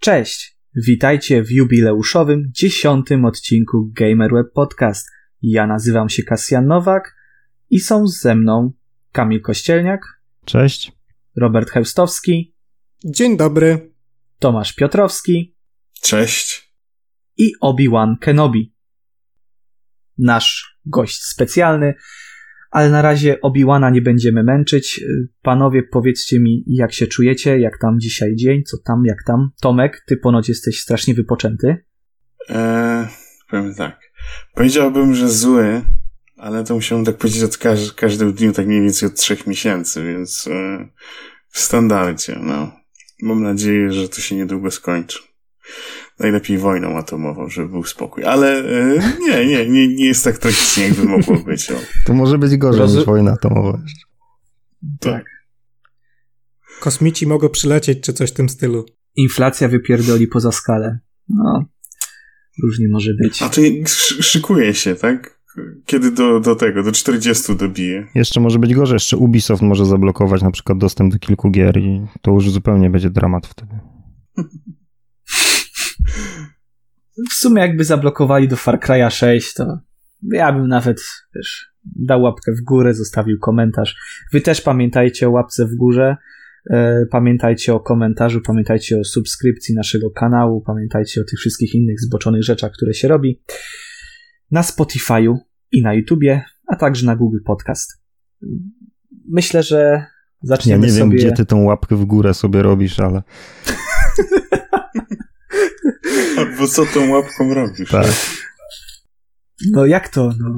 Cześć! 0.00 0.58
Witajcie 0.86 1.42
w 1.42 1.50
jubileuszowym 1.50 2.44
dziesiątym 2.50 3.24
odcinku 3.24 3.90
GamerWeb 3.92 4.52
Podcast. 4.54 5.08
Ja 5.42 5.66
nazywam 5.66 6.08
się 6.08 6.22
Kasjan 6.22 6.66
Nowak 6.66 7.16
i 7.70 7.80
są 7.80 8.06
ze 8.06 8.34
mną 8.34 8.72
Kamil 9.12 9.40
Kościelniak. 9.40 10.00
Cześć. 10.44 10.92
Robert 11.36 11.70
Heustowski. 11.70 12.54
Dzień 13.04 13.36
dobry. 13.36 13.94
Tomasz 14.38 14.72
Piotrowski. 14.72 15.56
Cześć. 16.02 16.74
I 17.36 17.52
Obi-Wan 17.60 18.16
Kenobi. 18.20 18.74
Nasz 20.18 20.78
gość 20.86 21.22
specjalny, 21.22 21.94
ale 22.70 22.90
na 22.90 23.02
razie 23.02 23.40
Obi-Wana 23.40 23.90
nie 23.92 24.02
będziemy 24.02 24.44
męczyć. 24.44 25.04
Panowie, 25.42 25.82
powiedzcie 25.82 26.40
mi, 26.40 26.64
jak 26.66 26.92
się 26.92 27.06
czujecie, 27.06 27.58
jak 27.58 27.78
tam 27.78 28.00
dzisiaj 28.00 28.36
dzień, 28.36 28.62
co 28.64 28.76
tam, 28.84 29.02
jak 29.06 29.18
tam. 29.26 29.50
Tomek, 29.60 30.02
ty 30.06 30.16
ponoć 30.16 30.48
jesteś 30.48 30.80
strasznie 30.80 31.14
wypoczęty. 31.14 31.76
Eee, 32.48 33.06
powiem 33.50 33.74
tak. 33.74 34.00
Powiedziałbym, 34.54 35.14
że 35.14 35.28
zły, 35.28 35.82
ale 36.36 36.64
to 36.64 36.74
musiałem 36.74 37.04
tak 37.04 37.16
powiedzieć 37.16 37.42
od 37.42 37.56
każ 37.56 37.92
każdym 37.92 38.32
dniu, 38.32 38.52
tak 38.52 38.66
mniej 38.66 38.80
więcej 38.80 39.08
od 39.08 39.14
trzech 39.14 39.46
miesięcy, 39.46 40.04
więc 40.04 40.46
e, 40.46 40.88
w 41.48 41.60
standardzie, 41.60 42.38
no. 42.42 42.72
Mam 43.22 43.42
nadzieję, 43.42 43.92
że 43.92 44.08
to 44.08 44.20
się 44.20 44.36
niedługo 44.36 44.70
skończy. 44.70 45.18
Najlepiej 46.20 46.58
wojną 46.58 46.98
atomową, 46.98 47.48
żeby 47.48 47.68
był 47.68 47.84
spokój. 47.84 48.24
Ale 48.24 48.58
e, 48.58 48.98
nie, 49.20 49.46
nie, 49.46 49.68
nie, 49.68 49.88
nie 49.88 50.06
jest 50.06 50.24
tak 50.24 50.38
tragicznie, 50.38 50.84
jakby 50.84 51.04
mogło 51.04 51.36
być. 51.36 51.70
O. 51.70 51.74
To 52.06 52.14
może 52.14 52.38
być 52.38 52.56
gorzej 52.56 52.80
Roz... 52.80 52.94
niż 52.94 53.04
wojna 53.04 53.32
atomowa. 53.32 53.82
Tak. 55.00 55.24
Kosmici 56.80 57.26
mogą 57.26 57.48
przylecieć, 57.48 58.00
czy 58.00 58.12
coś 58.12 58.30
w 58.30 58.34
tym 58.34 58.48
stylu. 58.48 58.86
Inflacja 59.16 59.68
wypierdoli 59.68 60.26
poza 60.26 60.52
skalę. 60.52 60.98
No, 61.28 61.64
różnie 62.62 62.86
może 62.92 63.10
być. 63.22 63.42
A 63.42 63.48
to 63.48 63.60
szykuje 64.22 64.74
się, 64.74 64.94
tak? 64.94 65.40
Kiedy 65.86 66.10
do, 66.10 66.40
do 66.40 66.56
tego, 66.56 66.82
do 66.82 66.92
40 66.92 67.56
dobije. 67.56 68.06
Jeszcze 68.14 68.40
może 68.40 68.58
być 68.58 68.74
gorzej, 68.74 68.94
jeszcze 68.94 69.16
Ubisoft 69.16 69.62
może 69.62 69.86
zablokować 69.86 70.42
na 70.42 70.50
przykład 70.50 70.78
dostęp 70.78 71.12
do 71.12 71.18
kilku 71.18 71.50
gier 71.50 71.78
i 71.78 72.00
to 72.22 72.30
już 72.30 72.50
zupełnie 72.50 72.90
będzie 72.90 73.10
dramat 73.10 73.46
wtedy. 73.46 73.78
W 77.30 77.34
sumie 77.34 77.62
jakby 77.62 77.84
zablokowali 77.84 78.48
do 78.48 78.56
Far 78.56 78.78
Cry'a 78.78 79.10
6, 79.10 79.54
to 79.54 79.78
ja 80.22 80.52
bym 80.52 80.68
nawet, 80.68 81.02
wiesz, 81.34 81.70
dał 81.96 82.22
łapkę 82.22 82.52
w 82.52 82.60
górę, 82.60 82.94
zostawił 82.94 83.38
komentarz. 83.38 83.96
Wy 84.32 84.40
też 84.40 84.60
pamiętajcie 84.60 85.28
o 85.28 85.30
łapce 85.30 85.66
w 85.66 85.74
górze, 85.74 86.16
e, 86.70 87.06
pamiętajcie 87.10 87.74
o 87.74 87.80
komentarzu, 87.80 88.40
pamiętajcie 88.40 88.98
o 88.98 89.04
subskrypcji 89.04 89.74
naszego 89.74 90.10
kanału, 90.10 90.60
pamiętajcie 90.60 91.20
o 91.20 91.24
tych 91.24 91.38
wszystkich 91.38 91.74
innych 91.74 92.00
zboczonych 92.00 92.44
rzeczach, 92.44 92.72
które 92.72 92.94
się 92.94 93.08
robi 93.08 93.42
na 94.50 94.62
Spotify'u 94.62 95.36
i 95.72 95.82
na 95.82 95.94
YouTubie, 95.94 96.44
a 96.66 96.76
także 96.76 97.06
na 97.06 97.16
Google 97.16 97.40
Podcast. 97.46 98.02
Myślę, 99.28 99.62
że 99.62 100.06
zaczniemy 100.42 100.86
Ja 100.86 100.92
nie 100.92 100.98
sobie... 100.98 101.00
wiem, 101.00 101.10
gdzie 101.10 101.32
ty 101.32 101.46
tą 101.46 101.62
łapkę 101.64 101.96
w 101.96 102.04
górę 102.04 102.34
sobie 102.34 102.62
robisz, 102.62 103.00
ale... 103.00 103.22
Albo 106.38 106.68
co 106.68 106.86
tą 106.86 107.10
łapką 107.10 107.54
robisz? 107.54 107.90
Tak. 107.90 108.06
No 109.72 109.86
jak 109.86 110.08
to? 110.08 110.32
No, 110.40 110.54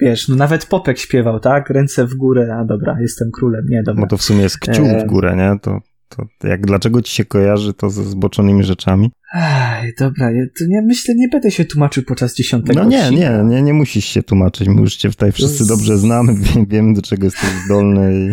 wiesz, 0.00 0.28
no 0.28 0.36
nawet 0.36 0.66
Popek 0.66 0.98
śpiewał, 0.98 1.40
tak? 1.40 1.70
Ręce 1.70 2.06
w 2.06 2.14
górę, 2.14 2.56
a 2.60 2.64
dobra, 2.64 2.96
jestem 3.00 3.30
królem, 3.30 3.64
nie, 3.68 3.82
dobra. 3.82 4.00
No 4.00 4.06
to 4.06 4.16
w 4.16 4.22
sumie 4.22 4.42
jest 4.42 4.58
kciuk 4.58 4.86
w 5.04 5.06
górę, 5.06 5.36
nie? 5.36 5.58
To, 5.62 5.80
to 6.08 6.48
jak, 6.48 6.66
dlaczego 6.66 7.02
ci 7.02 7.14
się 7.14 7.24
kojarzy 7.24 7.74
to 7.74 7.90
ze 7.90 8.04
zboczonymi 8.04 8.64
rzeczami? 8.64 9.10
Aj, 9.32 9.94
dobra, 9.98 10.30
ja, 10.30 10.44
to 10.58 10.64
nie, 10.68 10.82
myślę, 10.82 11.14
nie 11.14 11.28
będę 11.28 11.50
się 11.50 11.64
tłumaczył 11.64 12.02
podczas 12.02 12.34
dziesiątego 12.34 12.82
No 12.82 12.88
nie, 12.88 13.10
nie, 13.10 13.42
nie, 13.44 13.62
nie 13.62 13.74
musisz 13.74 14.04
się 14.04 14.22
tłumaczyć, 14.22 14.68
my 14.68 14.80
już 14.80 14.96
cię 14.96 15.08
tutaj 15.08 15.32
wszyscy 15.32 15.66
dobrze 15.66 15.98
znamy, 15.98 16.34
wiemy 16.70 16.94
do 16.94 17.02
czego 17.02 17.24
jesteś 17.24 17.50
zdolny 17.64 18.14
i... 18.14 18.32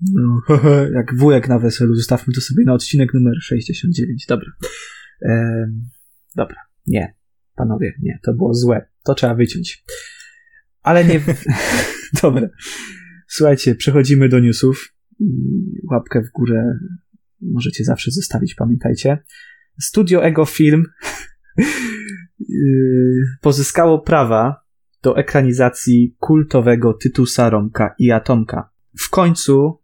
No, 0.00 0.40
jak 0.94 1.14
wujek 1.16 1.48
na 1.48 1.58
weselu, 1.58 1.94
zostawmy 1.94 2.34
to 2.34 2.40
sobie 2.40 2.64
na 2.64 2.74
odcinek 2.74 3.14
numer 3.14 3.34
69. 3.42 4.26
Dobra. 4.28 4.50
Dobra, 6.36 6.56
nie. 6.86 7.14
Panowie, 7.56 7.92
nie, 8.02 8.18
to 8.22 8.34
było 8.34 8.54
złe. 8.54 8.86
To 9.04 9.14
trzeba 9.14 9.34
wyciąć. 9.34 9.84
Ale 10.82 11.04
nie. 11.04 11.20
dobra. 12.22 12.48
Słuchajcie, 13.28 13.74
przechodzimy 13.74 14.28
do 14.28 14.40
newsów. 14.40 14.94
Łapkę 15.90 16.22
w 16.22 16.30
górę 16.30 16.78
możecie 17.40 17.84
zawsze 17.84 18.10
zostawić, 18.10 18.54
pamiętajcie. 18.54 19.18
Studio 19.80 20.24
Ego 20.24 20.44
Film 20.44 20.84
pozyskało 23.40 23.98
prawa 23.98 24.64
do 25.02 25.16
ekranizacji 25.16 26.16
kultowego 26.18 26.94
Tytusa, 26.94 27.50
Romka 27.50 27.94
i 27.98 28.10
Atomka. 28.10 28.70
W 29.06 29.10
końcu 29.10 29.82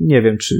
nie 0.00 0.22
wiem 0.22 0.38
czy. 0.38 0.54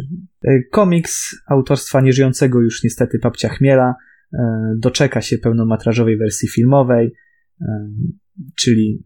E, 0.45 0.63
komiks 0.63 1.37
autorstwa 1.47 2.01
nieżyjącego 2.01 2.61
już 2.61 2.85
niestety 2.85 3.19
Papcia 3.19 3.49
Chmiela 3.49 3.95
e, 4.33 4.39
doczeka 4.79 5.21
się 5.21 5.39
pełnometrażowej 5.39 6.19
wersji 6.19 6.49
filmowej, 6.49 7.15
e, 7.61 7.91
czyli 8.57 9.05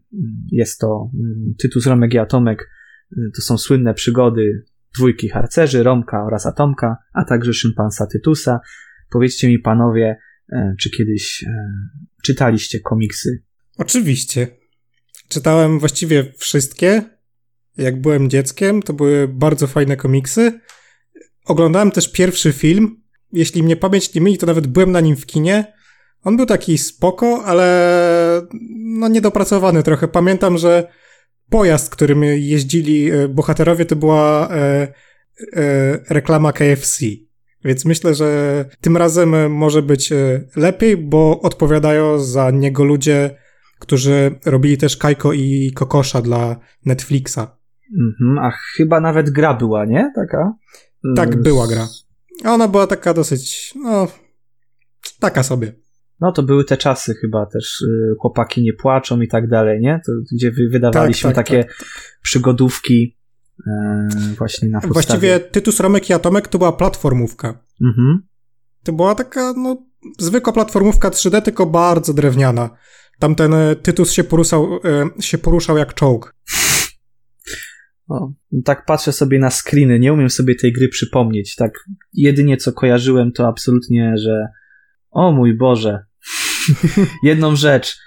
jest 0.51 0.79
to 0.79 1.11
mm, 1.13 1.53
tytuł 1.59 1.81
z 1.81 1.87
Romek 1.87 2.13
i 2.13 2.17
Atomek. 2.17 2.69
To 3.35 3.41
są 3.41 3.57
słynne 3.57 3.93
przygody 3.93 4.63
dwójki 4.97 5.29
harcerzy, 5.29 5.83
Romka 5.83 6.23
oraz 6.25 6.45
Atomka, 6.45 6.97
a 7.13 7.25
także 7.25 7.53
szympansa 7.53 8.07
Tytusa. 8.07 8.59
Powiedzcie 9.11 9.47
mi 9.47 9.59
panowie, 9.59 10.17
czy 10.79 10.89
kiedyś 10.89 11.45
czytaliście 12.23 12.79
komiksy? 12.79 13.43
Oczywiście. 13.77 14.47
Czytałem 15.29 15.79
właściwie 15.79 16.33
wszystkie, 16.37 17.01
jak 17.77 18.01
byłem 18.01 18.29
dzieckiem, 18.29 18.81
to 18.83 18.93
były 18.93 19.27
bardzo 19.27 19.67
fajne 19.67 19.97
komiksy. 19.97 20.59
Oglądałem 21.45 21.91
też 21.91 22.11
pierwszy 22.11 22.53
film. 22.53 23.01
Jeśli 23.31 23.63
mnie 23.63 23.75
pamięć 23.75 24.13
nie 24.13 24.21
myli, 24.21 24.37
to 24.37 24.45
nawet 24.45 24.67
byłem 24.67 24.91
na 24.91 25.01
nim 25.01 25.15
w 25.15 25.25
kinie. 25.25 25.73
On 26.23 26.37
był 26.37 26.45
taki 26.45 26.77
spoko, 26.77 27.43
ale 27.45 28.47
no 28.75 29.07
niedopracowany 29.07 29.83
trochę. 29.83 30.07
Pamiętam, 30.07 30.57
że 30.57 30.87
pojazd, 31.49 31.89
którym 31.89 32.23
jeździli 32.23 33.11
e, 33.11 33.27
bohaterowie, 33.27 33.85
to 33.85 33.95
była 33.95 34.49
e, 34.49 34.87
e, 35.53 35.99
reklama 36.09 36.53
KFC. 36.53 37.05
Więc 37.65 37.85
myślę, 37.85 38.15
że 38.15 38.65
tym 38.81 38.97
razem 38.97 39.51
może 39.51 39.81
być 39.81 40.11
e, 40.11 40.41
lepiej, 40.55 40.97
bo 40.97 41.41
odpowiadają 41.41 42.19
za 42.19 42.51
niego 42.51 42.83
ludzie, 42.83 43.37
którzy 43.79 44.39
robili 44.45 44.77
też 44.77 44.97
Kajko 44.97 45.33
i 45.33 45.71
Kokosza 45.75 46.21
dla 46.21 46.59
Netflixa. 46.85 47.39
Mhm, 47.91 48.37
a 48.37 48.51
chyba 48.77 48.99
nawet 48.99 49.29
gra 49.29 49.53
była, 49.53 49.85
nie? 49.85 50.11
Taka? 50.15 50.53
Tak, 51.15 51.41
była 51.41 51.67
gra. 51.67 51.87
Ona 52.45 52.67
była 52.67 52.87
taka 52.87 53.13
dosyć, 53.13 53.73
no, 53.75 54.07
taka 55.19 55.43
sobie. 55.43 55.73
No 56.19 56.31
to 56.31 56.43
były 56.43 56.65
te 56.65 56.77
czasy 56.77 57.13
chyba 57.21 57.45
też, 57.45 57.81
y, 57.81 58.15
chłopaki 58.19 58.61
nie 58.61 58.73
płaczą 58.73 59.21
i 59.21 59.27
tak 59.27 59.49
dalej, 59.49 59.81
nie? 59.81 60.01
To, 60.05 60.11
gdzie 60.35 60.51
wydawaliśmy 60.71 61.29
tak, 61.29 61.35
tak, 61.35 61.47
takie 61.47 61.63
tak, 61.63 61.77
tak. 61.77 61.87
przygodówki 62.21 63.17
e, 63.67 64.07
właśnie 64.37 64.69
na 64.69 64.81
podstawie. 64.81 64.93
Właściwie 64.93 65.39
Tytus 65.39 65.79
Romek 65.79 66.09
i 66.09 66.13
Atomek 66.13 66.47
to 66.47 66.57
była 66.57 66.71
platformówka. 66.71 67.47
Mhm. 67.81 68.27
To 68.83 68.93
była 68.93 69.15
taka, 69.15 69.53
no, 69.53 69.85
zwykła 70.19 70.53
platformówka 70.53 71.09
3D, 71.09 71.41
tylko 71.41 71.65
bardzo 71.65 72.13
drewniana. 72.13 72.69
Tamten 73.19 73.53
e, 73.53 73.75
Tytus 73.75 74.11
się 74.11 74.23
poruszał, 74.23 74.79
e, 74.85 75.21
się 75.21 75.37
poruszał 75.37 75.77
jak 75.77 75.93
czołg. 75.93 76.35
O, 78.07 78.31
tak 78.65 78.85
patrzę 78.85 79.11
sobie 79.11 79.39
na 79.39 79.49
screeny, 79.49 79.99
nie 79.99 80.13
umiem 80.13 80.29
sobie 80.29 80.55
tej 80.55 80.73
gry 80.73 80.87
przypomnieć. 80.87 81.55
Tak, 81.55 81.71
jedynie 82.13 82.57
co 82.57 82.71
kojarzyłem 82.71 83.31
to 83.31 83.47
absolutnie, 83.47 84.13
że 84.17 84.47
o 85.11 85.31
mój 85.31 85.57
Boże. 85.57 85.99
Jedną 87.23 87.55
rzecz. 87.55 87.97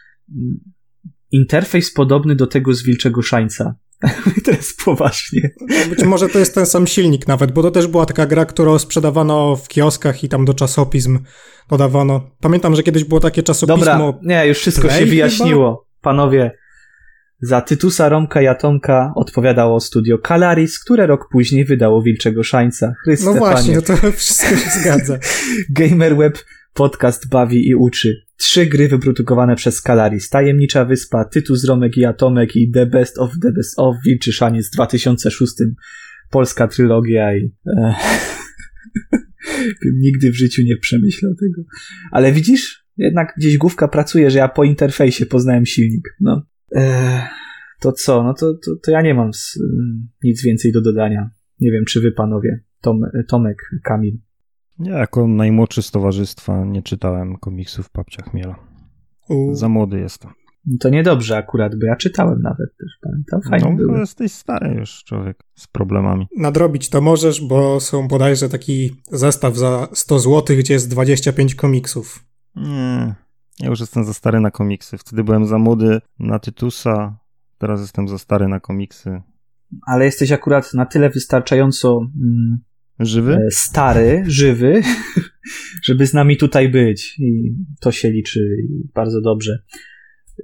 Interfejs 1.31 1.93
podobny 1.93 2.37
do 2.37 2.47
tego 2.47 2.75
z 2.75 2.83
Wilczego 2.83 3.23
Szańca. 3.23 3.75
to 4.45 4.51
jest 4.51 4.85
poważnie. 4.85 5.51
Być 5.91 6.05
może 6.05 6.29
to 6.29 6.39
jest 6.39 6.55
ten 6.55 6.67
sam 6.67 6.87
silnik 6.87 7.29
nawet, 7.29 7.53
bo 7.53 7.63
to 7.63 7.71
też 7.71 7.87
była 7.87 8.07
taka 8.07 8.27
gra, 8.27 8.45
którą 8.45 8.79
sprzedawano 8.79 9.57
w 9.57 9.69
kioskach 9.69 10.25
i 10.25 10.29
tam 10.29 10.45
do 10.45 10.55
czasopism 10.55 11.19
dodawano. 11.71 12.31
Pamiętam, 12.41 12.77
że 12.77 12.83
kiedyś 12.83 13.05
było 13.05 13.21
takie 13.21 13.43
czasopismo... 13.43 13.85
Dobra, 13.85 14.21
nie, 14.23 14.47
już 14.47 14.59
wszystko 14.59 14.89
Play 14.89 15.01
się 15.01 15.07
wyjaśniło. 15.07 15.77
Chyba? 15.77 16.01
Panowie, 16.01 16.51
za 17.47 17.61
Tytusa, 17.61 18.09
Romka 18.09 18.43
i 18.43 18.47
Atomka 18.47 19.13
odpowiadało 19.15 19.81
studio 19.81 20.19
Kalaris, 20.19 20.79
które 20.79 21.07
rok 21.07 21.29
później 21.33 21.65
wydało 21.65 22.03
Wilczego 22.03 22.43
Szańca. 22.43 22.95
Chryste, 23.05 23.27
no 23.27 23.35
właśnie, 23.35 23.75
no 23.75 23.83
to 23.83 23.97
wszystko 24.13 24.57
się 24.57 24.81
zgadza. 24.81 25.19
GamerWeb 25.79 26.39
podcast 26.75 27.29
bawi 27.29 27.69
i 27.69 27.75
uczy. 27.75 28.23
Trzy 28.37 28.67
gry 28.67 28.89
wyprodukowane 28.89 29.57
przez 29.57 29.83
Kalaris. 29.83 30.29
Tajemnicza 30.29 30.85
Wyspa, 30.85 31.25
Tytus, 31.25 31.65
Romek 31.65 31.97
i 31.97 32.05
Atomek 32.05 32.57
i 32.57 32.71
The 32.71 32.87
Best 32.87 33.19
of 33.19 33.31
the 33.43 33.53
Best 33.53 33.79
of 33.79 33.97
Wilczy 34.05 34.33
Szaniec 34.33 34.69
w 34.69 34.71
2006 34.71 35.53
polska 36.31 36.69
trylogia 36.69 37.37
i 37.37 37.53
e, 37.67 37.95
bym 39.83 39.99
nigdy 40.01 40.31
w 40.31 40.37
życiu 40.37 40.63
nie 40.63 40.77
przemyślał 40.77 41.33
tego. 41.35 41.63
Ale 42.11 42.33
widzisz, 42.33 42.87
jednak 42.97 43.35
gdzieś 43.37 43.59
główka 43.59 43.89
pracuje, 43.89 44.31
że 44.31 44.39
ja 44.39 44.49
po 44.49 44.65
interfejsie 44.65 45.27
poznałem 45.27 45.67
silnik. 45.67 46.17
No. 46.21 46.47
E, 46.75 47.23
to 47.81 47.93
co? 47.93 48.23
No 48.23 48.35
to, 48.35 48.55
to, 48.55 48.71
to 48.85 48.91
ja 48.91 49.03
nie 49.03 49.15
mam 49.15 49.35
z, 49.35 49.59
nic 50.23 50.43
więcej 50.43 50.73
do 50.73 50.81
dodania. 50.81 51.31
Nie 51.61 51.71
wiem, 51.71 51.85
czy 51.85 52.01
wy 52.01 52.13
panowie, 52.13 52.61
Tom, 52.81 53.01
Tomek, 53.29 53.59
Kamil. 53.85 54.19
Ja 54.79 54.99
jako 54.99 55.29
najmłodszy 55.29 55.83
z 55.83 55.91
towarzystwa 55.91 56.65
nie 56.65 56.83
czytałem 56.83 57.37
komiksów 57.37 57.91
Papcia 57.91 58.23
Chmiela. 58.23 58.57
U, 59.29 59.55
Za 59.55 59.69
młody 59.69 60.01
jestem. 60.01 60.31
To 60.81 60.89
niedobrze 60.89 61.37
akurat, 61.37 61.79
bo 61.79 61.87
ja 61.87 61.97
czytałem 61.97 62.43
nawet 62.43 62.77
też, 62.79 62.99
pamiętam. 63.01 63.43
Fajnie 63.51 63.71
no, 63.71 63.77
było. 63.77 63.93
bo 63.93 63.99
jesteś 63.99 64.33
stary 64.33 64.75
już 64.75 65.05
człowiek 65.05 65.39
z 65.55 65.67
problemami. 65.67 66.27
nadrobić 66.37 66.89
to 66.89 67.01
możesz, 67.01 67.41
bo 67.41 67.81
są 67.81 68.09
bodajże 68.09 68.49
taki 68.49 68.91
zestaw 69.11 69.57
za 69.57 69.89
100 69.93 70.19
zł, 70.19 70.57
gdzie 70.59 70.75
jest 70.75 70.91
25 70.91 71.55
komiksów. 71.55 72.25
Nie, 72.57 73.15
ja 73.61 73.69
już 73.69 73.81
jestem 73.81 74.05
za 74.05 74.15
stary 74.15 74.41
na 74.41 74.51
komiksy. 74.51 74.99
Wtedy 74.99 75.25
byłem 75.25 75.47
za 75.47 75.59
młody 75.59 76.01
na 76.19 76.39
Tytusa, 76.39 77.19
teraz 77.59 77.81
jestem 77.81 78.09
za 78.09 78.19
stary 78.19 78.49
na 78.49 78.61
komiksy. 78.61 79.23
Ale 79.87 80.05
jesteś 80.05 80.33
akurat 80.33 80.75
na 80.75 80.87
tyle 80.87 81.11
wystarczająco 81.11 82.01
mm, 82.23 82.59
Żywy? 83.01 83.35
e, 83.35 83.51
stary, 83.51 84.25
żywy, 84.27 84.83
żeby 85.87 86.07
z 86.07 86.15
nami 86.15 86.37
tutaj 86.37 86.69
być. 86.69 87.19
I 87.19 87.55
to 87.81 87.93
się 87.93 88.11
liczy 88.11 88.57
bardzo 88.95 89.21
dobrze. 89.21 89.59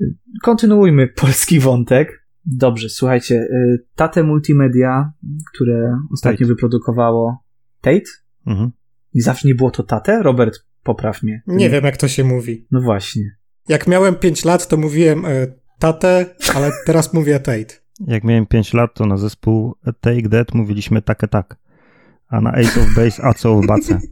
E, 0.01 0.05
Kontynuujmy 0.43 1.09
polski 1.09 1.61
wątek. 1.61 2.23
Dobrze, 2.45 2.89
słuchajcie, 2.89 3.35
e, 3.35 3.79
Tate 3.95 4.23
Multimedia, 4.23 5.13
które 5.55 5.99
ostatnio 6.13 6.39
Tate. 6.39 6.49
wyprodukowało 6.49 7.45
Tate? 7.81 8.11
Mhm. 8.47 8.71
I 9.15 9.21
zawsze 9.21 9.49
nie 9.49 9.55
było 9.55 9.71
to 9.71 9.83
Tate? 9.83 10.23
Robert, 10.23 10.59
popraw 10.83 11.23
mnie. 11.23 11.43
Nie 11.47 11.71
wiem, 11.71 11.85
jak 11.85 11.97
to 11.97 12.09
się 12.09 12.25
mówi. 12.25 12.67
No 12.71 12.81
właśnie. 12.81 13.23
Jak 13.69 13.87
miałem 13.87 14.15
5 14.15 14.45
lat, 14.45 14.69
to 14.69 14.77
mówiłem 14.77 15.25
e, 15.25 15.47
tatę, 15.79 16.27
ale 16.55 16.71
teraz 16.87 17.15
mówię 17.15 17.41
Tate. 17.41 17.75
Jak 18.07 18.25
miałem 18.25 18.47
5 18.47 18.75
lat, 18.75 18.95
to 18.95 19.07
na 19.07 19.17
zespół 19.17 19.75
Take 20.01 20.29
That 20.29 20.55
mówiliśmy 20.55 21.03
takie 21.03 21.29
tak. 21.29 21.57
A 22.29 22.41
na 22.41 22.53
Ace 22.53 22.81
of 22.81 22.95
Base, 22.97 23.25
a 23.25 23.35
co 23.35 23.61
w 23.61 23.67
bace. 23.67 24.01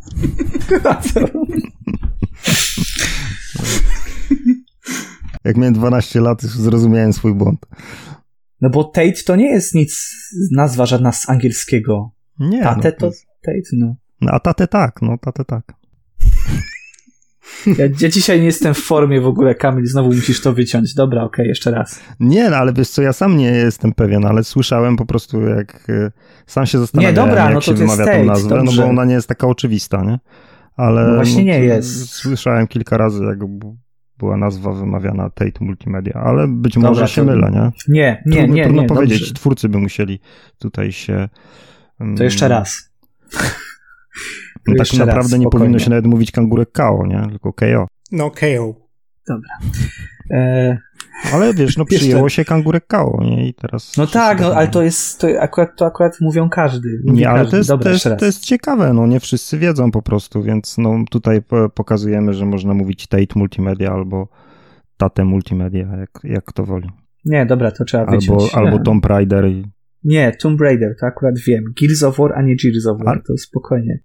Jak 5.45 5.57
miałem 5.57 5.75
12 5.75 6.21
lat, 6.21 6.43
już 6.43 6.53
zrozumiałem 6.53 7.13
swój 7.13 7.35
błąd. 7.35 7.67
No 8.61 8.71
bo 8.71 8.85
Tate 8.85 9.23
to 9.27 9.37
nie 9.37 9.49
jest 9.51 9.75
nic, 9.75 10.15
nazwa 10.53 10.87
żadna 10.87 11.13
z 11.13 11.29
angielskiego. 11.29 12.11
Nie, 12.39 12.63
Tate 12.63 12.93
no, 13.01 13.11
to 13.11 13.11
Tate, 13.43 13.61
no. 13.73 13.95
no, 14.21 14.33
a 14.33 14.41
tatę 14.41 14.69
tak, 14.69 15.03
no 15.03 15.19
tatę 15.19 15.45
tak. 15.45 15.80
Ja, 17.67 17.85
ja 18.01 18.09
dzisiaj 18.09 18.41
nie 18.41 18.47
jestem 18.47 18.75
w 18.75 18.79
formie 18.79 19.21
w 19.21 19.27
ogóle, 19.27 19.55
Kamil, 19.55 19.87
znowu 19.87 20.09
musisz 20.15 20.41
to 20.41 20.53
wyciąć. 20.53 20.95
Dobra, 20.95 21.23
okej, 21.25 21.49
jeszcze 21.49 21.71
raz. 21.71 22.01
Nie, 22.21 22.51
no, 22.51 22.57
ale 22.57 22.73
wiesz 22.73 22.89
co, 22.89 23.03
ja 23.03 23.13
sam 23.13 23.37
nie 23.37 23.47
jestem 23.51 23.93
pewien, 23.93 24.25
ale 24.27 24.45
słyszałem 24.45 24.97
po 24.97 25.07
prostu 25.07 25.41
jak... 25.41 25.87
e, 25.91 26.11
Sam 26.47 26.67
się 26.67 26.79
zastanawiałem, 26.79 27.15
Nie, 27.17 27.27
dobra, 27.27 27.45
jak 27.45 27.55
no 27.55 27.61
się 27.61 27.75
wymawia 27.75 28.05
tą 28.05 28.25
nazwę, 28.25 28.57
no 28.57 28.65
dobrze. 28.65 28.83
bo 28.83 28.89
ona 28.89 29.05
nie 29.05 29.15
jest 29.15 29.29
taka 29.29 29.47
oczywista, 29.47 30.03
nie? 30.05 30.19
Ale... 30.77 31.07
No 31.09 31.15
właśnie 31.15 31.45
nie 31.45 31.59
to 31.59 31.65
jest. 31.65 32.09
Słyszałem 32.13 32.67
kilka 32.67 32.97
razy, 32.97 33.25
jak 33.25 33.39
była 34.19 34.37
nazwa 34.37 34.73
wymawiana 34.73 35.31
Tate 35.31 35.65
Multimedia, 35.65 36.15
ale 36.15 36.49
być 36.49 36.75
Dobra, 36.75 36.89
może 36.91 37.09
się 37.09 37.21
to- 37.27 37.27
mylę, 37.33 37.51
nie? 37.51 37.71
Nie, 37.95 38.23
nie, 38.27 38.37
trudno, 38.37 38.55
nie, 38.55 38.65
trudno 38.65 38.83
nie, 38.83 38.89
powiedzieć, 38.89 39.19
dobrze. 39.21 39.35
twórcy 39.35 39.69
by 39.69 39.79
musieli 39.79 40.21
tutaj 40.59 40.93
się... 40.93 41.29
mm, 42.01 42.17
To 42.17 42.25
jeszcze 42.25 42.49
raz. 42.49 42.91
No 44.67 44.75
tak 44.75 44.79
jeszcze 44.79 44.99
raz, 44.99 45.07
naprawdę 45.07 45.39
nie 45.39 45.43
spokojnie. 45.45 45.65
powinno 45.65 45.79
się 45.79 45.91
nawet 45.91 46.07
mówić 46.07 46.31
kangurek 46.33 46.73
KO, 46.73 47.07
nie? 47.07 47.27
Tylko 47.31 47.53
KO. 47.53 47.87
No, 48.13 48.31
KO. 48.31 48.75
E, 50.31 50.79
Ale 51.33 51.55
wiesz, 51.55 51.77
no 51.77 51.85
przyjęło 51.91 52.29
się 52.29 52.45
kangurek 52.45 52.87
KO, 52.87 53.19
nie? 53.21 53.49
I 53.49 53.55
teraz... 53.55 53.97
no 53.97 54.07
tak, 54.07 54.41
no 54.41 54.55
ale 54.55 54.69
to 54.69 54.83
jest, 54.83 55.21
to 55.21 55.29
akurat, 55.41 55.77
to 55.77 55.87
akurat 55.87 56.21
mówią 56.21 56.49
każdy. 56.49 56.89
Mówi 57.07 57.19
Nie, 57.19 57.29
ale 57.31 57.39
każdy. 57.39 57.51
to 57.51 57.57
jest, 57.57 57.69
Dobra, 57.69 57.85
to, 57.85 57.91
jest, 57.91 58.09
to 58.19 58.25
jest 58.27 58.41
ciekawe, 58.45 58.93
no 58.93 59.07
nie 59.07 59.21
wszyscy 59.21 59.59
wiedzą 59.59 59.91
po 59.91 60.03
prostu, 60.03 60.43
więc 60.43 60.79
no 60.79 61.05
tutaj 61.11 61.43
po- 61.43 61.69
pokazujemy, 61.71 62.33
że 62.33 62.47
można 62.47 62.75
mówić 62.75 63.07
Tate 63.07 63.27
Multimedia 63.37 63.93
albo 63.93 64.29
Tate 64.97 65.25
Multimedia, 65.25 65.97
jak, 65.97 66.11
jak 66.25 66.45
kto 66.45 66.65
woli. 66.65 66.89
Nie, 67.25 67.47
dobra, 67.47 67.71
to 67.71 67.85
trzeba 67.85 68.05
Albo, 68.07 68.17
wyciąć. 68.21 68.55
albo 68.55 68.77
Nie. 68.79 68.83
Tomb 68.83 69.07
Raider. 69.07 69.45
Nie, 70.05 70.33
Tomb 70.43 70.61
Raider, 70.61 70.95
to 71.01 71.07
akurat 71.07 71.35
wiem. 71.47 71.65
Gears 71.81 72.03
of 72.03 72.19
War, 72.19 72.33
a 72.35 72.43
nie 72.43 72.57
Gears 72.65 72.87
of 72.87 72.99
War, 72.99 73.09
Ale- 73.09 73.23
to 73.27 73.37
spokojnie. 73.39 73.99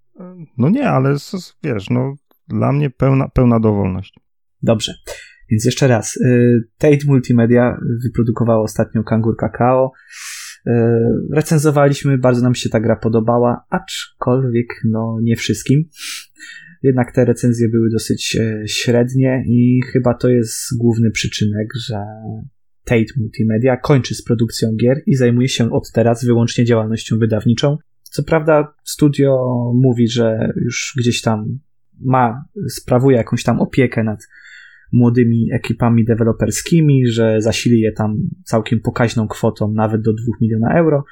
No 0.58 0.70
nie, 0.70 0.90
ale 0.90 1.16
wiesz, 1.64 1.90
no 1.90 2.16
dla 2.48 2.72
mnie 2.72 2.90
pełna, 2.90 3.30
pełna 3.30 3.60
dowolność. 3.60 4.20
Dobrze. 4.62 4.94
Więc 5.52 5.66
jeszcze 5.66 5.88
raz. 5.88 6.18
y, 6.18 6.60
Tate 6.78 7.06
Multimedia 7.08 7.78
wyprodukowało 8.04 8.64
ostatnio 8.64 9.04
Kangur 9.04 9.38
Kakao. 9.38 9.92
Y, 10.68 10.72
Recenzowaliśmy, 11.32 12.18
bardzo 12.18 12.42
nam 12.42 12.56
się 12.56 12.70
ta 12.70 12.80
gra 12.80 12.96
podobała, 12.96 13.66
aczkolwiek 13.70 14.68
no 14.86 15.18
nie 15.22 15.36
wszystkim. 15.36 15.90
Jednak 16.84 17.12
te 17.12 17.26
recenzje 17.26 17.70
były 17.70 17.90
dosyć 17.90 18.36
e, 18.36 18.64
średnie 18.68 19.44
i 19.48 19.82
chyba 19.92 20.14
to 20.14 20.30
jest 20.30 20.78
główny 20.78 21.12
przyczynek, 21.12 21.68
że 21.88 21.98
Tate 22.84 23.14
Multimedia 23.18 23.78
kończy 23.78 24.16
z 24.16 24.24
produkcją 24.24 24.70
gier 24.82 25.02
i 25.06 25.16
zajmuje 25.16 25.50
się 25.50 25.72
od 25.72 25.92
teraz 25.92 26.26
wyłącznie 26.26 26.66
działalnością 26.66 27.18
wydawniczą. 27.18 27.78
Co 28.16 28.24
prawda 28.24 28.74
studio 28.84 29.38
mówi, 29.76 30.08
że 30.08 30.54
już 30.66 30.94
gdzieś 30.98 31.22
tam 31.22 31.60
ma, 32.02 32.46
sprawuje 32.70 33.18
jakąś 33.18 33.44
tam 33.44 33.62
opiekę 33.62 34.04
nad 34.04 34.20
młodymi 34.94 35.50
ekipami 35.54 36.06
deweloperskimi, 36.06 37.08
że 37.08 37.42
zasili 37.42 37.80
je 37.80 37.92
tam 37.92 38.18
całkiem 38.46 38.80
pokaźną 38.80 39.28
kwotą, 39.28 39.74
nawet 39.74 40.02
do 40.02 40.14
2 40.14 40.24
miliona 40.42 40.78
euro, 40.78 41.04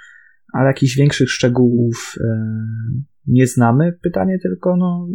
ale 0.54 0.68
jakichś 0.68 0.96
większych 0.96 1.30
szczegółów 1.32 2.16
e, 2.20 2.56
nie 3.28 3.48
znamy. 3.48 4.00
Pytanie 4.04 4.40
tylko, 4.40 4.78
no, 4.78 5.08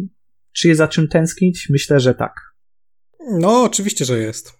czy 0.52 0.68
jest 0.68 0.78
za 0.78 0.88
czym 0.88 1.08
tęsknić? 1.08 1.68
Myślę, 1.70 2.00
że 2.00 2.14
tak. 2.14 2.54
No, 3.40 3.62
oczywiście, 3.62 4.04
że 4.04 4.18
jest. 4.18 4.52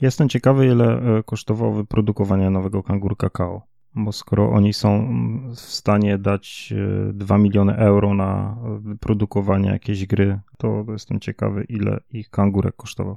Jestem 0.00 0.28
ciekawy, 0.28 0.66
ile 0.66 0.84
e, 0.84 1.22
kosztowało 1.22 1.74
wyprodukowanie 1.74 2.50
nowego 2.50 2.82
kangur 2.82 3.16
kakao. 3.16 3.73
Bo 3.96 4.12
skoro 4.12 4.50
oni 4.50 4.72
są 4.72 5.08
w 5.54 5.60
stanie 5.60 6.18
dać 6.18 6.74
e, 6.76 7.12
2 7.12 7.38
miliony 7.38 7.76
euro 7.76 8.14
na 8.14 8.56
wyprodukowanie 8.80 9.70
jakiejś 9.70 10.06
gry, 10.06 10.40
to 10.58 10.84
jestem 10.88 11.20
ciekawy, 11.20 11.64
ile 11.68 12.00
ich 12.10 12.30
kangurek 12.30 12.76
kosztował. 12.76 13.16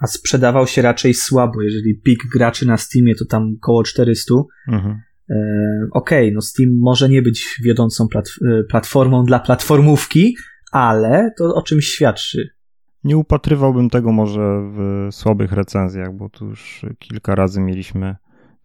A 0.00 0.06
sprzedawał 0.06 0.66
się 0.66 0.82
raczej 0.82 1.14
słabo, 1.14 1.62
jeżeli 1.62 2.00
pik 2.00 2.18
graczy 2.34 2.66
na 2.66 2.76
Steamie 2.76 3.14
to 3.14 3.24
tam 3.24 3.54
około 3.62 3.82
400. 3.82 4.34
Mhm. 4.68 5.00
E, 5.30 5.34
Okej, 5.92 6.32
no 6.32 6.40
Steam 6.40 6.70
może 6.80 7.08
nie 7.08 7.22
być 7.22 7.60
wiodącą 7.64 8.06
plat- 8.14 8.38
e, 8.48 8.64
platformą 8.64 9.24
dla 9.24 9.38
platformówki, 9.38 10.36
ale 10.72 11.30
to 11.38 11.54
o 11.54 11.62
czymś 11.62 11.84
świadczy. 11.86 12.48
Nie 13.04 13.16
upatrywałbym 13.16 13.90
tego 13.90 14.12
może 14.12 14.70
w 14.72 15.08
słabych 15.14 15.52
recenzjach, 15.52 16.16
bo 16.16 16.28
tu 16.28 16.46
już 16.46 16.86
kilka 16.98 17.34
razy 17.34 17.60
mieliśmy 17.60 18.16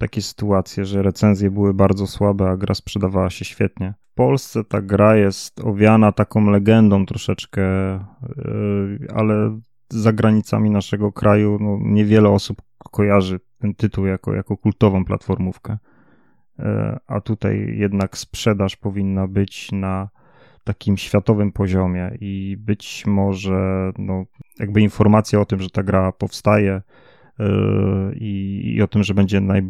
takie 0.03 0.21
sytuacje, 0.21 0.85
że 0.85 1.03
recenzje 1.03 1.51
były 1.51 1.73
bardzo 1.73 2.07
słabe, 2.07 2.49
a 2.49 2.57
gra 2.57 2.75
sprzedawała 2.75 3.29
się 3.29 3.45
świetnie. 3.45 3.93
W 4.11 4.13
Polsce 4.13 4.63
ta 4.63 4.81
gra 4.81 5.15
jest 5.15 5.59
owiana 5.59 6.11
taką 6.11 6.49
legendą 6.49 7.05
troszeczkę, 7.05 7.61
yy, 8.37 9.07
ale 9.15 9.59
za 9.89 10.13
granicami 10.13 10.69
naszego 10.69 11.11
kraju 11.11 11.57
no, 11.61 11.79
niewiele 11.81 12.29
osób 12.29 12.61
kojarzy 12.91 13.39
ten 13.59 13.75
tytuł 13.75 14.05
jako, 14.05 14.33
jako 14.33 14.57
kultową 14.57 15.05
platformówkę. 15.05 15.77
Yy, 16.59 16.65
A 17.07 17.21
tutaj 17.21 17.75
jednak 17.77 18.17
sprzedaż 18.17 18.75
powinna 18.75 19.27
być 19.27 19.71
na 19.71 20.09
takim 20.63 20.97
światowym 20.97 21.51
poziomie 21.51 22.17
i 22.21 22.57
być 22.59 23.05
może 23.05 23.91
no, 23.97 24.25
jakby 24.59 24.81
informacja 24.81 25.39
o 25.39 25.45
tym, 25.45 25.59
że 25.59 25.69
ta 25.69 25.83
gra 25.83 26.11
powstaje 26.11 26.81
i, 28.15 28.61
i 28.75 28.81
o 28.81 28.87
tym, 28.87 29.03
że 29.03 29.13
będzie 29.13 29.41
naj, 29.41 29.61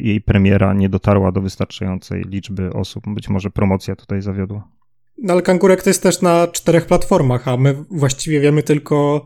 jej 0.00 0.20
premiera 0.20 0.74
nie 0.74 0.88
dotarła 0.88 1.32
do 1.32 1.40
wystarczającej 1.40 2.22
liczby 2.28 2.72
osób. 2.72 3.04
Być 3.06 3.28
może 3.28 3.50
promocja 3.50 3.96
tutaj 3.96 4.22
zawiodła. 4.22 4.68
No 5.22 5.32
ale 5.32 5.42
Kangurek 5.42 5.82
to 5.82 5.90
jest 5.90 6.02
też 6.02 6.22
na 6.22 6.46
czterech 6.46 6.86
platformach, 6.86 7.48
a 7.48 7.56
my 7.56 7.84
właściwie 7.90 8.40
wiemy 8.40 8.62
tylko, 8.62 9.24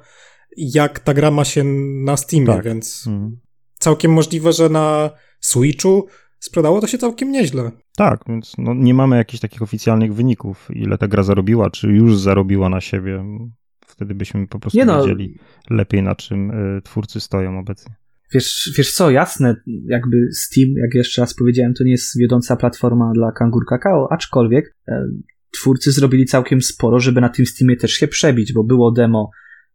jak 0.56 1.00
ta 1.00 1.14
gra 1.14 1.30
ma 1.30 1.44
się 1.44 1.64
na 2.04 2.16
Steamie, 2.16 2.46
Tak. 2.46 2.64
więc 2.64 3.04
Mhm. 3.06 3.38
całkiem 3.78 4.12
możliwe, 4.12 4.52
że 4.52 4.68
na 4.68 5.10
Switchu 5.40 6.06
sprzedało 6.38 6.80
to 6.80 6.86
się 6.86 6.98
całkiem 6.98 7.32
nieźle. 7.32 7.70
Tak, 7.96 8.20
więc 8.28 8.52
no, 8.58 8.74
nie 8.74 8.94
mamy 8.94 9.16
jakichś 9.16 9.40
takich 9.40 9.62
oficjalnych 9.62 10.14
wyników, 10.14 10.68
ile 10.74 10.98
ta 10.98 11.08
gra 11.08 11.22
zarobiła, 11.22 11.70
czy 11.70 11.88
już 11.88 12.18
zarobiła 12.18 12.68
na 12.68 12.80
siebie. 12.80 13.24
Wtedy 14.02 14.14
byśmy 14.14 14.46
po 14.46 14.58
prostu 14.58 14.78
Nie 14.78 14.84
no, 14.84 15.02
wiedzieli 15.02 15.38
lepiej, 15.70 16.02
na 16.02 16.14
czym 16.14 16.50
y, 16.50 16.82
twórcy 16.82 17.20
stoją 17.20 17.58
obecnie. 17.58 17.94
Wiesz, 18.34 18.72
wiesz 18.78 18.92
co, 18.92 19.10
jasne, 19.10 19.56
jakby 19.86 20.16
Steam, 20.32 20.68
jak 20.76 20.94
jeszcze 20.94 21.20
raz 21.20 21.34
powiedziałem, 21.34 21.74
to 21.74 21.84
nie 21.84 21.90
jest 21.90 22.18
wiodąca 22.18 22.56
platforma 22.56 23.12
dla 23.14 23.32
Kangur 23.32 23.66
Kakao, 23.66 24.12
aczkolwiek 24.12 24.76
e, 24.88 25.04
twórcy 25.54 25.92
zrobili 25.92 26.24
całkiem 26.24 26.62
sporo, 26.62 27.00
żeby 27.00 27.20
na 27.20 27.28
tym 27.28 27.46
Steamie 27.46 27.76
też 27.76 27.92
się 27.92 28.08
przebić, 28.08 28.52
bo 28.52 28.64
było 28.64 28.92
demo 28.92 29.30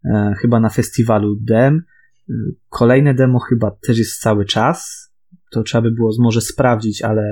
e, 0.05 0.34
chyba 0.41 0.60
na 0.60 0.69
festiwalu 0.69 1.36
DEM, 1.36 1.81
e, 2.29 2.34
kolejne 2.69 3.13
demo 3.13 3.39
chyba 3.39 3.72
też 3.72 3.98
jest 3.98 4.22
cały 4.22 4.46
czas, 4.46 5.12
to 5.51 5.63
trzeba 5.63 5.82
by 5.82 5.92
było 5.92 6.12
może 6.20 6.42
sprawdzić, 6.42 7.01
ale 7.01 7.24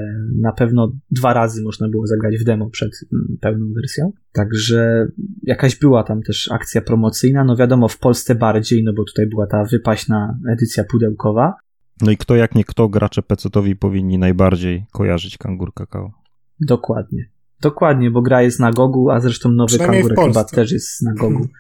na 0.42 0.52
pewno 0.52 0.92
dwa 1.12 1.34
razy 1.34 1.64
można 1.64 1.90
było 1.90 2.08
zagrać 2.08 2.38
w 2.38 2.44
demo 2.44 2.70
przed 2.70 2.92
mm, 3.14 3.38
pełną 3.42 3.74
wersją. 3.74 4.12
Także 4.32 5.08
jakaś 5.44 5.76
była 5.76 6.04
tam 6.04 6.22
też 6.22 6.52
akcja 6.52 6.82
promocyjna. 6.82 7.44
No 7.44 7.56
wiadomo, 7.56 7.88
w 7.88 8.00
Polsce 8.00 8.36
bardziej, 8.36 8.84
no 8.84 8.94
bo 8.94 9.04
tutaj 9.04 9.28
była 9.28 9.48
ta 9.48 9.64
wypaśna 9.72 10.40
edycja 10.54 10.84
pudełkowa. 10.84 11.54
No 12.02 12.12
i 12.12 12.18
kto 12.18 12.36
jak 12.36 12.56
nie 12.56 12.64
kto, 12.64 12.90
gracze 12.90 13.22
PC-towi 13.22 13.76
powinni 13.76 14.18
najbardziej 14.18 14.86
kojarzyć 14.92 15.38
Kangur 15.38 15.74
Kakao. 15.74 16.12
Dokładnie. 16.60 17.30
Dokładnie, 17.62 18.12
bo 18.12 18.22
gra 18.22 18.42
jest 18.42 18.60
na 18.60 18.72
Gogu, 18.72 19.10
a 19.10 19.20
zresztą 19.20 19.52
nowy 19.52 19.78
Kangur 19.78 20.16
chyba 20.16 20.44
też 20.44 20.72
jest 20.72 21.02
na 21.02 21.14
Gogu. 21.14 21.48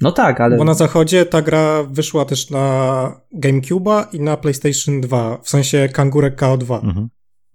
No 0.00 0.12
tak, 0.12 0.40
ale. 0.40 0.56
Bo 0.56 0.64
na 0.64 0.74
zachodzie 0.74 1.26
ta 1.26 1.42
gra 1.42 1.82
wyszła 1.82 2.24
też 2.24 2.50
na 2.50 3.20
GameCube'a 3.34 4.04
i 4.12 4.20
na 4.20 4.36
PlayStation 4.36 5.00
2, 5.00 5.38
w 5.42 5.48
sensie 5.48 5.88
Kangurek 5.92 6.40
KO2. 6.40 6.74
Mhm. 6.74 7.08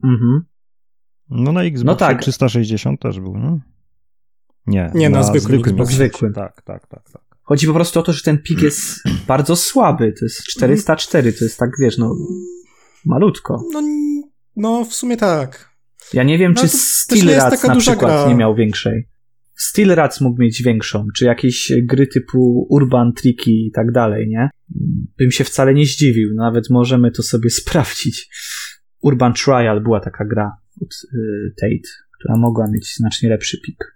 mhm. 0.04 0.46
No 1.30 1.52
na 1.52 1.64
Xbox 1.64 1.86
no 1.86 1.96
tak. 1.96 2.22
360 2.22 3.02
też 3.02 3.20
był, 3.20 3.38
no? 3.38 3.60
Nie, 4.68 4.92
nie 4.96 5.10
na, 5.10 5.18
na 5.18 5.24
zwykłym, 5.24 5.62
zwykłym, 5.62 5.86
zwykłym. 5.86 6.34
Tak, 6.34 6.62
tak, 6.62 6.88
tak, 6.88 7.10
tak. 7.10 7.22
Chodzi 7.42 7.68
po 7.68 7.74
prostu 7.74 8.00
o 8.00 8.04
to, 8.04 8.14
że 8.14 8.22
ten 8.22 8.38
pik 8.38 8.62
jest 8.62 9.04
bardzo 9.28 9.56
słaby. 9.56 10.14
To 10.20 10.26
jest 10.26 10.44
404, 10.44 11.34
to 11.34 11.46
jest 11.46 11.60
tak, 11.60 11.70
wiesz, 11.80 11.98
no 11.98 12.16
malutko. 13.06 13.64
No, 13.74 13.82
no 14.56 14.86
w 14.86 14.94
sumie 14.94 15.18
tak. 15.18 15.74
Ja 16.14 16.24
nie 16.24 16.38
wiem, 16.38 16.54
no, 16.56 16.62
czy 16.62 16.68
Steel 16.68 17.36
Rats 17.36 17.64
na 17.64 17.76
przykład 17.76 18.12
gra. 18.12 18.28
nie 18.28 18.36
miał 18.36 18.56
większej. 18.56 19.13
Steel 19.64 19.96
Rats 19.96 20.22
mógł 20.22 20.42
mieć 20.42 20.64
większą, 20.64 21.08
czy 21.16 21.26
jakieś 21.26 21.72
gry 21.84 22.08
typu 22.08 22.68
Urban 22.70 23.14
Tricky 23.14 23.52
i 23.52 23.72
tak 23.72 23.92
dalej, 23.92 24.28
nie? 24.28 24.50
Bym 25.18 25.32
się 25.32 25.44
wcale 25.44 25.74
nie 25.74 25.86
zdziwił, 25.86 26.34
nawet 26.36 26.70
możemy 26.70 27.12
to 27.12 27.24
sobie 27.24 27.50
sprawdzić. 27.62 28.30
Urban 29.02 29.34
Trial 29.34 29.84
była 29.84 30.00
taka 30.00 30.26
gra 30.26 30.52
od 30.82 30.90
y, 31.14 31.54
Tate, 31.62 31.90
która 32.20 32.38
mogła 32.38 32.68
mieć 32.72 32.96
znacznie 32.96 33.30
lepszy 33.30 33.58
pik. 33.66 33.94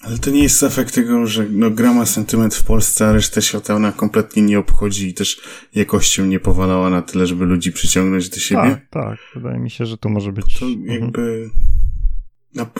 Ale 0.00 0.18
to 0.18 0.30
nie 0.30 0.42
jest 0.42 0.62
efekt 0.62 0.94
tego, 0.94 1.26
że 1.26 1.46
no, 1.50 1.70
gra 1.70 1.94
ma 1.94 2.06
sentyment 2.06 2.54
w 2.54 2.64
Polsce, 2.64 3.06
a 3.06 3.12
resztę 3.12 3.42
świata 3.42 3.74
ona 3.74 3.92
kompletnie 3.92 4.42
nie 4.42 4.58
obchodzi 4.58 5.08
i 5.08 5.14
też 5.14 5.40
jakością 5.74 6.26
nie 6.26 6.40
powalała 6.40 6.90
na 6.90 7.02
tyle, 7.02 7.26
żeby 7.26 7.44
ludzi 7.44 7.72
przyciągnąć 7.72 8.28
do 8.28 8.36
siebie? 8.36 8.80
Tak, 8.90 8.90
tak. 8.90 9.18
Wydaje 9.34 9.58
mi 9.58 9.70
się, 9.70 9.86
że 9.86 9.98
to 9.98 10.08
może 10.08 10.32
być... 10.32 10.58
To 10.58 10.66
jakby... 10.84 11.50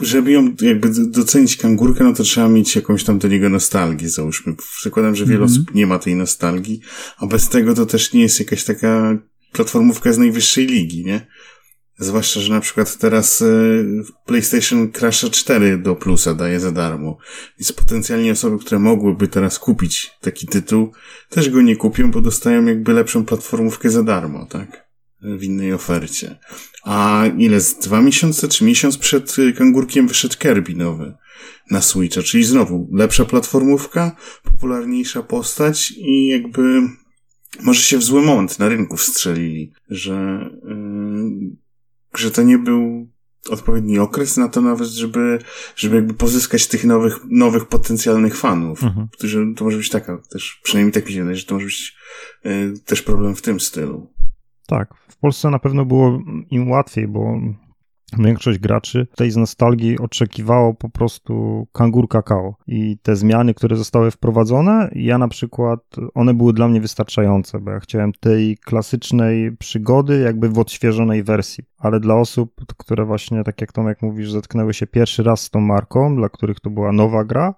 Żeby 0.00 0.32
ją 0.32 0.54
jakby 0.60 0.90
docenić 1.06 1.56
kangurkę, 1.56 2.04
no 2.04 2.12
to 2.12 2.22
trzeba 2.22 2.48
mieć 2.48 2.76
jakąś 2.76 3.04
tam 3.04 3.18
do 3.18 3.28
niego 3.28 3.48
nostalgię, 3.48 4.08
załóżmy. 4.08 4.54
Przykładam, 4.76 5.16
że 5.16 5.24
wiele 5.24 5.36
mm 5.36 5.48
-hmm. 5.48 5.52
osób 5.52 5.74
nie 5.74 5.86
ma 5.86 5.98
tej 5.98 6.14
nostalgii, 6.14 6.80
a 7.18 7.26
bez 7.26 7.48
tego 7.48 7.74
to 7.74 7.86
też 7.86 8.12
nie 8.12 8.22
jest 8.22 8.40
jakaś 8.40 8.64
taka 8.64 9.18
platformówka 9.52 10.12
z 10.12 10.18
najwyższej 10.18 10.66
ligi, 10.66 11.04
nie? 11.04 11.26
Zwłaszcza, 11.98 12.40
że 12.40 12.52
na 12.52 12.60
przykład 12.60 12.96
teraz 12.96 13.42
e, 13.42 13.46
PlayStation 14.26 14.92
Crash 14.92 15.30
4 15.30 15.78
do 15.78 15.96
plusa 15.96 16.34
daje 16.34 16.60
za 16.60 16.72
darmo. 16.72 17.18
Więc 17.58 17.72
potencjalnie 17.72 18.32
osoby, 18.32 18.58
które 18.58 18.78
mogłyby 18.78 19.28
teraz 19.28 19.58
kupić 19.58 20.10
taki 20.20 20.46
tytuł, 20.46 20.92
też 21.28 21.50
go 21.50 21.62
nie 21.62 21.76
kupią, 21.76 22.10
bo 22.10 22.20
dostają 22.20 22.64
jakby 22.64 22.92
lepszą 22.92 23.24
platformówkę 23.24 23.90
za 23.90 24.02
darmo, 24.02 24.46
tak? 24.46 24.86
W 25.22 25.42
innej 25.42 25.72
ofercie. 25.72 26.38
A 26.86 27.24
ile 27.38 27.60
z 27.60 27.78
dwa 27.78 28.02
miesiące 28.02 28.48
czy 28.48 28.64
miesiąc 28.64 28.98
przed 28.98 29.38
y, 29.38 29.52
kangurkiem 29.52 30.08
wyszedł 30.08 30.38
Kirby 30.38 30.74
nowy 30.74 31.14
na 31.70 31.80
Switcha, 31.80 32.22
czyli 32.22 32.44
znowu 32.44 32.88
lepsza 32.92 33.24
platformówka, 33.24 34.16
popularniejsza 34.42 35.22
postać 35.22 35.90
i 35.96 36.28
jakby 36.28 36.80
może 37.62 37.82
się 37.82 37.98
w 37.98 38.02
zły 38.02 38.22
moment 38.22 38.58
na 38.58 38.68
rynku 38.68 38.96
wstrzelili, 38.96 39.72
że, 39.90 40.50
yy, 40.64 41.56
że 42.14 42.30
to 42.30 42.42
nie 42.42 42.58
był 42.58 43.08
odpowiedni 43.50 43.98
okres 43.98 44.36
na 44.36 44.48
to 44.48 44.60
nawet, 44.60 44.88
żeby, 44.88 45.38
żeby 45.76 45.96
jakby 45.96 46.14
pozyskać 46.14 46.66
tych 46.66 46.84
nowych, 46.84 47.18
nowych 47.30 47.64
potencjalnych 47.64 48.36
fanów, 48.36 48.82
mhm. 48.82 49.08
którzy, 49.12 49.46
to 49.56 49.64
może 49.64 49.76
być 49.76 49.88
taka 49.88 50.18
też, 50.30 50.60
przynajmniej 50.62 50.92
tak 50.92 51.06
mi 51.06 51.12
się 51.12 51.18
wydaje, 51.18 51.36
że 51.36 51.44
to 51.44 51.54
może 51.54 51.66
być 51.66 51.96
yy, 52.44 52.74
też 52.84 53.02
problem 53.02 53.36
w 53.36 53.42
tym 53.42 53.60
stylu. 53.60 54.15
Tak, 54.66 54.94
w 54.94 55.16
Polsce 55.16 55.50
na 55.50 55.58
pewno 55.58 55.84
było 55.84 56.20
im 56.50 56.70
łatwiej, 56.70 57.08
bo 57.08 57.40
Większość 58.18 58.58
graczy 58.58 59.06
tej 59.16 59.30
z 59.30 59.36
nostalgii 59.36 59.98
oczekiwało 59.98 60.74
po 60.74 60.90
prostu 60.90 61.66
kangur 61.72 62.08
kakao 62.08 62.54
i 62.66 62.98
te 63.02 63.16
zmiany, 63.16 63.54
które 63.54 63.76
zostały 63.76 64.10
wprowadzone, 64.10 64.90
ja 64.92 65.18
na 65.18 65.28
przykład, 65.28 65.80
one 66.14 66.34
były 66.34 66.52
dla 66.52 66.68
mnie 66.68 66.80
wystarczające, 66.80 67.60
bo 67.60 67.70
ja 67.70 67.80
chciałem 67.80 68.12
tej 68.12 68.56
klasycznej 68.56 69.56
przygody 69.56 70.20
jakby 70.20 70.48
w 70.48 70.58
odświeżonej 70.58 71.22
wersji, 71.22 71.64
ale 71.78 72.00
dla 72.00 72.14
osób, 72.14 72.50
które 72.76 73.04
właśnie, 73.04 73.44
tak 73.44 73.60
jak 73.60 73.72
Tomek 73.72 74.02
mówisz, 74.02 74.30
zetknęły 74.30 74.74
się 74.74 74.86
pierwszy 74.86 75.22
raz 75.22 75.40
z 75.40 75.50
tą 75.50 75.60
marką, 75.60 76.16
dla 76.16 76.28
których 76.28 76.60
to 76.60 76.70
była 76.70 76.92
nowa 76.92 77.24
gra, 77.24 77.54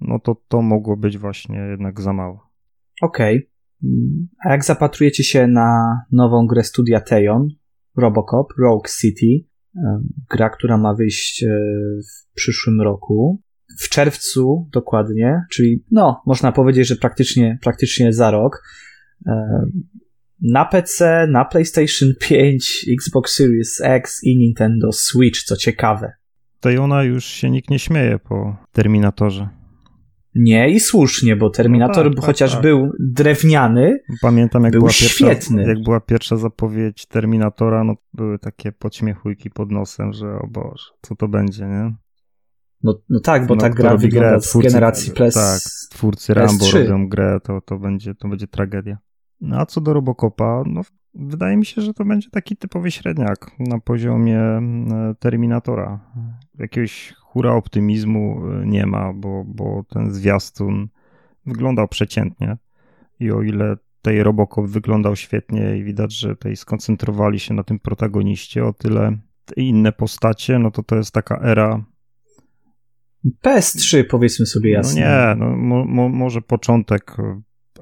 no 0.00 0.18
to 0.18 0.36
to 0.48 0.62
mogło 0.62 0.96
być 0.96 1.18
właśnie 1.18 1.58
jednak 1.58 2.00
za 2.00 2.12
mało. 2.12 2.50
Okej. 3.02 3.36
Okay. 3.36 3.50
A 4.44 4.50
jak 4.50 4.64
zapatrujecie 4.64 5.24
się 5.24 5.46
na 5.46 6.00
nową 6.12 6.46
grę 6.46 6.64
studia 6.64 7.00
Teon, 7.00 7.48
Robocop, 7.96 8.46
Rogue 8.58 8.88
City, 9.00 9.48
gra, 10.30 10.50
która 10.50 10.78
ma 10.78 10.94
wyjść 10.94 11.42
e, 11.42 11.46
w 12.00 12.34
przyszłym 12.34 12.80
roku, 12.80 13.42
w 13.78 13.88
czerwcu 13.88 14.68
dokładnie, 14.72 15.42
czyli 15.50 15.84
no, 15.90 16.22
można 16.26 16.52
powiedzieć, 16.52 16.88
że 16.88 16.96
praktycznie, 16.96 17.58
praktycznie 17.62 18.12
za 18.12 18.30
rok, 18.30 18.62
na 20.40 20.64
PC, 20.64 21.26
na 21.30 21.44
PlayStation 21.44 22.08
5, 22.28 22.86
Xbox 22.92 23.34
Series 23.34 23.80
X 23.84 24.24
i 24.24 24.36
Nintendo 24.36 24.92
Switch, 24.92 25.42
co 25.42 25.56
ciekawe. 25.56 26.12
Tejona 26.60 27.02
już 27.02 27.24
się 27.24 27.50
nikt 27.50 27.70
nie 27.70 27.78
śmieje 27.78 28.18
po 28.18 28.56
Terminatorze. 28.72 29.48
Nie 30.34 30.70
i 30.70 30.80
słusznie, 30.80 31.36
bo 31.36 31.50
Terminator 31.50 32.06
no 32.06 32.14
tak, 32.14 32.24
chociaż 32.24 32.52
tak, 32.52 32.62
był 32.62 32.92
drewniany, 32.98 33.98
Pamiętam 34.22 34.64
jak 34.64 34.72
był 34.72 34.80
była 34.80 34.92
świetny. 34.92 35.56
Pierwsza, 35.56 35.70
jak 35.70 35.82
była 35.82 36.00
pierwsza 36.00 36.36
zapowiedź 36.36 37.06
Terminatora, 37.06 37.84
no 37.84 37.94
były 38.12 38.38
takie 38.38 38.72
podśmiechujki 38.72 39.50
pod 39.50 39.70
nosem, 39.70 40.12
że 40.12 40.26
o 40.34 40.46
Boże, 40.46 40.84
co 41.02 41.16
to 41.16 41.28
będzie, 41.28 41.66
nie? 41.66 41.94
No, 42.82 43.00
no 43.08 43.20
tak, 43.20 43.46
bo 43.46 43.54
no, 43.54 43.60
ta 43.60 43.70
gra 43.70 43.96
wygląda 43.96 44.30
grę, 44.30 44.40
twórcy, 44.40 44.70
z 44.70 44.72
generacji 44.72 45.12
PS 45.12 45.34
Tak, 45.34 45.60
twórcy 45.90 46.34
Rambo 46.34 46.64
PS3. 46.64 46.78
robią 46.78 47.08
grę, 47.08 47.38
to, 47.44 47.60
to, 47.60 47.78
będzie, 47.78 48.14
to 48.14 48.28
będzie 48.28 48.46
tragedia. 48.46 48.98
No 49.40 49.60
a 49.60 49.66
co 49.66 49.80
do 49.80 49.92
Robocopa, 49.92 50.62
no 50.66 50.82
wydaje 51.14 51.56
mi 51.56 51.66
się, 51.66 51.82
że 51.82 51.94
to 51.94 52.04
będzie 52.04 52.30
taki 52.30 52.56
typowy 52.56 52.90
średniak 52.90 53.50
na 53.58 53.80
poziomie 53.80 54.40
e, 54.40 54.62
Terminatora. 55.18 56.00
Jakiegoś 56.58 57.14
hura 57.20 57.52
optymizmu 57.52 58.42
e, 58.48 58.66
nie 58.66 58.86
ma, 58.86 59.12
bo, 59.12 59.44
bo 59.46 59.84
ten 59.88 60.14
zwiastun 60.14 60.88
wyglądał 61.46 61.88
przeciętnie 61.88 62.56
i 63.20 63.30
o 63.30 63.42
ile 63.42 63.76
tej 64.02 64.22
Robocop 64.22 64.66
wyglądał 64.66 65.16
świetnie 65.16 65.76
i 65.76 65.84
widać, 65.84 66.12
że 66.12 66.28
tutaj 66.28 66.56
skoncentrowali 66.56 67.40
się 67.40 67.54
na 67.54 67.64
tym 67.64 67.78
protagoniście, 67.78 68.64
o 68.64 68.72
tyle 68.72 69.18
te 69.44 69.60
inne 69.60 69.92
postacie, 69.92 70.58
no 70.58 70.70
to 70.70 70.82
to 70.82 70.96
jest 70.96 71.12
taka 71.12 71.40
era 71.42 71.84
PS3 73.44 74.04
powiedzmy 74.04 74.46
sobie 74.46 74.70
jasno. 74.70 75.00
No 75.00 75.06
nie, 75.06 75.34
no, 75.36 75.56
mo, 75.56 75.84
mo, 75.84 76.08
może 76.08 76.42
początek 76.42 77.16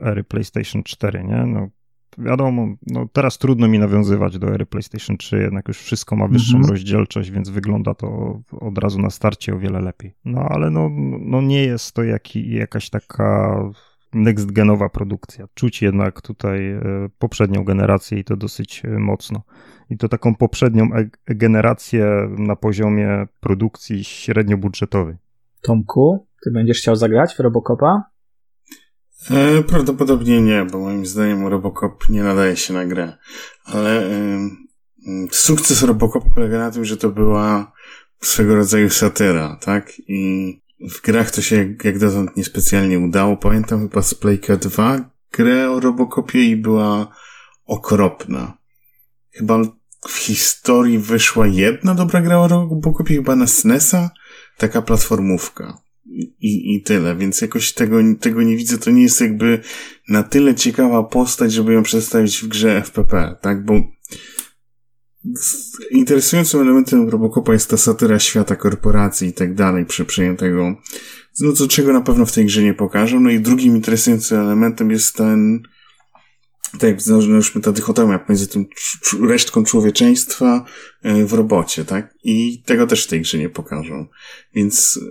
ery 0.01 0.25
PlayStation 0.25 0.83
4, 0.83 1.25
nie? 1.25 1.47
No, 1.47 1.69
wiadomo, 2.19 2.69
no 2.87 3.09
teraz 3.13 3.39
trudno 3.39 3.69
mi 3.69 3.79
nawiązywać 3.79 4.39
do 4.39 4.55
ery 4.55 4.67
PlayStation 4.67 5.17
3, 5.17 5.39
jednak 5.39 5.69
już 5.69 5.79
wszystko 5.79 6.17
ma 6.17 6.29
wyższą 6.29 6.57
mhm. 6.57 6.75
rozdzielczość, 6.75 7.31
więc 7.31 7.49
wygląda 7.49 7.95
to 7.95 8.41
od 8.61 8.79
razu 8.79 8.99
na 9.01 9.11
starcie 9.11 9.55
o 9.55 9.59
wiele 9.59 9.81
lepiej. 9.81 10.15
No 10.25 10.41
ale 10.49 10.71
no, 10.71 10.91
no 11.21 11.43
nie 11.43 11.65
jest 11.65 11.93
to 11.93 12.03
jaki, 12.03 12.55
jakaś 12.55 12.91
taka 12.91 13.61
next-genowa 14.15 14.89
produkcja. 14.89 15.49
Czuć 15.55 15.83
jednak 15.83 16.23
tutaj 16.23 16.73
e, 16.73 16.81
poprzednią 17.19 17.65
generację 17.65 18.19
i 18.19 18.25
to 18.25 18.37
dosyć 18.37 18.83
e, 18.85 18.89
mocno. 18.89 19.43
I 19.91 19.97
to 19.97 20.09
taką 20.09 20.35
poprzednią 20.35 20.89
e 20.95 21.35
generację 21.35 22.29
na 22.39 22.57
poziomie 22.57 23.27
produkcji 23.41 24.05
średniobudżetowej. 24.05 25.17
Tomku, 25.63 26.27
ty 26.45 26.51
będziesz 26.51 26.79
chciał 26.79 26.97
zagrać 26.97 27.35
w 27.35 27.41
Robocopa? 27.41 28.03
E, 29.31 29.63
prawdopodobnie 29.63 30.43
nie, 30.43 30.65
bo 30.65 30.79
moim 30.79 31.07
zdaniem 31.07 31.47
Robocop 31.47 32.09
nie 32.09 32.23
nadaje 32.23 32.57
się 32.57 32.75
na 32.75 32.87
grę. 32.87 33.17
Ale 33.65 34.07
e, 34.07 34.49
sukces 35.31 35.83
Robocopa 35.83 36.31
polega 36.35 36.59
na 36.59 36.71
tym, 36.71 36.85
że 36.85 36.97
to 36.97 37.11
była 37.11 37.73
swego 38.21 38.55
rodzaju 38.55 38.91
satyra, 38.91 39.57
tak? 39.61 39.93
I 40.09 40.61
w 40.81 41.03
grach 41.03 41.31
to 41.31 41.43
się 41.43 41.57
jak, 41.57 41.85
jak 41.85 41.99
dotąd 41.99 42.37
niespecjalnie 42.37 42.99
udało. 42.99 43.37
Pamiętam 43.37 43.81
chyba 43.81 44.03
z 44.03 44.15
Playka 44.15 44.57
2 44.57 45.11
grę 45.33 45.71
o 45.71 45.81
Robocopie 45.81 46.45
i 46.45 46.57
była 46.57 47.07
okropna. 47.67 48.59
Chyba 49.31 49.59
w 50.09 50.17
historii 50.17 50.99
wyszła 50.99 51.47
jedna 51.47 51.95
dobra 51.95 52.23
gra 52.23 52.39
o 52.39 52.49
Robocopie, 52.49 53.15
chyba 53.15 53.37
na 53.37 53.47
SNESa, 53.47 54.11
taka 54.59 54.83
platformówka. 54.83 55.79
I, 56.41 56.75
I 56.75 56.83
tyle, 56.83 57.17
więc 57.17 57.41
jakoś 57.41 57.73
tego, 57.73 57.97
tego 58.21 58.43
nie 58.43 58.57
widzę. 58.57 58.79
To 58.79 58.91
nie 58.91 59.03
jest 59.03 59.21
jakby 59.21 59.61
na 60.09 60.23
tyle 60.23 60.55
ciekawa 60.55 61.03
postać, 61.03 61.53
żeby 61.53 61.73
ją 61.73 61.83
przedstawić 61.83 62.39
w 62.39 62.49
grze 62.49 62.83
FPP, 62.83 63.37
tak? 63.41 63.65
Bo 63.65 63.75
interesującym 65.91 66.61
elementem 66.61 67.09
Robocopa 67.09 67.53
jest 67.53 67.71
ta 67.71 67.77
satyra 67.77 68.19
świata 68.19 68.57
korporacji 68.57 69.29
i 69.29 69.33
tak 69.33 69.55
dalej, 69.55 69.87
przejętego, 70.07 70.77
no 71.41 71.53
co 71.53 71.69
czego 71.69 71.93
na 71.93 72.01
pewno 72.01 72.27
w 72.27 72.33
tej 72.33 72.47
grze 72.47 72.63
nie 72.63 72.75
pokażą. 72.75 73.21
No 73.21 73.31
i 73.31 73.41
drugim 73.41 73.77
interesującym 73.77 74.41
elementem 74.41 74.91
jest 74.91 75.15
ten, 75.15 75.63
tak 76.73 76.83
jak 76.83 77.03
załóżmy 77.03 77.61
ta 77.63 77.73
dychotomia 77.73 78.19
pomiędzy 78.19 78.49
tym 78.49 78.67
resztką 79.29 79.65
człowieczeństwa 79.65 80.65
e, 81.03 81.25
w 81.25 81.33
robocie, 81.33 81.85
tak? 81.85 82.15
I 82.25 82.63
tego 82.63 82.87
też 82.87 83.05
w 83.05 83.09
tej 83.09 83.21
grze 83.21 83.39
nie 83.39 83.49
pokażą. 83.49 84.07
Więc 84.55 85.01
e, 85.03 85.07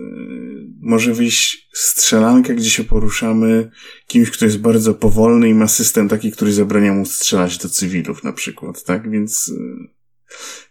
może 0.80 1.14
wyjść 1.14 1.68
strzelanka, 1.72 2.54
gdzie 2.54 2.70
się 2.70 2.84
poruszamy 2.84 3.70
kimś, 4.06 4.30
kto 4.30 4.44
jest 4.44 4.58
bardzo 4.58 4.94
powolny 4.94 5.48
i 5.48 5.54
ma 5.54 5.68
system 5.68 6.08
taki, 6.08 6.32
który 6.32 6.52
zabrania 6.52 6.92
mu 6.92 7.06
strzelać 7.06 7.58
do 7.58 7.68
cywilów 7.68 8.24
na 8.24 8.32
przykład, 8.32 8.84
tak? 8.84 9.10
Więc 9.10 9.52
e, 9.56 9.98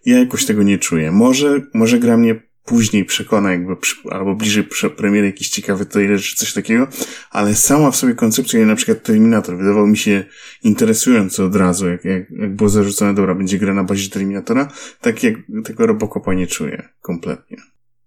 ja 0.06 0.20
jakoś 0.20 0.46
tego 0.46 0.64
nie 0.64 0.78
czuję. 0.78 1.12
Może, 1.12 1.62
może 1.74 2.00
gra 2.00 2.18
mnie 2.18 2.47
później 2.68 3.06
przekona, 3.06 3.52
jakby, 3.52 3.76
albo 4.12 4.36
bliżej 4.36 4.64
premiery 4.98 5.28
jakiś 5.28 5.50
ciekawy 5.50 5.86
trailer 5.86 6.20
czy 6.20 6.36
coś 6.36 6.54
takiego, 6.54 6.88
ale 7.32 7.56
sama 7.56 7.92
w 7.92 7.96
sobie 7.96 8.16
koncepcja, 8.16 8.66
na 8.66 8.76
przykład 8.76 9.04
Terminator, 9.04 9.58
wydawał 9.58 9.88
mi 9.88 9.98
się 9.98 10.24
interesujący 10.64 11.44
od 11.44 11.56
razu, 11.56 11.90
jak, 11.90 12.06
jak, 12.06 12.32
jak 12.32 12.56
było 12.56 12.70
zarzucone, 12.70 13.14
dobra, 13.14 13.36
będzie 13.36 13.60
gra 13.60 13.74
na 13.74 13.84
bazie 13.84 14.10
Terminatora, 14.10 14.72
tak 15.02 15.24
jak 15.24 15.36
tego 15.66 15.88
Robocopa 15.88 16.34
nie 16.34 16.48
czuję 16.48 16.90
kompletnie. 17.02 17.58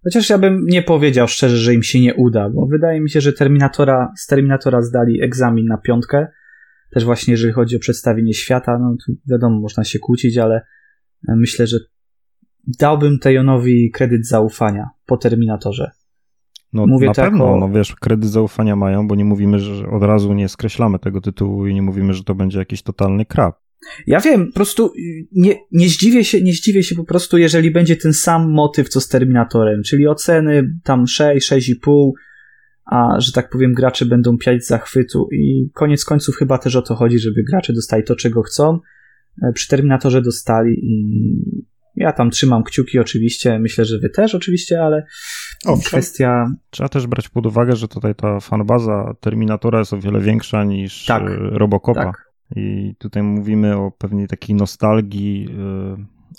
Chociaż 0.04 0.30
ja 0.30 0.38
bym 0.38 0.66
nie 0.66 0.82
powiedział 0.82 1.28
szczerze, 1.28 1.56
że 1.56 1.74
im 1.74 1.82
się 1.82 2.00
nie 2.00 2.14
uda, 2.14 2.50
bo 2.50 2.66
wydaje 2.66 3.00
mi 3.00 3.10
się, 3.10 3.20
że 3.20 3.32
Terminatora, 3.32 4.12
z 4.16 4.26
Terminatora 4.26 4.82
zdali 4.82 5.22
egzamin 5.22 5.66
na 5.66 5.78
piątkę, 5.78 6.26
też 6.90 7.04
właśnie 7.04 7.32
jeżeli 7.32 7.52
chodzi 7.52 7.76
o 7.76 7.78
przedstawienie 7.78 8.34
świata, 8.34 8.78
no 8.78 8.96
tu 9.06 9.12
wiadomo, 9.30 9.60
można 9.60 9.84
się 9.84 9.98
kłócić, 9.98 10.38
ale 10.38 10.60
myślę, 11.28 11.66
że 11.66 11.78
dałbym 12.66 13.18
Tejonowi 13.18 13.90
kredyt 13.90 14.26
zaufania 14.26 14.88
po 15.06 15.16
Terminatorze. 15.16 15.90
No 16.72 16.86
Mówię 16.86 17.06
na 17.06 17.14
pewno, 17.14 17.52
o... 17.52 17.56
no 17.56 17.68
wiesz, 17.68 17.94
kredyt 17.94 18.30
zaufania 18.30 18.76
mają, 18.76 19.08
bo 19.08 19.14
nie 19.14 19.24
mówimy, 19.24 19.58
że 19.58 19.86
od 19.86 20.02
razu 20.02 20.32
nie 20.32 20.48
skreślamy 20.48 20.98
tego 20.98 21.20
tytułu 21.20 21.66
i 21.66 21.74
nie 21.74 21.82
mówimy, 21.82 22.14
że 22.14 22.24
to 22.24 22.34
będzie 22.34 22.58
jakiś 22.58 22.82
totalny 22.82 23.24
krab. 23.24 23.60
Ja 24.06 24.20
wiem, 24.20 24.46
po 24.46 24.54
prostu 24.54 24.92
nie, 25.32 25.54
nie, 25.72 25.88
zdziwię 25.88 26.24
się, 26.24 26.42
nie 26.42 26.52
zdziwię 26.52 26.82
się 26.82 26.94
po 26.94 27.04
prostu, 27.04 27.38
jeżeli 27.38 27.70
będzie 27.70 27.96
ten 27.96 28.12
sam 28.12 28.52
motyw 28.52 28.88
co 28.88 29.00
z 29.00 29.08
Terminatorem, 29.08 29.82
czyli 29.82 30.08
oceny 30.08 30.74
tam 30.84 31.06
6, 31.06 31.52
6,5, 31.52 32.10
a 32.84 33.20
że 33.20 33.32
tak 33.32 33.50
powiem 33.50 33.72
gracze 33.72 34.06
będą 34.06 34.38
piać 34.38 34.66
zachwytu 34.66 35.28
i 35.32 35.70
koniec 35.74 36.04
końców 36.04 36.36
chyba 36.36 36.58
też 36.58 36.76
o 36.76 36.82
to 36.82 36.94
chodzi, 36.94 37.18
żeby 37.18 37.42
gracze 37.42 37.72
dostali 37.72 38.04
to, 38.04 38.16
czego 38.16 38.42
chcą. 38.42 38.78
E, 39.42 39.52
przy 39.52 39.68
Terminatorze 39.68 40.22
dostali 40.22 40.74
i 40.82 41.59
ja 42.00 42.12
tam 42.12 42.30
trzymam 42.30 42.62
kciuki 42.62 42.98
oczywiście, 42.98 43.58
myślę, 43.58 43.84
że 43.84 43.98
wy 43.98 44.10
też 44.10 44.34
oczywiście, 44.34 44.82
ale 44.82 45.06
Owszem. 45.66 45.84
kwestia... 45.86 46.46
Trzeba 46.70 46.88
też 46.88 47.06
brać 47.06 47.28
pod 47.28 47.46
uwagę, 47.46 47.76
że 47.76 47.88
tutaj 47.88 48.14
ta 48.14 48.40
fanbaza 48.40 49.14
Terminatora 49.20 49.78
jest 49.78 49.92
o 49.92 49.98
wiele 49.98 50.20
większa 50.20 50.64
niż 50.64 51.06
tak, 51.06 51.22
e, 51.22 51.36
Robocopa. 51.36 52.04
Tak. 52.04 52.30
I 52.56 52.94
tutaj 52.98 53.22
mówimy 53.22 53.76
o 53.76 53.90
pewnej 53.90 54.26
takiej 54.28 54.56
nostalgii 54.56 55.48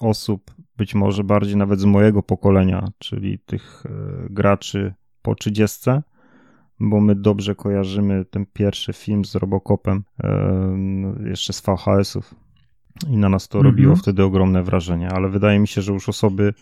y, 0.01 0.05
osób, 0.07 0.51
być 0.77 0.95
może 0.95 1.23
bardziej 1.23 1.55
nawet 1.55 1.79
z 1.79 1.85
mojego 1.85 2.23
pokolenia, 2.23 2.87
czyli 2.97 3.39
tych 3.39 3.83
y, 3.85 3.89
graczy 4.29 4.93
po 5.21 5.35
30, 5.35 5.89
bo 6.79 7.01
my 7.01 7.15
dobrze 7.15 7.55
kojarzymy 7.55 8.25
ten 8.25 8.45
pierwszy 8.53 8.93
film 8.93 9.25
z 9.25 9.35
Robocopem, 9.35 10.03
y, 11.25 11.29
jeszcze 11.29 11.53
z 11.53 11.61
VHS-ów 11.61 12.35
i 13.07 13.17
na 13.17 13.29
nas 13.29 13.47
to 13.47 13.57
mhm. 13.57 13.75
robiło 13.75 13.95
wtedy 13.95 14.23
ogromne 14.23 14.63
wrażenie, 14.63 15.09
ale 15.09 15.29
wydaje 15.29 15.59
mi 15.59 15.67
się, 15.67 15.81
że 15.81 15.93
już 15.93 16.09
osoby 16.09 16.53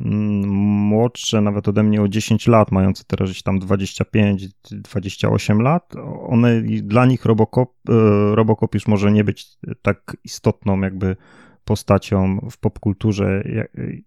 mm, 0.00 0.48
młodsze, 0.88 1.40
nawet 1.40 1.68
ode 1.68 1.82
mnie 1.82 2.02
o 2.02 2.08
10 2.08 2.46
lat, 2.46 2.72
mające 2.72 3.04
teraz 3.06 3.30
gdzieś 3.30 3.42
tam 3.42 3.60
25-28 3.60 5.60
lat, 5.60 5.94
one 6.26 6.62
dla 6.82 7.06
nich 7.06 7.24
Robocop, 7.24 7.74
e, 7.88 7.92
Robocop 8.34 8.74
już 8.74 8.86
może 8.86 9.12
nie 9.12 9.24
być 9.24 9.46
tak 9.82 10.16
istotną 10.24 10.80
jakby 10.80 11.16
postacią 11.64 12.48
w 12.50 12.58
popkulturze, 12.58 13.44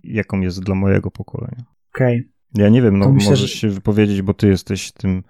jaką 0.04 0.42
jest 0.42 0.64
dla 0.64 0.76
mojego 0.76 1.12
pokolenia. 1.12 1.64
Okej. 1.96 2.20
Okay. 2.20 2.40
Ja 2.54 2.70
nie 2.70 2.82
wiem, 2.82 2.98
no 2.98 3.12
myślę, 3.12 3.30
możesz 3.30 3.52
że... 3.52 3.58
się 3.58 3.70
wypowiedzieć, 3.70 4.22
bo 4.22 4.34
ty 4.34 4.48
jesteś 4.48 4.92
tym 4.92 5.24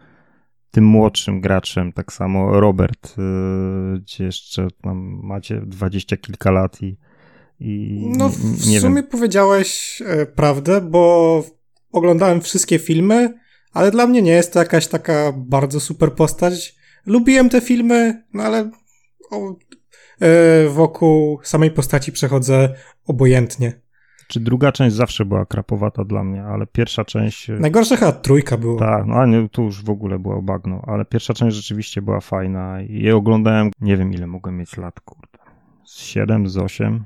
tym 0.72 0.84
młodszym 0.86 1.42
graczem, 1.42 1.94
tak 1.94 2.14
samo 2.14 2.60
Robert, 2.60 3.16
y, 3.18 4.00
gdzie 4.00 4.24
jeszcze 4.24 4.68
tam 4.82 5.20
macie 5.24 5.62
dwadzieścia 5.66 6.18
kilka 6.18 6.52
lat 6.52 6.82
i, 6.82 6.98
i 7.60 8.04
No 8.18 8.30
w 8.30 8.68
nie 8.68 8.82
sumie 8.82 8.96
wiem. 8.96 9.08
powiedziałeś 9.12 10.02
e, 10.06 10.26
prawdę, 10.26 10.82
bo 10.82 11.44
oglądałem 11.92 12.42
wszystkie 12.42 12.80
filmy, 12.80 13.34
ale 13.74 13.92
dla 13.92 14.08
mnie 14.08 14.22
nie 14.22 14.32
jest 14.32 14.54
to 14.54 14.60
jakaś 14.60 14.88
taka 14.88 15.34
bardzo 15.38 15.80
super 15.80 16.14
postać. 16.14 16.76
Lubiłem 17.06 17.50
te 17.50 17.62
filmy, 17.62 18.24
no 18.34 18.44
ale 18.44 18.72
o, 19.32 19.56
e, 20.22 20.70
wokół 20.70 21.40
samej 21.44 21.72
postaci 21.72 22.12
przechodzę 22.12 22.74
obojętnie. 23.06 23.82
Czy 24.30 24.40
druga 24.40 24.72
część 24.72 24.96
zawsze 24.96 25.26
była 25.26 25.46
krapowata 25.46 26.06
dla 26.06 26.24
mnie, 26.24 26.44
ale 26.44 26.68
pierwsza 26.68 27.06
część... 27.06 27.50
E, 27.50 27.54
Najgorsza 27.54 27.96
chyba 27.96 28.12
trójka 28.12 28.58
była. 28.58 28.80
Tak, 28.80 29.06
no 29.06 29.16
a 29.16 29.26
nie, 29.26 29.50
tu 29.50 29.64
już 29.64 29.84
w 29.84 29.90
ogóle 29.90 30.20
była 30.20 30.42
bagno, 30.42 30.82
ale 30.88 31.06
pierwsza 31.06 31.34
część 31.34 31.56
rzeczywiście 31.56 32.02
była 32.02 32.20
fajna 32.20 32.82
i 32.82 33.02
je 33.02 33.16
oglądałem, 33.16 33.72
nie 33.82 33.98
wiem 33.98 34.14
ile 34.14 34.28
mogłem 34.28 34.58
mieć 34.58 34.78
lat, 34.78 35.00
kurde, 35.00 35.40
z 35.86 36.00
7, 36.00 36.50
z 36.50 36.58
8. 36.58 37.04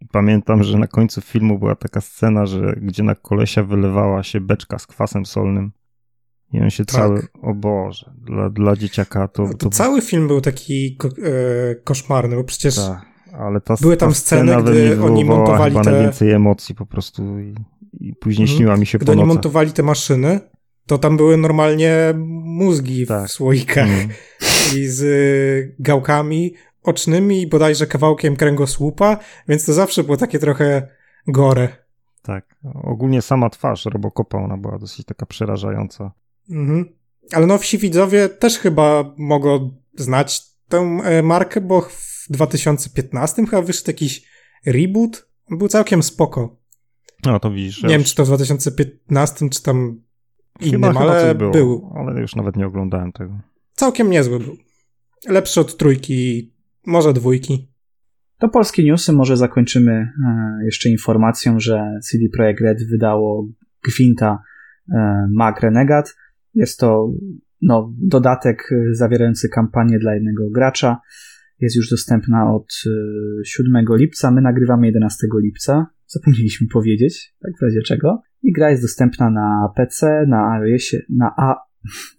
I 0.00 0.06
pamiętam, 0.06 0.62
że 0.62 0.78
na 0.78 0.86
końcu 0.86 1.20
filmu 1.20 1.58
była 1.58 1.74
taka 1.74 2.00
scena, 2.00 2.46
że 2.46 2.74
gdzie 2.82 3.02
na 3.02 3.14
kolesia 3.14 3.62
wylewała 3.62 4.22
się 4.22 4.40
beczka 4.40 4.78
z 4.78 4.86
kwasem 4.86 5.26
solnym. 5.26 5.72
I 6.52 6.60
on 6.60 6.70
się 6.70 6.84
tak. 6.84 6.96
cały, 6.96 7.26
o 7.42 7.54
Boże, 7.54 8.12
dla, 8.24 8.50
dla 8.50 8.76
dzieciaka 8.76 9.28
to, 9.28 9.48
to... 9.48 9.54
to... 9.54 9.70
cały 9.70 10.02
film 10.02 10.28
był 10.28 10.40
taki 10.40 10.96
ko 10.96 11.08
e, 11.08 11.74
koszmarny, 11.74 12.36
bo 12.36 12.44
przecież 12.44 12.76
tak 12.76 13.11
ale 13.32 13.60
ta, 13.60 13.74
Były 13.80 13.96
tam 13.96 14.08
ta 14.08 14.14
sceny, 14.14 14.62
gdy 14.62 15.02
oni 15.02 15.24
montowali 15.24 15.74
te... 15.74 15.90
najwięcej 15.90 16.32
emocji 16.32 16.74
po 16.74 16.86
prostu 16.86 17.40
i, 17.40 17.54
i 18.00 18.14
później 18.14 18.44
mhm. 18.44 18.58
śniła 18.58 18.76
mi 18.76 18.86
się 18.86 18.98
Gdy 18.98 19.06
po 19.06 19.12
oni 19.12 19.24
montowali 19.24 19.72
te 19.72 19.82
maszyny, 19.82 20.40
to 20.86 20.98
tam 20.98 21.16
były 21.16 21.36
normalnie 21.36 22.14
mózgi 22.44 23.06
tak. 23.06 23.28
w 23.28 23.32
słoikach 23.32 23.88
mm. 23.88 24.08
i 24.76 24.86
z 24.86 25.04
gałkami 25.78 26.54
ocznymi 26.82 27.42
i 27.42 27.46
bodajże 27.46 27.86
kawałkiem 27.86 28.36
kręgosłupa, 28.36 29.18
więc 29.48 29.66
to 29.66 29.72
zawsze 29.72 30.04
było 30.04 30.16
takie 30.16 30.38
trochę 30.38 30.88
gore. 31.26 31.68
Tak. 32.22 32.56
Ogólnie 32.82 33.22
sama 33.22 33.50
twarz 33.50 33.84
Robocopa, 33.84 34.38
ona 34.38 34.56
była 34.56 34.78
dosyć 34.78 35.06
taka 35.06 35.26
przerażająca. 35.26 36.12
Mhm. 36.50 36.84
Ale 37.32 37.46
nowsi 37.46 37.78
widzowie 37.78 38.28
też 38.28 38.58
chyba 38.58 39.14
mogą 39.16 39.70
znać 39.94 40.42
tę 40.68 40.98
e, 41.04 41.22
markę, 41.22 41.60
bo 41.60 41.88
w 42.28 42.32
2015 42.32 43.46
chyba 43.46 43.62
wyszedł 43.62 43.90
jakiś 43.90 44.28
reboot. 44.66 45.28
On 45.50 45.58
był 45.58 45.68
całkiem 45.68 46.02
spoko. 46.02 46.62
No 47.26 47.40
to 47.40 47.50
widzisz. 47.50 47.82
Nie 47.82 47.88
wiem, 47.88 48.04
czy 48.04 48.14
to 48.14 48.24
w 48.24 48.26
2015, 48.26 49.48
czy 49.50 49.62
tam 49.62 50.00
innym, 50.60 50.82
chyba, 50.82 51.00
ale 51.00 51.20
chyba 51.20 51.34
było, 51.34 51.52
był. 51.52 51.92
Ale 51.96 52.20
już 52.20 52.36
nawet 52.36 52.56
nie 52.56 52.66
oglądałem 52.66 53.12
tego. 53.12 53.40
Całkiem 53.72 54.10
niezły 54.10 54.38
był. 54.38 54.56
Lepszy 55.28 55.60
od 55.60 55.76
trójki, 55.76 56.52
może 56.86 57.12
dwójki. 57.12 57.72
To 58.38 58.48
polskie 58.48 58.84
newsy 58.84 59.12
może 59.12 59.36
zakończymy 59.36 59.92
e, 59.92 60.08
jeszcze 60.64 60.88
informacją, 60.88 61.60
że 61.60 61.98
CD 62.10 62.24
Projekt 62.36 62.60
Red 62.60 62.78
wydało 62.90 63.48
Gwinta 63.84 64.42
e, 64.94 65.26
Mag 65.34 65.60
Renegade. 65.60 66.10
Jest 66.54 66.78
to 66.78 67.12
no, 67.62 67.92
dodatek 67.98 68.70
zawierający 68.92 69.48
kampanię 69.48 69.98
dla 69.98 70.14
jednego 70.14 70.50
gracza 70.50 71.00
jest 71.62 71.76
już 71.76 71.90
dostępna 71.90 72.54
od 72.54 72.72
7 73.44 73.76
e, 73.76 73.96
lipca. 73.96 74.30
My 74.30 74.40
nagrywamy 74.40 74.86
11 74.86 75.26
lipca. 75.42 75.86
Zapomnieliśmy 76.06 76.66
powiedzieć, 76.72 77.34
tak 77.42 77.52
w 77.60 77.62
razie 77.62 77.82
czego. 77.82 78.22
I 78.42 78.52
gra 78.52 78.70
jest 78.70 78.82
dostępna 78.82 79.30
na 79.30 79.68
PC, 79.76 80.24
na 80.28 80.52
iOSie, 80.52 80.98
na 81.08 81.34
A, 81.38 81.54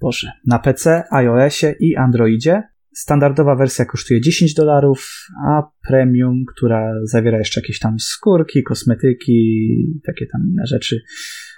Boże, 0.01 0.31
na 0.47 0.59
PC, 0.59 1.03
iOSie 1.11 1.75
i 1.79 1.95
Androidzie. 1.95 2.63
Standardowa 2.95 3.55
wersja 3.55 3.85
kosztuje 3.85 4.21
10 4.21 4.53
dolarów, 4.53 5.27
a 5.47 5.61
premium, 5.87 6.43
która 6.55 6.93
zawiera 7.03 7.37
jeszcze 7.37 7.61
jakieś 7.61 7.79
tam 7.79 7.99
skórki, 7.99 8.63
kosmetyki, 8.63 9.67
takie 10.05 10.25
tam 10.25 10.41
inne 10.49 10.65
rzeczy 10.65 11.01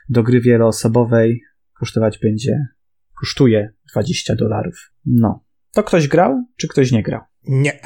do 0.10 0.24
gry 0.24 0.41
wieloosobowej, 0.41 1.41
kosztować 1.80 2.19
będzie, 2.19 2.67
kosztuje 3.19 3.74
20 3.93 4.36
dolarów. 4.36 4.91
No. 5.06 5.45
To 5.74 5.84
ktoś 5.84 6.08
grał, 6.08 6.45
czy 6.58 6.67
ktoś 6.67 6.91
nie 6.91 7.04
grał? 7.04 7.21
Nie. 7.48 7.80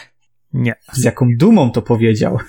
Nie. 0.53 0.75
Z 0.93 1.03
jaką 1.03 1.27
dumą 1.37 1.71
to 1.71 1.81
powiedział. 1.81 2.37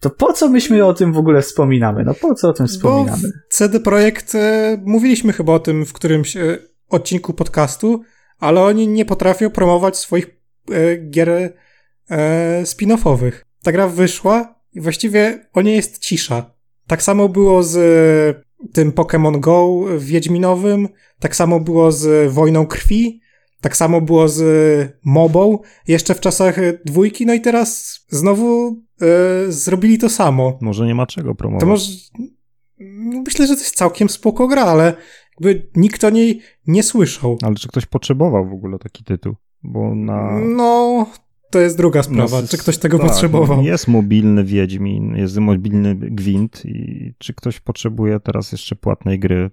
to 0.00 0.10
po 0.10 0.32
co 0.32 0.48
myśmy 0.48 0.84
o 0.84 0.94
tym 0.94 1.12
w 1.12 1.18
ogóle 1.18 1.42
wspominamy? 1.42 2.04
No 2.04 2.14
po 2.14 2.34
co 2.34 2.48
o 2.48 2.52
tym 2.52 2.66
wspominamy? 2.66 3.22
Bo 3.22 3.28
CD 3.50 3.80
Projekt, 3.80 4.34
e, 4.34 4.78
mówiliśmy 4.86 5.32
chyba 5.32 5.52
o 5.52 5.58
tym 5.58 5.86
w 5.86 5.92
którymś 5.92 6.36
e, 6.36 6.58
odcinku 6.88 7.34
podcastu, 7.34 8.02
ale 8.38 8.62
oni 8.62 8.88
nie 8.88 9.04
potrafią 9.04 9.50
promować 9.50 9.96
swoich 9.96 10.26
e, 10.70 10.96
gier 10.96 11.28
e, 11.28 11.52
spin-offowych. 12.62 13.32
Ta 13.62 13.72
gra 13.72 13.88
wyszła 13.88 14.54
i 14.72 14.80
właściwie 14.80 15.48
o 15.52 15.62
niej 15.62 15.76
jest 15.76 15.98
cisza. 15.98 16.54
Tak 16.86 17.02
samo 17.02 17.28
było 17.28 17.62
z 17.62 17.76
e, 17.76 18.68
tym 18.72 18.92
Pokémon 18.92 19.40
Go 19.40 19.84
Wiedźminowym, 19.98 20.88
tak 21.18 21.36
samo 21.36 21.60
było 21.60 21.92
z 21.92 22.32
Wojną 22.32 22.66
Krwi, 22.66 23.20
tak 23.60 23.76
samo 23.76 24.00
było 24.00 24.28
z 24.28 24.42
Mobą, 25.04 25.58
jeszcze 25.88 26.14
w 26.14 26.20
czasach 26.20 26.56
dwójki, 26.84 27.26
no 27.26 27.34
i 27.34 27.40
teraz 27.40 28.00
znowu 28.08 28.76
e, 29.00 29.52
zrobili 29.52 29.98
to 29.98 30.08
samo. 30.08 30.58
Może 30.60 30.86
nie 30.86 30.94
ma 30.94 31.06
czego 31.06 31.34
promować. 31.34 31.60
To 31.60 31.66
może... 31.66 31.92
no, 32.78 33.22
Myślę, 33.26 33.46
że 33.46 33.54
to 33.54 33.60
jest 33.60 33.76
całkiem 33.76 34.08
spoko 34.08 34.48
gra, 34.48 34.64
ale 34.64 34.94
jakby 35.40 35.68
nikt 35.76 36.04
o 36.04 36.10
niej 36.10 36.40
nie 36.66 36.82
słyszał. 36.82 37.38
Ale 37.42 37.54
czy 37.54 37.68
ktoś 37.68 37.86
potrzebował 37.86 38.48
w 38.48 38.52
ogóle 38.52 38.78
taki 38.78 39.04
tytuł? 39.04 39.34
Bo 39.62 39.94
na... 39.94 40.38
No, 40.38 41.06
to 41.50 41.60
jest 41.60 41.76
druga 41.76 42.02
sprawa. 42.02 42.40
No, 42.40 42.48
czy 42.48 42.58
ktoś 42.58 42.78
tego 42.78 42.98
tak, 42.98 43.06
potrzebował? 43.06 43.62
Jest 43.62 43.88
mobilny 43.88 44.44
Wiedźmin, 44.44 45.16
jest 45.16 45.36
mobilny 45.36 45.94
Gwint 45.94 46.62
i 46.64 47.12
czy 47.18 47.34
ktoś 47.34 47.60
potrzebuje 47.60 48.20
teraz 48.20 48.52
jeszcze 48.52 48.76
płatnej 48.76 49.18
gry? 49.18 49.50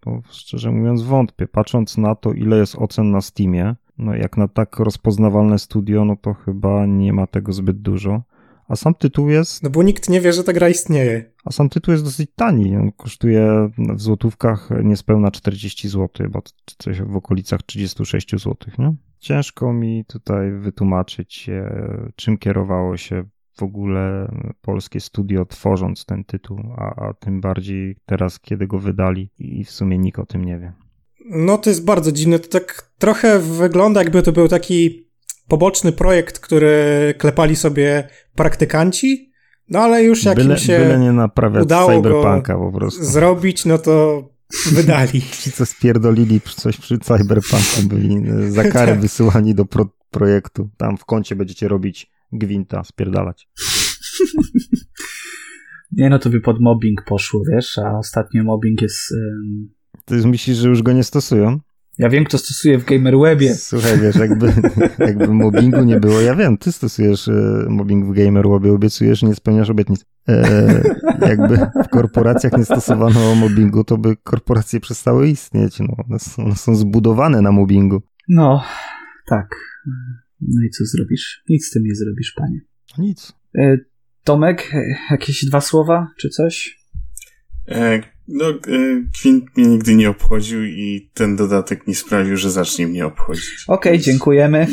To 0.00 0.22
szczerze 0.30 0.70
mówiąc 0.70 1.02
wątpię. 1.02 1.46
Patrząc 1.48 1.98
na 1.98 2.14
to, 2.14 2.32
ile 2.32 2.56
jest 2.58 2.76
ocen 2.78 3.10
na 3.10 3.20
Steamie, 3.20 3.74
no 3.98 4.14
jak 4.14 4.36
na 4.36 4.48
tak 4.48 4.78
rozpoznawalne 4.78 5.58
studio, 5.58 6.04
no 6.04 6.16
to 6.16 6.34
chyba 6.34 6.86
nie 6.86 7.12
ma 7.12 7.26
tego 7.26 7.52
zbyt 7.52 7.80
dużo. 7.82 8.22
A 8.68 8.76
sam 8.76 8.94
tytuł 8.94 9.28
jest, 9.28 9.62
No 9.62 9.70
bo 9.70 9.82
nikt 9.82 10.08
nie 10.08 10.20
wie, 10.20 10.32
że 10.32 10.44
ta 10.44 10.52
gra 10.52 10.68
istnieje. 10.68 11.32
a 11.44 11.52
sam 11.52 11.68
tytuł 11.68 11.92
jest 11.92 12.04
dosyć 12.04 12.30
tani. 12.36 12.76
On 12.76 12.92
kosztuje 12.92 13.70
w 13.78 14.00
złotówkach 14.00 14.68
niespełna 14.84 15.30
40 15.30 15.88
zł, 15.88 16.08
bo 16.30 16.42
coś 16.78 17.02
w 17.02 17.16
okolicach 17.16 17.62
36 17.62 18.30
zł, 18.30 18.56
nie? 18.78 18.94
Ciężko 19.18 19.72
mi 19.72 20.04
tutaj 20.04 20.52
wytłumaczyć, 20.52 21.50
czym 22.16 22.38
kierowało 22.38 22.96
się 22.96 23.24
w 23.56 23.62
ogóle 23.62 24.32
polskie 24.60 25.00
studio 25.00 25.44
tworząc 25.44 26.04
ten 26.04 26.24
tytuł, 26.24 26.58
a, 26.76 27.08
a 27.08 27.14
tym 27.14 27.40
bardziej 27.40 27.96
teraz, 28.06 28.40
kiedy 28.40 28.66
go 28.66 28.78
wydali 28.78 29.30
i 29.38 29.64
w 29.64 29.70
sumie 29.70 29.98
nikt 29.98 30.18
o 30.18 30.26
tym 30.26 30.44
nie 30.44 30.58
wie. 30.58 30.72
No 31.30 31.58
to 31.58 31.70
jest 31.70 31.84
bardzo 31.84 32.12
dziwne. 32.12 32.38
To 32.38 32.48
tak 32.48 32.90
trochę 32.98 33.38
wygląda, 33.38 34.00
jakby 34.02 34.22
to 34.22 34.32
był 34.32 34.48
taki 34.48 35.08
poboczny 35.48 35.92
projekt, 35.92 36.38
który 36.38 36.74
klepali 37.18 37.56
sobie 37.56 38.08
praktykanci, 38.34 39.32
no 39.68 39.78
ale 39.78 40.04
już 40.04 40.24
jak 40.24 40.36
Byle, 40.36 40.54
im 40.54 40.60
się 40.60 40.78
byle 40.78 40.98
nie 40.98 41.12
naprawiać 41.12 41.62
udało 41.64 41.88
go 41.88 41.94
cyberpunka 41.96 42.58
po 42.58 42.72
prostu. 42.72 43.04
zrobić, 43.04 43.64
no 43.64 43.78
to 43.78 44.24
wydali. 44.74 45.22
Ci, 45.22 45.52
co 45.52 45.66
spierdolili 45.66 46.40
coś 46.40 46.76
przy 46.76 46.98
cyberpunku, 46.98 47.82
byli 47.84 48.22
za 48.52 48.62
karę 48.64 48.92
Tak. 48.92 49.00
wysyłani 49.00 49.54
do 49.54 49.64
pro 49.64 49.88
projektu. 50.10 50.68
Tam 50.76 50.96
w 50.96 51.04
kącie 51.04 51.36
będziecie 51.36 51.68
robić 51.68 52.11
gwinta, 52.32 52.84
spierdalać. 52.84 53.48
Nie 55.92 56.10
no, 56.10 56.18
to 56.18 56.30
by 56.30 56.40
pod 56.40 56.60
mobbing 56.60 57.04
poszło, 57.04 57.42
wiesz, 57.52 57.78
a 57.78 57.98
ostatnio 57.98 58.44
mobbing 58.44 58.82
jest... 58.82 59.12
ym, 59.12 59.68
Ty 60.04 60.28
myślisz, 60.28 60.56
że 60.56 60.68
już 60.68 60.82
go 60.82 60.92
nie 60.92 61.04
stosują? 61.04 61.58
Ja 61.98 62.08
wiem, 62.08 62.24
kto 62.24 62.38
stosuje 62.38 62.78
w 62.78 62.84
Gamerwebie. 62.84 63.54
Słuchaj, 63.54 64.00
wiesz, 64.00 64.16
jakby, 64.16 64.52
jakby 65.06 65.28
mobbingu 65.28 65.84
nie 65.84 66.00
było, 66.00 66.20
ja 66.20 66.34
wiem, 66.34 66.58
ty 66.58 66.72
stosujesz 66.72 67.28
e, 67.28 67.66
mobbing 67.68 68.06
w 68.06 68.12
Gamerwebie, 68.12 68.72
obiecujesz, 68.72 69.22
nie 69.22 69.34
spełniasz 69.34 69.70
obietnic. 69.70 70.04
E, 70.28 70.82
jakby 71.20 71.56
w 71.84 71.88
korporacjach 71.90 72.52
nie 72.52 72.64
stosowano 72.64 73.34
mobbingu, 73.34 73.84
to 73.84 73.98
by 73.98 74.16
korporacje 74.16 74.80
przestały 74.80 75.28
istnieć. 75.28 75.80
No, 75.80 75.96
one, 76.08 76.18
są, 76.18 76.44
one 76.44 76.56
są 76.56 76.74
zbudowane 76.74 77.40
na 77.42 77.52
mobbingu. 77.52 78.02
No, 78.28 78.62
tak. 79.28 79.56
No 80.48 80.64
i 80.66 80.70
co 80.70 80.84
zrobisz? 80.84 81.42
Nic 81.48 81.66
z 81.66 81.70
tym 81.70 81.82
nie 81.84 81.94
zrobisz, 81.94 82.32
panie. 82.36 82.60
Nic. 82.98 83.32
E, 83.58 83.76
Tomek, 84.24 84.70
e, 84.74 84.82
jakieś 85.10 85.44
dwa 85.44 85.60
słowa, 85.60 86.08
czy 86.18 86.28
coś? 86.28 86.78
E, 87.68 88.02
no, 88.28 88.50
e, 88.50 88.54
Gwint 89.22 89.56
mnie 89.56 89.66
nigdy 89.66 89.94
nie 89.94 90.10
obchodził 90.10 90.64
i 90.64 91.10
ten 91.14 91.36
dodatek 91.36 91.86
nie 91.86 91.94
sprawił, 91.94 92.36
że 92.36 92.50
zacznie 92.50 92.86
mnie 92.86 93.06
obchodzić. 93.06 93.64
Okej, 93.68 93.98
dziękujemy. 93.98 94.66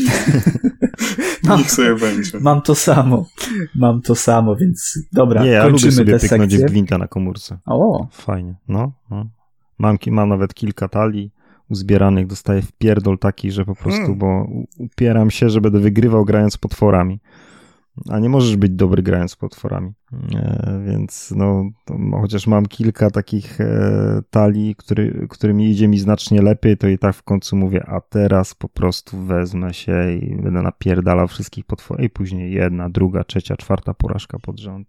No. 1.43 1.57
Niech 1.57 1.71
sobie 1.71 1.95
będzie. 1.95 2.39
Mam 2.39 2.61
to 2.61 2.75
samo. 2.75 3.29
Mam 3.75 4.01
to 4.01 4.15
samo, 4.15 4.55
więc 4.55 4.99
dobra, 5.13 5.43
nie, 5.43 5.49
ja 5.49 5.63
lubię 5.63 5.71
kończymy 5.71 5.91
sobie 5.91 6.13
tę 6.13 6.19
pyknąć 6.19 6.51
sekcję. 6.51 6.67
w 6.67 6.71
gwinta 6.71 6.97
na 6.97 7.07
komórce. 7.07 7.59
O, 7.65 8.07
Fajnie, 8.11 8.55
no. 8.67 8.93
no. 9.11 9.29
Mam, 9.77 9.97
mam 10.07 10.29
nawet 10.29 10.53
kilka 10.53 10.87
talii 10.87 11.31
uzbieranych, 11.69 12.27
dostaję 12.27 12.61
w 12.61 12.71
pierdol 12.71 13.17
taki, 13.17 13.51
że 13.51 13.65
po 13.65 13.75
prostu, 13.75 14.01
Hmm. 14.01 14.17
bo 14.17 14.47
upieram 14.77 15.31
się, 15.31 15.49
że 15.49 15.61
będę 15.61 15.79
wygrywał 15.79 16.25
grając 16.25 16.57
potworami. 16.57 17.19
A 18.09 18.19
nie 18.19 18.29
możesz 18.29 18.57
być 18.57 18.71
dobry 18.71 19.03
grając 19.03 19.31
z 19.31 19.35
potworami. 19.35 19.91
E, 20.35 20.81
więc 20.85 21.33
no, 21.35 21.63
chociaż 22.21 22.47
mam 22.47 22.65
kilka 22.65 23.09
takich 23.09 23.61
e, 23.61 24.21
talii, 24.29 24.75
który, 24.75 25.27
którymi 25.29 25.69
idzie 25.69 25.87
mi 25.87 25.99
znacznie 25.99 26.41
lepiej, 26.41 26.77
to 26.77 26.87
i 26.87 26.97
tak 26.97 27.15
w 27.15 27.23
końcu 27.23 27.55
mówię, 27.55 27.85
a 27.87 28.01
teraz 28.01 28.55
po 28.55 28.69
prostu 28.69 29.17
wezmę 29.17 29.73
się 29.73 30.13
i 30.13 30.35
będę 30.35 30.61
napierdalał 30.61 31.27
wszystkich 31.27 31.65
potworów. 31.65 32.05
I 32.05 32.09
później 32.09 32.51
jedna, 32.51 32.89
druga, 32.89 33.23
trzecia, 33.23 33.57
czwarta 33.57 33.93
porażka 33.93 34.39
pod 34.39 34.59
rząd. 34.59 34.87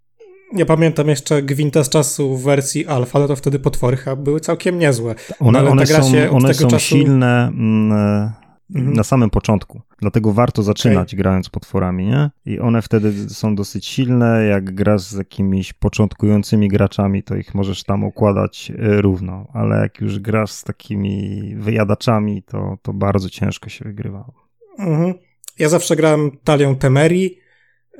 Ja 0.53 0.65
pamiętam 0.65 1.07
jeszcze 1.07 1.41
Gwinta 1.41 1.83
z 1.83 1.89
czasu 1.89 2.37
w 2.37 2.43
wersji 2.43 2.87
alfa, 2.87 3.19
no 3.19 3.27
to 3.27 3.35
wtedy 3.35 3.59
potwory 3.59 3.97
były 4.17 4.39
całkiem 4.39 4.79
niezłe. 4.79 5.15
One, 5.39 5.51
No, 5.51 5.59
ale 5.59 5.69
one 5.69 5.85
gra 5.85 6.03
są, 6.03 6.29
one 6.31 6.47
tego 6.53 6.59
są 6.61 6.67
czasu- 6.67 6.79
silne 6.79 7.47
mm, 7.47 7.91
e, 7.91 8.31
Mhm. 8.75 8.93
na 8.95 9.03
samym 9.03 9.29
początku. 9.29 9.81
Dlatego 10.01 10.33
warto 10.33 10.63
zaczynać 10.63 11.15
grając 11.15 11.49
potworami, 11.49 12.05
nie? 12.05 12.29
I 12.45 12.59
one 12.59 12.81
wtedy 12.81 13.29
są 13.29 13.55
dosyć 13.55 13.85
silne. 13.85 14.45
Jak 14.45 14.75
grasz 14.75 15.01
z 15.01 15.17
jakimiś 15.17 15.73
początkującymi 15.73 16.67
graczami, 16.67 17.23
to 17.23 17.35
ich 17.35 17.55
możesz 17.55 17.83
tam 17.83 18.03
układać 18.03 18.71
e, 18.79 19.01
równo. 19.01 19.47
Ale 19.53 19.75
jak 19.81 20.01
już 20.01 20.19
grasz 20.19 20.51
z 20.51 20.63
takimi 20.63 21.41
wyjadaczami, 21.57 22.43
to, 22.43 22.77
to 22.81 22.93
bardzo 22.93 23.29
ciężko 23.29 23.69
się 23.69 23.85
wygrywa. 23.85 24.31
Mhm. 24.79 25.13
Ja 25.59 25.69
zawsze 25.69 25.95
grałem 25.95 26.31
talią 26.43 26.75
Temerii, 26.75 27.37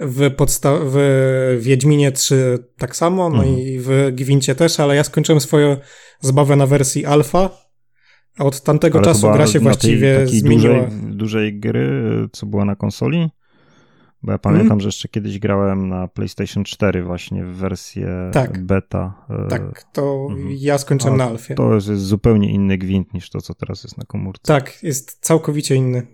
w, 0.01 0.31
podsta- 0.35 0.79
w 0.85 0.97
Wiedźminie 1.61 2.11
3 2.11 2.57
tak 2.77 2.95
samo, 2.95 3.29
no 3.29 3.35
Mhm. 3.43 3.59
i 3.59 3.79
w 3.79 4.09
Gwincie 4.13 4.55
też, 4.55 4.79
ale 4.79 4.95
ja 4.95 5.03
skończyłem 5.03 5.41
swoją 5.41 5.77
zabawę 6.19 6.55
na 6.55 6.67
wersji 6.67 7.05
alfa, 7.05 7.49
a 8.37 8.43
od 8.43 8.61
tamtego 8.61 8.97
Ale 8.99 9.05
czasu 9.05 9.31
gra 9.31 9.47
się 9.47 9.59
właściwie 9.59 10.15
tej, 10.17 10.27
zmieniła. 10.39 10.73
dużej, 10.73 11.15
dużej 11.15 11.59
gry, 11.59 11.89
co 12.31 12.45
była 12.45 12.65
na 12.65 12.75
konsoli. 12.75 13.29
Bo 14.23 14.31
ja 14.31 14.37
pamiętam, 14.37 14.65
Mhm. 14.65 14.79
że 14.81 14.87
jeszcze 14.87 15.07
kiedyś 15.07 15.39
grałem 15.39 15.89
na 15.89 16.07
PlayStation 16.07 16.63
4 16.63 17.03
właśnie 17.03 17.45
w 17.45 17.49
wersję 17.55 18.29
Tak. 18.33 18.65
beta. 18.65 19.25
e, 19.29 19.47
Tak, 19.49 19.83
to 19.93 20.27
Mhm. 20.29 20.49
ja 20.59 20.77
skończyłem 20.77 21.13
A 21.13 21.17
na 21.17 21.23
alfie. 21.25 21.55
To 21.55 21.75
jest 21.75 21.87
zupełnie 21.87 22.51
inny 22.53 22.77
gwint 22.77 23.13
niż 23.13 23.29
to, 23.29 23.41
co 23.41 23.53
teraz 23.53 23.83
jest 23.83 23.97
na 23.97 24.03
komórce. 24.05 24.41
Tak, 24.45 24.83
jest 24.83 25.17
całkowicie 25.25 25.75
inny. 25.75 26.07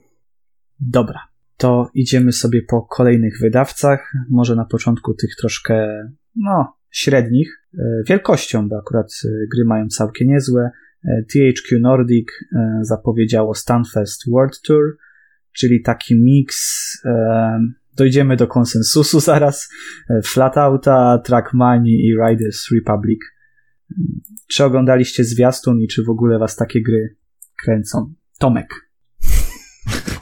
dobra. 0.80 1.20
To 1.58 1.90
idziemy 1.94 2.32
sobie 2.32 2.62
po 2.62 2.82
kolejnych 2.82 3.34
wydawcach. 3.42 4.14
Może 4.30 4.56
na 4.56 4.66
początku 4.66 5.14
tych 5.14 5.36
troszkę, 5.40 6.08
no, 6.36 6.78
średnich. 6.92 7.64
e, 7.74 8.04
Wielkością, 8.10 8.70
bo 8.70 8.78
akurat 8.78 9.08
e, 9.26 9.28
gry 9.56 9.66
mają 9.66 9.88
całkiem 9.88 10.28
niezłe. 10.28 10.72
E, 11.06 11.24
THQ 11.34 11.80
Nordic 11.80 12.28
zapowiedziało 12.82 13.54
Stunfest 13.54 14.24
World 14.32 14.62
Tour, 14.62 14.98
czyli 15.54 15.82
taki 15.82 16.16
miks. 16.16 16.92
Dojdziemy 17.96 18.36
do 18.36 18.48
konsensusu 18.48 19.20
zaraz. 19.32 19.70
Flatouta, 20.24 21.22
Trackmanii 21.26 22.06
i 22.06 22.16
Riders 22.28 22.72
Republic. 22.72 23.20
Czy 24.50 24.64
oglądaliście 24.64 25.24
zwiastun 25.24 25.82
i 25.82 25.88
czy 25.88 26.04
w 26.04 26.10
ogóle 26.10 26.40
was 26.40 26.56
takie 26.56 26.82
gry 26.82 27.16
kręcą? 27.64 28.14
Tomek. 28.40 28.87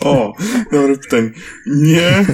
O, 0.06 0.34
dobre 0.72 0.98
pytanie. 0.98 1.30
Nie, 1.68 2.26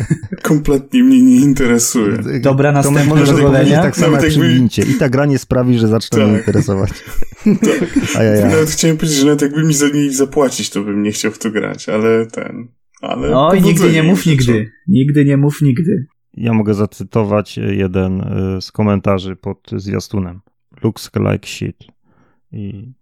kompletnie 0.42 1.04
mnie 1.04 1.22
nie 1.22 1.36
interesuje. 1.36 2.18
Dobra, 2.42 2.70
To 2.70 2.74
następne 2.76 3.06
możesz 3.06 3.28
zadowolenia? 3.30 3.58
powiedzieć 3.60 3.80
tak 3.82 3.98
samo 3.98 4.18
jak 4.18 4.28
przy 4.28 4.40
gwincie. 4.40 4.82
I 4.82 4.94
ta 4.94 5.10
gra 5.10 5.26
nie 5.26 5.38
sprawi, 5.40 5.80
że 5.80 5.88
zacznę 5.88 6.20
Tak. 6.20 6.28
mnie 6.28 6.38
interesować. 6.38 6.92
Tak. 7.46 7.90
A 8.18 8.24
ja, 8.24 8.32
ja. 8.36 8.48
Nawet 8.48 8.70
chciałem 8.70 8.98
powiedzieć, 8.98 9.18
że 9.20 9.26
nawet 9.26 9.42
jakby 9.42 9.64
mi 9.64 9.74
za 9.74 9.88
niej 9.88 10.14
zapłacić, 10.14 10.70
to 10.70 10.82
bym 10.84 11.04
nie 11.04 11.12
chciał 11.12 11.32
w 11.32 11.40
to 11.40 11.52
grać, 11.52 11.90
ale 11.90 12.26
ten... 12.26 12.68
Ale 13.02 13.30
No 13.30 13.54
i 13.54 13.62
nigdy 13.62 13.92
nie 13.92 14.04
mów 14.04 14.26
nigdy. 14.26 14.72
Nigdy 14.88 15.26
nie 15.26 15.38
mów 15.38 15.62
nigdy. 15.62 16.06
ja 16.34 16.54
mogę 16.54 16.74
zacytować 16.74 17.58
jeden 17.58 18.22
y, 18.58 18.62
z 18.62 18.72
komentarzy 18.72 19.36
pod 19.36 19.58
zwiastunem. 19.78 20.40
Looks 20.84 21.10
like 21.32 21.48
shit. 21.48 21.78
I 22.52 22.94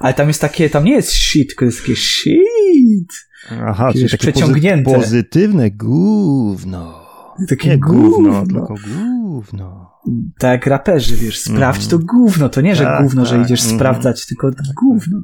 Ale 0.00 0.14
tam 0.14 0.28
jest 0.28 0.40
takie, 0.40 0.70
tam 0.70 0.84
nie 0.84 0.92
jest 0.92 1.12
shit, 1.12 1.48
tylko 1.48 1.64
jest 1.64 1.80
takie 1.80 1.96
shit. 1.96 3.12
Aha, 3.50 3.86
Takie 3.86 3.98
czyli 3.98 4.10
takie 4.10 4.32
przeciągnięte. 4.32 4.90
pozy- 4.90 4.94
pozytywne 5.00 5.70
gówno. 5.70 7.02
Takie 7.48 7.68
Nie 7.68 7.78
gówno, 7.78 8.10
gówno. 8.42 8.44
tylko 8.66 8.74
gówno. 8.98 9.92
Tak 10.38 10.50
jak 10.50 10.66
raperzy, 10.66 11.16
wiesz, 11.16 11.38
sprawdź 11.40 11.86
to 11.86 11.96
Mhm. 11.96 12.06
gówno. 12.06 12.48
To 12.48 12.60
nie, 12.60 12.76
że 12.76 12.84
Tak, 12.84 13.02
gówno, 13.02 13.26
że 13.26 13.36
tak, 13.36 13.44
idziesz 13.46 13.60
mhm. 13.60 13.78
sprawdzać, 13.78 14.26
tylko 14.26 14.50
gówno. 14.82 15.22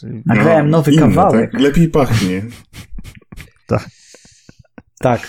Czyli 0.00 0.22
Nagrałem 0.26 0.70
nowy 0.70 0.92
inne, 0.92 1.02
kawałek. 1.02 1.52
Tak? 1.52 1.60
Lepiej 1.60 1.88
pachnie. 1.88 2.42
Tak. 5.00 5.28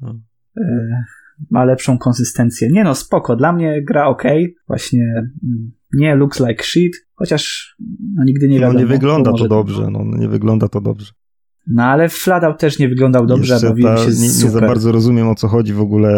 No. 0.00 0.14
E, 0.58 1.04
ma 1.50 1.64
lepszą 1.64 1.98
konsystencję. 1.98 2.68
Nie 2.72 2.84
no, 2.84 2.94
spoko. 2.94 3.36
Dla 3.36 3.52
mnie 3.52 3.82
gra 3.88 4.06
ok. 4.06 4.22
Właśnie 4.68 5.04
mm, 5.44 5.72
nie 5.94 6.14
looks 6.14 6.40
like 6.40 6.64
shit, 6.64 7.06
chociaż 7.14 7.74
no, 8.16 8.24
nigdy 8.24 8.48
nie 8.48 8.54
No 8.56 8.60
wiadomo. 8.60 8.78
nie 8.78 8.86
wygląda 8.86 9.32
to 9.32 9.48
dobrze, 9.48 9.88
no 9.90 10.04
nie 10.04 10.28
wygląda 10.28 10.68
to 10.68 10.80
dobrze. 10.80 11.12
No 11.66 11.82
ale 11.84 12.08
Flatout 12.08 12.58
też 12.60 12.78
nie 12.78 12.88
wyglądał 12.88 13.26
dobrze, 13.26 13.52
Jeszcze 13.54 13.68
bawiłem 13.68 13.96
ta, 13.96 14.02
się 14.04 14.10
nie, 14.10 14.20
nie 14.20 14.28
super. 14.30 14.50
za 14.52 14.60
bardzo 14.60 14.92
rozumiem 14.92 15.28
o 15.28 15.34
co 15.34 15.48
chodzi 15.48 15.72
w 15.72 15.80
ogóle 15.80 16.08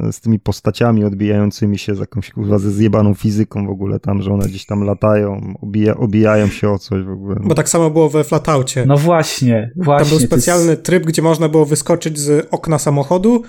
e, 0.00 0.12
z 0.12 0.20
tymi 0.20 0.38
postaciami 0.40 1.04
odbijającymi 1.04 1.78
się 1.78 1.94
z 1.94 1.98
jakąś 1.98 2.30
kurwa 2.30 2.58
ze 2.58 2.70
zjebaną 2.70 3.14
fizyką 3.14 3.66
w 3.66 3.70
ogóle 3.70 4.00
tam, 4.00 4.22
że 4.22 4.30
one 4.32 4.46
gdzieś 4.48 4.66
tam 4.66 4.82
latają, 4.82 5.54
obija, 5.60 5.96
obijają 5.96 6.46
się 6.46 6.70
o 6.70 6.78
coś 6.78 7.04
w 7.04 7.10
ogóle. 7.10 7.36
Bo 7.44 7.54
tak 7.54 7.68
samo 7.68 7.90
było 7.90 8.08
we 8.10 8.24
Flataucie. 8.24 8.84
No 8.86 8.96
właśnie, 8.96 9.70
właśnie. 9.76 10.04
Tam 10.04 10.08
był 10.08 10.18
to 10.18 10.22
jest- 10.22 10.26
specjalny 10.26 10.76
tryb, 10.76 11.04
gdzie 11.06 11.22
można 11.22 11.48
było 11.48 11.66
wyskoczyć 11.66 12.18
z 12.18 12.48
okna 12.50 12.78
samochodu 12.78 13.42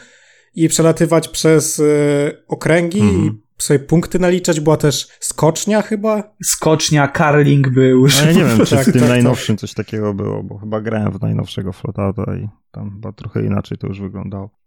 i 0.55 0.67
przelatywać 0.69 1.27
przez 1.27 1.79
e, 1.79 1.83
okręgi 2.47 2.99
Mhm. 3.01 3.25
i 3.25 3.31
sobie 3.63 3.79
punkty 3.79 4.19
naliczać. 4.19 4.59
Była 4.59 4.77
też 4.77 5.07
skocznia 5.19 5.81
chyba. 5.81 6.23
Skocznia, 6.43 7.07
karling 7.07 7.69
był. 7.69 8.05
A 8.21 8.25
ja 8.25 8.31
nie 8.31 8.45
wiem, 8.45 8.65
czy 8.65 8.75
Tak, 8.75 8.85
w 8.87 8.91
tym 8.91 9.01
tak, 9.01 9.09
najnowszym 9.09 9.57
coś 9.57 9.73
takiego 9.73 10.13
było, 10.13 10.43
bo 10.43 10.57
chyba 10.57 10.81
grałem 10.81 11.11
w 11.11 11.21
najnowszego 11.21 11.73
Flotauta 11.73 12.35
i 12.37 12.47
tam 12.71 12.91
chyba 12.91 13.11
trochę 13.11 13.45
inaczej 13.45 13.77
to 13.77 13.87
już 13.87 14.01
wyglądało. 14.01 14.57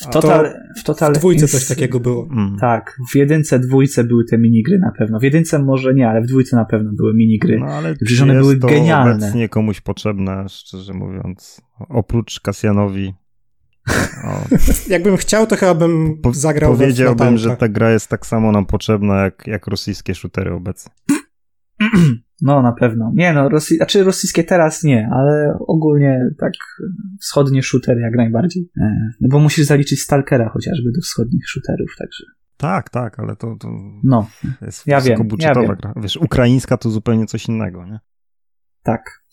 W 0.00 0.06
total, 0.12 0.54
w 0.80 0.84
total 0.84 1.14
W 1.14 1.18
dwójce 1.18 1.48
coś 1.48 1.66
takiego 1.66 2.00
było. 2.00 2.28
Mm. 2.32 2.56
Tak, 2.60 2.98
w 3.12 3.16
jedynce, 3.16 3.58
dwójce 3.58 4.04
były 4.04 4.24
te 4.30 4.38
minigry 4.38 4.78
na 4.78 4.92
pewno. 4.98 5.18
W 5.18 5.22
jedynce 5.22 5.58
może 5.58 5.94
nie, 5.94 6.08
ale 6.08 6.22
w 6.22 6.26
dwójce 6.26 6.56
na 6.56 6.64
pewno 6.64 6.90
były 6.96 7.14
minigry. 7.14 7.58
No 7.60 7.66
ale 7.66 7.94
Przecież 7.94 8.20
one 8.22 8.34
jest 8.34 8.44
były 8.46 8.58
to 8.60 8.66
genialne. 8.66 9.14
obecnie 9.16 9.48
komuś 9.48 9.80
potrzebne, 9.80 10.44
szczerze 10.48 10.92
mówiąc. 10.92 11.60
Oprócz 11.88 12.40
Kasjanowi. 12.40 13.14
Jakbym 14.88 15.16
chciał, 15.16 15.46
to 15.46 15.56
chyba 15.56 15.74
bym 15.74 16.18
po, 16.22 16.34
zagrał 16.34 16.72
powiedziałbym, 16.72 17.38
że 17.38 17.56
ta 17.56 17.68
gra 17.68 17.90
jest 17.90 18.08
tak 18.08 18.26
samo 18.26 18.52
nam 18.52 18.66
potrzebna 18.66 19.16
jak, 19.16 19.46
jak 19.46 19.66
rosyjskie 19.66 20.14
shootery 20.14 20.52
obecnie. 20.52 20.92
No, 22.42 22.62
na 22.62 22.72
pewno. 22.72 23.12
Nie 23.14 23.32
no, 23.32 23.48
Rosji... 23.48 23.76
znaczy 23.76 24.04
rosyjskie 24.04 24.44
teraz 24.44 24.82
nie, 24.82 25.08
ale 25.12 25.58
ogólnie 25.68 26.20
tak 26.38 26.52
wschodnie 27.20 27.62
shootery 27.62 28.00
jak 28.00 28.14
najbardziej. 28.16 28.70
E, 28.80 29.10
No 29.20 29.28
bo 29.30 29.38
musisz 29.40 29.66
zaliczyć 29.66 30.00
Stalkera 30.00 30.48
chociażby 30.48 30.92
do 30.92 31.00
wschodnich 31.00 31.48
shooterów, 31.48 31.96
także 31.98 32.24
Tak, 32.56 32.90
tak, 32.90 33.18
ale 33.18 33.36
to, 33.36 33.56
to 33.60 33.68
no, 34.04 34.28
jest 34.62 34.86
Ja 34.86 35.00
wiem, 35.00 35.04
wysokobudżetowa 35.04 35.60
ja 35.60 35.66
wiem. 35.68 35.76
gra. 35.76 35.92
Wiesz, 35.96 36.16
ukraińska 36.16 36.76
to 36.76 36.90
zupełnie 36.90 37.26
coś 37.26 37.48
innego, 37.48 37.86
nie? 37.86 38.00
tak. 38.82 39.24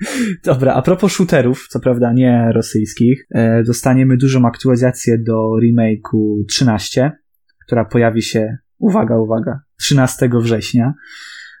Dobra, 0.44 0.74
a 0.74 0.82
propos 0.82 1.12
shooterów, 1.12 1.68
co 1.68 1.80
prawda 1.80 2.12
nie 2.12 2.50
rosyjskich, 2.54 3.26
e, 3.30 3.62
dostaniemy 3.62 4.16
dużą 4.16 4.46
aktualizację 4.46 5.18
do 5.18 5.48
remake'u 5.62 6.44
13, 6.48 7.12
która 7.66 7.84
pojawi 7.84 8.22
się, 8.22 8.58
uwaga, 8.78 9.18
uwaga, 9.18 9.60
13 9.80 10.28
września. 10.40 10.94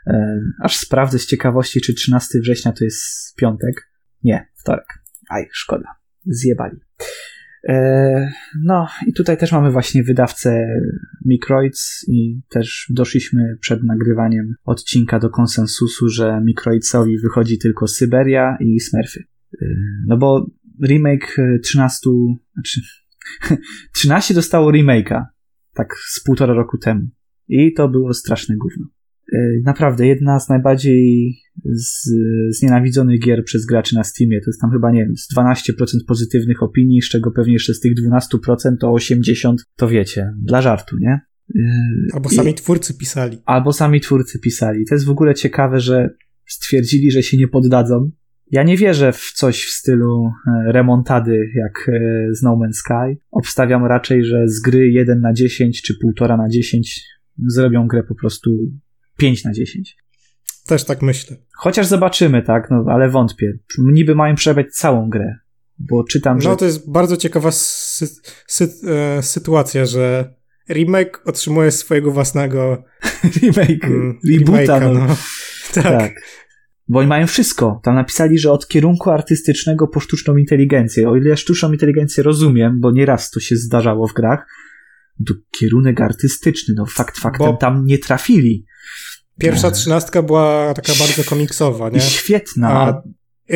E, 0.06 0.40
aż 0.62 0.76
sprawdzę 0.76 1.18
z 1.18 1.26
ciekawości, 1.26 1.80
czy 1.80 1.94
13 1.94 2.38
września 2.40 2.72
to 2.72 2.84
jest 2.84 3.34
piątek. 3.36 3.90
Nie, 4.22 4.46
wtorek. 4.60 4.86
Aj, 5.30 5.48
szkoda. 5.52 5.88
Zjebali. 6.26 6.76
E, 7.68 8.32
no 8.62 8.86
i 9.06 9.12
tutaj 9.12 9.36
też 9.36 9.52
mamy 9.52 9.70
właśnie 9.70 10.02
wydawcę 10.02 10.66
Microids 11.24 12.04
i 12.08 12.40
też 12.50 12.86
doszliśmy 12.90 13.56
przed 13.60 13.82
nagrywaniem 13.82 14.54
odcinka 14.64 15.18
do 15.18 15.30
konsensusu, 15.30 16.08
że 16.08 16.40
Microidsowi 16.40 17.18
wychodzi 17.18 17.58
tylko 17.58 17.86
Syberia 17.86 18.56
i 18.60 18.80
Smurfy. 18.80 19.20
E, 19.62 19.66
no 20.06 20.16
bo 20.16 20.46
remake 20.86 21.38
e, 21.38 21.58
13, 21.58 22.10
znaczy 22.54 22.80
13 23.94 24.34
dostało 24.34 24.72
remake'a 24.72 25.24
tak 25.74 25.94
z 26.08 26.24
półtora 26.24 26.54
roku 26.54 26.78
temu 26.78 27.08
i 27.48 27.72
to 27.72 27.88
było 27.88 28.14
straszne 28.14 28.56
gówno. 28.56 28.86
E, 29.32 29.38
Naprawdę, 29.64 30.06
jedna 30.06 30.40
z 30.40 30.48
najbardziej 30.48 31.34
z, 31.64 32.10
znienawidzonych 32.58 33.20
gier 33.20 33.44
przez 33.44 33.66
graczy 33.66 33.94
na 33.94 34.04
Steamie. 34.04 34.40
To 34.40 34.50
jest 34.50 34.60
tam 34.60 34.70
chyba, 34.70 34.90
nie 34.92 35.04
wiem, 35.04 35.16
z 35.16 35.28
12% 35.36 35.72
pozytywnych 36.08 36.62
opinii, 36.62 37.02
z 37.02 37.08
czego 37.08 37.30
pewnie 37.30 37.52
jeszcze 37.52 37.74
z 37.74 37.80
tych 37.80 37.92
12% 38.08 38.76
to 38.80 38.86
80% 38.88 39.54
to 39.76 39.88
wiecie, 39.88 40.32
dla 40.42 40.62
żartu, 40.62 40.96
nie? 40.98 41.20
E, 41.56 41.60
Albo 42.12 42.30
i- 42.30 42.34
sami 42.34 42.54
twórcy 42.54 42.94
pisali. 42.98 43.38
Albo 43.44 43.72
sami 43.72 44.00
twórcy 44.00 44.38
pisali. 44.38 44.84
To 44.88 44.94
jest 44.94 45.04
w 45.06 45.10
ogóle 45.10 45.34
ciekawe, 45.34 45.80
że 45.80 46.10
stwierdzili, 46.46 47.10
że 47.10 47.22
się 47.22 47.36
nie 47.36 47.48
poddadzą. 47.48 48.10
Ja 48.50 48.62
nie 48.62 48.76
wierzę 48.76 49.12
w 49.12 49.32
coś 49.34 49.64
w 49.64 49.70
stylu 49.70 50.24
e, 50.68 50.72
remontady 50.72 51.38
jak 51.56 51.90
z 52.32 52.42
No 52.42 52.56
Man's 52.56 52.72
Sky. 52.72 53.20
Obstawiam 53.30 53.84
raczej, 53.84 54.24
że 54.24 54.48
z 54.48 54.60
gry 54.60 54.90
1 54.90 55.20
na 55.20 55.32
10 55.32 55.82
czy 55.82 55.94
1,5 56.20 56.38
na 56.38 56.48
10 56.48 57.04
zrobią 57.48 57.86
grę 57.86 58.02
po 58.02 58.14
prostu 58.14 58.50
5 59.16 59.44
na 59.44 59.52
10. 59.52 59.96
Też 60.66 60.84
tak 60.84 61.02
myślę. 61.02 61.36
Chociaż 61.56 61.86
zobaczymy, 61.86 62.42
tak, 62.42 62.68
no 62.70 62.84
ale 62.88 63.08
wątpię. 63.08 63.52
Niby 63.78 64.14
mają 64.14 64.34
przebrać 64.34 64.66
całą 64.72 65.10
grę, 65.10 65.38
bo 65.78 66.04
czytam, 66.04 66.40
że 66.40 66.48
No 66.48 66.56
to 66.56 66.64
jest 66.64 66.90
bardzo 66.90 67.16
ciekawa 67.16 67.50
sy 67.50 68.06
sy 68.46 68.68
e, 68.86 69.22
sytuacja, 69.22 69.86
że 69.86 70.34
remake 70.70 71.22
otrzymuje 71.24 71.70
swojego 71.70 72.10
własnego 72.10 72.84
remake, 73.42 73.84
mm, 73.84 74.18
reboota, 74.30 74.80
no. 74.80 74.92
no. 74.94 75.16
Tak. 75.74 75.84
Tak. 75.84 76.12
Bo 76.88 76.98
oni 76.98 77.08
mają 77.08 77.26
wszystko. 77.26 77.80
Tam 77.82 77.94
napisali, 77.94 78.38
że 78.38 78.52
od 78.52 78.68
kierunku 78.68 79.10
artystycznego 79.10 79.88
po 79.88 80.00
sztuczną 80.00 80.36
inteligencję. 80.36 81.08
O 81.08 81.16
ile 81.16 81.36
sztuczną 81.36 81.72
inteligencję 81.72 82.22
rozumiem, 82.22 82.80
bo 82.80 82.90
nieraz 82.90 83.30
to 83.30 83.40
się 83.40 83.56
zdarzało 83.56 84.08
w 84.08 84.12
grach, 84.12 84.46
kierunek 85.60 86.00
artystyczny, 86.00 86.74
no 86.76 86.86
fakt 86.86 87.18
faktem, 87.18 87.46
Bo- 87.46 87.56
tam 87.56 87.84
nie 87.84 87.98
trafili. 87.98 88.66
Pierwsza 89.38 89.68
Nie. 89.68 89.74
trzynastka 89.74 90.22
była 90.22 90.74
taka 90.74 90.92
bardzo 90.98 91.24
komiksowa, 91.24 91.90
I 91.90 91.92
nie? 91.92 92.00
świetna. 92.00 92.70
A 92.70 93.02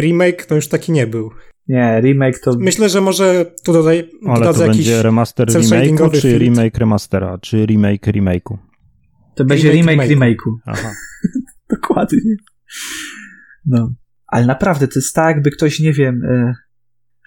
remake 0.00 0.46
to 0.46 0.54
już 0.54 0.68
taki 0.68 0.92
nie 0.92 1.06
był. 1.06 1.30
Nie, 1.68 2.00
remake 2.00 2.38
to... 2.38 2.52
Myślę, 2.58 2.88
że 2.88 3.00
może 3.00 3.52
tu 3.64 3.72
dodaj, 3.72 4.10
Ale 4.26 4.54
to 4.54 4.62
jakiś... 4.62 4.76
będzie 4.76 5.02
remaster 5.02 5.48
remake'u, 5.48 6.10
czy 6.10 6.20
filtr. 6.20 6.38
remake 6.38 6.78
remastera, 6.78 7.38
czy 7.38 7.66
remake 7.66 8.06
remake'u? 8.06 8.56
To 9.34 9.44
będzie 9.44 9.70
remake 9.72 9.90
remake 9.90 10.10
remake'u. 10.10 10.50
Aha. 10.66 10.92
Dokładnie. 11.74 12.36
No. 13.66 13.94
Ale 14.26 14.46
naprawdę, 14.46 14.88
to 14.88 14.98
jest 14.98 15.14
tak, 15.14 15.36
jakby 15.36 15.50
ktoś, 15.50 15.80
nie 15.80 15.92
wiem... 15.92 16.20
E... 16.24 16.54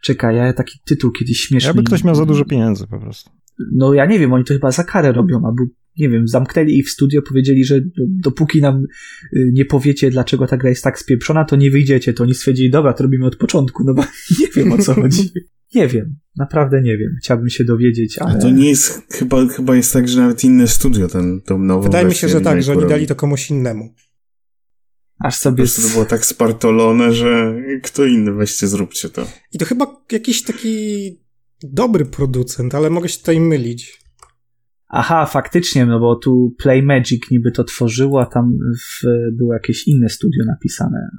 Czekaj, 0.03 0.35
ja 0.35 0.53
taki 0.53 0.79
tytuł 0.85 1.11
kiedyś 1.11 1.39
śmieszny... 1.39 1.67
Jakby 1.67 1.83
ktoś 1.83 2.03
miał 2.03 2.15
za 2.15 2.25
dużo 2.25 2.45
pieniędzy 2.45 2.87
po 2.87 2.99
prostu. 2.99 3.31
No 3.71 3.93
ja 3.93 4.05
nie 4.05 4.19
wiem, 4.19 4.33
oni 4.33 4.43
to 4.43 4.53
chyba 4.53 4.71
za 4.71 4.83
karę 4.83 5.11
robią, 5.11 5.35
albo 5.45 5.63
nie 5.97 6.09
wiem, 6.09 6.27
zamknęli 6.27 6.77
ich 6.77 6.87
w 6.87 6.89
studio, 6.89 7.21
powiedzieli, 7.21 7.65
że 7.65 7.81
do- 7.81 7.87
dopóki 8.07 8.61
nam 8.61 8.85
y, 9.33 9.49
nie 9.53 9.65
powiecie, 9.65 10.11
dlaczego 10.11 10.47
ta 10.47 10.57
gra 10.57 10.69
jest 10.69 10.83
tak 10.83 10.99
spieprzona, 10.99 11.45
to 11.45 11.55
nie 11.55 11.71
wyjdziecie. 11.71 12.13
To 12.13 12.23
oni 12.23 12.33
stwierdzili, 12.33 12.69
dobra, 12.69 12.93
to 12.93 13.03
robimy 13.03 13.25
od 13.25 13.35
początku, 13.35 13.83
no 13.83 13.93
bo 13.93 14.01
nie 14.41 14.47
wiem 14.55 14.71
o 14.71 14.77
co 14.77 14.93
chodzi. 14.93 15.29
Nie 15.75 15.87
wiem, 15.87 16.15
naprawdę 16.37 16.81
nie 16.81 16.97
wiem. 16.97 17.15
Chciałbym 17.21 17.49
się 17.49 17.63
dowiedzieć, 17.63 18.19
A 18.19 18.25
ale... 18.25 18.39
to 18.41 18.49
nie 18.49 18.69
jest, 18.69 19.13
chyba, 19.13 19.47
chyba 19.47 19.75
jest 19.75 19.93
tak, 19.93 20.07
że 20.07 20.19
nawet 20.21 20.43
inne 20.43 20.67
studio 20.67 21.07
ten, 21.07 21.41
tą 21.41 21.59
nową 21.59 21.81
Wydaje 21.81 22.05
mi 22.05 22.15
się, 22.15 22.29
że 22.29 22.41
tak, 22.41 22.63
że 22.63 22.71
oni 22.71 22.89
dali 22.89 23.07
to 23.07 23.15
komuś 23.15 23.49
innemu. 23.49 23.93
Aż 25.19 25.35
Po 25.35 25.41
sobie... 25.41 25.63
to 25.65 25.93
było 25.93 26.05
tak 26.05 26.25
spartolone, 26.25 27.13
że 27.13 27.55
kto 27.83 28.05
inny, 28.05 28.33
weźcie, 28.33 28.67
zróbcie 28.67 29.09
to. 29.09 29.27
I 29.53 29.57
to 29.57 29.65
chyba 29.65 30.03
jakiś 30.11 30.43
taki 30.43 31.21
dobry 31.63 32.05
producent, 32.05 32.75
ale 32.75 32.89
mogę 32.89 33.09
się 33.09 33.19
tutaj 33.19 33.39
mylić. 33.39 34.01
Aha, 34.87 35.25
faktycznie, 35.25 35.85
no 35.85 35.99
bo 35.99 36.15
tu 36.15 36.55
Play 36.57 36.83
Magic 36.83 37.31
niby 37.31 37.51
to 37.51 37.63
tworzyło, 37.63 38.21
a 38.21 38.25
tam 38.25 38.57
w, 38.79 39.07
było 39.37 39.53
jakieś 39.53 39.87
inne 39.87 40.09
studio 40.09 40.45
napisane. 40.47 41.09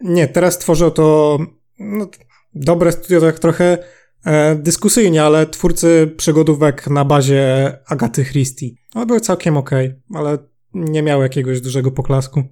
Nie, 0.00 0.28
teraz 0.28 0.58
tworzą 0.58 0.90
to 0.90 1.38
no, 1.78 2.10
dobre 2.54 2.92
studio, 2.92 3.20
tak 3.20 3.38
trochę 3.38 3.78
e, 4.24 4.56
dyskusyjnie, 4.56 5.22
ale 5.22 5.46
twórcy 5.46 6.14
przygodówek 6.16 6.86
na 6.86 7.04
bazie 7.04 7.72
Agaty 7.86 8.24
Christie. 8.24 8.70
One 8.94 9.06
były 9.06 9.20
całkiem 9.20 9.56
okej, 9.56 9.94
ale 10.14 10.38
nie 10.74 11.02
miały 11.02 11.22
jakiegoś 11.22 11.60
dużego 11.60 11.90
poklasku. 11.90 12.42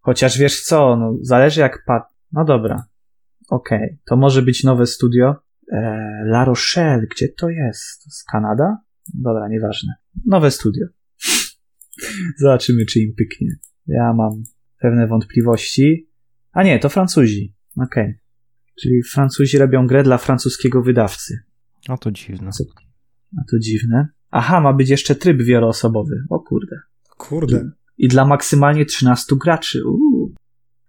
Chociaż 0.00 0.38
wiesz 0.38 0.62
co, 0.62 0.96
no 0.96 1.16
zależy 1.20 1.60
jak 1.60 1.84
pat... 1.86 2.02
No 2.32 2.44
dobra. 2.44 2.84
Okej, 3.48 3.98
to 4.06 4.16
może 4.16 4.42
być 4.42 4.64
nowe 4.64 4.86
studio. 4.86 5.34
Eee, 5.72 6.22
La 6.24 6.44
Rochelle, 6.44 7.06
gdzie 7.10 7.28
to 7.28 7.48
jest? 7.48 8.02
To 8.02 8.08
jest 8.08 8.24
Kanada? 8.32 8.78
Dobra, 9.14 9.48
nieważne. 9.48 9.94
Nowe 10.26 10.50
studio. 10.50 10.86
Zobaczymy, 12.42 12.86
czy 12.86 13.00
im 13.00 13.14
pyknie. 13.14 13.48
Ja 13.86 14.12
mam 14.12 14.42
pewne 14.80 15.06
wątpliwości. 15.06 16.08
A 16.52 16.62
nie, 16.62 16.78
to 16.78 16.88
Francuzi. 16.88 17.54
Okej. 17.76 18.14
Czyli 18.80 19.02
Francuzi 19.02 19.58
robią 19.58 19.86
grę 19.86 20.02
dla 20.02 20.18
francuskiego 20.18 20.82
wydawcy. 20.82 21.38
A 21.88 21.96
to 21.96 22.10
dziwne. 22.10 22.50
Co? 22.50 22.64
A 23.38 23.42
to 23.50 23.58
dziwne. 23.58 24.08
Aha, 24.30 24.60
ma 24.60 24.72
być 24.72 24.90
jeszcze 24.90 25.14
tryb 25.14 25.42
wieloosobowy. 25.42 26.16
O 26.30 26.40
kurde. 26.40 26.76
Kurde. 27.16 27.70
I 27.98 28.08
dla 28.08 28.24
maksymalnie 28.24 28.84
13 28.84 29.36
graczy. 29.44 29.86
Uuu. 29.86 30.34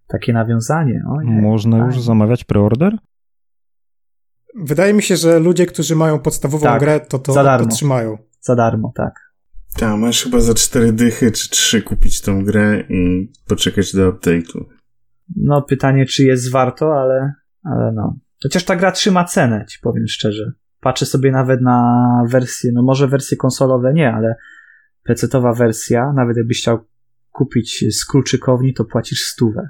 Takie 0.07 0.33
nawiązanie. 0.33 1.03
Ojej. 1.09 1.41
Można 1.41 1.85
już 1.85 2.01
zamawiać 2.01 2.43
preorder? 2.43 2.97
Wydaje 4.55 4.93
mi 4.93 5.03
się, 5.03 5.15
że 5.15 5.39
ludzie, 5.39 5.65
którzy 5.65 5.95
mają 5.95 6.19
podstawową 6.19 6.63
Tak, 6.63 6.79
grę, 6.79 6.99
to 6.99 7.19
to 7.19 7.61
otrzymają. 7.61 8.17
Za 8.41 8.55
darmo, 8.55 8.93
tak. 8.95 9.13
Tak, 9.77 9.99
masz 9.99 10.23
chyba 10.23 10.39
za 10.39 10.53
cztery 10.53 10.93
dychy 10.93 11.31
czy 11.31 11.49
trzy 11.49 11.81
kupić 11.81 12.21
tą 12.21 12.45
grę 12.45 12.83
i 12.89 13.31
poczekać 13.47 13.95
do 13.95 14.11
update'u. 14.11 14.65
No, 15.35 15.61
pytanie, 15.61 16.05
czy 16.05 16.23
jest 16.23 16.51
warto, 16.51 16.93
ale, 17.01 17.33
ale 17.63 17.91
no. 17.91 18.17
Chociaż 18.43 18.63
ta 18.63 18.75
gra 18.75 18.91
trzyma 18.91 19.25
cenę, 19.25 19.65
ci 19.69 19.79
powiem 19.81 20.07
szczerze. 20.07 20.53
Patrzę 20.79 21.05
sobie 21.05 21.31
nawet 21.31 21.61
na 21.61 22.05
wersję, 22.29 22.71
no 22.73 22.83
może 22.83 23.07
wersje 23.07 23.37
konsolowe 23.37 23.93
nie, 23.93 24.13
ale 24.13 24.35
PC-towa 25.09 25.57
wersja, 25.57 26.13
nawet 26.15 26.37
jakbyś 26.37 26.61
chciał 26.61 26.85
kupić 27.31 27.85
z 27.99 28.05
kluczykowni, 28.05 28.73
to 28.73 28.85
płacisz 28.85 29.21
stówę. 29.21 29.69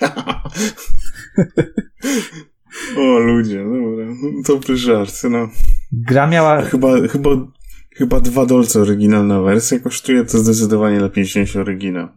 o 2.98 3.18
ludzie, 3.18 3.64
dobra. 3.64 4.06
Dobry 4.48 4.76
żart, 4.76 5.14
no. 5.30 5.48
Gra 5.92 6.26
miała, 6.26 6.62
Chyba, 6.62 6.88
chyba, 7.08 7.30
chyba 7.96 8.20
dwa 8.20 8.46
dolce 8.46 8.80
oryginalna 8.80 9.40
wersja 9.40 9.78
kosztuje, 9.78 10.24
to 10.24 10.38
zdecydowanie 10.38 11.00
lepiej 11.00 11.24
wziąć 11.24 11.56
oryginał. 11.56 12.08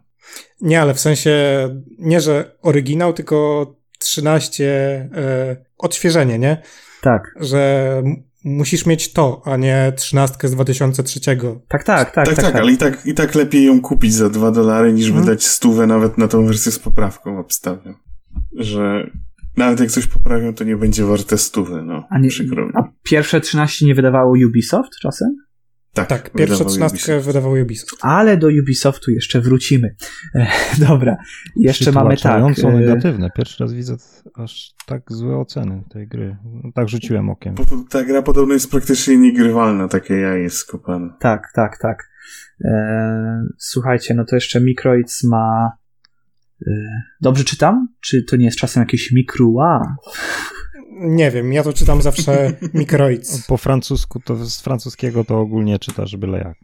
Nie, 0.60 0.80
ale 0.82 0.94
w 0.94 1.00
sensie 1.00 1.30
nie, 1.98 2.20
że 2.20 2.56
oryginał, 2.62 3.12
tylko 3.12 3.66
13 3.98 4.64
e, 5.14 5.56
odświeżenie, 5.78 6.38
nie? 6.38 6.62
tak, 7.02 7.34
Że 7.40 8.02
musisz 8.44 8.86
mieć 8.86 9.12
to, 9.12 9.42
a 9.44 9.56
nie 9.56 9.92
13 9.96 10.48
z 10.48 10.50
2003. 10.54 11.20
tak, 11.68 11.84
tak, 11.84 12.10
tak, 12.14 12.26
Tak, 12.26 12.34
tak, 12.36 12.54
ale 12.56 12.72
i 12.72 12.76
tak, 12.76 13.06
i 13.06 13.14
tak 13.14 13.34
lepiej 13.34 13.64
ją 13.64 13.80
kupić 13.80 14.14
za 14.14 14.28
dwa 14.30 14.50
dolary, 14.50 14.92
niż 14.92 15.06
Mhm. 15.06 15.24
wydać 15.24 15.44
stówę 15.44 15.86
nawet 15.86 16.18
na 16.18 16.28
tą 16.28 16.46
wersję 16.46 16.72
z 16.72 16.78
poprawką, 16.78 17.38
obstawiam. 17.38 17.94
Że 18.58 19.10
nawet 19.56 19.80
jak 19.80 19.90
coś 19.90 20.06
poprawią, 20.06 20.54
to 20.54 20.64
nie 20.64 20.76
będzie 20.76 21.04
warte 21.04 21.38
stówy, 21.38 21.82
no. 21.82 22.06
A, 22.10 22.18
nie, 22.18 22.28
Przykro 22.28 22.66
mi. 22.66 22.72
a 22.74 22.82
pierwsze 23.02 23.40
13 23.40 23.86
nie 23.86 23.94
wydawało 23.94 24.34
Ubisoft 24.48 24.90
czasem? 25.02 25.36
Tak, 25.94 26.08
Tak, 26.08 26.30
pierwsze 26.30 26.54
wydawał 26.64 26.72
13 26.74 26.94
Ubisoft. 26.96 27.26
wydawał 27.26 27.52
Ubisoft. 27.52 27.92
Ale 28.00 28.36
do 28.36 28.48
Ubisoftu 28.62 29.10
jeszcze 29.10 29.40
wrócimy. 29.40 29.94
E, 30.34 30.46
dobra, 30.78 31.16
jeszcze 31.56 31.92
mamy 31.92 32.08
tak. 32.10 32.16
Przytłaczająco 32.16 32.68
e, 32.70 32.72
negatywne. 32.80 33.30
Pierwszy 33.36 33.56
raz 33.64 33.72
widzę 33.72 33.96
aż 34.34 34.74
tak 34.86 35.02
złe 35.08 35.36
oceny 35.36 35.82
tej 35.90 36.08
gry. 36.08 36.36
Tak 36.74 36.88
rzuciłem 36.88 37.30
okiem. 37.30 37.54
Bo 37.54 37.64
ta 37.90 38.04
gra 38.04 38.22
podobno 38.22 38.54
jest 38.54 38.70
praktycznie 38.70 39.16
niegrywalna, 39.18 39.88
takie 39.88 40.14
jaje 40.14 40.50
skopane. 40.50 41.08
Tak, 41.20 41.42
tak, 41.54 41.78
tak. 41.82 42.10
E, 42.64 43.44
słuchajcie, 43.58 44.14
no 44.14 44.24
to 44.24 44.36
jeszcze 44.36 44.60
Microids 44.60 45.24
ma. 45.24 45.72
E, 46.66 47.02
dobrze 47.20 47.44
czytam? 47.44 47.88
Czy 48.00 48.22
to 48.22 48.36
nie 48.36 48.44
jest 48.44 48.58
czasem 48.58 48.80
jakieś 48.80 49.12
Microa? 49.12 49.96
Nie 51.00 51.30
wiem, 51.30 51.52
ja 51.52 51.62
to 51.62 51.72
czytam 51.72 52.02
zawsze 52.02 52.52
Microids. 52.74 53.46
Po 53.46 53.56
francusku, 53.56 54.20
to 54.24 54.46
z 54.46 54.60
francuskiego 54.60 55.24
to 55.24 55.40
ogólnie 55.40 55.78
czytasz 55.78 56.16
byle 56.16 56.38
jak. 56.38 56.56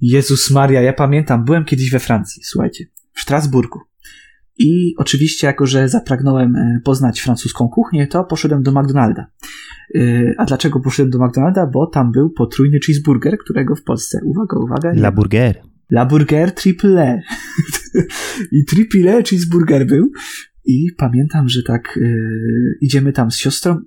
Jezus 0.00 0.50
Maria, 0.50 0.82
ja 0.82 0.92
pamiętam, 0.92 1.44
byłem 1.44 1.64
kiedyś 1.64 1.90
we 1.90 1.98
Francji, 1.98 2.42
słuchajcie, 2.44 2.84
w 3.12 3.20
Strasburgu. 3.20 3.78
I 4.58 4.94
oczywiście, 4.98 5.46
jako 5.46 5.66
że 5.66 5.88
zapragnąłem 5.88 6.56
e, 6.56 6.80
poznać 6.84 7.20
francuską 7.20 7.68
kuchnię, 7.68 8.06
to 8.06 8.24
poszedłem 8.24 8.62
do 8.62 8.72
McDonalda. 8.72 9.26
E, 9.94 10.00
A 10.38 10.44
dlaczego 10.44 10.80
poszedłem 10.80 11.10
do 11.10 11.26
McDonalda? 11.26 11.66
Bo 11.66 11.86
tam 11.86 12.12
był 12.12 12.30
potrójny 12.30 12.78
cheeseburger, 12.86 13.38
którego 13.38 13.76
w 13.76 13.82
Polsce, 13.82 14.20
uwaga, 14.24 14.56
uwaga, 14.58 14.92
nie 14.92 15.12
burger. 15.12 15.62
La 15.90 16.06
Burger 16.06 16.52
Triple 16.52 17.02
E. 17.02 17.22
I 18.52 18.64
Triple 18.64 19.16
E 19.16 19.22
cheeseburger 19.22 19.86
był. 19.86 20.10
I 20.64 20.92
pamiętam, 20.96 21.48
że 21.48 21.62
tak 21.62 21.98
yy, 22.00 22.78
idziemy 22.80 23.12
tam 23.12 23.30
z 23.30 23.36
siostrą 23.36 23.80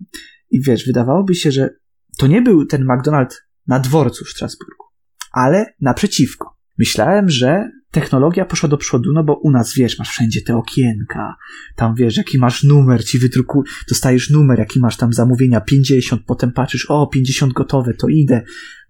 i 0.52 0.62
wiesz, 0.62 0.86
wydawałoby 0.86 1.36
się, 1.36 1.52
że 1.52 1.70
to 2.18 2.28
nie 2.28 2.42
był 2.42 2.66
ten 2.66 2.86
McDonald's 2.86 3.36
na 3.68 3.80
dworcu 3.80 4.26
w 4.26 4.30
Strasburgu, 4.30 4.84
ale 5.32 5.74
naprzeciwko. 5.82 6.58
Myślałem, 6.78 7.30
że 7.30 7.72
technologia 7.92 8.46
poszła 8.46 8.70
do 8.70 8.78
przodu, 8.78 9.12
no 9.14 9.24
bo 9.24 9.40
u 9.44 9.52
nas, 9.52 9.74
wiesz, 9.76 10.00
masz 10.00 10.10
wszędzie 10.10 10.42
te 10.42 10.58
okienka, 10.58 11.36
tam 11.76 11.96
wiesz, 11.96 12.18
jaki 12.18 12.38
masz 12.38 12.64
numer, 12.64 13.06
ci 13.06 13.20
wydruku, 13.20 13.64
dostajesz 13.90 14.30
numer, 14.30 14.60
jaki 14.60 14.80
masz 14.80 14.98
tam 14.98 15.14
zamówienia, 15.14 15.62
50, 15.62 16.22
potem 16.26 16.52
patrzysz, 16.52 16.86
o, 16.90 17.08
50 17.08 17.54
gotowe, 17.54 17.94
to 17.94 18.08
idę, 18.08 18.42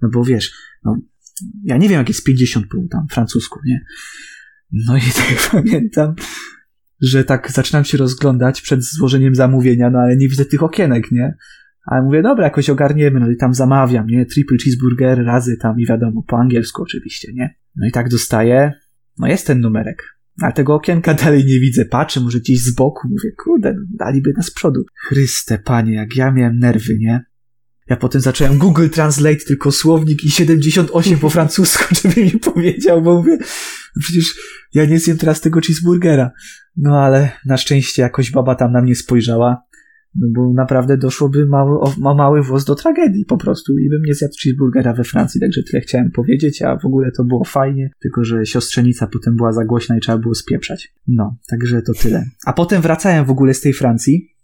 no 0.02 0.10
bo 0.13 0.24
wiesz, 0.24 0.52
no, 0.84 0.98
ja 1.63 1.78
nie 1.78 1.89
wiem, 1.89 1.97
jak 1.97 2.08
jest 2.08 2.23
50 2.23 2.65
po 2.67 2.78
tam 2.91 3.08
francusku, 3.12 3.60
nie? 3.65 3.80
No 4.71 4.97
i 4.97 5.02
tak 5.28 5.50
pamiętam, 5.52 6.15
że 7.02 7.23
tak 7.23 7.52
zaczynam 7.52 7.86
się 7.86 7.97
rozglądać 7.97 8.62
przed 8.62 8.84
złożeniem 8.84 9.36
zamówienia, 9.36 9.89
no 9.89 10.00
ale 10.00 10.17
nie 10.17 10.30
widzę 10.30 10.45
tych 10.45 10.63
okienek, 10.63 11.12
nie? 11.12 11.36
Ale 11.86 12.04
mówię, 12.04 12.21
dobra, 12.21 12.43
jakoś 12.43 12.69
ogarniemy, 12.69 13.19
no 13.19 13.30
i 13.32 13.38
tam 13.38 13.54
zamawiam, 13.54 14.08
nie? 14.08 14.26
Triple 14.26 14.58
cheeseburger 14.63 15.26
razy 15.26 15.58
tam 15.58 15.80
i 15.80 15.86
wiadomo, 15.86 16.23
po 16.28 16.38
angielsku 16.38 16.82
oczywiście, 16.82 17.34
nie? 17.34 17.56
No 17.76 17.88
i 17.88 17.91
tak 17.91 18.10
dostaję, 18.10 18.71
no 19.17 19.28
jest 19.28 19.47
ten 19.47 19.60
numerek. 19.60 20.17
Ale 20.41 20.54
tego 20.54 20.76
okienka 20.76 21.13
dalej 21.23 21.45
nie 21.45 21.60
widzę, 21.60 21.86
patrzę, 21.86 22.19
może 22.19 22.39
gdzieś 22.39 22.63
z 22.63 22.76
boku, 22.76 23.08
mówię, 23.08 23.36
kurde, 23.43 23.73
no, 23.73 23.82
daliby 23.89 24.34
na 24.38 24.43
z 24.43 24.52
przodu. 24.52 24.86
Chryste, 24.95 25.58
panie, 25.58 25.93
jak 25.93 26.15
ja 26.15 26.32
miałem 26.32 26.60
nerwy, 26.60 26.97
nie? 27.00 27.26
Ja 27.89 27.95
potem 27.95 28.21
zacząłem 28.21 28.58
Google 28.58 28.89
Translate, 28.89 29.45
tylko 29.47 29.71
słownik 29.71 30.23
i 30.23 30.32
78 30.32 31.19
po 31.19 31.30
francusku, 31.30 31.84
żeby 32.02 32.23
mi 32.23 32.32
powiedział, 32.32 33.02
bo 33.02 33.15
mówię, 33.17 33.38
no 33.95 34.00
przecież 34.00 34.36
ja 34.73 34.86
nie 34.86 35.00
zjem 35.00 35.17
teraz 35.17 35.41
tego 35.41 35.60
cheeseburgera. 35.62 36.32
No 36.78 37.00
ale 37.00 37.30
na 37.45 37.58
szczęście 37.58 38.02
jakoś 38.02 38.32
baba 38.32 38.56
tam 38.56 38.71
na 38.71 38.82
mnie 38.82 38.95
spojrzała, 38.95 39.58
no 40.15 40.28
bo 40.36 40.54
naprawdę 40.54 40.97
doszłoby 40.97 41.45
mały, 41.45 41.80
ma 41.97 42.13
mały 42.13 42.43
włos 42.43 42.65
do 42.65 42.76
tragedii 42.76 43.26
po 43.26 43.38
prostu 43.38 43.78
i 43.78 43.89
bym 43.89 44.02
nie 44.06 44.13
zjadł 44.13 44.34
cheeseburgera 44.43 44.93
we 44.93 45.04
Francji, 45.04 45.41
także 45.41 45.63
tyle 45.63 45.82
chciałem 45.82 46.12
powiedzieć, 46.12 46.62
a 46.62 46.78
w 46.78 46.86
ogóle 46.86 47.12
to 47.17 47.23
było 47.23 47.43
fajnie, 47.43 47.89
tylko 48.00 48.23
że 48.23 48.45
siostrzenica 48.45 49.08
potem 49.08 49.36
była 49.36 49.52
za 49.52 49.65
głośna 49.65 49.97
i 49.97 50.00
trzeba 50.00 50.17
było 50.17 50.36
spieprzać. 50.36 50.93
No, 51.08 51.38
także 51.50 51.82
to 51.82 51.93
tyle. 51.93 52.26
A 52.45 52.54
potem 52.54 52.82
wracałem 52.82 53.26
w 53.26 53.32
ogóle 53.32 53.54
z 53.54 53.62
tej 53.62 53.73
Francji, 53.73 54.37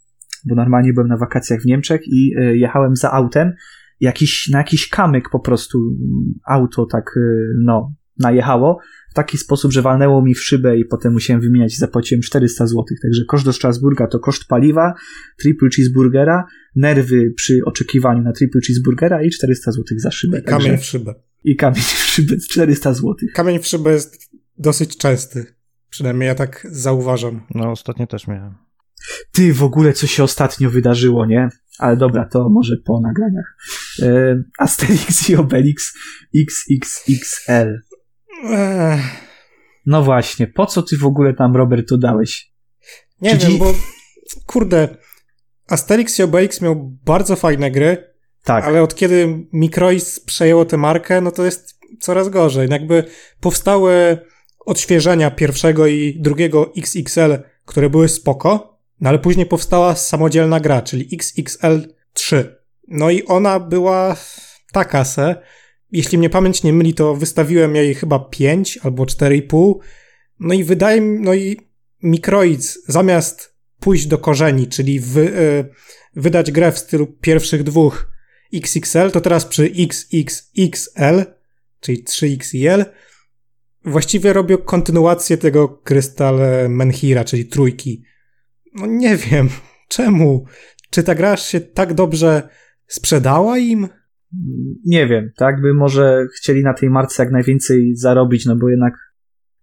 bo 0.46 0.56
normalnie 0.56 0.94
byłem 0.94 1.08
na 1.08 1.18
wakacjach 1.18 1.62
w 1.62 1.66
Niemczech 1.66 2.02
i 2.08 2.36
y, 2.38 2.58
jechałem 2.58 2.96
za 2.96 3.12
autem, 3.12 3.54
jakiś, 4.00 4.50
na 4.50 4.58
jakiś 4.58 4.90
kamyk 4.90 5.30
po 5.30 5.40
prostu 5.40 5.78
mm, 5.78 6.34
auto 6.46 6.86
tak, 6.86 7.18
y, 7.18 7.22
no, 7.64 7.94
najechało 8.20 8.80
w 9.12 9.14
taki 9.14 9.38
sposób, 9.38 9.72
że 9.72 9.82
walnęło 9.82 10.22
mi 10.22 10.36
w 10.36 10.44
szybę 10.44 10.78
i 10.78 10.86
potem 10.86 11.14
musiałem 11.14 11.42
wymieniać 11.42 11.74
i 11.74 11.78
zapłaciłem 11.78 12.22
400 12.22 12.68
zł. 12.68 12.84
Także 13.02 13.22
koszt 13.28 13.46
do 13.46 13.54
Strasburga 13.54 14.08
to 14.08 14.20
koszt 14.20 14.48
paliwa, 14.48 14.94
triple 15.40 15.70
cheeseburgera, 15.76 16.46
nerwy 16.76 17.34
przy 17.36 17.60
oczekiwaniu 17.66 18.22
na 18.22 18.32
triple 18.32 18.62
cheeseburgera 18.68 19.24
i 19.24 19.30
400 19.30 19.72
zł 19.72 19.84
za 19.98 20.12
szybę. 20.12 20.40
I 20.40 20.44
kamień 20.44 20.78
w 20.78 20.86
szybę. 20.86 21.16
I 21.44 21.56
kamień 21.56 21.82
w 21.82 21.88
szybę 21.88 22.38
400 22.38 22.94
zł. 22.94 23.16
Kamień 23.34 23.60
w 23.60 23.68
szybę 23.68 23.92
jest 23.92 24.32
dosyć 24.58 24.98
częsty. 24.98 25.46
Przynajmniej 25.90 26.28
ja 26.28 26.36
tak 26.36 26.68
zauważam. 26.72 27.42
No 27.56 27.72
ostatnio 27.72 28.08
też 28.08 28.28
miałem. 28.28 28.54
Ty, 29.32 29.54
w 29.54 29.64
ogóle 29.64 29.94
co 29.94 30.08
się 30.08 30.24
ostatnio 30.24 30.70
wydarzyło, 30.70 31.26
nie? 31.26 31.50
Ale 31.80 31.98
dobra, 31.98 32.26
to 32.26 32.50
może 32.50 32.78
po 32.86 33.00
nagraniach. 33.02 33.58
E, 34.02 34.44
Asterix 34.60 35.30
i 35.30 35.36
Obelix 35.36 35.94
XXXL. 36.36 37.80
No 39.86 40.04
właśnie, 40.04 40.48
po 40.48 40.66
co 40.66 40.82
ty 40.84 40.98
w 40.98 41.06
ogóle 41.06 41.34
tam, 41.34 41.56
Robert, 41.56 41.90
to 41.90 41.98
dałeś? 41.98 42.54
nie 43.22 43.32
Czy 43.32 43.38
wiem, 43.38 43.52
dzi- 43.52 43.60
bo 43.60 43.74
kurde, 44.46 44.98
Asterix 45.70 46.20
i 46.20 46.24
Obelix 46.24 46.62
miał 46.62 46.76
bardzo 47.06 47.36
fajne 47.36 47.72
gry, 47.72 48.14
Tak, 48.44 48.64
ale 48.66 48.84
od 48.84 48.96
kiedy 48.96 49.48
Microids 49.54 50.20
przejęło 50.20 50.66
tę 50.66 50.78
markę, 50.78 51.22
no 51.22 51.32
to 51.32 51.46
jest 51.46 51.80
coraz 52.00 52.30
gorzej. 52.30 52.70
Jakby 52.72 53.04
powstały 53.42 54.18
odświeżenia 54.66 55.32
pierwszego 55.32 55.88
i 55.88 56.18
drugiego 56.22 56.72
XXL, 56.78 57.38
które 57.66 57.90
były 57.90 58.10
spoko, 58.10 58.73
no 59.04 59.10
ale 59.10 59.20
później 59.20 59.46
powstała 59.46 59.96
samodzielna 59.96 60.60
gra, 60.60 60.82
czyli 60.82 61.10
XXL 61.14 61.94
3. 62.14 62.56
No 62.88 63.10
i 63.10 63.24
ona 63.24 63.60
była 63.60 64.16
taka 64.72 65.06
se. 65.06 65.36
Jeśli 65.92 66.18
mnie 66.18 66.30
pamięć 66.30 66.64
nie 66.64 66.74
myli, 66.74 66.94
to 66.94 67.16
wystawiłem 67.16 67.76
jej 67.76 67.96
chyba 67.96 68.20
5 68.20 68.80
albo 68.84 69.04
4,5. 69.04 69.74
No 70.40 70.54
i 70.54 70.64
wydaje 70.64 71.02
mi, 71.02 71.20
no 71.20 71.34
i 71.34 71.60
Microids 72.02 72.80
zamiast 72.88 73.56
pójść 73.80 74.08
do 74.08 74.18
korzeni, 74.18 74.68
czyli 74.68 75.00
wy, 75.00 75.22
y, 75.22 75.66
wydać 76.16 76.52
grę 76.52 76.72
w 76.72 76.80
stylu 76.80 77.08
pierwszych 77.08 77.64
dwóch 77.64 78.12
XXL, 78.54 79.12
to 79.12 79.22
teraz 79.22 79.46
przy 79.46 79.72
XXXL, 79.78 81.26
czyli 81.80 82.04
3XL, 82.04 82.86
właściwie 83.86 84.34
robią 84.34 84.58
kontynuację 84.58 85.38
tego 85.38 85.70
Krystal 85.70 86.40
Menhira, 86.70 87.24
czyli 87.24 87.46
trójki. 87.46 88.13
No 88.76 88.86
nie 88.86 89.16
wiem, 89.18 89.50
czemu? 89.88 90.46
Czy 90.90 91.04
ta 91.04 91.16
gra 91.16 91.38
się 91.38 91.62
tak 91.62 91.94
dobrze 91.94 92.50
sprzedała 92.88 93.58
im? 93.58 93.88
Nie 94.86 95.08
wiem, 95.08 95.32
tak 95.38 95.62
by 95.62 95.74
może 95.74 96.28
chcieli 96.38 96.64
na 96.64 96.74
tej 96.74 96.90
marce 96.90 97.24
jak 97.24 97.32
najwięcej 97.32 97.96
zarobić, 97.96 98.46
no 98.46 98.56
bo 98.56 98.70
jednak 98.70 98.94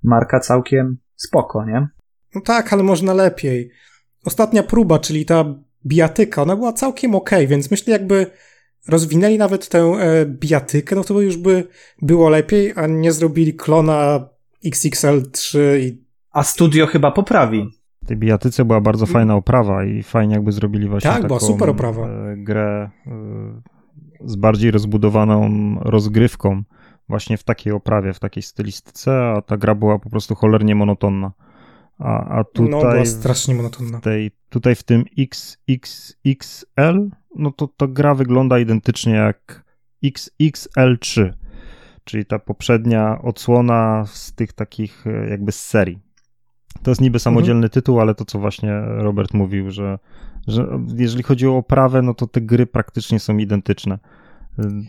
marka 0.02 0.40
całkiem 0.40 0.98
spoko, 1.16 1.64
nie? 1.64 1.88
No 2.34 2.40
tak, 2.40 2.72
ale 2.72 2.82
można 2.82 3.14
lepiej. 3.14 3.70
Ostatnia 4.24 4.62
próba, 4.62 4.98
czyli 4.98 5.24
ta 5.24 5.44
bijatyka, 5.86 6.42
ona 6.42 6.56
była 6.56 6.72
całkiem 6.72 7.14
okej, 7.14 7.38
okay, 7.38 7.46
więc 7.46 7.70
myślę 7.70 7.92
jakby 7.92 8.26
rozwinęli 8.88 9.38
nawet 9.38 9.68
tę 9.68 9.78
e, 9.78 10.26
bijatykę, 10.26 10.96
no 10.96 11.04
to 11.04 11.14
by 11.14 11.24
już 11.24 11.36
by 11.36 11.68
było 12.02 12.28
lepiej, 12.28 12.72
a 12.76 12.86
nie 12.86 13.12
zrobili 13.12 13.54
klona 13.54 14.28
XXL3 14.64 15.58
i... 15.78 16.04
A 16.30 16.42
studio 16.42 16.86
chyba 16.86 17.10
poprawi. 17.10 17.79
W 18.10 18.12
tej 18.12 18.18
bijatyce 18.18 18.64
była 18.64 18.80
bardzo 18.80 19.06
fajna 19.06 19.34
oprawa 19.34 19.84
i 19.84 20.02
fajnie 20.02 20.34
jakby 20.34 20.52
zrobili 20.52 20.88
właśnie 20.88 21.10
tak, 21.10 21.16
taką 21.16 21.28
była 21.28 21.40
super 21.40 21.70
oprawa. 21.70 22.08
E, 22.08 22.36
grę 22.36 22.90
e, 23.06 23.10
z 24.24 24.36
bardziej 24.36 24.70
rozbudowaną 24.70 25.50
rozgrywką 25.80 26.62
właśnie 27.08 27.36
w 27.36 27.44
takiej 27.44 27.72
oprawie, 27.72 28.12
w 28.12 28.18
takiej 28.18 28.42
stylistyce, 28.42 29.32
a 29.36 29.42
ta 29.42 29.56
gra 29.56 29.74
była 29.74 29.98
po 29.98 30.10
prostu 30.10 30.34
cholernie 30.34 30.74
monotonna. 30.74 31.32
A, 31.98 32.38
a 32.38 32.44
tutaj. 32.44 32.70
No, 32.70 32.90
była 32.90 33.04
strasznie 33.04 33.54
monotonna. 33.54 34.00
Tej, 34.00 34.30
tutaj 34.48 34.74
w 34.74 34.82
tym 34.82 35.04
XXXL, 35.18 37.10
no 37.36 37.52
to 37.52 37.68
ta 37.76 37.86
gra 37.86 38.14
wygląda 38.14 38.58
identycznie 38.58 39.14
jak 39.14 39.64
XXL3, 40.04 41.32
czyli 42.04 42.26
ta 42.26 42.38
poprzednia 42.38 43.22
odsłona 43.22 44.04
z 44.06 44.34
tych 44.34 44.52
takich 44.52 45.06
e, 45.06 45.30
jakby 45.30 45.52
z 45.52 45.60
serii. 45.60 46.09
To 46.82 46.90
jest 46.90 47.00
niby 47.00 47.18
samodzielny 47.18 47.66
mhm. 47.66 47.70
tytuł, 47.70 48.00
ale 48.00 48.14
to 48.14 48.24
co 48.24 48.38
właśnie 48.38 48.80
Robert 48.80 49.34
mówił, 49.34 49.70
że, 49.70 49.98
że 50.46 50.68
jeżeli 50.96 51.22
chodzi 51.22 51.46
o 51.46 51.56
oprawę, 51.56 52.02
no 52.02 52.14
to 52.14 52.26
te 52.26 52.40
gry 52.40 52.66
praktycznie 52.66 53.20
są 53.20 53.38
identyczne. 53.38 53.98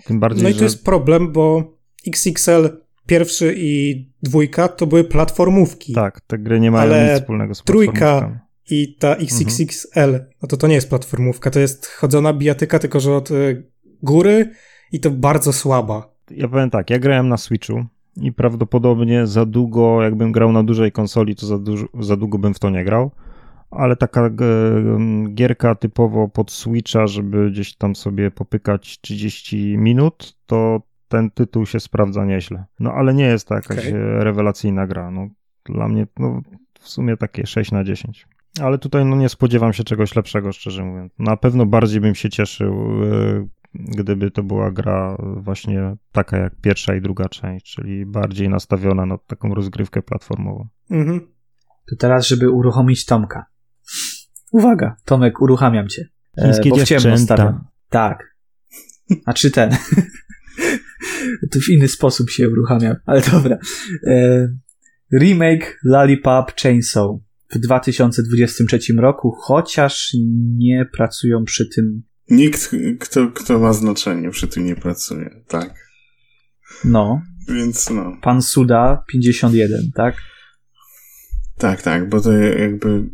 Tym 0.06 0.20
bardziej, 0.20 0.44
no 0.44 0.50
i 0.50 0.54
to 0.54 0.60
że... 0.60 0.66
jest 0.66 0.86
problem, 0.86 1.32
bo 1.32 1.74
XXL 2.08 2.70
pierwszy 3.06 3.54
i 3.58 4.06
dwójka 4.24 4.68
to 4.68 4.88
były 4.88 5.04
platformówki. 5.04 5.94
Tak, 5.94 6.22
te 6.22 6.38
gry 6.38 6.60
nie 6.60 6.72
mają 6.72 7.04
nic 7.04 7.22
wspólnego 7.22 7.56
z 7.56 7.64
trójka 7.64 8.42
i 8.70 8.96
ta 9.00 9.16
XXXL, 9.16 10.00
mhm. 10.00 10.24
no 10.42 10.48
to 10.48 10.58
to 10.58 10.68
nie 10.68 10.76
jest 10.76 10.90
platformówka, 10.90 11.52
to 11.52 11.60
jest 11.60 11.88
chodzona 11.88 12.34
bijatyka, 12.34 12.80
tylko 12.80 13.00
że 13.00 13.16
od 13.16 13.32
y, 13.32 13.64
góry 14.04 14.52
i 14.92 15.00
to 15.00 15.12
bardzo 15.12 15.54
słaba. 15.54 16.14
Ja 16.32 16.48
powiem 16.48 16.70
tak, 16.70 16.90
ja 16.90 17.00
grałem 17.00 17.30
na 17.30 17.38
Switchu 17.38 17.86
i 18.18 18.32
prawdopodobnie 18.32 19.28
za 19.28 19.46
długo, 19.46 20.04
jakbym 20.04 20.32
grał 20.32 20.52
na 20.52 20.64
dużej 20.64 20.92
konsoli, 20.92 21.36
to 21.36 21.46
za, 21.46 21.58
dużo, 21.58 21.86
za 22.00 22.18
długo 22.18 22.38
bym 22.38 22.54
w 22.54 22.60
to 22.60 22.70
nie 22.70 22.84
grał, 22.84 23.12
ale 23.72 23.96
taka 23.96 24.30
gierka 25.34 25.76
typowo 25.76 26.28
pod 26.28 26.52
Switcha, 26.52 27.08
żeby 27.08 27.52
gdzieś 27.52 27.76
tam 27.76 27.96
sobie 27.96 28.32
popykać 28.32 29.02
30 29.02 29.78
minut, 29.78 30.38
to 30.46 30.82
ten 31.08 31.32
tytuł 31.32 31.66
się 31.66 31.80
sprawdza 31.80 32.26
nieźle. 32.26 32.66
No 32.80 32.94
ale 32.94 33.14
nie 33.14 33.26
jest 33.26 33.48
to 33.48 33.56
jakaś 33.56 33.88
okay. 33.88 34.24
rewelacyjna 34.24 34.88
gra. 34.88 35.12
No, 35.12 35.28
dla 35.66 35.88
mnie 35.88 36.08
no, 36.20 36.42
w 36.80 36.90
sumie 36.90 37.18
takie 37.18 37.46
6 37.46 37.72
na 37.72 37.84
10. 37.84 38.28
Ale 38.62 38.78
tutaj 38.78 39.06
no, 39.06 39.16
nie 39.16 39.30
spodziewam 39.30 39.74
się 39.74 39.84
czegoś 39.84 40.16
lepszego, 40.16 40.52
szczerze 40.52 40.84
mówiąc. 40.84 41.14
Na 41.20 41.38
pewno 41.38 41.66
bardziej 41.66 42.02
bym 42.02 42.16
się 42.16 42.30
cieszył, 42.30 43.04
e, 43.04 43.48
gdyby 43.74 44.32
to 44.32 44.44
była 44.44 44.72
gra 44.72 45.18
właśnie 45.38 45.96
taka 46.12 46.38
jak 46.38 46.56
pierwsza 46.56 46.96
i 46.96 47.02
druga 47.02 47.30
część, 47.30 47.76
czyli 47.76 48.06
bardziej 48.06 48.50
nastawiona 48.50 49.06
na 49.06 49.18
taką 49.18 49.54
rozgrywkę 49.54 50.02
platformową. 50.02 50.68
Mhm. 50.90 51.28
To 51.90 51.96
teraz, 51.96 52.28
żeby 52.28 52.50
uruchomić 52.50 53.06
Tomka. 53.06 53.46
Uwaga, 54.52 54.96
Tomek, 55.06 55.42
uruchamiam 55.42 55.88
cię. 55.88 56.10
E, 56.38 56.44
Chińskie 56.44 56.70
e, 56.70 56.86
dziewczęta. 56.86 57.66
Tak. 57.90 58.36
A 59.26 59.34
czy 59.34 59.52
ten? 59.52 59.72
to 61.52 61.60
w 61.60 61.70
inny 61.70 61.88
sposób 61.88 62.30
się 62.30 62.50
uruchamia, 62.50 62.96
ale 63.06 63.22
dobra. 63.22 63.58
E, 64.08 64.48
remake 65.20 65.80
Lollipop 65.84 66.56
Chainsaw 66.62 67.08
w 67.50 67.60
2023 67.60 68.94
roku, 68.98 69.32
chociaż 69.42 70.16
nie 70.58 70.86
pracują 70.94 71.44
przy 71.44 71.70
tym. 71.76 72.04
Nikt, 72.32 72.72
kto, 73.00 73.28
kto 73.28 73.60
ma 73.60 73.74
znaczenie, 73.74 74.30
przy 74.30 74.48
tym 74.48 74.66
nie 74.66 74.76
pracuje, 74.76 75.44
tak. 75.48 75.74
No. 76.86 77.22
Więc 77.48 77.90
no. 77.90 78.18
Pan 78.22 78.42
Suda 78.42 79.04
51, 79.12 79.92
tak? 79.96 80.16
Tak, 81.58 81.82
tak, 81.82 82.10
bo 82.10 82.22
to 82.22 82.32
jakby 82.32 83.10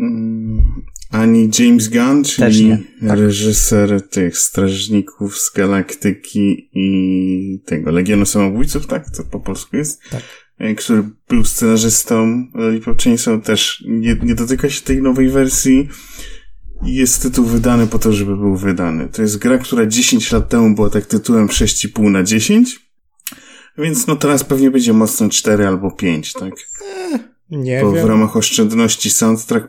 mm, 0.00 0.62
ani 1.10 1.50
James 1.58 1.88
Gunn, 1.88 2.24
czyli 2.24 2.70
tak. 3.08 3.18
reżyser 3.18 4.08
tych 4.08 4.38
Strażników 4.38 5.38
z 5.38 5.52
Galaktyki 5.52 6.70
i 6.72 7.62
tego 7.66 7.90
Legionu 7.90 8.26
Samobójców, 8.26 8.86
tak? 8.86 9.10
To 9.10 9.24
po 9.24 9.40
polsku 9.40 9.76
jest? 9.76 10.02
Tak. 10.10 10.22
E, 10.58 10.74
który 10.74 11.02
był 11.28 11.44
scenarzystą 11.44 12.46
Lollipop 12.54 13.02
Chainsaw, 13.02 13.44
też 13.44 13.84
nie, 13.88 14.16
nie 14.22 14.34
dotyka 14.34 14.70
się 14.70 14.82
tej 14.82 15.02
nowej 15.02 15.28
wersji. 15.28 15.88
Jest 16.84 17.22
tytuł 17.22 17.44
wydany 17.44 17.86
po 17.86 17.98
to, 17.98 18.12
żeby 18.12 18.36
był 18.36 18.56
wydany. 18.56 19.08
To 19.08 19.22
jest 19.22 19.38
gra, 19.38 19.58
która 19.58 19.86
10 19.86 20.32
lat 20.32 20.48
temu 20.48 20.74
była 20.74 20.90
tak 20.90 21.06
tytułem 21.06 21.48
6,5 21.48 22.10
na 22.10 22.22
10. 22.22 22.80
Więc 23.78 24.06
no 24.06 24.16
teraz 24.16 24.44
pewnie 24.44 24.70
będzie 24.70 24.92
mocno 24.92 25.28
4 25.28 25.66
albo 25.66 25.90
5, 25.90 26.32
tak? 26.32 26.52
Nie 27.50 27.80
bo 27.82 27.92
wiem. 27.92 28.06
w 28.06 28.08
ramach 28.08 28.36
oszczędności 28.36 29.10
soundtrack 29.10 29.68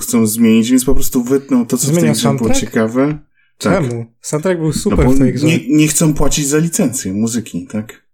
chcą 0.00 0.26
zmienić, 0.26 0.70
więc 0.70 0.84
po 0.84 0.94
prostu 0.94 1.24
wytną 1.24 1.66
to, 1.66 1.76
co 1.76 1.86
Zmienia 1.86 2.00
w 2.00 2.02
tej 2.02 2.12
grze 2.12 2.34
było 2.34 2.50
ciekawe. 2.54 3.18
Tak. 3.58 3.88
Czemu? 3.88 4.06
Soundtrack 4.20 4.60
był 4.60 4.72
super 4.72 5.04
no 5.04 5.12
w 5.12 5.18
tej 5.18 5.32
grze. 5.32 5.46
Nie, 5.46 5.58
nie 5.68 5.88
chcą 5.88 6.14
płacić 6.14 6.46
za 6.46 6.58
licencję 6.58 7.12
muzyki, 7.12 7.66
tak? 7.66 8.06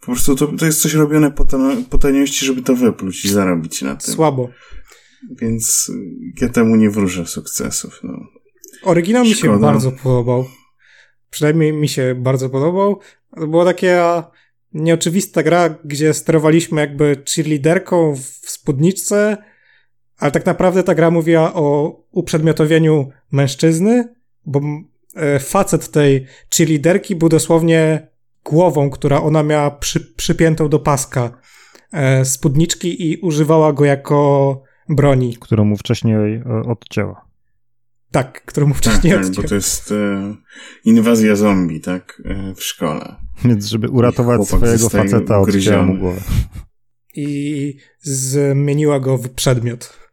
Po 0.00 0.06
prostu 0.06 0.36
to, 0.36 0.46
to 0.46 0.66
jest 0.66 0.80
coś 0.80 0.94
robione 0.94 1.30
po, 1.30 1.46
po 1.90 1.98
taniości, 1.98 2.46
żeby 2.46 2.62
to 2.62 2.74
wypluć 2.74 3.24
i 3.24 3.28
zarobić 3.28 3.82
na 3.82 3.96
tym. 3.96 4.14
Słabo. 4.14 4.48
Więc 5.30 5.92
ja 6.40 6.48
temu 6.48 6.76
nie 6.76 6.90
wróżę 6.90 7.26
sukcesów. 7.26 8.00
No. 8.02 8.12
Oryginał 8.82 9.24
Szkoda. 9.24 9.36
mi 9.36 9.40
się 9.40 9.60
bardzo 9.60 9.92
podobał. 9.92 10.44
Przynajmniej 11.30 11.72
mi 11.72 11.88
się 11.88 12.14
bardzo 12.18 12.50
podobał. 12.50 13.00
To 13.36 13.46
było 13.46 13.64
takie 13.64 14.02
nieoczywista 14.72 15.42
gra, 15.42 15.78
gdzie 15.84 16.14
sterowaliśmy 16.14 16.80
jakby 16.80 17.22
cheerleaderką 17.34 18.14
w 18.16 18.50
spódniczce, 18.50 19.36
ale 20.18 20.30
tak 20.30 20.46
naprawdę 20.46 20.82
ta 20.82 20.94
gra 20.94 21.10
mówiła 21.10 21.54
o 21.54 21.96
uprzedmiotowieniu 22.10 23.08
mężczyzny, 23.32 24.14
bo 24.46 24.60
e, 25.14 25.38
facet 25.38 25.90
tej 25.90 26.26
cheerleaderki 26.56 27.16
był 27.16 27.28
dosłownie 27.28 28.08
głową, 28.44 28.90
która 28.90 29.22
ona 29.22 29.42
miała 29.42 29.70
przy, 29.70 30.00
przypiętą 30.00 30.68
do 30.68 30.78
paska 30.78 31.40
e, 31.92 32.24
spódniczki 32.24 33.10
i 33.10 33.16
używała 33.16 33.72
go 33.72 33.84
jako 33.84 34.67
broni. 34.88 35.36
Którą 35.40 35.64
mu 35.64 35.76
wcześniej 35.76 36.34
e, 36.34 36.44
odcięła. 36.66 37.28
Tak, 38.10 38.44
którą 38.44 38.66
mu 38.66 38.74
wcześniej 38.74 39.12
tak, 39.12 39.24
tak, 39.24 39.34
bo 39.34 39.42
to 39.42 39.54
jest 39.54 39.92
e, 39.92 40.34
inwazja 40.84 41.36
zombie, 41.36 41.80
tak, 41.80 42.22
e, 42.24 42.54
w 42.54 42.62
szkole. 42.64 43.16
Więc 43.44 43.66
żeby 43.66 43.88
uratować 43.88 44.46
swojego 44.48 44.88
faceta, 44.88 45.38
odcięła 45.38 45.82
mu 45.82 45.98
głowę. 45.98 46.20
I 47.14 47.76
zmieniła 48.00 49.00
go 49.00 49.18
w 49.18 49.28
przedmiot. 49.28 50.07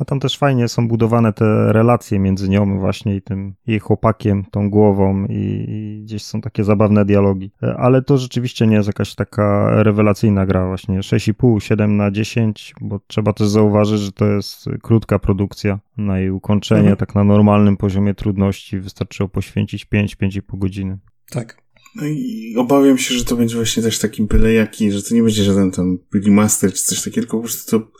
A 0.00 0.04
tam 0.04 0.20
też 0.20 0.38
fajnie 0.38 0.68
są 0.68 0.88
budowane 0.88 1.32
te 1.32 1.72
relacje 1.72 2.18
między 2.18 2.48
nią 2.48 2.78
właśnie 2.78 3.16
i 3.16 3.22
tym 3.22 3.54
jej 3.66 3.78
chłopakiem, 3.78 4.44
tą 4.50 4.70
głową 4.70 5.24
i, 5.24 5.64
i, 5.68 6.02
gdzieś 6.04 6.24
są 6.24 6.40
takie 6.40 6.64
zabawne 6.64 7.04
dialogi. 7.04 7.52
Ale 7.76 8.02
to 8.02 8.18
rzeczywiście 8.18 8.66
nie 8.66 8.76
jest 8.76 8.86
jakaś 8.86 9.14
taka 9.14 9.70
rewelacyjna 9.82 10.46
gra 10.46 10.66
właśnie. 10.66 11.00
6,5, 11.00 11.60
7 11.60 11.96
na 11.96 12.10
10, 12.10 12.74
bo 12.80 13.00
trzeba 13.06 13.32
też 13.32 13.48
zauważyć, 13.48 14.00
że 14.00 14.12
to 14.12 14.26
jest 14.26 14.68
krótka 14.82 15.18
produkcja. 15.18 15.78
Na 15.96 16.18
jej 16.18 16.30
ukończenie, 16.30 16.80
mhm. 16.80 16.96
tak 16.96 17.14
na 17.14 17.24
normalnym 17.24 17.76
poziomie 17.76 18.14
trudności 18.14 18.80
wystarczyło 18.80 19.28
poświęcić 19.28 19.86
5-5,5 19.86 20.58
godziny. 20.58 20.98
Tak. 21.30 21.59
No 21.94 22.06
i 22.06 22.54
obawiam 22.58 22.98
się, 22.98 23.14
że 23.14 23.24
to 23.24 23.36
będzie 23.36 23.56
właśnie 23.56 23.82
też 23.82 23.98
taki 23.98 24.22
byle 24.22 24.52
jaki, 24.52 24.92
że 24.92 25.02
to 25.02 25.14
nie 25.14 25.22
będzie 25.22 25.44
żaden 25.44 25.70
tam 25.70 25.98
remaster 26.24 26.72
czy 26.72 26.84
coś 26.84 26.98
takiego, 26.98 27.20
tylko 27.20 27.36
po 27.36 27.42
prostu 27.42 27.70
to 27.70 27.90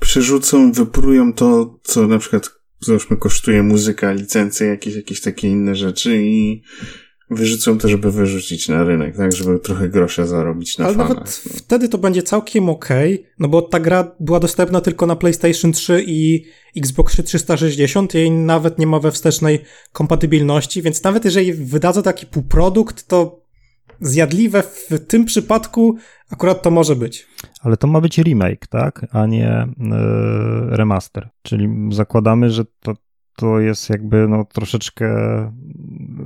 przerzucą, 0.00 0.72
wyprują 0.72 1.32
to, 1.32 1.78
co 1.82 2.06
na 2.06 2.18
przykład 2.18 2.50
załóżmy 2.80 3.16
kosztuje 3.16 3.62
muzyka, 3.62 4.12
licencje, 4.12 4.66
jakieś, 4.66 4.94
jakieś 4.94 5.20
takie 5.20 5.48
inne 5.48 5.74
rzeczy 5.74 6.22
i 6.22 6.62
wyrzucą 7.30 7.78
to, 7.78 7.88
żeby 7.88 8.12
wyrzucić 8.12 8.68
na 8.68 8.84
rynek, 8.84 9.16
tak, 9.16 9.32
żeby 9.32 9.58
trochę 9.58 9.88
grosza 9.88 10.26
zarobić 10.26 10.78
na 10.78 10.84
Ale 10.84 10.94
fanach. 10.94 11.08
nawet 11.08 11.42
no. 11.46 11.52
wtedy 11.56 11.88
to 11.88 11.98
będzie 11.98 12.22
całkiem 12.22 12.68
okej, 12.68 13.14
okay, 13.14 13.26
no 13.38 13.48
bo 13.48 13.62
ta 13.62 13.80
gra 13.80 14.16
była 14.20 14.40
dostępna 14.40 14.80
tylko 14.80 15.06
na 15.06 15.16
PlayStation 15.16 15.72
3 15.72 16.04
i 16.06 16.44
Xbox 16.76 17.24
360, 17.24 18.14
jej 18.14 18.30
nawet 18.30 18.78
nie 18.78 18.86
ma 18.86 19.00
we 19.00 19.12
wstecznej 19.12 19.60
kompatybilności, 19.92 20.82
więc 20.82 21.02
nawet 21.02 21.24
jeżeli 21.24 21.52
wydadzą 21.52 22.02
taki 22.02 22.26
półprodukt, 22.26 23.06
to 23.06 23.37
zjadliwe 24.00 24.62
w 24.62 25.06
tym 25.06 25.24
przypadku 25.24 25.96
akurat 26.30 26.62
to 26.62 26.70
może 26.70 26.96
być. 26.96 27.26
Ale 27.60 27.76
to 27.76 27.86
ma 27.86 28.00
być 28.00 28.18
remake, 28.18 28.66
tak? 28.66 29.06
A 29.12 29.26
nie 29.26 29.66
yy, 29.78 30.76
remaster. 30.76 31.28
Czyli 31.42 31.68
zakładamy, 31.90 32.50
że 32.50 32.64
to, 32.80 32.94
to 33.36 33.60
jest 33.60 33.90
jakby 33.90 34.28
no, 34.28 34.44
troszeczkę 34.44 35.08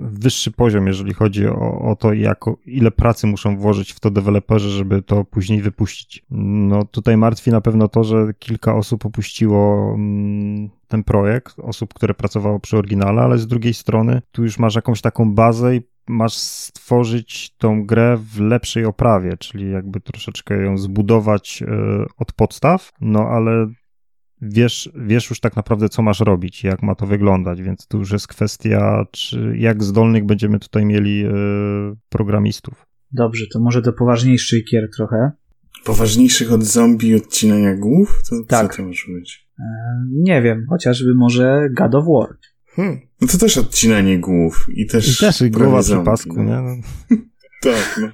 wyższy 0.02 0.50
poziom, 0.50 0.86
jeżeli 0.86 1.14
chodzi 1.14 1.46
o, 1.46 1.80
o 1.90 1.96
to, 1.96 2.12
jako, 2.12 2.56
ile 2.66 2.90
pracy 2.90 3.26
muszą 3.26 3.56
włożyć 3.56 3.92
w 3.92 4.00
to 4.00 4.10
deweloperzy, 4.10 4.70
żeby 4.70 5.02
to 5.02 5.24
później 5.24 5.62
wypuścić. 5.62 6.24
No 6.30 6.84
tutaj 6.84 7.16
martwi 7.16 7.50
na 7.50 7.60
pewno 7.60 7.88
to, 7.88 8.04
że 8.04 8.34
kilka 8.38 8.74
osób 8.74 9.06
opuściło 9.06 9.92
mm, 9.94 10.70
ten 10.88 11.04
projekt, 11.04 11.58
osób, 11.58 11.94
które 11.94 12.14
pracowało 12.14 12.60
przy 12.60 12.76
oryginale, 12.76 13.22
ale 13.22 13.38
z 13.38 13.46
drugiej 13.46 13.74
strony 13.74 14.22
tu 14.32 14.42
już 14.44 14.58
masz 14.58 14.74
jakąś 14.74 15.00
taką 15.00 15.34
bazę 15.34 15.76
i 15.76 15.82
masz 16.08 16.34
stworzyć 16.34 17.54
tą 17.58 17.86
grę 17.86 18.18
w 18.34 18.40
lepszej 18.40 18.84
oprawie, 18.84 19.36
czyli 19.36 19.70
jakby 19.70 20.00
troszeczkę 20.00 20.62
ją 20.62 20.78
zbudować 20.78 21.62
y, 21.62 21.66
od 22.16 22.32
podstaw, 22.32 22.92
no 23.00 23.20
ale 23.28 23.66
wiesz, 24.42 24.90
wiesz 24.94 25.30
już 25.30 25.40
tak 25.40 25.56
naprawdę, 25.56 25.88
co 25.88 26.02
masz 26.02 26.20
robić, 26.20 26.64
jak 26.64 26.82
ma 26.82 26.94
to 26.94 27.06
wyglądać, 27.06 27.62
więc 27.62 27.86
tu 27.86 27.98
już 27.98 28.12
jest 28.12 28.28
kwestia, 28.28 29.06
czy 29.10 29.54
jak 29.58 29.84
zdolnych 29.84 30.26
będziemy 30.26 30.58
tutaj 30.58 30.86
mieli 30.86 31.26
y, 31.26 31.30
programistów. 32.08 32.86
Dobrze, 33.12 33.46
to 33.52 33.60
może 33.60 33.82
do 33.82 33.92
poważniejszych 33.92 34.64
gier 34.72 34.90
trochę. 34.96 35.30
Poważniejszych 35.84 36.52
od 36.52 36.62
zombie 36.62 37.14
odcinania 37.14 37.76
głów? 37.76 38.22
To 38.30 38.36
tak. 38.48 38.70
co 38.70 38.76
to 38.76 38.88
może 38.88 39.12
być? 39.12 39.48
E, 39.58 39.64
nie 40.12 40.42
wiem, 40.42 40.66
chociażby 40.68 41.14
może 41.14 41.68
God 41.76 41.94
of 41.94 42.04
War. 42.04 42.36
Hmm. 42.76 43.00
No 43.20 43.28
to 43.28 43.38
też 43.38 43.58
odcinanie 43.58 44.18
głów 44.18 44.66
i 44.74 44.86
też. 44.86 45.16
I 45.16 45.20
też 45.20 45.50
głowa 45.50 45.82
przy 45.82 45.98
pasku, 45.98 46.42
no. 46.42 46.42
nie? 46.42 46.80
No. 47.64 47.72
tak, 47.72 48.00
no. 48.00 48.08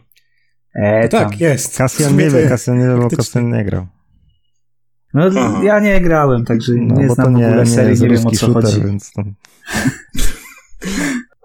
E, 0.75 1.03
no 1.03 1.09
tak, 1.09 1.41
jest. 1.41 1.79
Kasjan 1.79 2.17
nie 2.17 2.31
wie, 2.31 2.49
Kasjan 2.49 2.79
nie 2.79 2.87
wie, 2.87 2.97
bo 2.97 3.17
Kasjan 3.17 3.51
nie 3.51 3.65
grał. 3.65 3.87
No 5.15 5.31
Aha. 5.37 5.61
ja 5.65 5.81
nie 5.81 6.01
grałem, 6.01 6.45
także 6.45 6.73
no, 6.73 6.95
nie 6.95 7.09
znam 7.09 7.37
nie, 7.37 7.45
w 7.45 7.49
ogóle 7.49 7.67
serii, 7.67 8.01
nie, 8.01 8.09
nie 8.09 8.15
wiem 8.17 8.27
o 8.27 8.31
co 8.31 8.37
shooter, 8.37 8.65
chodzi. 8.65 8.81
Więc 8.81 9.13
to... 9.13 9.23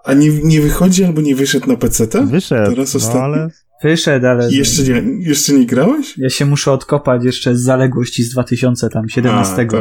A 0.04 0.14
nie, 0.14 0.28
nie 0.28 0.60
wychodzi 0.60 1.04
albo 1.04 1.20
nie 1.20 1.34
wyszedł 1.36 1.68
na 1.68 1.76
PC? 1.76 2.06
Wyszedł, 2.24 2.70
Teraz 2.70 3.14
no, 3.14 3.20
ale... 3.20 3.48
Wyszedł, 3.82 4.26
ale... 4.26 4.52
jeszcze 4.52 4.82
nie, 4.82 5.02
jeszcze 5.26 5.52
nie 5.52 5.66
grałeś? 5.66 6.18
Ja 6.18 6.30
się 6.30 6.46
muszę 6.46 6.72
odkopać 6.72 7.24
jeszcze 7.24 7.56
z 7.56 7.62
zaległości 7.62 8.22
z 8.22 8.30
2017. 8.32 9.52
A, 9.52 9.56
tak. 9.56 9.72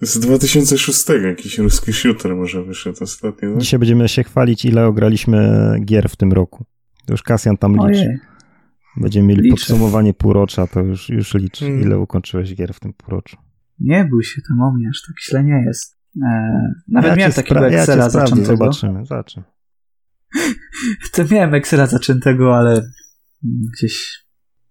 Z 0.00 0.18
2006 0.18 1.04
jakiś 1.24 1.58
ruski 1.58 1.92
shooter 1.92 2.36
może 2.36 2.64
wyszedł 2.64 3.04
ostatnio. 3.04 3.50
No? 3.50 3.58
Dzisiaj 3.58 3.78
będziemy 3.78 4.08
się 4.08 4.24
chwalić, 4.24 4.64
ile 4.64 4.86
ograliśmy 4.86 5.70
gier 5.84 6.08
w 6.08 6.16
tym 6.16 6.32
roku. 6.32 6.64
Już 7.10 7.22
Kasjan 7.22 7.56
tam 7.56 7.72
liczy. 7.72 8.00
Ojej. 8.00 8.18
Będziemy 8.96 9.26
mieli 9.28 9.42
Liczę. 9.42 9.56
podsumowanie 9.56 10.14
półrocza, 10.14 10.66
to 10.66 10.80
już, 10.80 11.08
już 11.08 11.34
licz, 11.34 11.58
hmm. 11.58 11.82
ile 11.82 11.98
ukończyłeś 11.98 12.54
gier 12.54 12.74
w 12.74 12.80
tym 12.80 12.92
półroczu. 12.92 13.36
Nie 13.80 14.04
bój 14.10 14.24
się 14.24 14.42
tam 14.48 14.60
o 14.60 14.72
mnie, 14.72 14.88
aż 14.90 15.02
tak 15.06 15.16
źle 15.28 15.44
nie 15.44 15.64
jest. 15.66 15.98
E, 16.22 16.72
nawet 16.88 17.10
ja 17.10 17.16
miałem 17.16 17.32
takiego 17.32 17.66
Excela 17.66 18.04
ja 18.04 18.10
zaczętego. 18.10 18.46
Zobaczymy, 18.46 19.06
zobaczymy. 19.06 19.46
To 21.12 21.24
miałem 21.30 21.54
Excela 21.54 21.86
zaczętego, 21.86 22.56
ale 22.56 22.90
gdzieś 23.42 24.24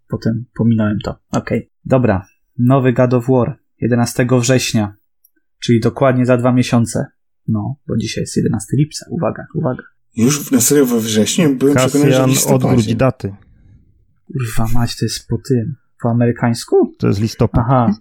potem 0.08 0.46
pominąłem 0.56 1.00
to. 1.04 1.12
Okej, 1.12 1.58
okay. 1.58 1.70
dobra. 1.86 2.26
Nowy 2.58 2.94
God 2.94 3.14
of 3.14 3.28
War 3.30 3.60
11 3.82 4.28
września, 4.40 4.96
czyli 5.60 5.80
dokładnie 5.80 6.26
za 6.26 6.38
dwa 6.38 6.54
miesiące. 6.54 7.06
No, 7.48 7.76
bo 7.88 7.98
dzisiaj 7.98 8.22
jest 8.22 8.38
11 8.38 8.78
lipca. 8.78 9.06
Uwaga, 9.10 9.46
uwaga. 9.56 9.84
Już 10.16 10.52
na 10.52 10.62
serio 10.62 10.86
we 10.86 11.00
wrześniu 11.00 11.56
byłem 11.56 11.74
Kasjan 11.74 12.02
przekonany, 12.02 12.34
że 12.34 12.46
odwróć 12.46 12.96
daty. 12.96 13.36
Kurwa 14.28 14.74
mać, 14.74 15.00
to 15.00 15.06
jest 15.06 15.28
po 15.28 15.38
tym. 15.38 15.76
Po 16.02 16.10
amerykańsku? 16.10 16.96
To 17.00 17.08
jest 17.08 17.20
listopad. 17.20 17.66
Aha. 17.66 17.94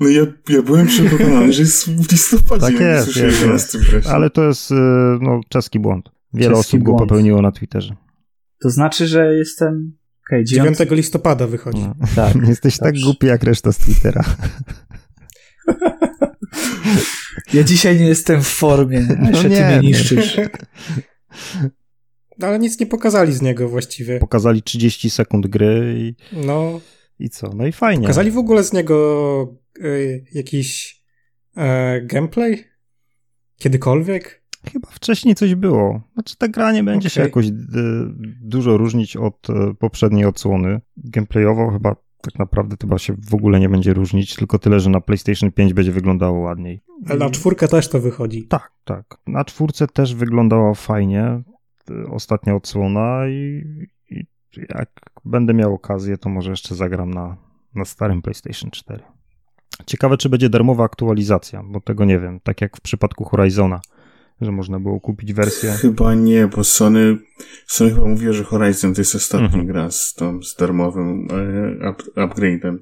No 0.00 0.08
ja, 0.08 0.26
ja 0.48 0.62
byłem 0.62 0.86
przekonany, 0.86 1.52
że 1.52 1.62
jest 1.62 1.88
w 1.88 2.12
listopadzie. 2.12 2.66
Tak 2.66 2.80
jest, 2.80 3.16
jest, 3.16 3.74
jest. 3.92 4.06
Ale 4.06 4.30
to 4.30 4.44
jest 4.44 4.70
y, 4.70 4.74
no, 5.20 5.40
czeski 5.48 5.80
błąd. 5.80 6.10
Wiele 6.34 6.54
czeski 6.54 6.60
osób 6.76 6.80
błąd. 6.84 6.98
go 6.98 7.06
popełniło 7.06 7.42
na 7.42 7.52
Twitterze. 7.52 7.96
To 8.62 8.70
znaczy, 8.70 9.06
że 9.06 9.34
jestem... 9.34 9.92
Okay, 10.28 10.44
9... 10.44 10.78
9 10.78 10.90
listopada 10.90 11.46
wychodzi. 11.46 11.80
No. 11.80 11.94
Tak. 12.16 12.36
Jesteś 12.48 12.78
tak 12.78 12.88
Dobrze. 12.88 13.00
tak 13.00 13.04
głupi 13.04 13.26
jak 13.26 13.42
reszta 13.42 13.72
z 13.72 13.78
Twittera. 13.78 14.24
Ja 17.54 17.62
dzisiaj 17.62 18.00
nie 18.00 18.06
jestem 18.06 18.42
w 18.42 18.48
formie, 18.48 19.06
a 19.26 19.30
no 19.30 19.42
nie, 19.42 19.56
ty 19.56 19.64
mnie 19.64 19.80
niszczysz. 19.82 20.36
No, 22.38 22.46
ale 22.46 22.58
nic 22.58 22.80
nie 22.80 22.86
pokazali 22.86 23.32
z 23.32 23.42
niego 23.42 23.68
właściwie. 23.68 24.18
Pokazali 24.18 24.62
30 24.62 25.10
sekund 25.10 25.46
gry 25.46 25.94
i. 25.98 26.14
No. 26.46 26.80
I 27.18 27.30
co? 27.30 27.50
No 27.54 27.66
i 27.66 27.72
fajnie. 27.72 28.02
Pokazali 28.02 28.30
w 28.30 28.38
ogóle 28.38 28.64
z 28.64 28.72
niego 28.72 29.56
y, 29.78 30.24
jakiś 30.32 31.00
y, 31.56 31.60
gameplay? 32.06 32.64
Kiedykolwiek? 33.58 34.39
Chyba 34.72 34.88
wcześniej 34.90 35.34
coś 35.34 35.54
było. 35.54 36.00
Znaczy 36.12 36.36
ta 36.36 36.48
gra 36.48 36.72
nie 36.72 36.84
będzie 36.84 37.08
okay. 37.08 37.10
się 37.10 37.20
jakoś 37.20 37.46
dużo 38.42 38.76
różnić 38.76 39.16
od 39.16 39.50
y, 39.50 39.74
poprzedniej 39.78 40.24
odsłony. 40.24 40.80
Gameplayowo 40.96 41.70
chyba 41.70 41.96
tak 42.20 42.38
naprawdę 42.38 42.76
chyba 42.80 42.98
się 42.98 43.14
w 43.30 43.34
ogóle 43.34 43.60
nie 43.60 43.68
będzie 43.68 43.94
różnić, 43.94 44.34
tylko 44.36 44.58
tyle, 44.58 44.80
że 44.80 44.90
na 44.90 45.00
PlayStation 45.00 45.52
5 45.52 45.72
będzie 45.72 45.92
wyglądało 45.92 46.38
ładniej. 46.38 46.82
Ale 47.08 47.18
na 47.18 47.30
czwórkę 47.30 47.68
też 47.68 47.88
to 47.88 48.00
wychodzi. 48.00 48.46
Tak, 48.46 48.72
tak. 48.84 49.16
Na 49.26 49.44
czwórce 49.44 49.86
też 49.86 50.14
wyglądało 50.14 50.74
fajnie 50.74 51.42
ostatnia 52.10 52.54
odsłona 52.54 53.28
i, 53.28 53.64
i, 54.10 54.24
jak 54.68 54.90
będę 55.24 55.54
miał 55.54 55.74
okazję, 55.74 56.18
to 56.18 56.28
może 56.28 56.50
jeszcze 56.50 56.74
zagram 56.74 57.14
na, 57.14 57.36
na 57.74 57.84
starym 57.84 58.22
PlayStation 58.22 58.70
4. 58.70 59.02
Ciekawe, 59.86 60.16
czy 60.16 60.28
będzie 60.28 60.50
darmowa 60.50 60.84
aktualizacja, 60.84 61.62
bo 61.62 61.80
tego 61.80 62.04
nie 62.04 62.18
wiem. 62.18 62.40
Tak 62.40 62.60
jak 62.60 62.76
w 62.76 62.80
przypadku 62.80 63.24
Horizona, 63.24 63.80
że 64.40 64.52
można 64.52 64.80
było 64.80 65.00
kupić 65.00 65.32
wersję. 65.32 65.72
Chyba 65.72 66.14
nie, 66.14 66.46
bo 66.46 66.64
Sony, 66.64 67.18
Sony 67.66 67.90
chyba 67.90 68.06
mówiło, 68.06 68.32
że 68.32 68.44
Horizon 68.44 68.94
to 68.94 69.00
jest 69.00 69.14
ostatnia 69.14 69.46
mhm. 69.46 69.66
gra 69.66 69.90
z, 69.90 70.14
tą, 70.14 70.42
z 70.42 70.56
darmowym 70.56 71.28
e, 71.30 71.90
up, 71.90 72.02
upgrade'em. 72.16 72.78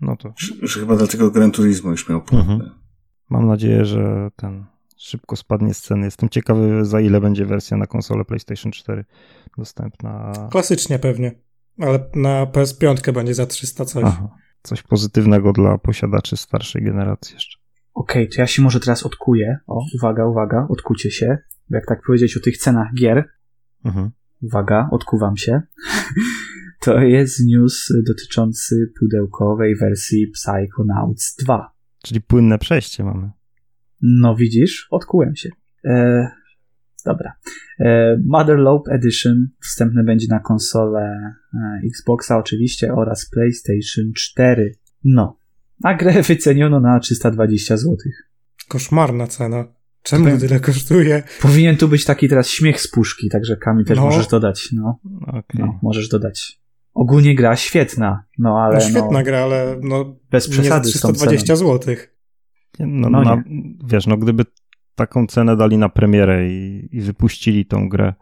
No 0.00 0.16
to. 0.16 0.32
Że, 0.36 0.54
że, 0.62 0.80
chyba 0.80 0.96
dlatego 0.96 1.30
Gran 1.30 1.50
Turismo 1.50 1.90
już 1.90 2.08
miał 2.08 2.22
płatne. 2.22 2.54
Mhm. 2.54 2.70
Mam 3.30 3.46
nadzieję, 3.46 3.84
że 3.84 4.30
ten 4.36 4.64
szybko 4.96 5.36
spadnie 5.36 5.74
z 5.74 5.80
ceny. 5.80 6.04
Jestem 6.04 6.28
ciekawy, 6.28 6.84
za 6.84 7.00
ile 7.00 7.20
będzie 7.20 7.46
wersja 7.46 7.76
na 7.76 7.86
konsolę 7.86 8.24
PlayStation 8.24 8.72
4 8.72 9.04
dostępna. 9.58 10.32
Klasycznie 10.50 10.98
pewnie, 10.98 11.34
ale 11.80 12.10
na 12.14 12.46
PS5 12.46 13.12
będzie 13.12 13.34
za 13.34 13.46
300 13.46 13.84
coś. 13.84 14.04
Aha, 14.06 14.28
coś 14.62 14.82
pozytywnego 14.82 15.52
dla 15.52 15.78
posiadaczy 15.78 16.36
starszej 16.36 16.82
generacji 16.82 17.34
jeszcze. 17.34 17.57
Okej, 17.98 18.22
okay, 18.22 18.36
to 18.36 18.40
ja 18.40 18.46
się 18.46 18.62
może 18.62 18.80
teraz 18.80 19.06
odkuję. 19.06 19.58
O, 19.66 19.84
uwaga, 19.94 20.26
uwaga, 20.26 20.66
odkucie 20.70 21.10
się. 21.10 21.38
Jak 21.70 21.86
tak 21.86 22.02
powiedzieć 22.06 22.36
o 22.36 22.40
tych 22.40 22.56
cenach 22.56 22.94
gier. 22.94 23.24
Mhm. 23.84 24.10
Uwaga, 24.42 24.88
odkuwam 24.90 25.36
się. 25.36 25.62
to 26.84 27.00
jest 27.00 27.46
news 27.46 27.88
dotyczący 28.06 28.92
pudełkowej 29.00 29.76
wersji 29.76 30.26
Psychonauts 30.26 31.36
2. 31.36 31.74
Czyli 32.02 32.20
płynne 32.20 32.58
przejście 32.58 33.04
mamy. 33.04 33.30
No 34.02 34.36
widzisz, 34.36 34.86
odkułem 34.90 35.36
się. 35.36 35.50
E, 35.84 36.28
dobra. 37.04 37.32
E, 37.80 38.16
Motherlope 38.26 38.92
Edition 38.92 39.48
wstępny 39.60 40.04
będzie 40.04 40.26
na 40.30 40.40
konsolę 40.40 41.34
e, 41.54 41.80
Xboxa 41.86 42.38
oczywiście 42.38 42.94
oraz 42.94 43.30
PlayStation 43.30 44.12
4. 44.16 44.74
No. 45.04 45.37
A 45.84 45.94
grę 45.94 46.22
wyceniono 46.28 46.80
na 46.80 47.00
320 47.00 47.76
zł. 47.76 47.96
Koszmarna 48.68 49.26
cena. 49.26 49.64
Czemu 50.02 50.24
Powiem, 50.24 50.38
tyle 50.38 50.60
kosztuje? 50.60 51.22
Powinien 51.42 51.76
tu 51.76 51.88
być 51.88 52.04
taki 52.04 52.28
teraz 52.28 52.48
śmiech 52.48 52.80
z 52.80 52.90
puszki, 52.90 53.28
także 53.28 53.56
Kamil 53.56 53.84
też 53.84 53.96
no. 53.96 54.04
możesz 54.04 54.26
dodać. 54.26 54.68
No. 54.72 54.98
Okay. 55.26 55.42
no, 55.54 55.78
możesz 55.82 56.08
dodać. 56.08 56.60
Ogólnie 56.94 57.34
gra 57.34 57.56
świetna, 57.56 58.24
no 58.38 58.58
ale. 58.58 58.74
No 58.74 58.80
świetna 58.80 59.18
no, 59.18 59.22
gra, 59.22 59.38
ale 59.38 59.76
no. 59.82 60.16
Bez 60.30 60.48
przesady. 60.48 60.88
320 60.88 61.56
zł. 61.56 61.96
No, 62.78 63.10
no 63.10 63.22
na, 63.22 63.42
wiesz, 63.84 64.06
no 64.06 64.16
gdyby 64.16 64.44
taką 64.94 65.26
cenę 65.26 65.56
dali 65.56 65.78
na 65.78 65.88
premierę 65.88 66.48
i, 66.48 66.88
i 66.92 67.00
wypuścili 67.00 67.66
tą 67.66 67.88
grę 67.88 68.14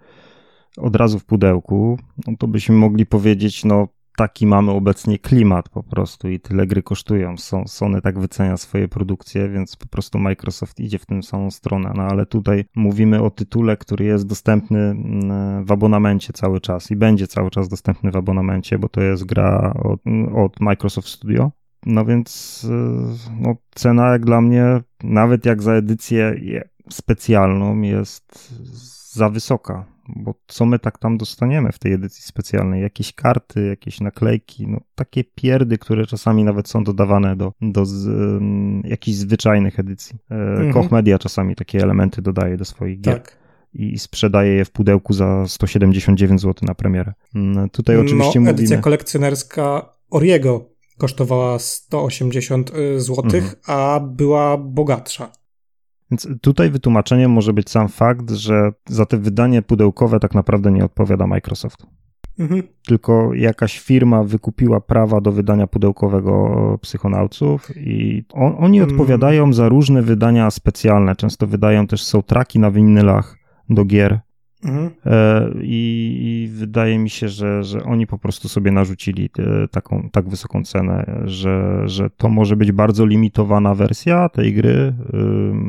od 0.76 0.96
razu 0.96 1.18
w 1.18 1.24
pudełku, 1.24 1.98
no 2.26 2.36
to 2.38 2.48
byśmy 2.48 2.74
mogli 2.74 3.06
powiedzieć, 3.06 3.64
no 3.64 3.88
taki 4.16 4.46
mamy 4.46 4.70
obecnie 4.70 5.18
klimat 5.18 5.68
po 5.68 5.82
prostu 5.82 6.28
i 6.28 6.40
tyle 6.40 6.66
gry 6.66 6.82
kosztują. 6.82 7.34
Sony 7.66 8.00
tak 8.00 8.18
wycenia 8.18 8.56
swoje 8.56 8.88
produkcje, 8.88 9.48
więc 9.48 9.76
po 9.76 9.86
prostu 9.86 10.18
Microsoft 10.18 10.80
idzie 10.80 10.98
w 10.98 11.06
tę 11.06 11.22
samą 11.22 11.50
stronę. 11.50 11.92
No 11.94 12.02
ale 12.02 12.26
tutaj 12.26 12.64
mówimy 12.76 13.22
o 13.22 13.30
tytule, 13.30 13.76
który 13.76 14.04
jest 14.04 14.26
dostępny 14.26 14.78
mm, 14.78 15.64
w 15.64 15.72
abonamencie 15.72 16.32
cały 16.32 16.60
czas 16.60 16.90
i 16.90 16.96
będzie 16.96 17.26
cały 17.26 17.50
czas 17.50 17.68
dostępny 17.68 18.10
w 18.10 18.16
abonamencie, 18.16 18.78
bo 18.78 18.88
to 18.88 19.00
jest 19.00 19.24
gra 19.24 19.74
od, 19.82 20.00
od 20.34 20.60
Microsoft 20.60 21.08
Studio. 21.08 21.50
No 21.86 22.04
więc 22.04 22.64
y, 22.64 23.32
no, 23.40 23.56
cena 23.74 24.12
jak 24.12 24.24
dla 24.24 24.40
mnie, 24.40 24.80
nawet 25.04 25.46
jak 25.46 25.62
za 25.62 25.72
edycję 25.72 26.34
specjalną, 26.90 27.80
jest 27.80 28.54
za 29.12 29.28
wysoka. 29.28 29.95
Bo 30.08 30.34
co 30.46 30.66
my 30.66 30.78
tak 30.78 30.98
tam 30.98 31.16
dostaniemy 31.16 31.72
w 31.72 31.78
tej 31.78 31.92
edycji 31.92 32.22
specjalnej? 32.22 32.82
Jakieś 32.82 33.12
karty, 33.12 33.66
jakieś 33.66 34.00
naklejki, 34.00 34.66
no 34.66 34.80
takie 34.94 35.24
pierdy, 35.24 35.78
które 35.78 36.06
czasami 36.06 36.44
nawet 36.44 36.68
są 36.68 36.84
dodawane 36.84 37.36
do, 37.36 37.52
do 37.60 37.86
z, 37.86 38.06
um, 38.06 38.82
jakichś 38.84 39.16
zwyczajnych 39.16 39.80
edycji. 39.80 40.18
E, 40.30 40.34
mhm. 40.34 40.72
Koch 40.72 40.90
Media 40.90 41.18
czasami 41.18 41.56
takie 41.56 41.82
elementy 41.82 42.22
dodaje 42.22 42.56
do 42.56 42.64
swoich 42.64 43.00
gier. 43.00 43.14
Tak 43.14 43.46
i 43.78 43.98
sprzedaje 43.98 44.52
je 44.52 44.64
w 44.64 44.70
pudełku 44.70 45.12
za 45.12 45.44
179 45.46 46.40
zł 46.40 46.54
na 46.62 46.74
premierę. 46.74 47.12
Mm, 47.34 47.70
tutaj 47.70 47.96
oczywiście 47.96 48.40
no, 48.40 48.50
edycja 48.50 48.78
kolekcjonerska 48.78 49.92
Oriego 50.10 50.70
kosztowała 50.98 51.58
180 51.58 52.72
zł, 52.96 53.24
mhm. 53.24 53.54
a 53.66 54.00
była 54.00 54.56
bogatsza. 54.56 55.32
Więc 56.10 56.28
tutaj 56.40 56.70
wytłumaczeniem 56.70 57.30
może 57.30 57.52
być 57.52 57.70
sam 57.70 57.88
fakt, 57.88 58.30
że 58.30 58.72
za 58.88 59.06
te 59.06 59.16
wydanie 59.18 59.62
pudełkowe 59.62 60.20
tak 60.20 60.34
naprawdę 60.34 60.72
nie 60.72 60.84
odpowiada 60.84 61.26
Microsoft. 61.26 61.86
Mhm. 62.38 62.62
Tylko 62.86 63.34
jakaś 63.34 63.78
firma 63.78 64.24
wykupiła 64.24 64.80
prawa 64.80 65.20
do 65.20 65.32
wydania 65.32 65.66
pudełkowego 65.66 66.78
psychonauców 66.82 67.76
i 67.76 68.24
on, 68.32 68.54
oni 68.58 68.78
mm. 68.78 68.90
odpowiadają 68.90 69.52
za 69.52 69.68
różne 69.68 70.02
wydania 70.02 70.50
specjalne. 70.50 71.16
Często 71.16 71.46
wydają 71.46 71.86
też 71.86 72.04
soundtracki 72.04 72.58
na 72.58 72.70
winylach 72.70 73.36
do 73.68 73.84
gier. 73.84 74.20
Mhm. 74.64 74.90
E, 75.06 75.50
I, 75.62 76.18
I, 76.22 76.48
wydaje 76.48 76.98
mi 76.98 77.10
się, 77.10 77.28
że, 77.28 77.64
że 77.64 77.82
oni 77.82 78.06
po 78.06 78.18
prostu 78.18 78.48
sobie 78.48 78.70
narzucili 78.70 79.30
te, 79.30 79.68
taką 79.70 80.08
tak 80.12 80.28
wysoką 80.28 80.64
cenę, 80.64 81.20
że, 81.24 81.82
że 81.86 82.10
to 82.10 82.28
może 82.28 82.56
być 82.56 82.72
bardzo 82.72 83.06
limitowana 83.06 83.74
wersja 83.74 84.28
tej 84.28 84.54
gry. 84.54 84.94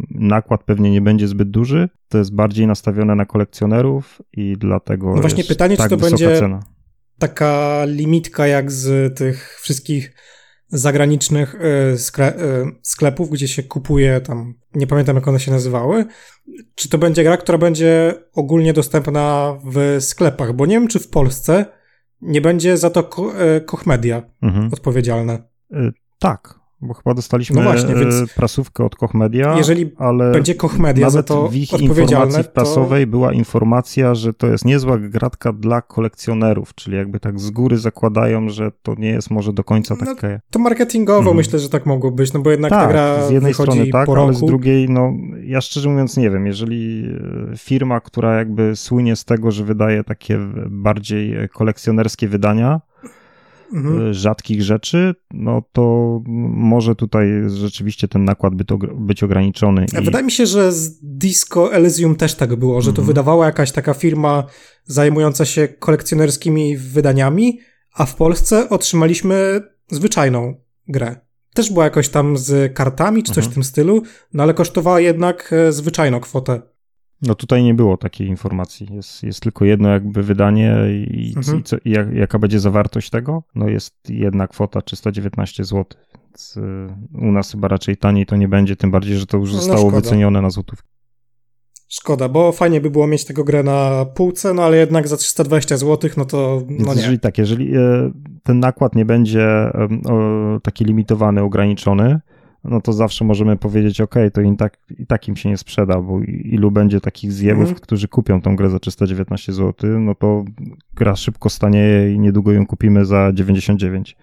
Nakład 0.10 0.64
pewnie 0.64 0.92
nie 0.92 1.02
będzie 1.02 1.28
zbyt 1.28 1.50
duży. 1.50 1.90
To 2.10 2.18
jest 2.18 2.36
bardziej 2.36 2.68
nastawione 2.68 3.16
na 3.16 3.26
kolekcjonerów 3.26 4.22
i 4.34 4.56
dlatego. 4.60 5.16
No 5.16 5.22
właśnie 5.22 5.44
pytanie, 5.44 5.78
tak 5.78 5.90
czy 5.90 5.98
to 5.98 6.10
będzie 6.10 6.40
cena. 6.40 6.60
taka 7.20 7.82
limitka 7.86 8.48
jak 8.48 8.72
z 8.72 9.18
tych 9.18 9.60
wszystkich 9.62 10.14
zagranicznych 10.70 11.56
e, 11.56 12.24
e, 12.24 12.66
sklepów, 12.82 13.30
gdzie 13.30 13.48
się 13.48 13.64
kupuje 13.64 14.22
tam, 14.22 14.54
nie 14.76 14.88
pamiętam 14.88 15.16
jak 15.16 15.28
one 15.28 15.40
się 15.40 15.52
nazywały. 15.52 16.06
Czy 16.76 16.90
to 16.90 16.98
będzie 16.98 17.24
gra, 17.24 17.38
która 17.38 17.58
będzie 17.58 18.14
ogólnie 18.34 18.74
dostępna 18.74 19.58
w 19.66 19.98
sklepach? 20.00 20.54
Bo 20.54 20.66
nie 20.66 20.76
wiem, 20.76 20.88
czy 20.88 21.00
w 21.00 21.10
Polsce 21.10 21.66
nie 22.22 22.42
będzie 22.42 22.78
za 22.78 22.90
to 22.90 23.10
e, 23.38 23.62
Koch 23.62 23.86
Media 23.86 24.24
mhm. 24.42 24.70
odpowiedzialne. 24.74 25.44
Tak, 26.20 26.60
bo 26.82 26.94
chyba 26.94 27.14
dostaliśmy 27.14 27.56
no 27.56 27.64
właśnie, 27.64 27.96
więc 27.96 28.16
e, 28.16 28.28
prasówkę 28.36 28.86
od 28.86 28.96
Koch 28.96 29.14
Media. 29.14 29.58
Jeżeli 29.58 29.92
ale 29.98 30.32
będzie 30.32 30.56
Koch 30.56 30.80
Media 30.80 31.10
za 31.10 31.24
to 31.24 31.48
w 31.48 31.56
ich 31.56 31.82
informacji 31.82 32.44
prasowej 32.44 33.06
to... 33.06 33.12
była 33.12 33.34
informacja, 33.34 34.16
że 34.16 34.34
to 34.34 34.48
jest 34.48 34.66
niezła 34.66 34.98
gratka 34.98 35.54
dla 35.54 35.82
kolekcjonerów, 35.82 36.76
czyli 36.76 36.98
jakby 36.98 37.20
tak 37.20 37.40
z 37.40 37.50
góry 37.50 37.78
zakładają, 37.78 38.50
że 38.50 38.72
to 38.84 38.96
nie 38.98 39.10
jest 39.10 39.32
może 39.32 39.54
do 39.54 39.64
końca 39.64 39.96
no, 40.00 40.06
takie... 40.06 40.42
To 40.50 40.60
marketingowo 40.60 41.20
mhm. 41.20 41.38
myślę, 41.38 41.60
że 41.60 41.70
tak 41.70 41.86
mogło 41.86 42.12
być, 42.12 42.34
no 42.34 42.40
bo 42.40 42.52
jednak 42.52 42.70
tak, 42.70 42.82
ta 42.82 42.88
gra 42.88 43.28
z 43.28 43.32
jednej 43.32 43.54
strony 43.54 43.88
tak, 43.88 44.10
ale 44.10 44.34
z 44.34 44.42
drugiej, 44.42 44.90
no 44.90 45.14
ja 45.44 45.62
szczerze 45.62 45.90
mówiąc 45.90 46.18
nie 46.18 46.30
wiem, 46.30 46.46
jeżeli 46.48 47.06
e, 47.54 47.58
firma, 47.58 48.00
która 48.00 48.38
jakby 48.38 48.76
słynie 48.76 49.16
z 49.16 49.26
tego, 49.26 49.52
że 49.52 49.64
wydaje 49.64 50.04
takie 50.04 50.40
bardziej 50.70 51.50
kolekcjonerskie 51.50 52.28
wydania, 52.28 52.82
mhm. 53.74 54.10
E, 54.10 54.14
rzadkich 54.14 54.64
rzeczy, 54.64 55.16
no 55.34 55.62
to 55.72 56.20
może 56.54 56.96
tutaj 56.96 57.28
rzeczywiście 57.48 58.08
ten 58.08 58.26
nakład 58.26 58.56
by 58.56 58.66
to, 58.66 58.78
być 58.78 59.24
ograniczony. 59.24 59.86
I... 60.02 60.06
Wydaje 60.06 60.26
mi 60.26 60.32
się, 60.32 60.46
że 60.46 60.72
z 60.72 61.00
Disco 61.02 61.74
Elysium 61.74 62.16
też 62.16 62.36
tak 62.36 62.56
było, 62.56 62.82
że 62.82 62.92
to 62.94 63.02
mhm. 63.02 63.08
wydawała 63.08 63.46
jakaś 63.46 63.72
taka 63.72 63.94
firma 63.94 64.44
zajmująca 64.86 65.46
się 65.46 65.68
kolekcjonerskimi 65.68 66.78
wydaniami, 66.78 67.60
a 67.94 68.06
w 68.06 68.16
Polsce 68.16 68.70
otrzymaliśmy 68.70 69.62
zwyczajną 69.88 70.56
grę. 70.88 71.16
Też 71.54 71.72
była 71.72 71.84
jakoś 71.84 72.10
tam 72.10 72.38
z 72.38 72.74
kartami 72.74 73.24
czy 73.24 73.32
coś 73.32 73.38
mhm. 73.38 73.52
w 73.52 73.54
tym 73.54 73.64
stylu, 73.64 74.04
no 74.34 74.44
ale 74.44 74.54
kosztowała 74.54 75.00
jednak 75.00 75.54
e, 75.54 75.72
zwyczajną 75.72 76.20
kwotę. 76.20 76.62
No 77.22 77.36
tutaj 77.36 77.64
nie 77.64 77.74
było 77.74 77.98
takiej 77.98 78.28
informacji. 78.28 78.88
Jest, 78.92 79.24
jest 79.24 79.40
tylko 79.40 79.66
jedno 79.66 79.90
jakby 79.90 80.24
wydanie 80.24 80.78
i, 81.12 81.34
mhm. 81.38 81.60
i, 81.60 81.64
co, 81.64 81.78
i 81.86 81.92
jak, 81.92 82.14
jaka 82.14 82.40
będzie 82.40 82.60
zawartość 82.60 83.10
tego? 83.10 83.44
No 83.56 83.70
jest 83.70 83.94
jedna 84.10 84.48
kwota 84.48 84.82
319 84.82 85.64
zł. 85.64 85.86
Więc 86.24 86.58
y, 86.58 86.88
u 87.14 87.32
nas 87.32 87.52
chyba 87.52 87.68
raczej 87.68 87.98
taniej 87.98 88.26
to 88.26 88.36
nie 88.36 88.48
będzie, 88.48 88.76
tym 88.76 88.92
bardziej, 88.92 89.18
że 89.18 89.26
to 89.26 89.38
już 89.38 89.54
no, 89.54 89.58
zostało 89.58 89.92
no 89.92 89.98
wycenione 89.98 90.42
na 90.42 90.50
złotówkę. 90.50 90.88
Szkoda, 91.90 92.30
bo 92.30 92.52
fajnie 92.52 92.82
by 92.82 92.90
było 92.90 93.08
mieć 93.08 93.26
tego 93.26 93.44
grę 93.44 93.64
na 93.64 94.06
półce, 94.06 94.54
no 94.54 94.64
ale 94.64 94.78
jednak 94.78 95.08
za 95.08 95.18
320 95.18 95.78
zł, 95.78 96.10
no 96.18 96.26
to 96.26 96.64
no 96.70 96.94
nie. 96.94 97.00
Jeżeli 97.00 97.20
tak, 97.20 97.38
jeżeli 97.38 97.78
y, 97.78 98.12
ten 98.44 98.60
nakład 98.60 98.96
nie 98.96 99.06
będzie 99.06 99.72
taki 100.64 100.86
limitowany, 100.86 101.42
ograniczony, 101.42 102.20
no 102.68 102.82
to 102.82 102.94
zawsze 102.94 103.26
możemy 103.26 103.58
powiedzieć, 103.58 104.02
ok, 104.02 104.16
to 104.34 104.42
i 104.42 104.58
tak, 104.58 104.78
i 105.00 105.06
tak 105.06 105.28
im 105.28 105.36
się 105.36 105.50
nie 105.50 105.58
sprzeda, 105.58 106.02
bo 106.02 106.20
ilu 106.28 106.72
będzie 106.72 107.02
takich 107.02 107.34
zjebów, 107.34 107.66
mm. 107.66 107.76
którzy 107.76 108.08
kupią 108.08 108.42
tą 108.42 108.56
grę 108.56 108.70
za 108.70 108.80
319 108.80 109.54
zł, 109.54 110.00
no 110.00 110.16
to 110.16 110.46
gra 110.94 111.16
szybko 111.16 111.50
stanieje 111.50 112.14
i 112.14 112.20
niedługo 112.20 112.52
ją 112.52 112.66
kupimy 112.66 113.06
za 113.06 113.32
99. 113.34 114.18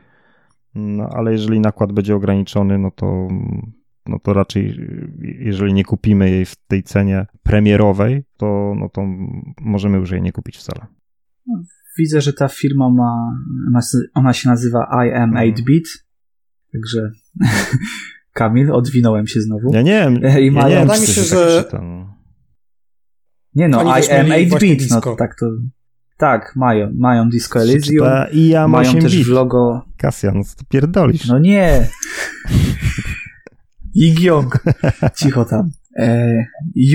No 0.74 1.08
ale 1.12 1.32
jeżeli 1.32 1.60
nakład 1.60 1.92
będzie 1.92 2.16
ograniczony, 2.16 2.78
no 2.78 2.90
to, 2.90 3.28
no 4.06 4.18
to 4.18 4.32
raczej, 4.32 4.80
jeżeli 5.38 5.72
nie 5.72 5.84
kupimy 5.84 6.30
jej 6.30 6.44
w 6.44 6.56
tej 6.56 6.82
cenie 6.82 7.26
premierowej, 7.42 8.24
to, 8.36 8.74
no 8.76 8.88
to 8.88 9.02
możemy 9.60 9.98
już 9.98 10.10
jej 10.10 10.22
nie 10.22 10.32
kupić 10.32 10.56
wcale. 10.56 10.86
Widzę, 11.98 12.20
że 12.20 12.32
ta 12.32 12.48
firma 12.48 12.90
ma, 12.90 13.38
ona 14.14 14.32
się 14.32 14.48
nazywa 14.48 15.06
I 15.06 15.12
am 15.12 15.30
8-bit, 15.30 16.04
także 16.72 17.10
Kamil, 18.34 18.72
odwinąłem 18.72 19.26
się 19.26 19.40
znowu. 19.40 19.74
Ja 19.74 19.82
nie 19.82 20.00
wiem. 20.00 20.20
I 20.46 20.50
mają... 20.50 20.68
ja 20.68 20.84
nie 20.84 20.90
wiem, 20.90 21.06
się, 21.06 21.22
że... 21.22 21.64
Tak 21.70 21.82
nie 23.54 23.68
no, 23.68 23.82
I 23.82 24.10
am 24.10 24.26
8-bit, 24.26 24.90
no 24.90 25.16
tak 25.16 25.34
to... 25.40 25.46
Tak, 26.16 26.52
mają, 26.56 26.92
mają 26.94 27.28
Disco 27.28 27.60
Elysium, 27.60 28.06
I 28.32 28.48
ja 28.48 28.68
mają 28.68 28.94
też 28.94 29.16
bit. 29.16 29.26
w 29.26 29.30
logo... 29.30 29.82
Kasjan, 29.96 30.42
ty 30.58 30.64
pierdolisz. 30.68 31.26
No 31.26 31.38
nie. 31.38 31.88
Yigyong. 33.94 34.58
Cicho 35.16 35.44
tam. 35.44 35.70
E, 35.96 36.46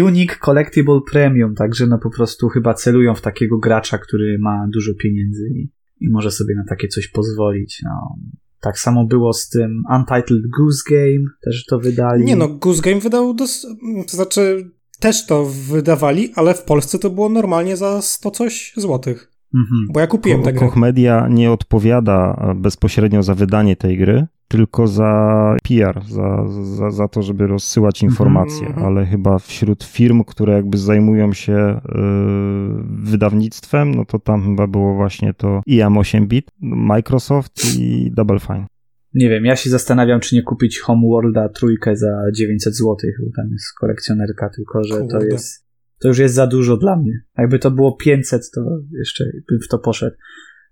Unique 0.02 0.38
Collectible 0.40 1.00
Premium, 1.12 1.56
także 1.56 1.88
no 1.88 2.00
po 2.00 2.10
prostu 2.10 2.50
chyba 2.50 2.74
celują 2.74 3.16
w 3.16 3.22
takiego 3.22 3.58
gracza, 3.58 3.98
który 3.98 4.38
ma 4.40 4.68
dużo 4.74 4.94
pieniędzy 4.94 5.50
i, 5.56 5.70
i 6.00 6.10
może 6.10 6.32
sobie 6.32 6.56
na 6.56 6.64
takie 6.70 6.88
coś 6.88 7.08
pozwolić. 7.08 7.82
No, 7.84 8.16
tak 8.62 8.80
samo 8.80 9.06
było 9.06 9.34
z 9.34 9.50
tym 9.50 9.84
Untitled 9.96 10.44
Goose 10.60 10.84
Game, 10.92 11.26
też 11.44 11.66
to 11.66 11.80
wydali. 11.80 12.26
Nie 12.26 12.36
no, 12.36 12.48
Goose 12.48 12.82
Game 12.82 13.00
wydał, 13.00 13.34
dos- 13.34 13.68
to 14.12 14.18
znaczy 14.18 14.72
też 15.00 15.26
to 15.26 15.46
wydawali, 15.46 16.32
ale 16.36 16.54
w 16.54 16.64
Polsce 16.64 17.00
to 17.00 17.10
było 17.10 17.30
normalnie 17.30 17.78
za 17.78 18.02
100 18.02 18.32
coś 18.32 18.74
złotych. 18.78 19.32
Mhm. 19.56 19.88
Bo 19.94 20.00
ja 20.00 20.08
kupiłem 20.08 20.44
tę 20.44 20.54
grę. 20.54 20.60
Koch 20.68 20.76
Media 20.78 21.28
nie 21.30 21.52
odpowiada 21.52 22.46
bezpośrednio 22.56 23.24
za 23.24 23.36
wydanie 23.36 23.76
tej 23.76 23.98
gry, 23.98 24.28
tylko 24.50 24.88
za 24.88 25.56
PR, 25.64 26.02
za, 26.08 26.48
za, 26.64 26.92
za 26.92 27.08
to, 27.08 27.22
żeby 27.22 27.48
rozsyłać 27.48 28.04
mhm. 28.04 28.12
informacje, 28.12 28.68
mm 28.68 28.80
-hmm. 28.80 28.86
ale 28.86 29.06
chyba 29.06 29.40
wśród 29.40 29.84
firm, 29.84 30.24
które 30.24 30.54
jakby 30.54 30.78
zajmują 30.78 31.34
się 31.34 31.82
yy, 31.86 33.12
wydawnictwem, 33.12 33.96
no 33.96 34.06
to 34.06 34.20
tam 34.20 34.44
chyba 34.44 34.68
było 34.68 34.96
właśnie 34.96 35.34
to 35.34 35.62
IAM 35.68 35.94
8-bit, 35.94 36.52
Microsoft 36.62 37.78
i 37.80 38.12
Double 38.16 38.40
Fine. 38.40 38.66
Nie 39.14 39.30
wiem, 39.30 39.46
ja 39.46 39.56
się 39.56 39.70
zastanawiam, 39.70 40.20
czy 40.20 40.36
nie 40.36 40.44
kupić 40.44 40.80
Homeworlda 40.80 41.50
trójkę 41.50 41.96
za 41.96 42.32
900 42.36 42.76
zł, 42.76 42.96
bo 42.96 43.32
tam 43.36 43.52
jest 43.52 43.66
kolekcjonerka, 43.80 44.50
tylko 44.50 44.84
że 44.84 44.98
Kurde. 44.98 45.20
to 45.20 45.26
jest 45.26 45.70
to 46.00 46.08
już 46.08 46.18
jest 46.18 46.36
za 46.36 46.48
dużo 46.48 46.78
dla 46.78 46.96
mnie. 46.96 47.22
Jakby 47.38 47.60
to 47.60 47.72
było 47.72 47.96
500, 47.96 48.52
to 48.56 48.62
jeszcze 49.00 49.26
bym 49.50 49.60
w 49.60 49.68
to 49.68 49.80
poszedł. 49.80 50.16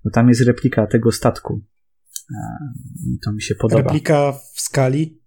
No 0.05 0.11
tam 0.11 0.29
jest 0.29 0.41
replika 0.41 0.87
tego 0.87 1.11
statku. 1.11 1.61
I 3.05 3.19
to 3.19 3.31
mi 3.31 3.41
się 3.41 3.55
podoba. 3.55 3.81
Replika 3.81 4.31
w 4.31 4.61
skali? 4.61 5.21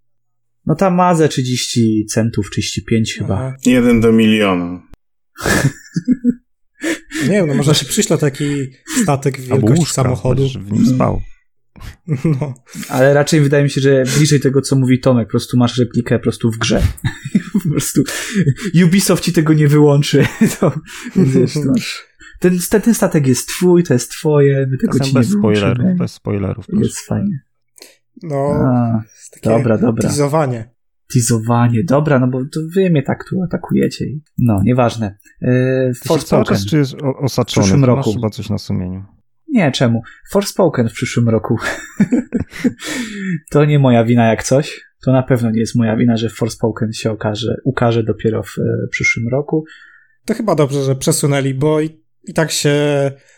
No 0.65 0.75
ta 0.75 0.89
ma 0.89 1.15
ze 1.15 1.29
30 1.29 2.05
centów, 2.05 2.49
35 2.51 3.15
Aha. 3.15 3.25
chyba. 3.25 3.55
Jeden 3.65 4.01
do 4.01 4.11
miliona. 4.11 4.81
Nie 7.23 7.29
wiem, 7.29 7.47
no 7.47 7.53
może 7.53 7.75
się 7.75 7.85
przyśle 7.85 8.17
taki 8.17 8.45
statek 9.03 9.39
wielkości 9.39 9.79
łóżka, 9.79 10.03
samochodu. 10.03 10.49
w 10.59 10.71
nim 10.71 10.85
spał. 10.85 11.21
No. 12.25 12.53
Ale 12.89 13.13
raczej 13.13 13.41
wydaje 13.41 13.63
mi 13.63 13.69
się, 13.69 13.81
że 13.81 14.03
bliżej 14.17 14.39
tego, 14.39 14.61
co 14.61 14.75
mówi 14.75 14.99
Tomek, 14.99 15.27
po 15.27 15.31
prostu 15.31 15.57
masz 15.57 15.77
replikę 15.77 16.19
po 16.19 16.23
prostu 16.23 16.51
w 16.51 16.57
grze. 16.57 16.83
po 17.63 17.69
prostu 17.69 18.03
Ubisoft 18.85 19.23
ci 19.23 19.33
tego 19.33 19.53
nie 19.53 19.67
wyłączy. 19.67 20.25
To, 20.59 20.73
wiesz, 21.15 21.53
to 21.53 21.59
masz 21.65 22.10
ten, 22.41 22.81
ten 22.81 22.93
statek 22.93 23.27
jest 23.27 23.47
twój, 23.47 23.83
to 23.83 23.93
jest 23.93 24.11
twoje, 24.11 24.67
my 24.71 24.77
tego 24.77 24.99
ci 24.99 25.13
bez 25.13 25.27
nie 25.33 25.39
spoilerów, 25.39 25.97
bez 25.97 26.11
spoilerów. 26.13 26.65
Jest 26.73 26.99
fajnie. 26.99 27.39
No, 28.23 28.35
A, 28.35 29.03
dobra, 29.43 29.77
dobra. 29.77 30.01
Teasowanie. 30.01 30.71
Teasowanie, 31.13 31.83
dobra, 31.83 32.19
no 32.19 32.27
bo 32.27 32.39
to 32.53 32.59
wy 32.75 32.89
mnie 32.89 33.03
tak 33.03 33.25
tu 33.29 33.43
atakujecie. 33.43 34.05
No, 34.37 34.61
nieważne. 34.63 35.17
Yy, 35.41 35.91
czas 36.45 36.65
czujesz 36.65 36.93
o- 36.93 37.17
osaczony, 37.17 37.63
W 37.65 37.67
przyszłym 37.67 37.85
roku. 37.85 38.09
masz 38.09 38.15
chyba 38.15 38.29
coś 38.29 38.49
na 38.49 38.57
sumieniu. 38.57 39.03
Nie, 39.47 39.71
czemu? 39.71 40.01
Forspoken 40.31 40.89
w 40.89 40.93
przyszłym 40.93 41.29
roku. 41.29 41.57
to 43.51 43.65
nie 43.65 43.79
moja 43.79 44.03
wina 44.05 44.27
jak 44.27 44.43
coś. 44.43 44.81
To 45.05 45.11
na 45.11 45.23
pewno 45.23 45.51
nie 45.51 45.59
jest 45.59 45.75
moja 45.75 45.95
wina, 45.97 46.17
że 46.17 46.29
Forspoken 46.29 46.93
się 46.93 47.11
okaże, 47.11 47.55
ukaże 47.65 48.03
dopiero 48.03 48.43
w 48.43 48.57
e, 48.57 48.87
przyszłym 48.91 49.27
roku. 49.31 49.65
To 50.25 50.33
chyba 50.33 50.55
dobrze, 50.55 50.83
że 50.83 50.95
przesunęli, 50.95 51.53
bo 51.53 51.81
i, 51.81 52.00
i 52.23 52.33
tak 52.33 52.51
się 52.51 52.71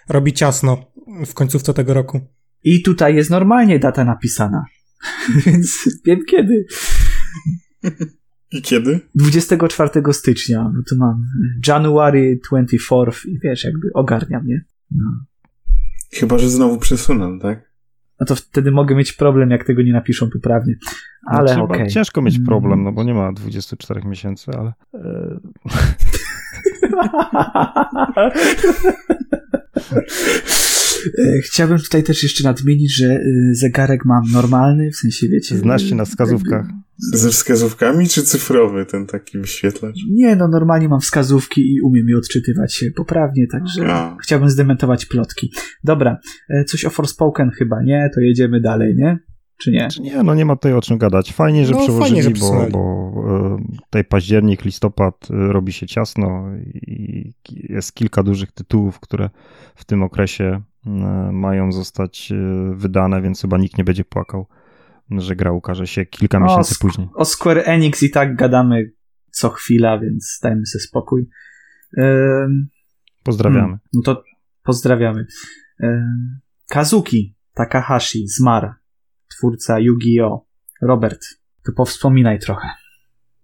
robi 0.10 0.34
ciasno 0.34 0.86
w 1.26 1.34
końcówce 1.34 1.74
tego 1.74 1.94
roku. 1.94 2.22
I 2.64 2.82
tutaj 2.82 3.16
jest 3.16 3.30
normalnie 3.30 3.80
data 3.80 4.04
napisana. 4.04 4.66
Więc 5.46 5.90
wiem 6.06 6.20
kiedy. 6.30 6.66
I 8.52 8.62
kiedy? 8.62 9.00
24 9.16 10.14
stycznia. 10.14 10.72
No 10.74 10.82
to 10.90 10.96
mam 10.98 11.26
January 11.68 12.40
24 12.50 13.12
i 13.28 13.40
wiesz, 13.44 13.64
jakby 13.64 13.88
ogarnia 13.94 14.40
mnie. 14.40 14.66
No. 14.92 15.26
Chyba, 16.14 16.38
że 16.38 16.50
znowu 16.50 16.78
przesuną, 16.78 17.40
tak? 17.40 17.74
no 18.20 18.26
to 18.26 18.36
wtedy 18.36 18.72
mogę 18.72 18.96
mieć 18.96 19.14
problem, 19.14 19.50
jak 19.50 19.64
tego 19.66 19.82
nie 19.82 19.94
napiszą 19.94 20.30
poprawnie. 20.30 20.76
Ale 21.26 21.48
Znaczy, 21.48 21.62
okej. 21.62 21.88
Ciężko 21.90 22.22
mieć 22.22 22.36
Mm. 22.36 22.46
problem, 22.46 22.84
no 22.84 22.92
bo 22.92 23.04
nie 23.04 23.14
ma 23.14 23.34
24 23.34 24.02
miesięcy, 24.06 24.52
ale 24.52 24.74
E, 24.94 25.40
Chciałbym 31.46 31.78
tutaj 31.78 32.04
też 32.04 32.24
jeszcze 32.24 32.44
nadmienić, 32.44 32.96
że 32.96 33.06
y, 33.06 33.22
zegarek 33.56 34.06
mam 34.06 34.24
normalny, 34.34 34.92
w 34.92 34.96
sensie 34.96 35.28
wiecie. 35.28 35.58
znasz 35.58 35.84
się 35.90 35.96
na 35.96 36.06
wskazówkach. 36.06 36.66
Ze 37.14 37.30
wskazówkami 37.30 38.08
czy 38.08 38.24
cyfrowy 38.24 38.86
ten 38.86 39.08
taki 39.08 39.40
wyświetlacz? 39.40 39.96
Nie, 40.12 40.36
no 40.36 40.48
normalnie 40.48 40.90
mam 40.90 41.00
wskazówki 41.00 41.62
i 41.74 41.82
umiem 41.82 42.10
je 42.10 42.18
odczytywać 42.18 42.76
się 42.76 42.92
poprawnie, 42.92 43.48
także 43.48 43.86
A. 43.88 44.18
chciałbym 44.22 44.50
zdementować 44.50 45.06
plotki. 45.06 45.52
Dobra, 45.84 46.18
e, 46.50 46.64
coś 46.64 46.86
o 46.86 46.90
Forspoken 46.90 47.50
chyba, 47.50 47.84
nie? 47.84 48.10
To 48.16 48.22
jedziemy 48.22 48.62
dalej, 48.62 48.96
nie? 48.96 49.20
Czy 49.64 49.72
nie? 49.72 49.88
Czy 49.88 50.02
nie, 50.02 50.24
no 50.24 50.36
nie 50.36 50.46
ma 50.46 50.56
tutaj 50.56 50.74
o 50.74 50.82
czym 50.82 50.98
gadać. 50.98 51.34
Fajnie, 51.34 51.66
że 51.66 51.74
No, 51.74 51.80
przełożyli, 51.80 52.22
fajnie, 52.22 52.36
że 52.36 52.42
bo, 52.42 52.68
bo 52.72 53.14
e, 53.46 53.58
tutaj 53.84 54.06
październik, 54.06 54.66
listopad 54.66 55.28
e, 55.32 55.54
robi 55.54 55.74
się 55.74 55.88
ciasno 55.88 56.56
i 56.74 57.34
jest 57.48 57.94
kilka 57.94 58.24
dużych 58.24 58.52
tytułów, 58.52 59.00
które 59.00 59.30
w 59.76 59.86
tym 59.86 60.04
okresie 60.04 60.62
mają 61.32 61.72
zostać 61.72 62.32
e, 62.32 62.36
wydane, 62.76 63.22
więc 63.22 63.42
chyba 63.42 63.58
nikt 63.58 63.78
nie 63.78 63.84
będzie 63.84 64.06
płakał, 64.06 64.48
że 65.12 65.36
gra 65.36 65.52
ukaże 65.52 65.88
się 65.88 66.06
kilka 66.06 66.40
miesięcy 66.40 66.76
później. 66.80 67.08
O 67.16 67.26
Square 67.26 67.62
Enix 67.66 68.04
i 68.04 68.10
tak 68.12 68.36
gadamy 68.36 68.92
co 69.32 69.50
chwila, 69.50 70.00
więc 70.00 70.40
dajmy 70.44 70.66
sobie 70.66 70.82
spokój. 70.82 71.30
Ym, 71.98 72.68
Pozdrawiamy. 73.24 73.62
Hmm, 73.68 73.80
no 73.94 74.02
to 74.02 74.24
pozdrawiamy. 74.64 75.26
Ym, 75.84 76.40
Kazuki 76.70 77.36
Takahashi 77.54 78.28
zmarł. 78.28 78.70
Twórca 79.38 79.80
Yu-Gi-Oh! 79.80 80.40
Robert, 80.82 81.22
to 81.66 81.72
powspominaj 81.72 82.40
trochę. 82.40 82.70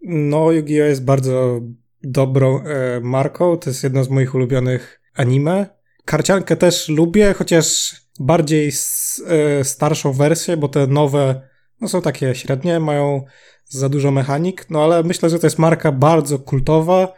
No, 0.02 0.52
Yu-Gi-Oh! 0.52 0.88
jest 0.88 1.06
bardzo 1.06 1.62
dobrą 2.04 2.64
e, 2.64 3.00
marką. 3.00 3.58
To 3.58 3.70
jest 3.70 3.84
jedno 3.84 4.04
z 4.04 4.10
moich 4.10 4.36
ulubionych 4.36 5.02
anime. 5.16 5.80
Karciankę 6.06 6.56
też 6.56 6.90
lubię, 6.90 7.34
chociaż 7.34 7.96
bardziej 8.20 8.68
s, 8.68 9.24
e, 9.28 9.64
starszą 9.64 10.14
wersję, 10.14 10.58
bo 10.58 10.68
te 10.68 10.88
nowe 10.88 11.42
no, 11.82 11.88
są 11.88 12.02
takie 12.02 12.36
średnie, 12.36 12.80
mają 12.80 13.26
za 13.66 13.90
dużo 13.90 14.12
mechanik. 14.12 14.66
No 14.70 14.84
ale 14.84 15.04
myślę, 15.04 15.30
że 15.30 15.40
to 15.40 15.48
jest 15.48 15.60
marka 15.60 15.92
bardzo 15.92 16.40
kultowa, 16.40 17.14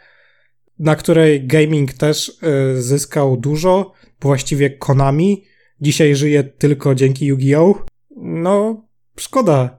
na 0.78 0.96
której 0.96 1.46
gaming 1.46 1.92
też 1.92 2.38
e, 2.42 2.82
zyskał 2.82 3.36
dużo. 3.36 3.92
Właściwie 4.20 4.70
Konami 4.70 5.44
dzisiaj 5.80 6.16
żyje 6.16 6.44
tylko 6.44 6.94
dzięki 6.94 7.26
Yu-Gi-Oh! 7.26 7.74
No, 8.22 8.86
szkoda. 9.16 9.78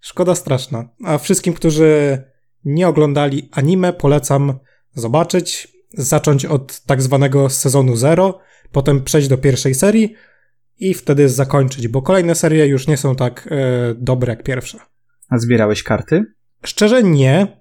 Szkoda 0.00 0.34
straszna. 0.34 0.88
A 1.04 1.18
wszystkim, 1.18 1.54
którzy 1.54 2.22
nie 2.64 2.88
oglądali 2.88 3.48
anime, 3.52 3.92
polecam 3.92 4.58
zobaczyć, 4.94 5.68
zacząć 5.92 6.44
od 6.44 6.80
tak 6.80 7.02
zwanego 7.02 7.50
sezonu 7.50 7.96
zero, 7.96 8.38
potem 8.72 9.04
przejść 9.04 9.28
do 9.28 9.38
pierwszej 9.38 9.74
serii 9.74 10.14
i 10.78 10.94
wtedy 10.94 11.28
zakończyć, 11.28 11.88
bo 11.88 12.02
kolejne 12.02 12.34
serie 12.34 12.66
już 12.66 12.86
nie 12.86 12.96
są 12.96 13.16
tak 13.16 13.48
e, 13.50 13.94
dobre 13.94 14.32
jak 14.32 14.42
pierwsze. 14.42 14.78
A 15.30 15.38
zbierałeś 15.38 15.82
karty? 15.82 16.24
Szczerze 16.64 17.02
nie, 17.02 17.60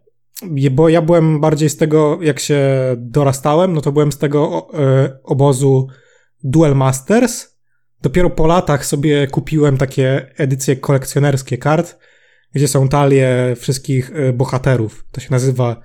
bo 0.72 0.90
ja 0.90 1.02
byłem 1.02 1.40
bardziej 1.40 1.70
z 1.70 1.78
tego, 1.78 2.20
jak 2.22 2.40
się 2.40 2.60
dorastałem, 2.98 3.74
no 3.74 3.82
to 3.82 3.92
byłem 3.92 4.12
z 4.12 4.18
tego 4.18 4.68
e, 4.74 5.18
obozu 5.24 5.88
Duel 6.44 6.76
Masters. 6.76 7.53
Dopiero 8.04 8.30
po 8.30 8.48
latach 8.48 8.86
sobie 8.86 9.28
kupiłem 9.28 9.78
takie 9.78 10.32
edycje 10.38 10.76
kolekcjonerskie 10.76 11.58
kart, 11.58 11.98
gdzie 12.56 12.68
są 12.68 12.88
talie 12.88 13.56
wszystkich 13.58 14.12
e, 14.14 14.34
bohaterów. 14.34 15.06
To 15.12 15.22
się 15.22 15.28
nazywa 15.32 15.82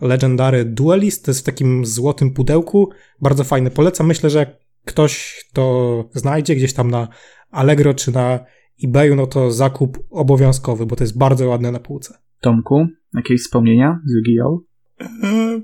Legendary 0.00 0.64
Duelist, 0.64 1.24
to 1.24 1.30
jest 1.30 1.40
w 1.40 1.44
takim 1.44 1.86
złotym 1.86 2.30
pudełku. 2.30 2.90
Bardzo 3.20 3.44
fajne, 3.44 3.70
polecam. 3.70 4.06
Myślę, 4.06 4.30
że 4.30 4.38
jak 4.38 4.48
ktoś 4.84 5.44
to 5.52 6.04
znajdzie 6.14 6.56
gdzieś 6.56 6.72
tam 6.74 6.90
na 6.90 7.08
Allegro 7.50 7.94
czy 7.94 8.12
na 8.12 8.40
eBayu, 8.84 9.14
no 9.16 9.26
to 9.26 9.50
zakup 9.50 9.98
obowiązkowy, 10.10 10.86
bo 10.86 10.96
to 10.96 11.04
jest 11.04 11.18
bardzo 11.18 11.48
ładne 11.48 11.72
na 11.72 11.80
półce. 11.80 12.18
Tomku, 12.40 12.86
jakieś 13.14 13.42
wspomnienia 13.42 14.00
z 14.06 14.12
Yu-Gi-Oh? 14.14 14.58
E, 15.00 15.60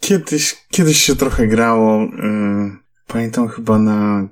Kiedyś, 0.00 0.66
kiedyś 0.70 0.96
się 0.96 1.16
trochę 1.16 1.46
grało. 1.46 2.02
e, 2.02 2.08
Pamiętam 3.06 3.48
chyba 3.48 3.78
na. 3.78 4.28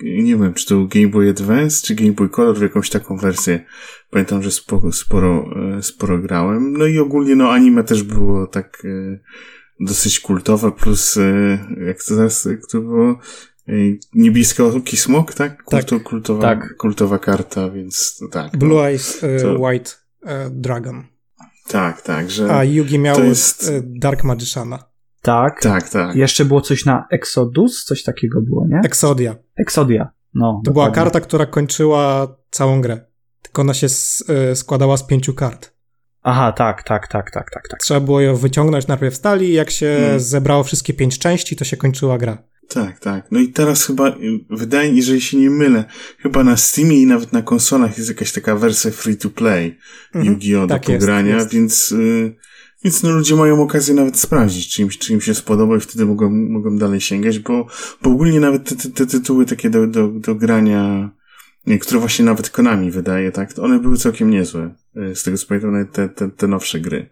Nie 0.00 0.36
wiem, 0.36 0.54
czy 0.54 0.66
to 0.66 0.74
był 0.74 0.88
Game 0.88 1.08
Boy 1.08 1.30
Advance, 1.30 1.86
czy 1.86 1.94
Game 1.94 2.12
Boy 2.12 2.28
Color, 2.28 2.58
w 2.58 2.62
jakąś 2.62 2.90
taką 2.90 3.16
wersję. 3.16 3.64
Pamiętam, 4.10 4.42
że 4.42 4.50
sporo, 4.50 4.92
sporo, 4.92 5.50
e, 5.78 5.82
sporo 5.82 6.18
grałem. 6.18 6.72
No 6.72 6.86
i 6.86 6.98
ogólnie, 6.98 7.36
no, 7.36 7.50
anime 7.50 7.84
też 7.84 8.02
było 8.02 8.46
tak 8.46 8.82
e, 8.84 9.18
dosyć 9.80 10.20
kultowe, 10.20 10.72
plus, 10.72 11.16
e, 11.16 11.58
jak 11.86 12.04
to 12.04 12.14
zaraz, 12.14 12.44
jak 12.44 12.60
to 12.70 12.80
było? 12.80 13.18
E, 13.68 13.72
Niebieski 14.14 14.96
smok, 14.96 15.34
tak? 15.34 15.62
Kulto, 15.62 16.00
kultowa, 16.00 16.42
tak. 16.42 16.76
kultowa 16.76 17.18
karta, 17.18 17.70
więc 17.70 18.20
tak. 18.30 18.52
no. 18.52 18.58
Blue 18.58 18.86
Eyes 18.86 19.24
e, 19.24 19.40
To- 19.40 19.58
White 19.60 19.90
Dragon. 20.50 21.04
Tak, 21.68 22.02
tak, 22.02 22.30
że. 22.30 22.54
A 22.54 22.64
Yugi 22.64 22.98
miał 22.98 23.24
jest- 23.24 23.72
Dark 23.82 24.24
Magiciana. 24.24 24.84
Tak. 25.22 25.62
Tak, 25.62 25.88
tak. 25.90 26.16
Jeszcze 26.16 26.44
było 26.44 26.60
coś 26.60 26.84
na 26.84 27.04
Exodus? 27.10 27.84
Coś 27.84 28.02
takiego 28.02 28.40
było, 28.40 28.66
nie? 28.68 28.80
Exodia. 28.84 29.36
Exodia. 29.56 30.10
No, 30.34 30.62
To 30.64 30.70
była 30.72 30.84
dokładnie. 30.86 30.94
karta, 31.12 31.20
która 31.26 31.46
kończyła 31.46 32.28
całą 32.50 32.80
grę. 32.80 33.00
Tylko 33.42 33.62
ona 33.62 33.74
się 33.74 33.86
e, 34.28 34.56
składała 34.56 34.96
z 34.96 35.06
pięciu 35.06 35.34
kart. 35.34 35.72
Aha, 36.22 36.52
tak, 36.52 36.82
tak, 36.82 37.08
tak, 37.08 37.30
tak, 37.30 37.50
tak, 37.50 37.68
tak. 37.70 37.80
Trzeba 37.80 38.00
było 38.00 38.20
ją 38.20 38.36
wyciągnąć 38.36 38.86
najpierw 38.86 39.14
z 39.14 39.20
talii 39.20 39.48
i 39.48 39.52
jak 39.52 39.70
się 39.70 39.96
Hmm. 40.00 40.20
zebrało 40.20 40.64
wszystkie 40.64 40.92
pięć 40.94 41.18
części, 41.18 41.56
to 41.56 41.64
się 41.64 41.76
kończyła 41.76 42.18
gra. 42.18 42.38
Tak, 42.68 42.98
tak. 43.00 43.26
No 43.32 43.40
i 43.40 43.48
teraz 43.48 43.86
chyba, 43.86 44.12
wydaje 44.50 44.88
mi 44.88 44.94
się, 44.94 44.98
jeżeli 45.00 45.20
się 45.20 45.36
nie 45.36 45.50
mylę, 45.50 45.84
chyba 46.18 46.44
na 46.44 46.56
Steamie 46.56 47.02
i 47.02 47.06
nawet 47.06 47.32
na 47.32 47.42
konsolach 47.42 47.96
jest 47.98 48.08
jakaś 48.10 48.32
taka 48.32 48.56
wersja 48.56 48.90
free 48.90 49.16
to 49.16 49.30
play 49.30 49.78
Mhm. 50.14 50.24
Yu-Gi-Oh! 50.34 50.66
do 50.66 50.74
Tak 50.74 50.88
jest, 50.88 51.00
pogrania, 51.00 51.34
jest. 51.36 51.50
więc, 51.52 51.92
y, 51.92 52.36
więc 52.84 53.02
no 53.02 53.10
ludzie 53.10 53.34
mają 53.34 53.62
okazję 53.62 53.94
nawet 53.94 54.16
sprawdzić, 54.18 54.74
czy 54.74 54.82
im, 54.82 54.88
czy 54.88 55.12
im 55.12 55.20
się 55.20 55.34
spodoba 55.34 55.76
i 55.76 55.80
wtedy 55.80 56.06
mogą, 56.06 56.30
mogą 56.30 56.78
dalej 56.78 57.00
sięgać, 57.00 57.38
bo, 57.38 57.66
bo 58.02 58.10
ogólnie 58.10 58.40
nawet 58.40 58.68
te, 58.68 58.76
te, 58.76 58.90
te 58.90 59.06
tytuły 59.06 59.46
takie 59.46 59.70
do, 59.70 59.86
do, 59.86 60.08
do 60.08 60.34
grania, 60.34 61.10
które 61.80 62.00
właśnie 62.00 62.24
nawet 62.24 62.50
Konami 62.50 62.90
wydaje, 62.90 63.32
tak, 63.32 63.52
to 63.52 63.62
one 63.62 63.80
były 63.80 63.96
całkiem 63.96 64.30
niezłe. 64.30 64.74
y, 64.96 65.14
Z 65.14 65.22
tego 65.22 65.38
co 65.38 65.46
pamiętam, 65.46 65.86
te, 65.92 66.08
te, 66.08 66.30
te 66.30 66.48
nowsze 66.48 66.80
gry. 66.80 67.10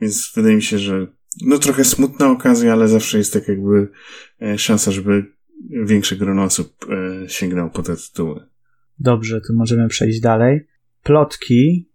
Więc 0.00 0.32
wydaje 0.36 0.56
mi 0.56 0.62
się, 0.62 0.78
że 0.78 1.06
no 1.46 1.58
trochę 1.58 1.84
smutna 1.84 2.30
okazja, 2.30 2.72
ale 2.72 2.88
zawsze 2.88 3.18
jest 3.18 3.32
tak 3.32 3.48
jakby 3.48 3.88
e, 4.42 4.58
szansa, 4.58 4.92
żeby 4.92 5.24
większe 5.70 6.16
grono 6.16 6.42
osób 6.44 6.86
e, 6.90 7.28
sięgnęło 7.28 7.70
po 7.70 7.82
te 7.82 7.96
tytuły. 7.96 8.46
Dobrze, 8.98 9.40
to 9.40 9.54
możemy 9.54 9.88
przejść 9.88 10.20
dalej. 10.20 10.60
Plotki, 11.02 11.87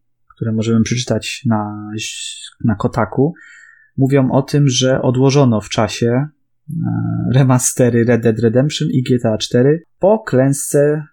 które 0.44 0.56
możemy 0.56 0.84
przeczytać 0.84 1.42
na, 1.46 1.92
na 2.66 2.76
Kotaku, 2.76 3.34
mówią 3.98 4.32
o 4.32 4.42
tym, 4.42 4.68
że 4.68 5.02
odłożono 5.02 5.62
w 5.62 5.70
czasie 5.70 6.08
e, 6.08 6.28
remastery 7.34 8.04
Red 8.04 8.22
Dead 8.22 8.40
Redemption 8.40 8.88
i 8.92 9.04
GTA 9.04 9.38
4 9.38 9.84
po 10.00 10.20
klęsce 10.20 11.04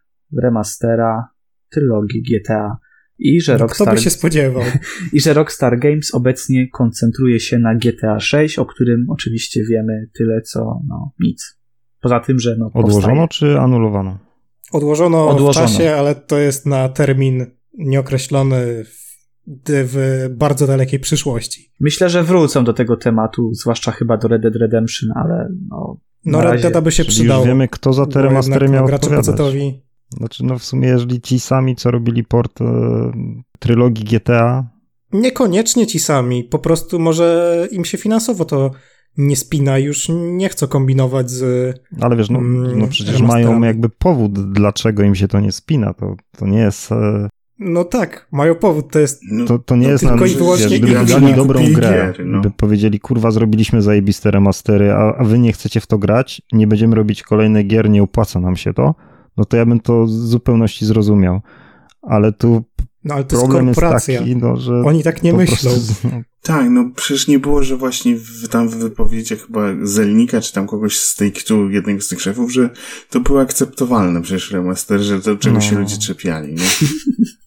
remastera 0.42 1.28
trylogii 1.70 2.22
GTA 2.22 2.76
i 3.18 3.40
że 3.40 3.52
No, 3.52 3.56
Kto 3.56 3.64
Rockstar 3.64 3.94
by 3.94 4.00
się 4.00 4.10
spodziewał? 4.10 4.62
i 5.12 5.20
że 5.20 5.34
Rockstar 5.34 5.78
Games 5.78 6.14
obecnie 6.14 6.68
koncentruje 6.68 7.40
się 7.40 7.58
na 7.58 7.74
GTA 7.74 8.20
6, 8.20 8.58
o 8.58 8.66
którym 8.66 9.06
oczywiście 9.08 9.60
wiemy 9.70 10.08
tyle 10.18 10.42
co 10.42 10.80
no 10.88 11.12
nic. 11.20 11.58
Poza 12.00 12.20
tym, 12.20 12.38
że 12.38 12.56
no 12.58 12.70
Odłożono 12.74 13.26
powstaje. 13.26 13.52
czy 13.54 13.60
anulowano? 13.60 14.18
Odłożono, 14.72 15.28
Odłożono. 15.28 15.66
w 15.66 15.70
czasie, 15.70 15.94
ale 15.94 16.14
to 16.14 16.38
jest 16.38 16.66
na 16.66 16.88
termin 16.88 17.46
nieokreślony. 17.78 18.84
w 18.84 19.09
bardzo 20.30 20.66
dalekiej 20.66 21.00
przyszłości. 21.00 21.72
Myślę, 21.80 22.10
że 22.10 22.24
wrócą 22.24 22.64
do 22.64 22.72
tego 22.72 22.96
tematu, 22.96 23.54
zwłaszcza 23.54 23.92
chyba 23.92 24.16
do 24.16 24.28
Red 24.28 24.42
Dead 24.42 24.56
Redemption, 24.56 25.10
ale 25.14 25.48
no. 25.70 25.96
No 26.24 26.40
Red 26.40 26.62
Dead 26.62 26.84
by 26.84 26.92
się 26.92 27.04
Czyli 27.04 27.16
przydało. 27.16 27.40
Już 27.40 27.48
wiemy, 27.48 27.68
kto 27.68 27.92
za 27.92 28.06
te 28.06 28.22
remastery 28.22 28.68
miał 28.68 28.84
odpowiadać. 28.84 29.52
Znaczy, 30.16 30.44
no 30.44 30.58
w 30.58 30.64
sumie, 30.64 30.88
jeżeli 30.88 31.20
ci 31.20 31.40
sami, 31.40 31.76
co 31.76 31.90
robili 31.90 32.24
port 32.24 32.60
e, 32.60 32.64
trylogii 33.58 34.04
GTA. 34.04 34.70
Niekoniecznie 35.12 35.86
ci 35.86 36.00
sami, 36.00 36.44
po 36.44 36.58
prostu 36.58 36.98
może 36.98 37.68
im 37.70 37.84
się 37.84 37.98
finansowo 37.98 38.44
to 38.44 38.70
nie 39.16 39.36
spina, 39.36 39.78
już 39.78 40.08
nie 40.12 40.48
chcą 40.48 40.66
kombinować 40.66 41.30
z. 41.30 41.76
Ale 42.00 42.16
wiesz, 42.16 42.30
no, 42.30 42.38
mm, 42.38 42.78
no 42.78 42.88
przecież 42.88 43.22
mają 43.22 43.62
jakby 43.62 43.88
powód, 43.88 44.52
dlaczego 44.52 45.02
im 45.02 45.14
się 45.14 45.28
to 45.28 45.40
nie 45.40 45.52
spina. 45.52 45.94
To, 45.94 46.14
to 46.38 46.46
nie 46.46 46.58
jest. 46.58 46.90
No 47.62 47.84
tak, 47.84 48.26
mają 48.32 48.54
powód, 48.54 48.92
to 48.92 48.98
jest. 48.98 49.20
No, 49.30 49.44
to, 49.44 49.58
to 49.58 49.76
nie 49.76 49.86
no 49.86 49.92
jest 49.92 50.06
tylko 50.06 50.26
i 50.26 50.34
wyłącznie 50.34 50.68
wiesz, 50.68 50.80
gdyby 50.80 51.04
dali 51.04 51.34
dobrą 51.34 51.60
grę, 51.72 51.90
gier, 51.90 52.26
no. 52.26 52.40
gdyby 52.40 52.54
powiedzieli, 52.56 53.00
kurwa, 53.00 53.30
zrobiliśmy 53.30 53.82
zajebiste 53.82 54.30
remastery, 54.30 54.92
a, 54.92 55.16
a 55.16 55.24
wy 55.24 55.38
nie 55.38 55.52
chcecie 55.52 55.80
w 55.80 55.86
to 55.86 55.98
grać, 55.98 56.42
nie 56.52 56.66
będziemy 56.66 56.96
robić 56.96 57.22
kolejnych 57.22 57.66
gier, 57.66 57.90
nie 57.90 58.02
opłaca 58.02 58.40
nam 58.40 58.56
się 58.56 58.74
to, 58.74 58.94
no 59.36 59.44
to 59.44 59.56
ja 59.56 59.66
bym 59.66 59.80
to 59.80 60.04
w 60.04 60.10
zupełności 60.10 60.86
zrozumiał. 60.86 61.40
Ale 62.02 62.32
tu 62.32 62.64
no, 63.04 63.14
ale 63.14 63.24
to 63.24 63.36
problem 63.36 63.68
jest, 63.68 63.82
jest 63.82 64.06
taki, 64.06 64.36
no, 64.36 64.56
że. 64.56 64.82
Oni 64.84 65.02
tak 65.02 65.22
nie 65.22 65.32
myślą. 65.32 65.70
Prostu. 65.70 66.08
Tak, 66.42 66.70
no 66.70 66.90
przecież 66.96 67.28
nie 67.28 67.38
było, 67.38 67.62
że 67.62 67.76
właśnie 67.76 68.16
w, 68.16 68.48
tam 68.48 68.68
w 68.68 68.76
wypowiedziach 68.76 69.38
chyba 69.38 69.60
Zelnika, 69.82 70.40
czy 70.40 70.52
tam 70.52 70.66
kogoś 70.66 70.98
z 70.98 71.14
tej 71.14 71.32
tu 71.32 71.70
jednego 71.70 72.00
z 72.00 72.08
tych 72.08 72.20
szefów, 72.20 72.52
że 72.52 72.70
to 73.10 73.20
było 73.20 73.40
akceptowalne 73.40 74.22
przecież 74.22 74.50
remaster, 74.50 75.00
że 75.00 75.20
to 75.20 75.36
czego 75.36 75.54
no. 75.54 75.60
się 75.60 75.78
ludzie 75.78 75.98
czepiali, 75.98 76.54
nie? 76.54 76.62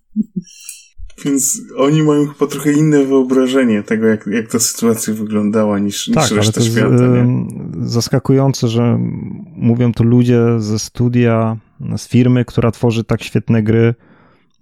Więc 1.26 1.62
oni 1.78 2.04
mają 2.04 2.28
chyba 2.28 2.52
trochę 2.52 2.72
inne 2.72 3.04
wyobrażenie 3.04 3.84
tego, 3.84 4.08
jak, 4.08 4.28
jak 4.28 4.52
ta 4.52 4.60
sytuacja 4.60 5.14
wyglądała 5.14 5.80
niż, 5.80 6.12
tak, 6.14 6.24
niż 6.24 6.32
reszta 6.32 6.62
ale 6.62 6.70
to 6.70 6.72
świata. 6.72 7.08
Nie? 7.08 7.46
zaskakujące, 7.82 8.68
że 8.68 9.00
mówią 9.56 9.92
to 9.92 10.04
ludzie 10.04 10.42
ze 10.58 10.80
studia, 10.80 11.58
z 11.98 12.08
firmy, 12.08 12.46
która 12.46 12.72
tworzy 12.72 13.04
tak 13.04 13.24
świetne 13.24 13.64
gry, 13.64 13.94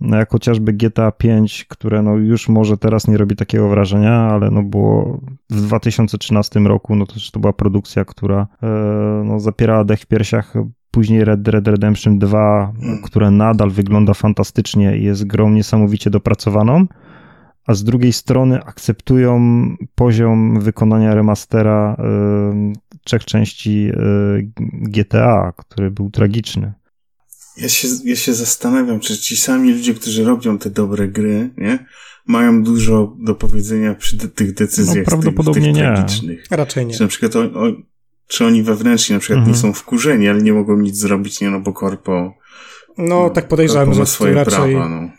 no 0.01 0.17
jak 0.17 0.31
chociażby 0.31 0.73
GTA 0.73 1.11
5, 1.11 1.65
które 1.69 2.01
no 2.01 2.15
już 2.15 2.49
może 2.49 2.77
teraz 2.77 3.07
nie 3.07 3.17
robi 3.17 3.35
takiego 3.35 3.69
wrażenia, 3.69 4.13
ale 4.13 4.51
no 4.51 4.63
było 4.63 5.21
w 5.49 5.61
2013 5.61 6.59
roku, 6.59 6.95
no 6.95 7.05
to 7.05 7.13
to 7.31 7.39
była 7.39 7.53
produkcja, 7.53 8.05
która 8.05 8.47
e, 8.63 8.67
no 9.25 9.39
zapierała 9.39 9.83
dech 9.83 9.99
w 9.99 10.05
piersiach 10.05 10.53
później 10.91 11.25
Red 11.25 11.41
Dead 11.41 11.67
Redemption 11.67 12.19
2, 12.19 12.73
hmm. 12.79 13.01
które 13.01 13.31
nadal 13.31 13.71
wygląda 13.71 14.13
fantastycznie 14.13 14.97
i 14.97 15.03
jest 15.03 15.27
grą 15.27 15.49
niesamowicie 15.49 16.09
dopracowaną, 16.09 16.87
a 17.65 17.73
z 17.73 17.83
drugiej 17.83 18.13
strony 18.13 18.63
akceptują 18.63 19.39
poziom 19.95 20.59
wykonania 20.59 21.15
remastera 21.15 21.97
y, 21.99 22.99
trzech 23.03 23.25
części 23.25 23.89
y, 23.89 24.51
GTA, 24.71 25.53
który 25.57 25.91
był 25.91 26.09
tragiczny. 26.09 26.73
Ja 27.57 27.69
się, 27.69 27.87
ja 28.05 28.15
się 28.15 28.33
zastanawiam, 28.33 28.99
czy 28.99 29.17
ci 29.17 29.37
sami 29.37 29.73
ludzie, 29.73 29.93
którzy 29.93 30.23
robią 30.23 30.57
te 30.57 30.69
dobre 30.69 31.07
gry, 31.07 31.49
nie, 31.57 31.85
mają 32.27 32.63
dużo 32.63 33.15
do 33.19 33.35
powiedzenia 33.35 33.95
przy 33.95 34.17
de 34.17 34.27
tych 34.27 34.53
decyzjach 34.53 35.05
no, 35.05 35.11
prawdopodobnie 35.11 35.61
tych, 35.61 35.73
tych 35.73 35.83
nie. 35.83 35.95
tragicznych. 35.95 36.45
Raczej 36.51 36.85
nie. 36.85 36.93
Czy 36.93 37.01
na 37.01 37.07
przykład 37.07 37.35
o, 37.35 37.39
o, 37.39 37.71
czy 38.27 38.45
oni 38.45 38.63
wewnętrznie 38.63 39.13
na 39.13 39.19
przykład 39.19 39.37
mhm. 39.37 39.55
nie 39.55 39.61
są 39.61 39.73
wkurzeni, 39.73 40.27
ale 40.27 40.41
nie 40.41 40.53
mogą 40.53 40.77
nic 40.77 40.97
zrobić, 40.97 41.41
nie 41.41 41.49
no, 41.49 41.59
bo 41.59 41.73
korpo... 41.73 42.33
No, 42.97 43.05
no 43.07 43.29
tak 43.29 43.47
podejrzewam, 43.47 43.93
że 43.93 44.05
swoje 44.05 44.33
raczej... 44.33 44.75
prawa, 44.75 44.89
no. 44.89 45.09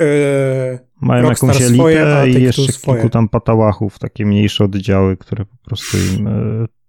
Yy, 0.00 0.78
Mają 1.00 1.28
jakąś 1.28 1.56
elitę 1.56 1.74
swoje, 1.74 2.30
i 2.30 2.42
jeszcze 2.42 2.72
swoje. 2.72 2.96
kilku 2.96 3.10
tam 3.10 3.28
patałachów, 3.28 3.98
takie 3.98 4.26
mniejsze 4.26 4.64
oddziały, 4.64 5.16
które 5.16 5.44
po 5.44 5.56
prostu 5.64 5.96
im... 5.96 6.26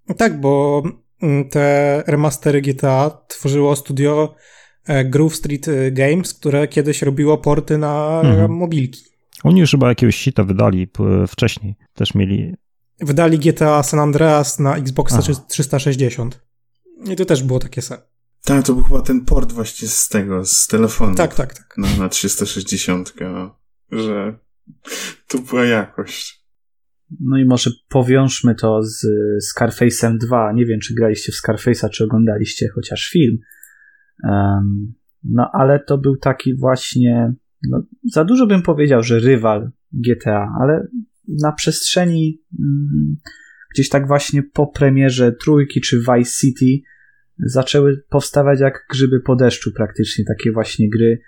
Yy... 0.07 0.15
Tak, 0.15 0.41
bo 0.41 0.83
mm, 1.21 1.49
te 1.49 2.03
remastery 2.07 2.61
GTA 2.61 3.11
tworzyło 3.27 3.75
studio 3.75 4.35
e, 4.85 5.05
Groove 5.05 5.35
Street 5.35 5.65
Games, 5.91 6.33
które 6.33 6.67
kiedyś 6.67 7.01
robiło 7.01 7.37
porty 7.37 7.77
na 7.77 8.21
mhm. 8.23 8.51
mobilki. 8.51 9.01
Oni 9.43 9.59
już 9.59 9.71
chyba 9.71 9.89
jakiegoś 9.89 10.15
sita 10.15 10.43
wydali 10.43 10.87
wcześniej. 11.27 11.75
Też 11.93 12.15
mieli 12.15 12.55
Wydali 12.99 13.39
GTA 13.39 13.83
San 13.83 13.99
Andreas 13.99 14.59
na 14.59 14.75
Xbox 14.75 15.13
360. 15.47 16.45
I 17.11 17.15
to 17.15 17.25
też 17.25 17.43
było 17.43 17.59
takie 17.59 17.81
se. 17.81 17.97
Tak, 18.45 18.65
to 18.65 18.73
był 18.73 18.83
chyba 18.83 19.01
ten 19.01 19.25
port 19.25 19.51
właśnie 19.51 19.87
z 19.87 20.09
tego, 20.09 20.45
z 20.45 20.67
telefonu. 20.67 21.15
Tak, 21.15 21.35
tak, 21.35 21.53
tak. 21.53 21.77
Na, 21.77 21.87
na 21.97 22.09
360, 22.09 23.13
no, 23.21 23.59
że 23.91 24.39
to 25.27 25.37
była 25.37 25.65
jakość. 25.65 26.45
No 27.19 27.37
i 27.37 27.45
może 27.45 27.69
powiążmy 27.89 28.55
to 28.55 28.83
z 28.83 29.05
Scarface'em 29.53 30.17
2. 30.17 30.53
Nie 30.53 30.65
wiem, 30.65 30.79
czy 30.79 30.93
graliście 30.93 31.31
w 31.31 31.35
Scarface'a, 31.35 31.89
czy 31.89 32.03
oglądaliście 32.03 32.69
chociaż 32.75 33.09
film. 33.09 33.37
Um, 34.23 34.93
no 35.23 35.49
ale 35.53 35.79
to 35.79 35.97
był 35.97 36.17
taki 36.17 36.57
właśnie, 36.57 37.33
no, 37.69 37.83
za 38.13 38.23
dużo 38.23 38.47
bym 38.47 38.61
powiedział, 38.61 39.03
że 39.03 39.19
rywal 39.19 39.71
GTA, 39.91 40.55
ale 40.61 40.87
na 41.27 41.51
przestrzeni 41.51 42.41
mm, 42.59 43.15
gdzieś 43.73 43.89
tak 43.89 44.07
właśnie 44.07 44.43
po 44.43 44.67
premierze 44.67 45.31
trójki 45.31 45.81
czy 45.81 45.99
Vice 45.99 46.31
City 46.39 46.87
zaczęły 47.37 48.03
powstawać 48.09 48.59
jak 48.59 48.85
grzyby 48.89 49.19
po 49.19 49.35
deszczu 49.35 49.71
praktycznie, 49.73 50.25
takie 50.25 50.51
właśnie 50.51 50.89
gry 50.89 51.19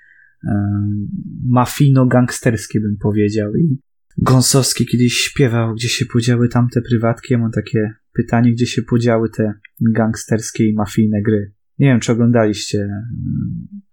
mafijno-gangsterskie 1.50 2.80
bym 2.82 2.98
powiedział 3.02 3.56
i 3.56 3.78
Gąsowski 4.18 4.86
kiedyś 4.86 5.14
śpiewał, 5.14 5.74
gdzie 5.74 5.90
się 5.90 6.06
podziały 6.06 6.50
tamte 6.50 6.82
prywatki. 6.82 7.34
Ja 7.34 7.40
mam 7.40 7.52
takie 7.52 7.94
pytanie, 8.14 8.52
gdzie 8.52 8.66
się 8.66 8.82
podziały 8.82 9.30
te 9.30 9.54
gangsterskie 9.82 10.70
i 10.70 10.74
mafijne 10.74 11.22
gry. 11.22 11.54
Nie 11.80 11.88
wiem, 11.88 12.00
czy 12.00 12.12
oglądaliście 12.12 12.90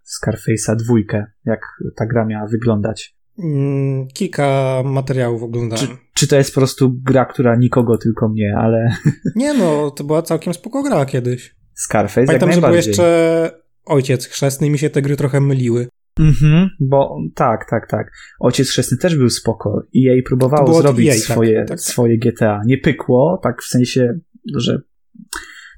Scarface'a 0.05 0.77
dwójkę, 0.77 1.27
jak 1.45 1.61
ta 1.97 2.07
gra 2.07 2.27
miała 2.27 2.49
wyglądać. 2.49 3.17
Mm, 3.39 4.09
kilka 4.09 4.83
materiałów 4.85 5.43
oglądałem. 5.43 5.87
Czy, 5.87 5.97
czy, 6.15 6.29
to 6.29 6.37
jest 6.37 6.55
po 6.55 6.61
prostu 6.61 6.95
gra, 7.03 7.25
która 7.25 7.57
nikogo, 7.57 7.99
tylko 7.99 8.29
mnie, 8.29 8.55
ale... 8.59 8.97
Nie 9.37 9.55
no, 9.55 9.91
to 9.91 10.05
była 10.05 10.23
całkiem 10.23 10.55
spoko 10.55 10.83
gra 10.83 11.07
kiedyś. 11.07 11.55
Scarface 11.75 12.27
Pamiętam, 12.27 12.49
jak 12.49 12.61
że 12.61 12.67
był 12.67 12.77
jeszcze 12.77 13.51
Ojciec 13.85 14.27
Chrzestny 14.27 14.67
i 14.67 14.71
mi 14.71 14.79
się 14.79 14.91
te 14.91 15.03
gry 15.03 15.17
trochę 15.17 15.41
myliły. 15.41 15.89
Mhm, 16.21 16.69
bo 16.81 17.17
tak, 17.35 17.71
tak, 17.71 17.91
tak. 17.91 18.13
Ojciec 18.41 18.69
Chrzestny 18.71 18.99
też 18.99 19.17
był 19.17 19.31
spoko 19.31 19.83
i 19.93 20.03
jej 20.03 20.23
próbowało 20.23 20.75
zrobić 20.75 21.09
EA, 21.09 21.15
swoje, 21.15 21.59
tak, 21.59 21.69
tak, 21.69 21.79
tak. 21.79 21.81
swoje 21.81 22.19
GTA. 22.19 22.61
Nie 22.67 22.79
pykło, 22.79 23.41
tak 23.43 23.63
w 23.63 23.67
sensie, 23.67 24.19
że 24.57 24.79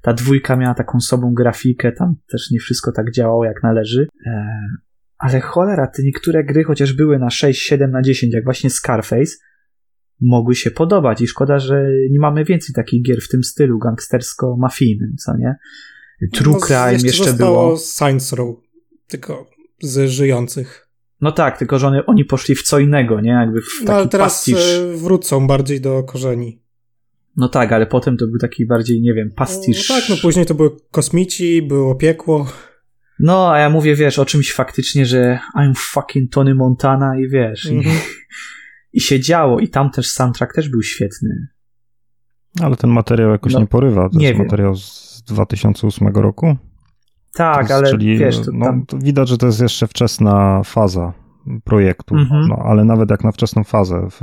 ta 0.02 0.12
dwójka 0.12 0.56
miała 0.56 0.74
taką 0.74 1.00
sobą 1.00 1.34
grafikę, 1.34 1.92
tam 1.92 2.14
też 2.28 2.50
nie 2.50 2.58
wszystko 2.58 2.92
tak 2.92 3.12
działało 3.12 3.44
jak 3.44 3.62
należy. 3.62 4.06
Ale 5.18 5.40
cholera, 5.40 5.86
te 5.86 6.02
niektóre 6.02 6.44
gry, 6.44 6.64
chociaż 6.64 6.92
były 6.92 7.18
na 7.18 7.30
6, 7.30 7.62
7 7.62 7.90
na 7.90 8.02
10, 8.02 8.34
jak 8.34 8.44
właśnie 8.44 8.70
Scarface, 8.70 9.32
mogły 10.20 10.54
się 10.54 10.70
podobać 10.70 11.20
i 11.20 11.26
szkoda, 11.26 11.58
że 11.58 11.84
nie 12.10 12.18
mamy 12.18 12.44
więcej 12.44 12.74
takich 12.74 13.02
gier 13.02 13.20
w 13.22 13.28
tym 13.28 13.44
stylu 13.44 13.78
gangstersko-mafijnym, 13.78 15.16
co 15.18 15.36
nie? 15.36 15.54
True 16.32 16.52
no, 16.52 16.60
Crime 16.60 16.92
jeszcze, 16.92 17.06
jeszcze 17.06 17.32
było. 17.32 17.76
Science 17.78 18.36
Row, 18.36 18.56
tylko 19.06 19.50
z 19.80 20.10
żyjących. 20.10 20.88
No 21.20 21.32
tak, 21.32 21.58
tylko 21.58 21.78
że 21.78 21.86
oni, 21.86 21.98
oni 22.06 22.24
poszli 22.24 22.54
w 22.54 22.62
co 22.62 22.78
innego, 22.78 23.20
nie? 23.20 23.30
Jakby 23.30 23.60
w 23.60 23.64
taki 23.64 23.86
no, 23.86 23.92
ale 23.92 24.08
teraz 24.08 24.32
pastisz. 24.32 24.78
E, 24.78 24.96
wrócą 24.96 25.46
bardziej 25.46 25.80
do 25.80 26.02
korzeni. 26.02 26.62
No 27.36 27.48
tak, 27.48 27.72
ale 27.72 27.86
potem 27.86 28.16
to 28.16 28.26
był 28.26 28.38
taki 28.38 28.66
bardziej, 28.66 29.00
nie 29.00 29.14
wiem, 29.14 29.30
pastisz. 29.36 29.88
No 29.88 29.96
tak, 29.96 30.08
no 30.08 30.16
później 30.22 30.46
to 30.46 30.54
były 30.54 30.70
kosmici, 30.90 31.62
było 31.62 31.94
piekło. 31.94 32.46
No, 33.20 33.52
a 33.52 33.58
ja 33.58 33.70
mówię, 33.70 33.96
wiesz, 33.96 34.18
o 34.18 34.24
czymś 34.24 34.52
faktycznie, 34.52 35.06
że 35.06 35.38
I'm 35.58 35.72
fucking 35.76 36.32
Tony 36.32 36.54
Montana 36.54 37.18
i 37.18 37.28
wiesz, 37.28 37.66
mm 37.66 37.82
-hmm. 37.82 37.86
i, 37.86 37.88
mhm. 37.88 38.04
i 38.92 39.00
się 39.00 39.20
działo 39.20 39.60
i 39.60 39.68
tam 39.68 39.90
też 39.90 40.10
soundtrack 40.10 40.54
też 40.54 40.68
był 40.68 40.82
świetny. 40.82 41.48
Ale 42.60 42.76
ten 42.76 42.90
materiał 42.90 43.30
jakoś 43.30 43.52
no, 43.52 43.60
nie 43.60 43.66
porywa, 43.66 44.08
to 44.08 44.18
nie 44.18 44.26
jest 44.26 44.38
wiem. 44.38 44.46
materiał 44.46 44.76
z 44.76 45.22
2008 45.26 46.08
roku? 46.08 46.56
Tak, 47.34 47.60
jest, 47.60 47.72
ale 47.72 47.90
czyli, 47.90 48.18
wiesz, 48.18 48.40
to, 48.40 48.50
no, 48.54 48.82
to 48.86 48.98
widać, 48.98 49.28
że 49.28 49.38
to 49.38 49.46
jest 49.46 49.60
jeszcze 49.60 49.86
wczesna 49.86 50.62
faza 50.64 51.12
projektu, 51.64 52.14
mm 52.14 52.26
-hmm. 52.26 52.48
no, 52.48 52.56
ale 52.64 52.84
nawet 52.84 53.10
jak 53.10 53.24
na 53.24 53.32
wczesną 53.32 53.64
fazę, 53.64 54.08
w, 54.10 54.20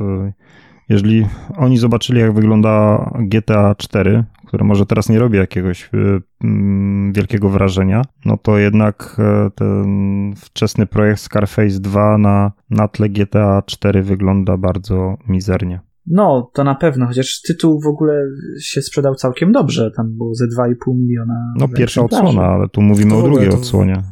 jeżeli 0.90 1.28
oni 1.58 1.78
zobaczyli, 1.78 2.20
jak 2.20 2.34
wygląda 2.34 3.06
GTA 3.20 3.76
4, 3.76 4.24
które 4.48 4.66
może 4.66 4.86
teraz 4.86 5.10
nie 5.10 5.20
robi 5.20 5.38
jakiegoś 5.38 5.90
y, 5.94 6.22
mm, 6.44 7.14
wielkiego 7.14 7.50
wrażenia, 7.50 8.02
no 8.26 8.38
to 8.38 8.58
jednak 8.58 9.16
e, 9.20 9.52
ten 9.56 10.34
wczesny 10.38 10.86
projekt 10.86 11.22
Scarface 11.22 11.80
2 11.80 12.18
na, 12.18 12.52
na 12.70 12.88
tle 12.88 13.10
GTA 13.10 13.62
4 13.66 14.04
wygląda 14.04 14.58
bardzo 14.58 15.18
mizernie. 15.28 15.80
No, 16.08 16.52
to 16.54 16.64
na 16.64 16.76
pewno, 16.76 17.08
chociaż 17.08 17.42
tytuł 17.42 17.82
w 17.82 17.88
ogóle 17.88 18.24
się 18.62 18.82
sprzedał 18.82 19.16
całkiem 19.16 19.52
dobrze, 19.52 19.92
tam 19.98 20.18
było 20.18 20.36
ze 20.36 20.46
2,5 20.46 20.74
miliona. 20.96 21.54
No, 21.60 21.68
pierwsza 21.68 22.02
odsłona, 22.02 22.42
ale 22.42 22.70
tu 22.70 22.82
mówimy 22.82 23.12
to 23.12 23.20
o 23.20 23.24
drugiej 23.24 23.50
odsłonie. 23.50 24.04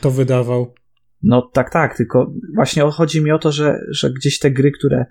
To 0.00 0.10
wydawał. 0.10 0.74
No 1.22 1.50
tak, 1.52 1.70
tak, 1.70 1.96
tylko 1.96 2.32
właśnie 2.54 2.82
chodzi 2.82 3.24
mi 3.24 3.30
o 3.30 3.38
to, 3.38 3.52
że, 3.52 3.78
że 3.90 4.10
gdzieś 4.10 4.38
te 4.38 4.50
gry, 4.50 4.70
które 4.70 5.06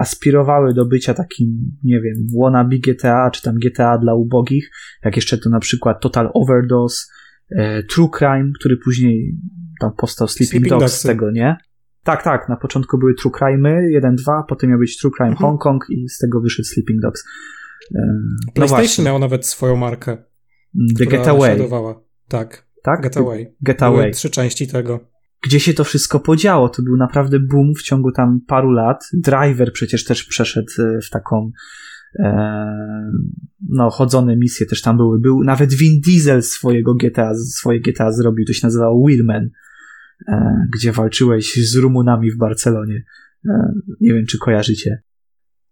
aspirowały 0.00 0.74
do 0.74 0.86
bycia 0.86 1.14
takim, 1.14 1.76
nie 1.84 2.00
wiem, 2.00 2.14
wannabe 2.40 2.78
GTA, 2.78 3.30
czy 3.30 3.42
tam 3.42 3.54
GTA 3.54 3.98
dla 3.98 4.14
ubogich, 4.14 4.70
jak 5.04 5.16
jeszcze 5.16 5.38
to 5.38 5.50
na 5.50 5.60
przykład 5.60 6.00
Total 6.00 6.30
Overdose, 6.34 7.04
e, 7.50 7.82
True 7.82 8.08
Crime, 8.18 8.50
który 8.58 8.76
później 8.84 9.36
tam 9.80 9.90
powstał 9.96 10.28
Sleeping, 10.28 10.50
Sleeping 10.50 10.80
Dogs 10.80 10.92
z 10.92 11.02
tego, 11.02 11.30
nie? 11.30 11.56
Tak, 12.04 12.22
tak, 12.22 12.48
na 12.48 12.56
początku 12.56 12.98
były 12.98 13.14
True 13.14 13.32
Crime 13.38 13.90
1, 13.90 14.16
2, 14.16 14.44
potem 14.48 14.70
miał 14.70 14.78
być 14.78 14.98
True 14.98 15.10
Crime 15.16 15.30
mhm. 15.30 15.50
Hong 15.50 15.60
Kong 15.60 15.84
i 15.90 16.08
z 16.08 16.18
tego 16.18 16.40
wyszedł 16.40 16.68
Sleeping 16.68 17.00
Dogs. 17.00 17.24
E, 17.94 18.00
no 18.46 18.52
PlayStation 18.54 19.04
miał 19.06 19.18
nawet 19.18 19.46
swoją 19.46 19.76
markę. 19.76 20.16
The 20.98 21.06
Getaway. 21.06 21.58
Tak. 22.28 22.66
Tak? 22.82 23.00
Getaway. 23.02 23.54
Getaway. 23.62 24.00
Były 24.00 24.10
trzy 24.10 24.30
części 24.30 24.68
tego 24.68 25.00
gdzie 25.42 25.60
się 25.60 25.74
to 25.74 25.84
wszystko 25.84 26.20
podziało. 26.20 26.68
To 26.68 26.82
był 26.82 26.96
naprawdę 26.96 27.40
boom 27.40 27.74
w 27.74 27.82
ciągu 27.82 28.12
tam 28.12 28.40
paru 28.46 28.70
lat. 28.70 29.04
Driver 29.12 29.72
przecież 29.72 30.04
też 30.04 30.24
przeszedł 30.24 30.72
e, 30.78 31.00
w 31.00 31.10
taką 31.10 31.50
e, 32.18 33.12
no, 33.68 33.90
chodzone 33.90 34.36
misje 34.36 34.66
też 34.66 34.82
tam 34.82 34.96
były. 34.96 35.20
Był 35.20 35.44
nawet 35.44 35.74
Vin 35.74 36.00
Diesel 36.00 36.42
swojego 36.42 36.94
GTA, 36.94 37.34
swoje 37.34 37.80
GTA 37.80 38.12
zrobił, 38.12 38.44
to 38.46 38.52
się 38.52 38.66
nazywało 38.66 39.06
Wheelman, 39.06 39.50
e, 40.28 40.66
gdzie 40.74 40.92
walczyłeś 40.92 41.70
z 41.70 41.76
Rumunami 41.76 42.30
w 42.30 42.38
Barcelonie. 42.38 43.04
Nie 44.00 44.14
wiem, 44.14 44.26
czy 44.26 44.38
kojarzycie. 44.38 45.02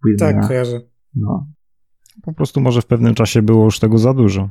Wheelmana. 0.05 0.41
Tak, 0.41 0.49
kojarzę. 0.49 0.81
No. 1.15 1.49
Po 2.23 2.33
prostu 2.33 2.61
może 2.61 2.83
w 2.83 2.87
pewnym 2.87 3.15
czasie 3.15 3.43
było 3.43 3.65
już 3.65 3.79
tego 3.79 3.99
za 3.99 4.15
dużo. 4.15 4.51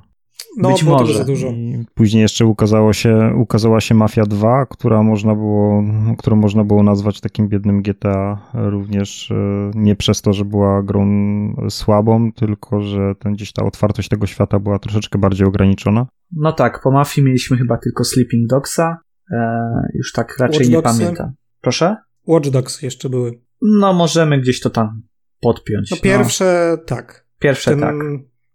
No, 0.57 0.69
Być 0.71 0.83
może. 0.83 1.13
za 1.17 1.23
dużo. 1.23 1.47
I 1.47 1.85
później 1.93 2.21
jeszcze 2.21 2.45
ukazało 2.45 2.93
się, 2.93 3.33
ukazała 3.37 3.81
się 3.81 3.95
Mafia 3.95 4.23
2, 4.25 4.65
która 4.65 5.03
można 5.03 5.35
było, 5.35 5.83
którą 6.17 6.35
można 6.35 6.63
było 6.63 6.83
nazwać 6.83 7.21
takim 7.21 7.47
biednym 7.49 7.81
GTA 7.81 8.37
również 8.53 9.31
e, 9.31 9.71
nie 9.75 9.95
przez 9.95 10.21
to, 10.21 10.33
że 10.33 10.45
była 10.45 10.83
grą 10.83 11.07
słabą, 11.69 12.31
tylko 12.31 12.81
że 12.81 13.15
ten, 13.19 13.33
gdzieś 13.33 13.51
ta 13.51 13.65
otwartość 13.65 14.09
tego 14.09 14.27
świata 14.27 14.59
była 14.59 14.79
troszeczkę 14.79 15.19
bardziej 15.19 15.47
ograniczona. 15.47 16.07
No 16.31 16.51
tak, 16.51 16.81
po 16.83 16.91
Mafii 16.91 17.25
mieliśmy 17.25 17.57
chyba 17.57 17.77
tylko 17.77 18.03
Sleeping 18.03 18.49
Dogsa, 18.49 18.97
e, 19.31 19.37
już 19.93 20.11
tak 20.11 20.37
raczej 20.39 20.59
Watch 20.59 20.69
nie 20.69 20.81
Dogsy. 20.81 20.99
pamiętam. 20.99 21.33
Proszę? 21.61 21.95
Watch 22.27 22.49
Dogs 22.49 22.81
jeszcze 22.81 23.09
były. 23.09 23.41
No 23.61 23.93
możemy 23.93 24.41
gdzieś 24.41 24.59
to 24.59 24.69
tam 24.69 25.01
podpiąć. 25.41 25.91
No 25.91 25.97
pierwsze 25.97 26.75
no. 26.77 26.83
tak. 26.85 27.25
Pierwsze 27.39 27.71
Ten... 27.71 27.79
tak. 27.79 27.95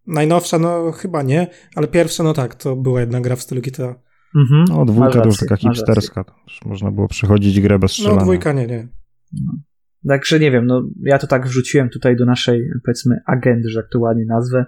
Najnowsza, 0.06 0.58
no 0.58 0.92
chyba 0.92 1.22
nie, 1.22 1.46
ale 1.74 1.88
pierwsza, 1.88 2.24
no 2.24 2.32
tak, 2.32 2.54
to 2.54 2.76
była 2.76 3.00
jedna 3.00 3.20
gra 3.20 3.36
w 3.36 3.42
stylu 3.42 3.60
GTA. 3.60 3.94
Mhm. 4.36 4.64
No, 4.68 4.84
dwójka 4.84 5.20
to 5.20 5.26
już 5.26 5.36
taka 5.36 5.56
hipsterska, 5.56 6.24
to 6.24 6.34
można 6.64 6.90
było 6.90 7.08
przychodzić 7.08 7.60
grę 7.60 7.78
bez 7.78 7.90
strzelania. 7.90 8.16
No, 8.16 8.22
dwójka 8.22 8.52
nie, 8.52 8.66
nie. 8.66 8.88
No. 9.32 9.52
Także 10.08 10.40
nie 10.40 10.50
wiem, 10.50 10.66
no 10.66 10.82
ja 11.00 11.18
to 11.18 11.26
tak 11.26 11.46
wrzuciłem 11.46 11.88
tutaj 11.88 12.16
do 12.16 12.24
naszej, 12.24 12.70
powiedzmy, 12.84 13.16
agendy, 13.26 13.68
że 13.68 13.80
aktualnie 13.80 14.24
nazwę, 14.24 14.66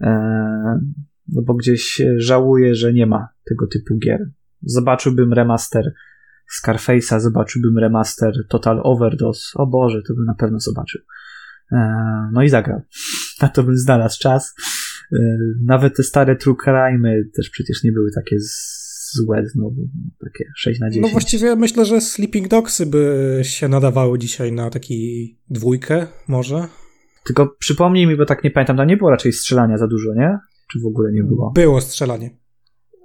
eee, 0.00 0.10
no 1.28 1.42
bo 1.42 1.54
gdzieś 1.54 2.02
żałuję, 2.16 2.74
że 2.74 2.92
nie 2.92 3.06
ma 3.06 3.28
tego 3.48 3.66
typu 3.66 3.98
gier. 3.98 4.30
Zobaczyłbym 4.62 5.32
remaster 5.32 5.92
Scarface'a, 6.60 7.20
zobaczyłbym 7.20 7.78
remaster 7.78 8.34
Total 8.48 8.80
Overdose, 8.84 9.42
o 9.54 9.66
Boże, 9.66 10.02
to 10.08 10.14
bym 10.14 10.24
na 10.24 10.34
pewno 10.34 10.60
zobaczył. 10.60 11.00
Eee, 11.72 12.30
no 12.32 12.42
i 12.42 12.48
zagrał. 12.48 12.80
Na 13.42 13.48
to 13.48 13.62
bym 13.62 13.76
znalazł 13.76 14.18
czas. 14.20 14.54
Eee, 15.12 15.38
nawet 15.64 15.96
te 15.96 16.02
stare 16.02 16.36
True 16.36 16.56
Crime 16.64 17.14
też 17.36 17.50
przecież 17.50 17.84
nie 17.84 17.92
były 17.92 18.10
takie 18.14 18.36
złe 19.12 19.46
znowu. 19.46 19.88
Takie 20.24 20.44
6 20.56 20.80
na 20.80 20.90
10. 20.90 21.02
No 21.06 21.12
właściwie 21.12 21.56
myślę, 21.56 21.84
że 21.84 22.00
Sleeping 22.00 22.48
Dogsy 22.48 22.86
by 22.86 23.40
się 23.42 23.68
nadawały 23.68 24.18
dzisiaj 24.18 24.52
na 24.52 24.70
taki 24.70 25.38
dwójkę 25.50 26.06
może. 26.28 26.68
Tylko 27.24 27.56
przypomnij 27.58 28.06
mi, 28.06 28.16
bo 28.16 28.26
tak 28.26 28.44
nie 28.44 28.50
pamiętam, 28.50 28.76
tam 28.76 28.88
nie 28.88 28.96
było 28.96 29.10
raczej 29.10 29.32
strzelania 29.32 29.78
za 29.78 29.86
dużo, 29.86 30.14
nie? 30.14 30.38
Czy 30.72 30.80
w 30.80 30.86
ogóle 30.86 31.12
nie 31.12 31.22
było? 31.22 31.52
Było 31.54 31.80
strzelanie. 31.80 32.30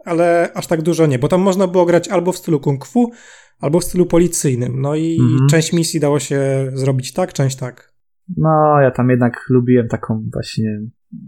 Ale 0.05 0.53
aż 0.53 0.67
tak 0.67 0.81
dużo 0.81 1.05
nie, 1.05 1.19
bo 1.19 1.27
tam 1.27 1.41
można 1.41 1.67
było 1.67 1.85
grać 1.85 2.07
albo 2.07 2.31
w 2.31 2.37
stylu 2.37 2.59
kung 2.59 2.85
fu, 2.85 3.11
albo 3.59 3.79
w 3.79 3.83
stylu 3.83 4.05
policyjnym. 4.05 4.81
No 4.81 4.95
i 4.95 5.17
mhm. 5.21 5.49
część 5.49 5.73
misji 5.73 5.99
dało 5.99 6.19
się 6.19 6.71
zrobić 6.73 7.13
tak, 7.13 7.33
część 7.33 7.55
tak. 7.55 7.92
No, 8.37 8.81
ja 8.81 8.91
tam 8.91 9.09
jednak 9.09 9.45
lubiłem 9.49 9.87
taką 9.87 10.29
właśnie 10.33 10.79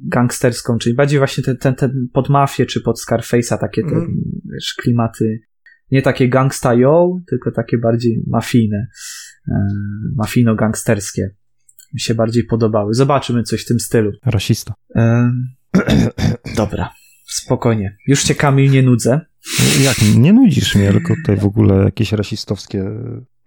gangsterską, 0.08 0.78
czyli 0.78 0.96
bardziej 0.96 1.20
właśnie 1.20 1.44
ten, 1.44 1.58
ten, 1.58 1.76
ten 1.76 2.08
pod 2.14 2.30
mafię 2.30 2.66
czy 2.66 2.82
pod 2.82 3.00
Scarface'a 3.00 3.58
takie 3.58 3.82
te, 3.82 3.96
mm. 3.96 4.22
wiesz, 4.54 4.76
klimaty 4.82 5.40
nie 5.92 6.02
takie 6.02 6.30
gangsta 6.30 6.74
yo, 6.74 7.20
tylko 7.30 7.52
takie 7.52 7.78
bardziej 7.78 8.24
mafijne, 8.28 8.88
e, 9.48 9.68
mafijno-gangsterskie 10.18 11.30
mi 11.94 12.00
się 12.00 12.16
bardziej 12.16 12.44
podobały. 12.44 12.94
Zobaczymy 12.94 13.44
coś 13.44 13.62
w 13.62 13.68
tym 13.68 13.80
stylu. 13.80 14.12
Rasista. 14.26 14.74
E, 14.96 15.32
dobra, 16.58 16.94
spokojnie. 17.26 17.98
Już 18.08 18.24
cię 18.24 18.36
Kamil 18.36 18.72
nie 18.72 18.84
nudzę. 18.84 19.22
Jak? 19.84 19.96
Nie 20.18 20.34
nudzisz 20.34 20.76
mnie, 20.76 20.92
tylko 20.92 21.14
tutaj 21.16 21.38
w 21.38 21.46
ogóle 21.46 21.84
jakieś 21.84 22.12
rasistowskie 22.12 22.92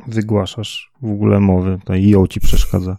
wygłaszasz 0.07 0.93
w 1.03 1.11
ogóle 1.11 1.41
mowy. 1.41 1.79
Tutaj 1.81 2.09
ją 2.09 2.27
ci 2.27 2.41
przeszkadza. 2.41 2.97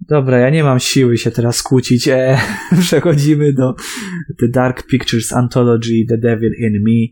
Dobra, 0.00 0.38
ja 0.38 0.50
nie 0.50 0.64
mam 0.64 0.80
siły 0.80 1.18
się 1.18 1.30
teraz 1.30 1.62
kłócić. 1.62 2.08
E, 2.08 2.38
przechodzimy 2.80 3.52
do 3.52 3.74
The 4.40 4.48
Dark 4.48 4.86
Pictures 4.86 5.32
Anthology 5.32 6.06
The 6.08 6.18
Devil 6.18 6.52
in 6.58 6.82
Me. 6.84 7.06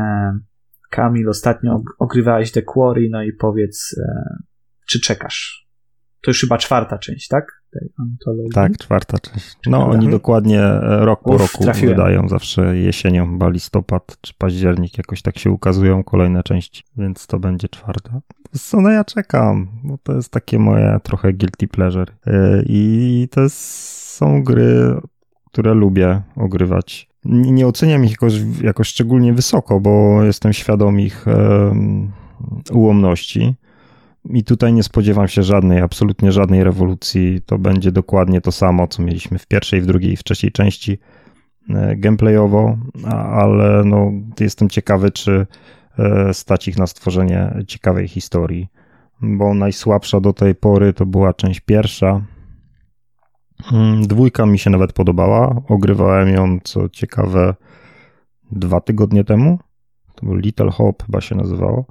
E, 0.00 0.38
Kamil, 0.90 1.28
ostatnio 1.28 1.82
ogrywałeś 1.98 2.52
The 2.52 2.62
Quarry, 2.62 3.08
no 3.10 3.22
i 3.22 3.32
powiedz, 3.32 3.96
e, 3.98 4.36
czy 4.88 5.00
czekasz? 5.00 5.68
To 6.20 6.30
już 6.30 6.40
chyba 6.40 6.58
czwarta 6.58 6.98
część, 6.98 7.28
tak? 7.28 7.59
Tej 7.72 7.88
antologii. 7.98 8.52
Tak, 8.52 8.78
czwarta 8.78 9.18
część. 9.18 9.56
No, 9.66 9.88
oni 9.88 10.08
dokładnie 10.08 10.60
e, 10.62 11.04
rok 11.04 11.22
po 11.22 11.34
Uf, 11.34 11.40
roku 11.40 11.64
trafiłem. 11.64 11.96
wydają, 11.96 12.28
zawsze 12.28 12.76
jesienią, 12.76 13.30
chyba 13.30 13.48
listopad 13.48 14.16
czy 14.20 14.34
październik, 14.38 14.98
jakoś 14.98 15.22
tak 15.22 15.38
się 15.38 15.50
ukazują 15.50 16.04
kolejne 16.04 16.42
części, 16.42 16.82
więc 16.96 17.26
to 17.26 17.38
będzie 17.38 17.68
czwarta. 17.68 18.20
Co 18.52 18.80
no 18.80 18.90
ja 18.90 19.04
czekam, 19.04 19.68
bo 19.84 19.98
to 19.98 20.12
jest 20.12 20.32
takie 20.32 20.58
moje 20.58 21.00
trochę 21.02 21.32
guilty 21.32 21.68
pleasure. 21.68 22.12
E, 22.26 22.62
I 22.66 23.28
to 23.30 23.40
są 23.48 24.42
gry, 24.42 25.00
które 25.46 25.74
lubię 25.74 26.22
ogrywać. 26.36 27.10
Nie 27.24 27.66
oceniam 27.66 28.04
ich 28.04 28.10
jakoś, 28.10 28.34
jakoś 28.62 28.88
szczególnie 28.88 29.32
wysoko, 29.32 29.80
bo 29.80 30.24
jestem 30.24 30.52
świadom 30.52 31.00
ich 31.00 31.26
um, 31.26 32.12
ułomności. 32.72 33.54
I 34.24 34.44
tutaj 34.44 34.72
nie 34.72 34.82
spodziewam 34.82 35.28
się 35.28 35.42
żadnej, 35.42 35.80
absolutnie 35.80 36.32
żadnej 36.32 36.64
rewolucji. 36.64 37.40
To 37.46 37.58
będzie 37.58 37.92
dokładnie 37.92 38.40
to 38.40 38.52
samo, 38.52 38.88
co 38.88 39.02
mieliśmy 39.02 39.38
w 39.38 39.46
pierwszej, 39.46 39.80
w 39.80 39.86
drugiej 39.86 40.12
i 40.12 40.16
w 40.16 40.24
trzeciej 40.24 40.52
części 40.52 40.98
e, 41.70 41.96
gameplayowo, 41.96 42.78
ale 43.32 43.84
no, 43.84 44.12
jestem 44.40 44.68
ciekawy, 44.68 45.10
czy 45.10 45.46
E, 46.00 46.34
stać 46.34 46.68
ich 46.68 46.78
na 46.78 46.86
stworzenie 46.86 47.64
ciekawej 47.66 48.08
historii, 48.08 48.68
bo 49.22 49.54
najsłabsza 49.54 50.20
do 50.20 50.32
tej 50.32 50.54
pory 50.54 50.92
to 50.92 51.06
była 51.06 51.34
część 51.34 51.60
pierwsza. 51.60 52.22
Mm, 53.72 54.06
dwójka 54.06 54.46
mi 54.46 54.58
się 54.58 54.70
nawet 54.70 54.92
podobała. 54.92 55.62
Ogrywałem 55.68 56.28
ją, 56.28 56.58
co 56.64 56.88
ciekawe, 56.88 57.54
dwa 58.52 58.80
tygodnie 58.80 59.24
temu. 59.24 59.58
To 60.14 60.26
był 60.26 60.34
Little 60.34 60.70
Hope, 60.70 61.04
chyba 61.04 61.20
się 61.20 61.34
nazywało. 61.34 61.84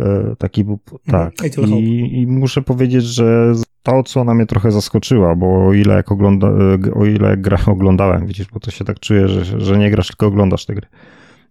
E, 0.00 0.36
taki 0.38 0.64
był. 0.64 0.78
Tak. 1.06 1.32
I, 1.66 2.20
I, 2.20 2.26
muszę 2.26 2.62
powiedzieć, 2.62 3.04
że 3.04 3.52
to, 3.82 4.02
co 4.02 4.20
ona 4.20 4.34
mnie 4.34 4.46
trochę 4.46 4.70
zaskoczyła, 4.70 5.34
bo 5.34 5.66
o 5.66 5.74
ile 5.74 5.94
jak 5.94 6.12
ogląda, 6.12 6.48
e, 6.48 6.94
o 6.94 7.06
ile 7.06 7.36
gra 7.36 7.58
oglądałem, 7.74 8.26
widzisz, 8.26 8.46
bo 8.52 8.60
to 8.60 8.70
się 8.70 8.84
tak 8.84 9.00
czuję, 9.00 9.28
że, 9.28 9.60
że 9.60 9.78
nie 9.78 9.90
grasz, 9.90 10.08
tylko 10.08 10.26
oglądasz 10.26 10.66
te 10.66 10.74
gry 10.74 10.86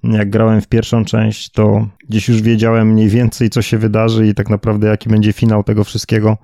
jak 0.03 0.29
grałem 0.29 0.61
w 0.61 0.67
pierwszą 0.67 1.05
część, 1.05 1.49
to 1.49 1.87
gdzieś 2.09 2.27
już 2.27 2.41
wiedziałem 2.41 2.87
mniej 2.87 3.09
więcej, 3.09 3.49
co 3.49 3.61
się 3.61 3.77
wydarzy 3.77 4.27
i 4.27 4.33
tak 4.33 4.49
naprawdę 4.49 4.87
jaki 4.87 5.09
będzie 5.09 5.33
finał 5.33 5.63
tego 5.63 5.83
wszystkiego 5.83 6.37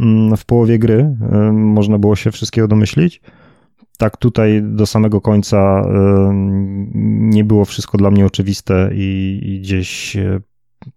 mm, 0.00 0.36
w 0.36 0.44
połowie 0.44 0.78
gry. 0.78 1.16
Można 1.52 1.98
było 1.98 2.16
się 2.16 2.30
wszystkiego 2.30 2.68
domyślić. 2.68 3.20
Tak 3.98 4.16
tutaj 4.16 4.62
do 4.62 4.86
samego 4.86 5.20
końca 5.20 5.88
nie 7.20 7.44
było 7.44 7.64
wszystko 7.64 7.98
dla 7.98 8.10
mnie 8.10 8.26
oczywiste 8.26 8.90
i, 8.94 9.40
i 9.42 9.60
gdzieś 9.60 10.16
e, 10.16 10.40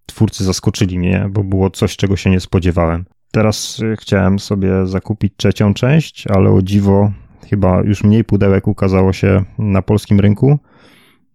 twórcy 0.05 0.43
zaskoczyli 0.43 0.99
mnie, 0.99 1.29
bo 1.31 1.43
było 1.43 1.69
coś, 1.69 1.97
czego 1.97 2.15
się 2.15 2.29
nie 2.29 2.39
spodziewałem. 2.39 3.05
Teraz 3.31 3.81
e, 3.93 3.95
chciałem 3.95 4.39
sobie 4.39 4.87
zakupić 4.87 5.33
trzecią 5.37 5.73
część, 5.73 6.27
ale 6.27 6.49
o 6.49 6.61
dziwo 6.61 7.11
chyba 7.49 7.81
już 7.81 8.03
mniej 8.03 8.23
pudełek 8.23 8.67
ukazało 8.67 9.13
się 9.13 9.43
na 9.57 9.81
polskim 9.81 10.19
rynku 10.19 10.59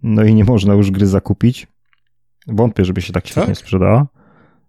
no 0.04 0.24
i 0.24 0.34
nie 0.34 0.44
można 0.44 0.74
już 0.74 0.90
gry 0.90 1.06
zakupić. 1.06 1.66
Wątpię, 2.46 2.84
żeby 2.84 3.02
się 3.02 3.12
tak 3.12 3.26
świetnie 3.26 3.54
tak? 3.54 3.58
sprzedała. 3.58 4.06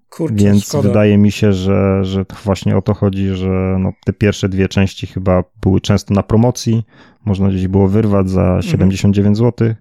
Kurczę, 0.09 0.35
Więc 0.35 0.65
szkoda. 0.65 0.87
wydaje 0.87 1.17
mi 1.17 1.31
się, 1.31 1.53
że, 1.53 2.03
że 2.03 2.25
to 2.25 2.35
właśnie 2.43 2.77
o 2.77 2.81
to 2.81 2.93
chodzi, 2.93 3.27
że 3.27 3.77
no, 3.79 3.91
te 4.05 4.13
pierwsze 4.13 4.49
dwie 4.49 4.67
części 4.67 5.07
chyba 5.07 5.43
były 5.61 5.81
często 5.81 6.13
na 6.13 6.23
promocji. 6.23 6.83
Można 7.25 7.49
gdzieś 7.49 7.67
było 7.67 7.87
wyrwać 7.87 8.29
za 8.29 8.61
79 8.61 9.17
mhm. 9.17 9.35
zł. 9.35 9.75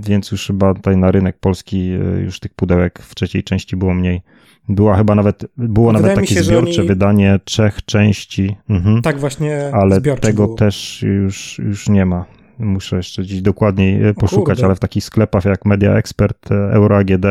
Więc 0.00 0.30
już 0.30 0.46
chyba 0.46 0.74
tutaj 0.74 0.96
na 0.96 1.10
rynek 1.10 1.38
polski 1.38 1.88
już 2.24 2.40
tych 2.40 2.54
pudełek 2.54 2.98
w 3.02 3.14
trzeciej 3.14 3.44
części 3.44 3.76
było 3.76 3.94
mniej. 3.94 4.22
Była 4.68 4.96
chyba 4.96 5.14
nawet, 5.14 5.46
było 5.56 5.92
Wydaje 5.92 6.02
nawet 6.02 6.20
takie 6.20 6.34
się, 6.34 6.42
zbiorcze 6.42 6.80
oni... 6.80 6.88
wydanie 6.88 7.40
trzech 7.44 7.84
części. 7.84 8.56
Mhm. 8.68 9.02
Tak 9.02 9.20
właśnie 9.20 9.70
Ale 9.72 10.00
tego 10.00 10.44
było. 10.44 10.56
też 10.56 11.02
już, 11.02 11.58
już 11.58 11.88
nie 11.88 12.06
ma. 12.06 12.24
Muszę 12.58 12.96
jeszcze 12.96 13.22
gdzieś 13.22 13.42
dokładniej 13.42 14.14
poszukać, 14.14 14.62
ale 14.62 14.74
w 14.74 14.80
takich 14.80 15.04
sklepach 15.04 15.44
jak 15.44 15.64
Media 15.64 15.94
Expert, 15.94 16.50
Euro 16.50 16.96
AGD 16.96 17.26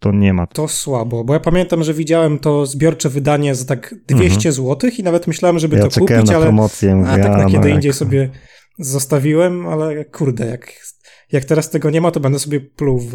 to 0.00 0.12
nie 0.12 0.32
ma. 0.32 0.46
To 0.46 0.68
słabo, 0.68 1.24
bo 1.24 1.34
ja 1.34 1.40
pamiętam, 1.40 1.82
że 1.82 1.94
widziałem 1.94 2.38
to 2.38 2.66
zbiorcze 2.66 3.08
wydanie 3.08 3.54
za 3.54 3.64
tak 3.64 3.94
200 4.06 4.34
mhm. 4.34 4.52
zł 4.52 4.90
i 4.98 5.02
nawet 5.02 5.26
myślałem, 5.26 5.58
żeby 5.58 5.76
ja 5.76 5.88
to 5.88 6.00
kupić, 6.00 6.26
na 6.26 6.36
ale 6.36 6.44
promocję, 6.44 7.04
a 7.06 7.18
tak 7.18 7.32
na 7.32 7.44
kiedy 7.44 7.68
no, 7.68 7.74
indziej 7.74 7.92
sobie 7.92 8.30
zostawiłem, 8.78 9.66
ale 9.66 10.04
kurde, 10.04 10.46
jak, 10.46 10.72
jak 11.32 11.44
teraz 11.44 11.70
tego 11.70 11.90
nie 11.90 12.00
ma, 12.00 12.10
to 12.10 12.20
będę 12.20 12.38
sobie 12.38 12.60
pluł 12.60 12.98
w 12.98 13.14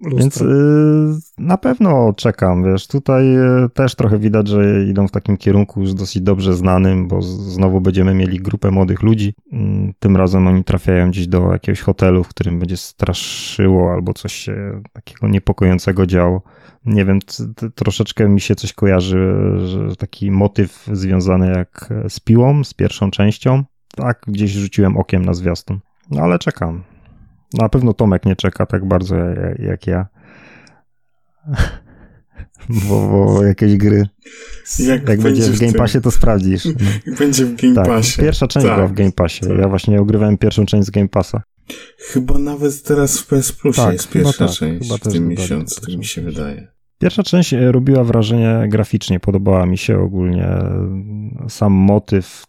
lustro. 0.00 0.18
Więc 0.18 0.40
yy, 0.40 1.44
na 1.44 1.58
pewno 1.58 2.12
czekam, 2.16 2.64
wiesz, 2.64 2.86
tutaj 2.86 3.32
yy, 3.32 3.68
też 3.74 3.94
trochę 3.94 4.18
widać, 4.18 4.48
że 4.48 4.84
idą 4.84 5.08
w 5.08 5.10
takim 5.10 5.36
kierunku 5.36 5.80
już 5.80 5.94
dosyć 5.94 6.22
dobrze 6.22 6.54
znanym, 6.54 7.08
bo 7.08 7.22
znowu 7.22 7.80
będziemy 7.80 8.14
mieli 8.14 8.38
grupę 8.38 8.70
młodych 8.70 9.02
ludzi. 9.02 9.34
Yy, 9.52 9.58
tym 9.98 10.16
razem 10.16 10.46
oni 10.46 10.64
trafiają 10.64 11.10
gdzieś 11.10 11.26
do 11.26 11.52
jakiegoś 11.52 11.80
hotelu, 11.80 12.24
w 12.24 12.28
którym 12.28 12.58
będzie 12.58 12.76
straszyło 12.76 13.92
albo 13.92 14.14
coś 14.14 14.32
się 14.32 14.82
takiego 14.92 15.28
niepokojącego 15.28 16.06
działo. 16.06 16.42
Nie 16.84 17.04
wiem, 17.04 17.18
troszeczkę 17.74 18.28
mi 18.28 18.40
się 18.40 18.54
coś 18.54 18.72
kojarzy, 18.72 19.34
że 19.64 19.96
taki 19.96 20.30
motyw 20.30 20.86
związany 20.92 21.52
jak 21.56 21.88
z 22.08 22.20
piłą, 22.20 22.64
z 22.64 22.74
pierwszą 22.74 23.10
częścią. 23.10 23.64
Tak, 23.96 24.22
gdzieś 24.26 24.50
rzuciłem 24.50 24.96
okiem 24.96 25.24
na 25.24 25.34
zwiastun. 25.34 25.80
No 26.10 26.22
ale 26.22 26.38
czekam. 26.38 26.82
Na 27.52 27.68
pewno 27.68 27.94
Tomek 27.94 28.26
nie 28.26 28.36
czeka 28.36 28.66
tak 28.66 28.84
bardzo 28.84 29.16
jak 29.58 29.86
ja. 29.86 30.06
Bo, 32.68 33.08
bo 33.08 33.44
jakieś 33.44 33.76
gry. 33.76 34.08
Jak, 34.78 35.08
jak 35.08 35.20
będzie 35.20 35.42
w 35.42 35.60
Game 35.60 35.72
Passie, 35.72 36.00
to 36.00 36.10
sprawdzisz. 36.10 36.64
No. 37.06 37.16
Będzie 37.18 37.44
w 37.44 37.56
Game 37.56 37.74
tak, 37.74 37.86
Passie. 37.86 38.20
Pierwsza 38.20 38.46
część 38.46 38.66
tak, 38.66 38.74
była 38.74 38.88
w 38.88 38.92
Game 38.92 39.12
Passie. 39.12 39.40
Tak. 39.40 39.58
Ja 39.58 39.68
właśnie 39.68 40.00
ogrywałem 40.00 40.38
pierwszą 40.38 40.66
część 40.66 40.86
z 40.86 40.90
Game 40.90 41.08
Passa. 41.08 41.42
Chyba 41.98 42.38
nawet 42.38 42.82
teraz 42.82 43.18
w 43.18 43.26
PS 43.26 43.52
Plusie 43.52 43.82
tak, 43.82 43.92
jest 43.92 44.10
pierwsza 44.10 44.46
tak, 44.46 44.56
część 44.56 44.92
w 44.92 45.12
tym 45.12 45.28
miesiącu, 45.28 45.80
tak 45.80 45.96
mi 45.96 46.04
się 46.04 46.22
wydaje. 46.22 46.68
Pierwsza 46.98 47.22
część 47.22 47.54
e, 47.54 47.72
robiła 47.72 48.04
wrażenie 48.04 48.64
graficznie, 48.68 49.20
podobała 49.20 49.66
mi 49.66 49.78
się 49.78 49.98
ogólnie. 49.98 50.48
Sam 51.48 51.72
motyw 51.72 52.44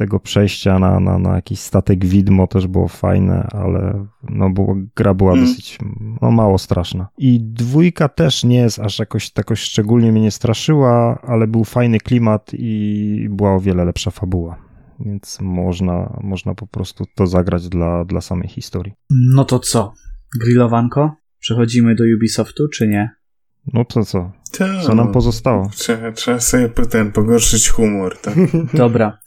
tego 0.00 0.20
przejścia 0.20 0.78
na, 0.78 1.00
na, 1.00 1.18
na 1.18 1.34
jakiś 1.34 1.60
statek 1.60 2.04
widmo 2.04 2.46
też 2.46 2.66
było 2.66 2.88
fajne, 2.88 3.48
ale 3.52 4.06
no, 4.22 4.50
bo 4.50 4.76
gra 4.96 5.14
była 5.14 5.32
mm. 5.32 5.44
dosyć 5.44 5.78
no, 6.22 6.30
mało 6.30 6.58
straszna. 6.58 7.08
I 7.18 7.40
dwójka 7.40 8.08
też 8.08 8.44
nie 8.44 8.56
jest 8.58 8.78
aż 8.78 8.98
jakoś, 8.98 9.32
jakoś 9.36 9.60
szczególnie 9.60 10.12
mnie 10.12 10.20
nie 10.20 10.30
straszyła, 10.30 11.18
ale 11.22 11.46
był 11.46 11.64
fajny 11.64 11.98
klimat 11.98 12.50
i 12.52 13.26
była 13.30 13.54
o 13.54 13.60
wiele 13.60 13.84
lepsza 13.84 14.10
fabuła. 14.10 14.56
Więc 15.00 15.38
można, 15.40 16.20
można 16.22 16.54
po 16.54 16.66
prostu 16.66 17.04
to 17.14 17.26
zagrać 17.26 17.68
dla, 17.68 18.04
dla 18.04 18.20
samej 18.20 18.48
historii. 18.48 18.92
No 19.10 19.44
to 19.44 19.58
co? 19.58 19.92
Grillowanko? 20.40 21.16
Przechodzimy 21.38 21.94
do 21.94 22.04
Ubisoftu, 22.16 22.68
czy 22.68 22.88
nie? 22.88 23.10
No 23.72 23.84
to 23.84 24.04
co? 24.04 24.32
Co 24.86 24.94
nam 24.94 25.12
pozostało? 25.12 25.70
Trzeba, 25.72 26.12
trzeba 26.12 26.40
sobie 26.40 26.68
ten, 26.68 27.12
pogorszyć 27.12 27.68
humor, 27.68 28.18
tak? 28.22 28.34
Dobra. 28.74 29.18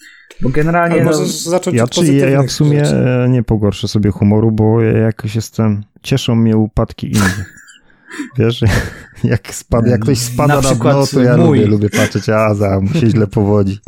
Bo 0.41 0.49
generalnie. 0.49 0.95
Ale 0.95 1.03
możesz 1.03 1.39
zacząć 1.41 1.77
ja, 1.77 1.83
od 1.83 1.91
czy 1.91 2.13
ja, 2.13 2.29
ja 2.29 2.43
w 2.43 2.51
sumie 2.51 2.85
rzeczy. 2.85 3.25
nie 3.29 3.43
pogorszę 3.43 3.87
sobie 3.87 4.11
humoru, 4.11 4.51
bo 4.51 4.81
ja 4.81 4.97
jakoś 4.97 5.35
jestem. 5.35 5.83
Cieszą 6.01 6.35
mnie 6.35 6.57
upadki 6.57 7.11
innych. 7.11 7.53
Wiesz, 8.37 8.61
jak, 9.23 9.55
spad, 9.55 9.87
jak 9.87 10.01
ktoś 10.01 10.17
spada 10.17 10.61
na, 10.61 10.61
na 10.61 10.75
dno, 10.75 11.07
to 11.07 11.21
ja 11.21 11.35
lubię, 11.35 11.65
lubię 11.65 11.89
patrzeć, 11.89 12.29
a 12.29 12.53
za, 12.53 12.79
mu 12.79 12.87
się 12.87 13.07
źle 13.09 13.27
powodzi. 13.27 13.79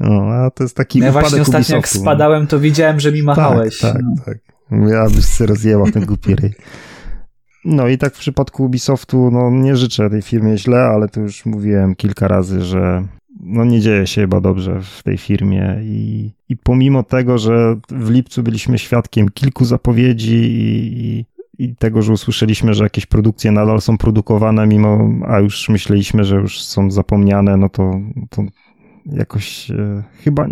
No, 0.00 0.22
a 0.22 0.50
to 0.50 0.64
jest 0.64 0.76
taki 0.76 0.98
no 1.00 1.06
ja 1.06 1.12
właśnie 1.12 1.42
ostatnio 1.42 1.76
jak 1.76 1.94
no. 1.94 2.00
spadałem, 2.00 2.46
to 2.46 2.60
widziałem, 2.60 3.00
że 3.00 3.12
mi 3.12 3.22
machałeś. 3.22 3.78
Tak, 3.78 3.92
tak, 3.92 4.02
no. 4.02 4.22
tak. 4.24 4.38
Ja 4.90 5.06
byś 5.10 5.26
się 5.26 5.46
rozjęła 5.46 5.90
ten 5.90 6.04
głupi 6.04 6.34
ryj. 6.34 6.52
No 7.64 7.88
i 7.88 7.98
tak 7.98 8.14
w 8.14 8.18
przypadku 8.18 8.64
Ubisoftu, 8.64 9.30
no 9.32 9.50
nie 9.50 9.76
życzę 9.76 10.10
tej 10.10 10.22
firmie 10.22 10.58
źle, 10.58 10.78
ale 10.78 11.08
to 11.08 11.20
już 11.20 11.46
mówiłem 11.46 11.94
kilka 11.94 12.28
razy, 12.28 12.60
że 12.64 13.04
no 13.44 13.64
nie 13.64 13.80
dzieje 13.80 14.06
się 14.06 14.20
chyba 14.20 14.40
dobrze 14.40 14.80
w 14.82 15.02
tej 15.02 15.18
firmie 15.18 15.76
i, 15.82 16.30
i 16.48 16.56
pomimo 16.56 17.02
tego, 17.02 17.38
że 17.38 17.76
w 17.88 18.10
lipcu 18.10 18.42
byliśmy 18.42 18.78
świadkiem 18.78 19.28
kilku 19.28 19.64
zapowiedzi 19.64 20.36
i, 20.36 21.24
i 21.58 21.76
tego, 21.76 22.02
że 22.02 22.12
usłyszeliśmy, 22.12 22.74
że 22.74 22.84
jakieś 22.84 23.06
produkcje 23.06 23.52
nadal 23.52 23.80
są 23.80 23.98
produkowane, 23.98 24.66
mimo, 24.66 25.10
a 25.26 25.40
już 25.40 25.68
myśleliśmy, 25.68 26.24
że 26.24 26.36
już 26.36 26.62
są 26.62 26.90
zapomniane, 26.90 27.56
no 27.56 27.68
to, 27.68 28.00
to 28.30 28.42
jakoś 29.06 29.70
e, 29.70 30.02
chyba 30.24 30.46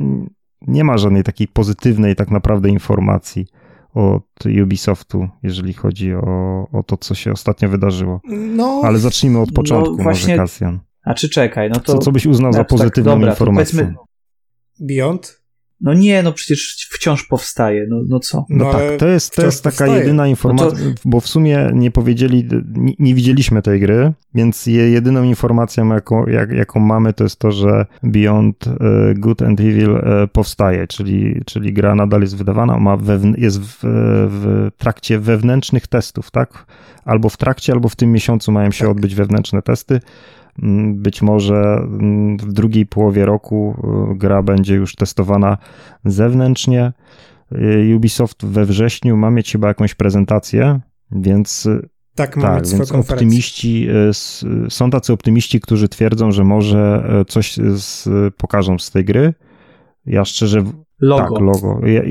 nie 0.67 0.85
ma 0.85 0.99
żadnej 0.99 1.23
takiej 1.23 1.49
pozytywnej 1.49 2.17
tak 2.17 2.31
naprawdę 2.31 2.69
informacji 2.69 3.47
od 3.95 4.47
Ubisoftu, 4.63 5.29
jeżeli 5.43 5.73
chodzi 5.73 6.15
o, 6.15 6.67
o 6.73 6.83
to, 6.83 6.97
co 6.97 7.15
się 7.15 7.33
ostatnio 7.33 7.69
wydarzyło. 7.69 8.21
No, 8.57 8.81
Ale 8.85 8.99
zacznijmy 8.99 9.41
od 9.41 9.53
początku, 9.53 9.97
no 9.97 10.03
właśnie, 10.03 10.37
może 10.37 10.43
Kasjan. 10.43 10.81
A 11.05 11.15
czy 11.15 11.29
czekaj, 11.29 11.71
no 11.71 11.81
to... 11.81 11.93
Co, 11.93 11.99
co 11.99 12.13
byś 12.13 12.27
uznał 12.27 12.53
za 12.53 12.59
tak, 12.59 12.69
pozytywną 12.69 13.13
tak, 13.13 13.21
dobra, 13.21 13.31
informację? 13.31 13.95
Beyond? 14.81 15.43
No 15.83 15.95
nie, 15.95 16.23
no 16.23 16.33
przecież 16.33 16.89
wciąż 16.91 17.27
powstaje, 17.27 17.87
no, 17.89 18.03
no 18.09 18.21
co? 18.21 18.47
No, 18.49 18.65
no 18.65 18.73
tak, 18.73 18.83
to 18.99 19.09
jest, 19.09 19.37
to 19.37 19.43
jest 19.43 19.65
taka 19.65 19.77
powstaje. 19.77 19.99
jedyna 19.99 20.27
informacja, 20.27 20.79
no 20.89 20.95
to... 20.95 21.01
bo 21.05 21.21
w 21.21 21.29
sumie 21.29 21.71
nie 21.75 21.91
powiedzieli, 21.91 22.49
nie, 22.75 22.95
nie, 22.99 23.15
widzieliśmy 23.15 23.63
tej 23.63 23.81
gry, 23.81 24.13
więc 24.35 24.67
jedyną 24.67 25.23
informacją, 25.23 25.95
jaką, 25.95 26.27
jak, 26.27 26.53
jaką 26.53 26.81
mamy, 26.81 27.13
to 27.13 27.25
jest 27.25 27.39
to, 27.39 27.53
że 27.53 27.87
Beyond 28.03 28.67
e, 28.67 28.71
Good 29.15 29.43
and 29.43 29.61
Evil 29.61 29.97
e, 29.97 30.29
powstaje, 30.33 30.87
czyli, 30.87 31.41
czyli 31.47 31.73
gra 31.73 31.95
nadal 31.95 32.21
jest 32.21 32.37
wydawana, 32.37 32.79
ma 32.79 32.99
jest 33.39 33.61
w, 33.61 33.79
w 34.31 34.69
trakcie 34.79 35.19
wewnętrznych 35.19 35.87
testów, 35.87 36.31
tak? 36.31 36.67
Albo 37.05 37.29
w 37.29 37.37
trakcie, 37.37 37.73
albo 37.73 37.89
w 37.89 37.97
tym 37.97 38.13
miesiącu 38.13 38.53
mają 38.53 38.71
się 38.71 38.85
tak. 38.85 38.91
odbyć 38.91 39.15
wewnętrzne 39.15 39.63
testy. 39.63 40.01
Mm, 40.59 40.95
być 40.95 41.23
może 41.23 41.55
mm, 41.83 42.37
w 42.37 42.53
drugiej 42.53 42.87
połowie 42.87 43.27
roku 43.27 43.75
y, 44.13 44.19
gra 44.19 44.43
będzie 44.43 44.75
już 44.75 44.95
testowana 44.95 45.59
zewnętrznie. 46.05 46.93
Y, 47.53 47.97
Ubisoft 47.97 48.45
we 48.45 48.65
wrześniu 48.65 49.17
ma 49.17 49.31
mieć 49.31 49.53
chyba 49.53 49.69
jakąś 49.69 49.95
prezentację, 49.95 50.81
więc 51.11 51.67
y, 51.67 51.89
tak, 52.15 52.41
tak 52.41 52.67
więc 52.67 52.93
optymiści, 52.93 53.89
są 54.69 54.91
tacy 54.91 55.13
optymiści, 55.13 55.61
którzy 55.61 55.89
twierdzą, 55.89 56.33
że 56.33 56.45
może 56.45 57.05
coś 57.29 57.57
z, 57.75 58.09
pokażą 58.35 58.79
z 58.79 58.91
tej 58.91 59.05
gry. 59.05 59.35
Ja 60.07 60.25
szczerze. 60.25 60.65
Logo. 61.01 61.23
Tak, 61.23 61.43
logo. 61.43 61.87
Ja, 61.87 62.03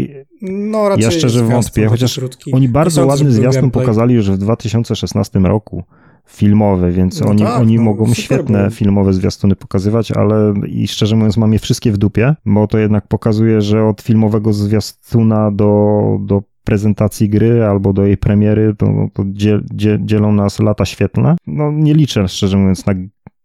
no, 0.41 0.89
ja 0.97 1.11
szczerze 1.11 1.43
wątpię, 1.43 1.88
chociaż 1.88 2.15
krótki. 2.15 2.51
oni 2.53 2.69
bardzo 2.69 3.05
ładny 3.05 3.31
zwiastun 3.31 3.72
pokazali 3.72 4.15
już 4.15 4.31
w 4.31 4.38
2016 4.38 5.39
roku 5.39 5.84
filmowe, 6.26 6.91
więc 6.91 7.22
no 7.22 7.27
oni, 7.27 7.43
tak, 7.43 7.60
oni 7.60 7.76
no, 7.76 7.81
mogą 7.81 8.14
świetne 8.14 8.72
filmowe 8.72 9.14
zwiastuny 9.14 9.56
pokazywać, 9.56 10.11
ale 10.11 10.53
i 10.68 10.88
szczerze 10.88 11.15
mówiąc 11.15 11.38
mam 11.38 11.53
je 11.53 11.60
wszystkie 11.60 11.91
w 11.91 11.98
dupie, 11.98 12.35
bo 12.45 12.68
to 12.68 12.77
jednak 12.77 13.07
pokazuje, 13.07 13.61
że 13.61 13.85
od 13.85 14.02
filmowego 14.02 14.53
zwiastuna 14.53 15.52
do, 15.52 16.02
do 16.22 16.43
prezentacji 16.64 17.30
gry 17.30 17.65
albo 17.65 17.93
do 17.93 18.06
jej 18.06 18.18
premiery 18.18 18.76
to, 18.77 19.07
to 19.14 19.23
dziel, 19.27 19.65
dziel, 19.73 19.99
dzielą 20.02 20.31
nas 20.31 20.60
lata 20.60 20.85
świetlne. 20.85 21.35
No 21.48 21.72
nie 21.72 21.93
liczę 21.93 22.27
szczerze 22.27 22.57
mówiąc 22.57 22.85
na 22.85 22.93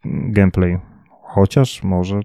gameplay, 0.05 0.79
chociaż 1.35 1.83
może 1.83 2.21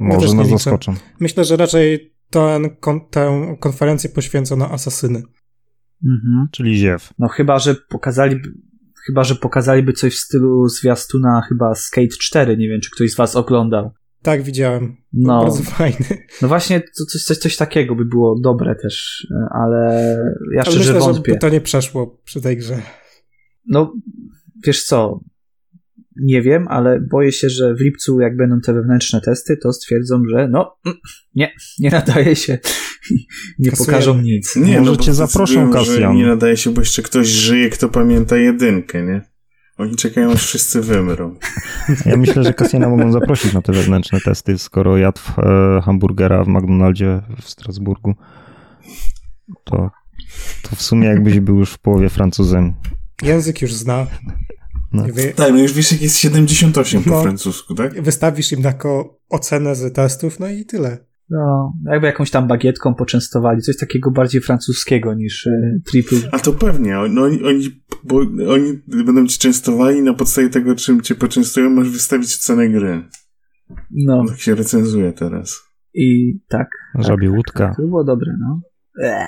może 0.00 0.34
nas 0.34 0.48
zaskoczą. 0.48 0.94
Myślę, 1.20 1.44
że 1.44 1.56
raczej 1.56 2.14
ten, 2.30 2.70
tę 3.10 3.56
konferencję 3.60 4.10
poświęcono 4.10 4.70
asasyny. 4.70 5.22
Mhm. 6.04 6.48
Czyli 6.52 6.76
ziew. 6.78 7.12
No 7.18 7.28
chyba, 7.28 7.58
że 7.58 7.74
pokazali 7.74 8.36
Chyba, 9.08 9.24
że 9.24 9.34
pokazaliby 9.34 9.92
coś 9.92 10.14
w 10.14 10.20
stylu 10.20 10.68
zwiastuna 10.68 11.42
chyba 11.48 11.74
Skate 11.74 12.16
4. 12.20 12.56
Nie 12.56 12.68
wiem, 12.68 12.80
czy 12.80 12.90
ktoś 12.90 13.10
z 13.10 13.16
was 13.16 13.36
oglądał. 13.36 13.90
Tak, 14.22 14.42
widziałem. 14.42 14.96
No, 15.12 15.42
bardzo 15.42 15.62
fajny. 15.62 16.26
No 16.42 16.48
właśnie, 16.48 16.82
coś, 16.92 17.22
coś, 17.22 17.38
coś 17.38 17.56
takiego 17.56 17.94
by 17.94 18.04
było 18.04 18.40
dobre 18.40 18.74
też, 18.74 19.26
ale 19.50 20.16
ja 20.54 20.62
ale 20.62 20.70
szczerze 20.72 20.92
myślę, 20.92 21.06
wątpię. 21.06 21.32
Że 21.32 21.38
to 21.38 21.48
nie 21.48 21.60
przeszło 21.60 22.20
przy 22.24 22.40
tej 22.40 22.56
grze. 22.56 22.82
No, 23.66 23.92
wiesz 24.66 24.84
co, 24.84 25.20
nie 26.16 26.42
wiem, 26.42 26.68
ale 26.68 27.00
boję 27.00 27.32
się, 27.32 27.48
że 27.48 27.74
w 27.74 27.80
lipcu, 27.80 28.20
jak 28.20 28.36
będą 28.36 28.60
te 28.60 28.72
wewnętrzne 28.72 29.20
testy, 29.20 29.56
to 29.56 29.72
stwierdzą, 29.72 30.22
że 30.30 30.48
no, 30.48 30.78
mm, 30.86 30.98
nie, 31.34 31.52
nie 31.78 31.90
nadaje 31.90 32.36
się, 32.36 32.58
nie 33.58 33.70
Kasuje. 33.70 33.86
pokażą 33.86 34.20
nic. 34.20 34.56
Nie, 34.56 34.78
Może 34.80 34.90
no, 34.90 34.96
cię 34.96 35.14
zaproszą, 35.14 35.72
Kasjan. 35.72 36.16
Nie 36.16 36.26
nadaje 36.26 36.56
się, 36.56 36.70
bo 36.70 36.80
jeszcze 36.80 37.02
ktoś 37.02 37.26
żyje, 37.26 37.70
kto 37.70 37.88
pamięta 37.88 38.36
jedynkę, 38.36 39.02
nie? 39.02 39.22
Oni 39.78 39.96
czekają, 39.96 40.32
aż 40.32 40.46
wszyscy 40.46 40.80
wymrą. 40.80 41.34
Ja 42.06 42.16
myślę, 42.16 42.44
że 42.44 42.54
Kasjana 42.54 42.88
mogą 42.88 43.12
zaprosić 43.12 43.52
na 43.52 43.62
te 43.62 43.72
wewnętrzne 43.72 44.20
testy, 44.20 44.58
skoro 44.58 44.96
jadł 44.96 45.20
e, 45.38 45.80
hamburgera 45.84 46.44
w 46.44 46.48
McDonaldzie 46.48 47.20
w 47.42 47.48
Strasburgu. 47.50 48.14
To 49.64 49.90
To 50.62 50.76
w 50.76 50.82
sumie 50.82 51.08
jakbyś 51.08 51.40
był 51.40 51.58
już 51.58 51.72
w 51.72 51.78
połowie 51.78 52.08
Francuzem. 52.08 52.74
Język 53.22 53.62
już 53.62 53.74
zna. 53.74 54.06
No. 54.92 55.04
Wy, 55.12 55.32
Tak, 55.36 55.52
no 55.52 55.58
już 55.58 55.72
wiesz, 55.72 55.92
jak 55.92 56.02
jest 56.02 56.16
78 56.18 57.02
po 57.04 57.10
No. 57.10 57.22
francusku, 57.22 57.74
tak? 57.74 58.02
wystawisz 58.02 58.52
im 58.52 58.62
taką 58.62 59.08
ocenę 59.28 59.76
z 59.76 59.94
testów, 59.94 60.40
no 60.40 60.48
i 60.48 60.64
tyle. 60.64 60.98
No, 61.30 61.72
jakby 61.84 62.06
jakąś 62.06 62.30
tam 62.30 62.46
bagietką 62.48 62.94
poczęstowali, 62.94 63.62
coś 63.62 63.76
takiego 63.76 64.10
bardziej 64.10 64.40
francuskiego 64.40 65.14
niż 65.14 65.46
e, 65.46 65.80
triple. 65.90 66.18
A 66.32 66.38
to 66.38 66.52
pewnie, 66.52 66.96
no, 67.10 67.22
oni, 67.22 67.44
oni, 67.44 67.82
bo 68.04 68.16
oni 68.52 68.82
będą 69.04 69.26
ci 69.26 69.38
częstowali 69.38 70.02
na 70.02 70.14
podstawie 70.14 70.48
tego, 70.48 70.74
czym 70.74 71.00
cię 71.00 71.14
poczęstują, 71.14 71.70
masz 71.70 71.90
wystawić 71.90 72.36
cenę 72.36 72.68
gry. 72.68 73.02
No 73.90 74.24
Tak 74.28 74.38
się 74.40 74.54
recenzuje 74.54 75.12
teraz. 75.12 75.56
i 75.94 76.38
tak. 76.48 76.68
Żabie 76.98 77.30
łódka. 77.30 77.74
To 77.76 77.82
było 77.82 78.04
dobre, 78.04 78.32
no. 78.40 78.60
Eee. 79.02 79.26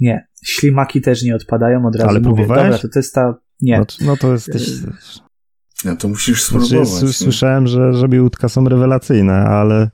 Nie, 0.00 0.26
ślimaki 0.44 1.00
też 1.00 1.22
nie 1.22 1.34
odpadają 1.36 1.86
od 1.86 1.96
razu. 1.96 2.08
Ale 2.08 2.20
mówię. 2.20 2.34
próbowałeś? 2.34 2.64
Dobra, 2.64 2.78
to 2.78 2.88
testa. 2.88 3.34
Nie. 3.60 3.78
No, 3.78 3.84
no 4.06 4.16
to 4.16 4.32
jesteś... 4.32 4.70
No 5.84 5.96
to 5.96 6.08
musisz 6.08 6.44
Znaczy, 6.44 6.66
spróbować. 6.66 7.02
nie? 7.02 7.08
słyszałem, 7.08 7.66
że 7.66 7.92
żabie 7.92 8.22
łódka 8.22 8.48
są 8.48 8.68
rewelacyjne, 8.68 9.34
ale, 9.34 9.90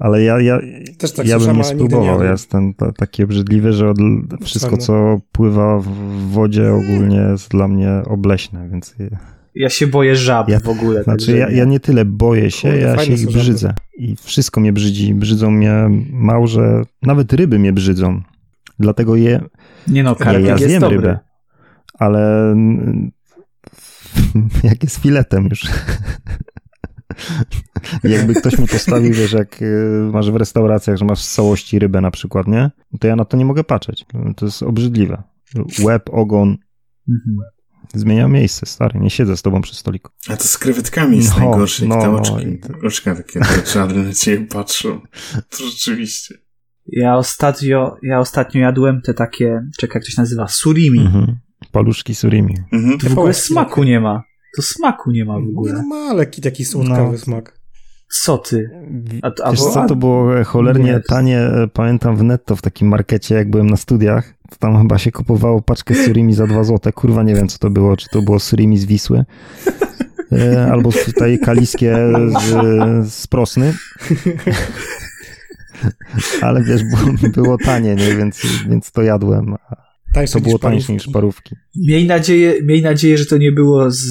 ale 0.00 0.22
ja, 0.22 0.40
ja, 0.40 0.58
Też 0.98 1.12
tak 1.12 1.26
ja 1.26 1.38
bym 1.38 1.56
nie 1.56 1.64
spróbował. 1.64 2.18
nie 2.18 2.24
Ja 2.24 2.30
jestem 2.32 2.74
ta, 2.74 2.92
taki 2.92 3.24
obrzydliwy, 3.24 3.72
że 3.72 3.90
od, 3.90 3.98
wszystko, 4.44 4.76
co 4.76 5.20
pływa 5.32 5.78
w 5.78 5.86
wodzie 6.32 6.72
ogólnie 6.72 7.16
jest 7.16 7.50
dla 7.50 7.68
mnie 7.68 7.90
obleśne, 8.06 8.68
więc... 8.70 8.94
ja- 9.54 9.68
się 9.68 9.86
boję 9.86 10.16
żab 10.16 10.48
Ja- 10.48 10.60
w 10.60 10.68
ogóle. 10.68 11.02
Znaczy, 11.02 11.36
ja, 11.36 11.48
nie. 11.48 11.56
ja 11.56 11.64
nie 11.64 11.80
tyle 11.80 12.04
boję 12.04 12.50
się, 12.50 12.68
Kurde, 12.70 12.84
ja 12.84 12.98
się 12.98 13.12
ich 13.12 13.18
żaby. 13.18 13.32
brzydzę. 13.32 13.74
I 13.98 14.16
wszystko 14.16 14.60
mnie 14.60 14.72
brzydzi. 14.72 15.14
Brzydzą 15.14 15.50
mnie 15.50 15.74
małże, 16.12 16.82
nawet 17.02 17.32
ryby 17.32 17.58
mnie 17.58 17.72
brzydzą. 17.72 18.22
Dlatego 18.78 19.16
je, 19.16 19.40
Nie 19.88 20.02
no, 20.02 20.14
karpik 20.16 20.44
ja 20.46 20.50
jest 20.52 20.64
zjem 20.64 20.80
dobry. 20.80 20.96
rybę. 20.96 21.18
Ale 21.98 22.54
jak 24.64 24.82
jest 24.82 24.96
filetem 24.96 25.46
już. 25.50 25.62
Jakby 28.04 28.34
ktoś 28.34 28.58
mi 28.58 28.66
postawił, 28.68 29.12
wiesz, 29.14 29.32
jak 29.32 29.62
y, 29.62 30.10
masz 30.12 30.30
w 30.30 30.36
restauracjach, 30.36 30.96
że 30.96 31.04
masz 31.04 31.18
z 31.22 31.34
całości 31.34 31.78
rybę 31.78 32.00
na 32.00 32.10
przykład, 32.10 32.46
nie? 32.46 32.70
To 33.00 33.06
ja 33.08 33.16
na 33.16 33.24
to 33.24 33.36
nie 33.36 33.44
mogę 33.44 33.64
patrzeć. 33.64 34.06
To 34.36 34.46
jest 34.46 34.62
obrzydliwe. 34.62 35.22
Łeb, 35.82 36.10
ogon, 36.12 36.56
Mhm. 37.08 37.36
zmienia 37.94 38.28
miejsce, 38.28 38.66
stary. 38.66 39.00
Nie 39.00 39.10
siedzę 39.10 39.36
z 39.36 39.42
tobą 39.42 39.60
przy 39.62 39.74
stoliku. 39.74 40.10
A 40.28 40.36
to 40.36 40.44
z 40.44 40.58
krewetkami 40.58 41.16
jest 41.16 41.30
No, 41.38 41.38
najgorsze, 41.44 41.86
no, 41.86 42.00
te 42.00 42.06
no, 42.12 42.18
oczki, 42.18 42.58
to- 42.58 42.86
oczka 42.86 43.14
takie 43.16 43.40
czarne 43.72 44.02
na 44.02 44.12
ciebie 44.14 44.46
patrzą. 44.46 45.00
To 45.50 45.64
rzeczywiście. 45.70 46.34
Ja 46.92 47.16
ostatnio, 47.16 47.96
ja 48.02 48.18
ostatnio 48.18 48.60
jadłem 48.60 49.00
te 49.02 49.14
takie, 49.14 49.60
czekaj, 49.78 50.00
jak 50.00 50.04
to 50.04 50.10
się 50.10 50.20
nazywa, 50.22 50.48
surimi. 50.48 50.98
Mhm. 51.00 51.38
Paluszki 51.72 52.14
surimi. 52.14 52.54
Mhm. 52.72 52.98
To 52.98 53.08
w 53.08 53.18
ogóle 53.18 53.34
smaku 53.34 53.84
nie 53.84 54.00
ma. 54.00 54.22
To 54.56 54.62
smaku 54.62 55.10
nie 55.10 55.24
ma 55.24 55.38
w 55.38 55.42
Nie 55.42 55.48
ogóle. 55.48 55.72
no 55.72 55.82
ma 55.82 56.12
lekki 56.14 56.42
taki 56.42 56.64
słodkawy 56.64 57.12
No. 57.12 57.18
smak. 57.18 57.60
Co 58.22 58.38
ty? 58.38 58.70
A, 59.22 59.30
a, 59.44 59.50
Wiesz 59.50 59.60
bo- 59.60 59.70
co, 59.70 59.86
to 59.86 59.96
było 59.96 60.38
e, 60.40 60.44
cholernie 60.44 60.92
Nie. 60.92 61.00
tanie, 61.00 61.38
e, 61.40 61.68
pamiętam 61.72 62.16
w 62.16 62.22
netto 62.22 62.56
w 62.56 62.62
takim 62.62 62.88
markecie, 62.88 63.34
jak 63.34 63.50
byłem 63.50 63.66
na 63.70 63.76
studiach, 63.76 64.34
to 64.50 64.56
tam 64.56 64.78
chyba 64.82 64.98
się 64.98 65.12
kupowało 65.12 65.62
paczkę 65.62 65.94
surimi 65.94 66.34
za 66.34 66.46
2 66.46 66.64
złote. 66.64 66.92
Kurwa, 66.92 67.22
nie 67.22 67.34
wiem 67.34 67.48
co 67.48 67.58
to 67.58 67.70
było, 67.70 67.96
czy 67.96 68.06
to 68.12 68.22
było 68.22 68.40
surimi 68.40 68.78
z 68.78 68.84
Wisły, 68.84 69.24
e, 70.32 70.68
albo 70.72 70.92
tutaj 70.92 71.38
kaliskie 71.38 71.96
z, 72.40 73.12
z 73.12 73.26
Prosny. 73.26 73.74
Ale 76.42 76.62
wiesz, 76.64 76.82
było, 76.84 77.12
było 77.34 77.58
tanie, 77.58 77.94
nie? 77.94 78.14
Więc, 78.16 78.42
więc 78.68 78.92
to 78.92 79.02
jadłem. 79.02 79.56
Tańsze 80.14 80.32
To 80.32 80.38
niż 80.38 80.44
było 80.46 80.58
tańsze 80.58 80.86
parówki. 80.86 80.92
niż 80.92 81.12
parówki. 81.14 81.56
Miej 81.76 82.06
nadzieję, 82.06 82.54
miej 82.64 82.82
nadzieję, 82.82 83.18
że 83.18 83.26
to 83.26 83.36
nie 83.38 83.52
było 83.52 83.90
z, 83.90 84.04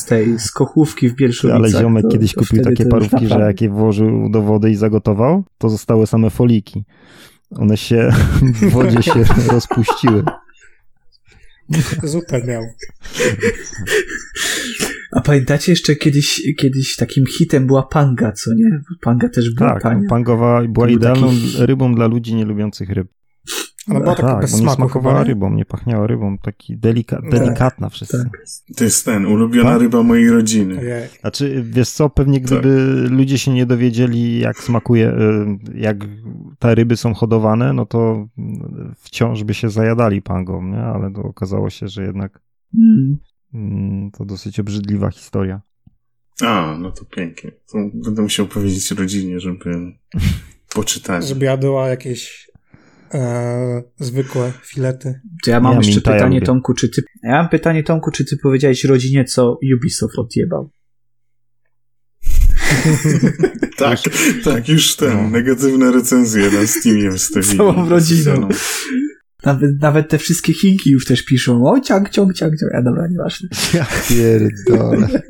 z 0.00 0.04
tej, 0.04 0.38
z 0.38 0.50
kochówki 0.50 1.08
w 1.08 1.14
Bielszowicach. 1.14 1.56
Ale 1.56 1.70
ziomek 1.70 2.02
to, 2.02 2.08
kiedyś 2.08 2.32
to 2.34 2.40
kupił 2.40 2.62
takie 2.62 2.86
parówki, 2.86 3.28
że 3.28 3.38
jak 3.40 3.60
je 3.60 3.70
włożył 3.70 4.30
do 4.30 4.42
wody 4.42 4.70
i 4.70 4.74
zagotował, 4.74 5.44
to 5.58 5.68
zostały 5.68 6.06
same 6.06 6.30
foliki. 6.30 6.84
One 7.50 7.76
się 7.76 8.10
w 8.60 8.70
wodzie 8.70 9.02
się 9.02 9.24
rozpuściły. 9.52 10.24
Zupę 12.02 12.42
miał. 12.46 12.62
A 15.12 15.20
pamiętacie 15.20 15.72
jeszcze 15.72 15.96
kiedyś, 15.96 16.42
kiedyś 16.58 16.96
takim 16.96 17.26
hitem 17.26 17.66
była 17.66 17.82
panga, 17.82 18.32
co 18.32 18.54
nie? 18.54 18.80
Panga 19.00 19.28
też 19.28 19.54
była 19.54 19.70
Tak, 19.70 19.82
tania. 19.82 20.08
pangowa 20.08 20.62
była 20.68 20.86
był 20.86 20.96
idealną 20.96 21.26
taki- 21.28 21.66
rybą 21.66 21.94
dla 21.94 22.06
ludzi 22.06 22.34
nie 22.34 22.44
lubiących 22.44 22.90
ryb. 22.90 23.08
Ona 23.90 24.00
była 24.00 24.14
taka 24.14 24.28
tak, 24.28 24.40
bez 24.40 24.50
bo 24.50 24.56
nie 24.56 24.62
smaku 24.62 24.76
smakowała 24.76 25.18
nie? 25.18 25.24
rybą, 25.24 25.50
nie 25.54 25.64
pachniała 25.64 26.06
rybą, 26.06 26.38
taki 26.38 26.76
delika, 26.78 27.20
No. 27.22 27.30
delikatna 27.30 27.88
wszyscy. 27.88 28.24
Tak. 28.24 28.42
To 28.76 28.84
jest 28.84 29.04
ten, 29.04 29.26
ulubiona 29.26 29.70
Tak? 29.72 29.80
ryba 29.82 30.02
mojej 30.02 30.30
rodziny. 30.30 30.78
Ojej. 30.78 31.08
Znaczy, 31.20 31.64
wiesz 31.70 31.90
co, 31.90 32.10
pewnie 32.10 32.40
Tak. 32.40 32.46
gdyby 32.46 32.68
ludzie 33.10 33.38
się 33.38 33.52
nie 33.52 33.66
dowiedzieli, 33.66 34.38
jak 34.38 34.58
smakuje, 34.58 35.10
y, 35.10 35.16
jak 35.74 35.96
te 36.58 36.74
ryby 36.74 36.96
są 36.96 37.14
hodowane, 37.14 37.72
no 37.72 37.86
to 37.86 38.28
wciąż 38.96 39.44
by 39.44 39.54
się 39.54 39.68
zajadali 39.70 40.22
pangą, 40.22 40.62
nie? 40.62 40.78
Ale 40.82 41.12
to 41.12 41.22
okazało 41.22 41.70
się, 41.70 41.88
że 41.88 42.02
jednak 42.04 42.40
Mm. 42.78 43.18
mm, 43.54 44.10
to 44.10 44.24
dosyć 44.24 44.60
obrzydliwa 44.60 45.10
historia. 45.10 45.60
A, 46.42 46.76
no 46.80 46.90
to 46.90 47.04
pięknie. 47.04 47.50
To 47.72 47.78
będę 47.94 48.22
musiał 48.22 48.46
powiedzieć 48.46 48.90
rodzinie, 48.90 49.40
żeby 49.40 49.92
poczytali. 50.74 51.26
Żeby 51.26 51.44
jadła 51.44 51.88
jakieś 51.88 52.50
e, 53.14 53.82
zwykłe 54.00 54.52
filety. 54.64 55.20
To 55.44 55.50
ja 55.50 55.60
mam 55.60 55.72
Ja 55.72 55.78
jeszcze 55.78 56.00
pytanie, 56.00 56.36
lubię. 56.36 56.46
Tomku, 56.46 56.74
czy 56.74 56.88
ty... 56.88 57.02
Ja 57.22 57.30
mam 57.32 57.48
pytanie, 57.48 57.82
Tomku, 57.82 58.10
czy 58.10 58.24
ty 58.24 58.36
powiedziałeś 58.42 58.84
rodzinie, 58.84 59.24
co 59.24 59.58
Ubisoft 59.76 60.18
odjebał? 60.18 60.70
Tak, 63.76 63.98
tak, 64.44 64.68
już 64.68 64.96
ten, 64.96 65.16
No. 65.16 65.30
negatywne 65.30 65.92
recenzje 65.92 66.50
na 66.50 66.66
Steamie 66.66 67.10
wystawili. 67.10 67.56
Całą 67.56 67.88
rodziną. 67.88 68.20
Sceną. 68.32 68.48
Nawet, 69.44 69.70
nawet 69.80 70.08
te 70.08 70.18
wszystkie 70.18 70.54
Chinki 70.54 70.90
już 70.90 71.04
też 71.04 71.24
piszą, 71.24 71.66
o 71.66 71.80
ciąg, 71.80 72.10
ciąg, 72.10 72.34
ciąg, 72.34 72.52
ciąg. 72.60 72.74
A 72.74 72.82
dobra, 72.82 73.06
nieważne. 73.08 73.48
Ja 73.74 73.86
pierdolę. 74.08 75.08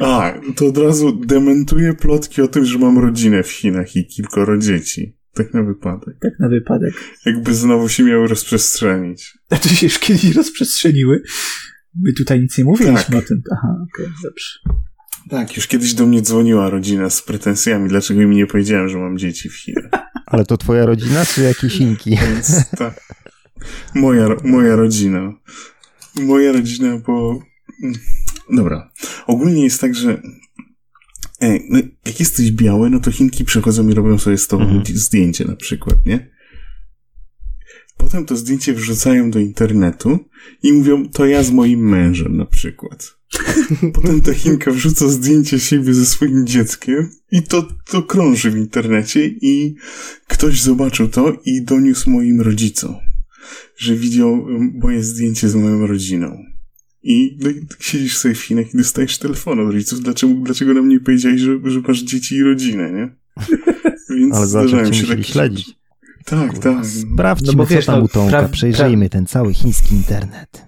A, 0.00 0.32
to 0.56 0.66
od 0.66 0.78
razu 0.78 1.12
dementuję 1.12 1.94
plotki 1.94 2.42
o 2.42 2.48
tym, 2.48 2.64
że 2.64 2.78
mam 2.78 2.98
rodzinę 2.98 3.42
w 3.42 3.50
Chinach 3.50 3.96
i 3.96 4.06
kilkoro 4.06 4.58
dzieci. 4.58 5.16
Tak 5.34 5.54
na 5.54 5.62
wypadek. 5.62 6.16
Tak 6.20 6.32
na 6.40 6.48
wypadek. 6.48 6.94
Jakby 7.26 7.54
znowu 7.54 7.88
się 7.88 8.02
miały 8.02 8.28
rozprzestrzenić. 8.28 9.38
A 9.50 9.56
to 9.56 9.68
się 9.68 9.86
już 9.86 9.98
kiedyś 9.98 10.34
rozprzestrzeniły. 10.34 11.22
My 12.02 12.12
tutaj 12.12 12.40
nic 12.40 12.58
nie 12.58 12.64
mówiliśmy 12.64 12.94
Tak. 13.14 13.14
o 13.14 13.22
tym. 13.28 13.42
Aha, 13.52 13.76
okej, 13.94 14.06
dobrze. 14.22 14.58
Tak, 15.30 15.56
już 15.56 15.66
kiedyś 15.66 15.94
do 15.94 16.06
mnie 16.06 16.22
dzwoniła 16.22 16.70
rodzina 16.70 17.10
z 17.10 17.22
pretensjami, 17.22 17.88
dlaczego 17.88 18.20
mi 18.20 18.36
nie 18.36 18.46
powiedziałem, 18.46 18.88
że 18.88 18.98
mam 18.98 19.18
dzieci 19.18 19.48
w 19.48 19.56
Chinach. 19.56 19.90
Ale 20.26 20.44
to 20.44 20.56
twoja 20.56 20.86
rodzina, 20.86 21.26
czy 21.26 21.42
jakieś 21.42 21.76
inki? 21.76 22.10
Więc 22.28 22.70
tak. 22.70 23.00
Moja, 23.94 24.28
moja 24.44 24.76
rodzina. 24.76 25.32
Moja 26.20 26.52
rodzina, 26.52 26.98
bo. 27.06 27.42
Dobra. 28.52 28.90
Ogólnie 29.26 29.64
jest 29.64 29.80
tak, 29.80 29.94
że. 29.94 30.22
Ej, 31.40 31.66
no, 31.70 31.78
jak 32.06 32.20
jesteś 32.20 32.50
biały, 32.50 32.90
no 32.90 33.00
to 33.00 33.12
Chinki 33.12 33.44
przychodzą 33.44 33.88
i 33.88 33.94
robią 33.94 34.18
sobie 34.18 34.38
z 34.38 34.48
tobą 34.48 34.64
Mhm. 34.64 34.84
zdjęcie 34.98 35.44
na 35.44 35.56
przykład, 35.56 36.06
nie? 36.06 36.34
Potem 37.96 38.26
to 38.26 38.36
zdjęcie 38.36 38.74
wrzucają 38.74 39.30
do 39.30 39.38
internetu 39.38 40.18
i 40.62 40.72
mówią, 40.72 41.08
to 41.08 41.26
ja 41.26 41.42
z 41.42 41.50
moim 41.50 41.88
mężem 41.88 42.36
na 42.36 42.44
przykład. 42.44 43.16
Potem 43.94 44.20
ta 44.20 44.34
Chinka 44.34 44.70
wrzuca 44.70 45.08
zdjęcie 45.08 45.60
siebie 45.60 45.94
ze 45.94 46.06
swoim 46.06 46.46
dzieckiem 46.46 47.10
i 47.30 47.42
to, 47.42 47.68
to 47.86 48.02
krąży 48.02 48.50
w 48.50 48.56
internecie 48.56 49.26
i 49.26 49.74
ktoś 50.28 50.62
zobaczył 50.62 51.08
to 51.08 51.36
i 51.44 51.62
doniósł 51.64 52.10
moim 52.10 52.40
rodzicom, 52.40 52.94
że 53.76 53.96
widział 53.96 54.32
um, 54.32 54.72
moje 54.82 55.02
zdjęcie 55.02 55.48
z 55.48 55.54
moją 55.54 55.86
rodziną. 55.86 56.36
I 57.06 57.38
no, 57.40 57.50
i 57.50 57.66
tak 57.66 57.82
siedzisz 57.82 58.16
sobie 58.16 58.34
w 58.34 58.40
Chinach 58.40 58.74
i 58.74 58.76
dostajesz 58.76 59.18
telefon 59.18 59.60
od 59.60 59.72
rodziców, 59.72 60.00
dlaczego, 60.00 60.34
dlaczego 60.34 60.74
nam 60.74 60.88
nie 60.88 61.00
powiedziałeś, 61.00 61.40
że, 61.40 61.58
że 61.64 61.80
masz 61.88 62.02
dzieci 62.02 62.34
i 62.36 62.42
rodzinę, 62.42 62.92
nie? 62.92 63.08
Więc 64.18 64.34
Ale 64.34 64.46
zdarzają 64.46 64.92
się 64.92 65.06
takie 65.06 65.24
śledzić. 65.24 65.74
Tak, 66.24 66.58
tak. 66.58 66.86
Sprawdźmy, 66.86 67.46
No 67.46 67.52
bo 67.52 67.66
wiesz, 67.66 67.86
co 67.86 67.92
tam 67.92 68.00
no, 68.00 68.04
u 68.04 68.08
Tomka. 68.08 68.42
pra- 68.42 68.48
Przejrzyjmy 68.48 69.10
ten 69.10 69.26
cały 69.26 69.54
chiński 69.54 69.94
internet. 69.94 70.66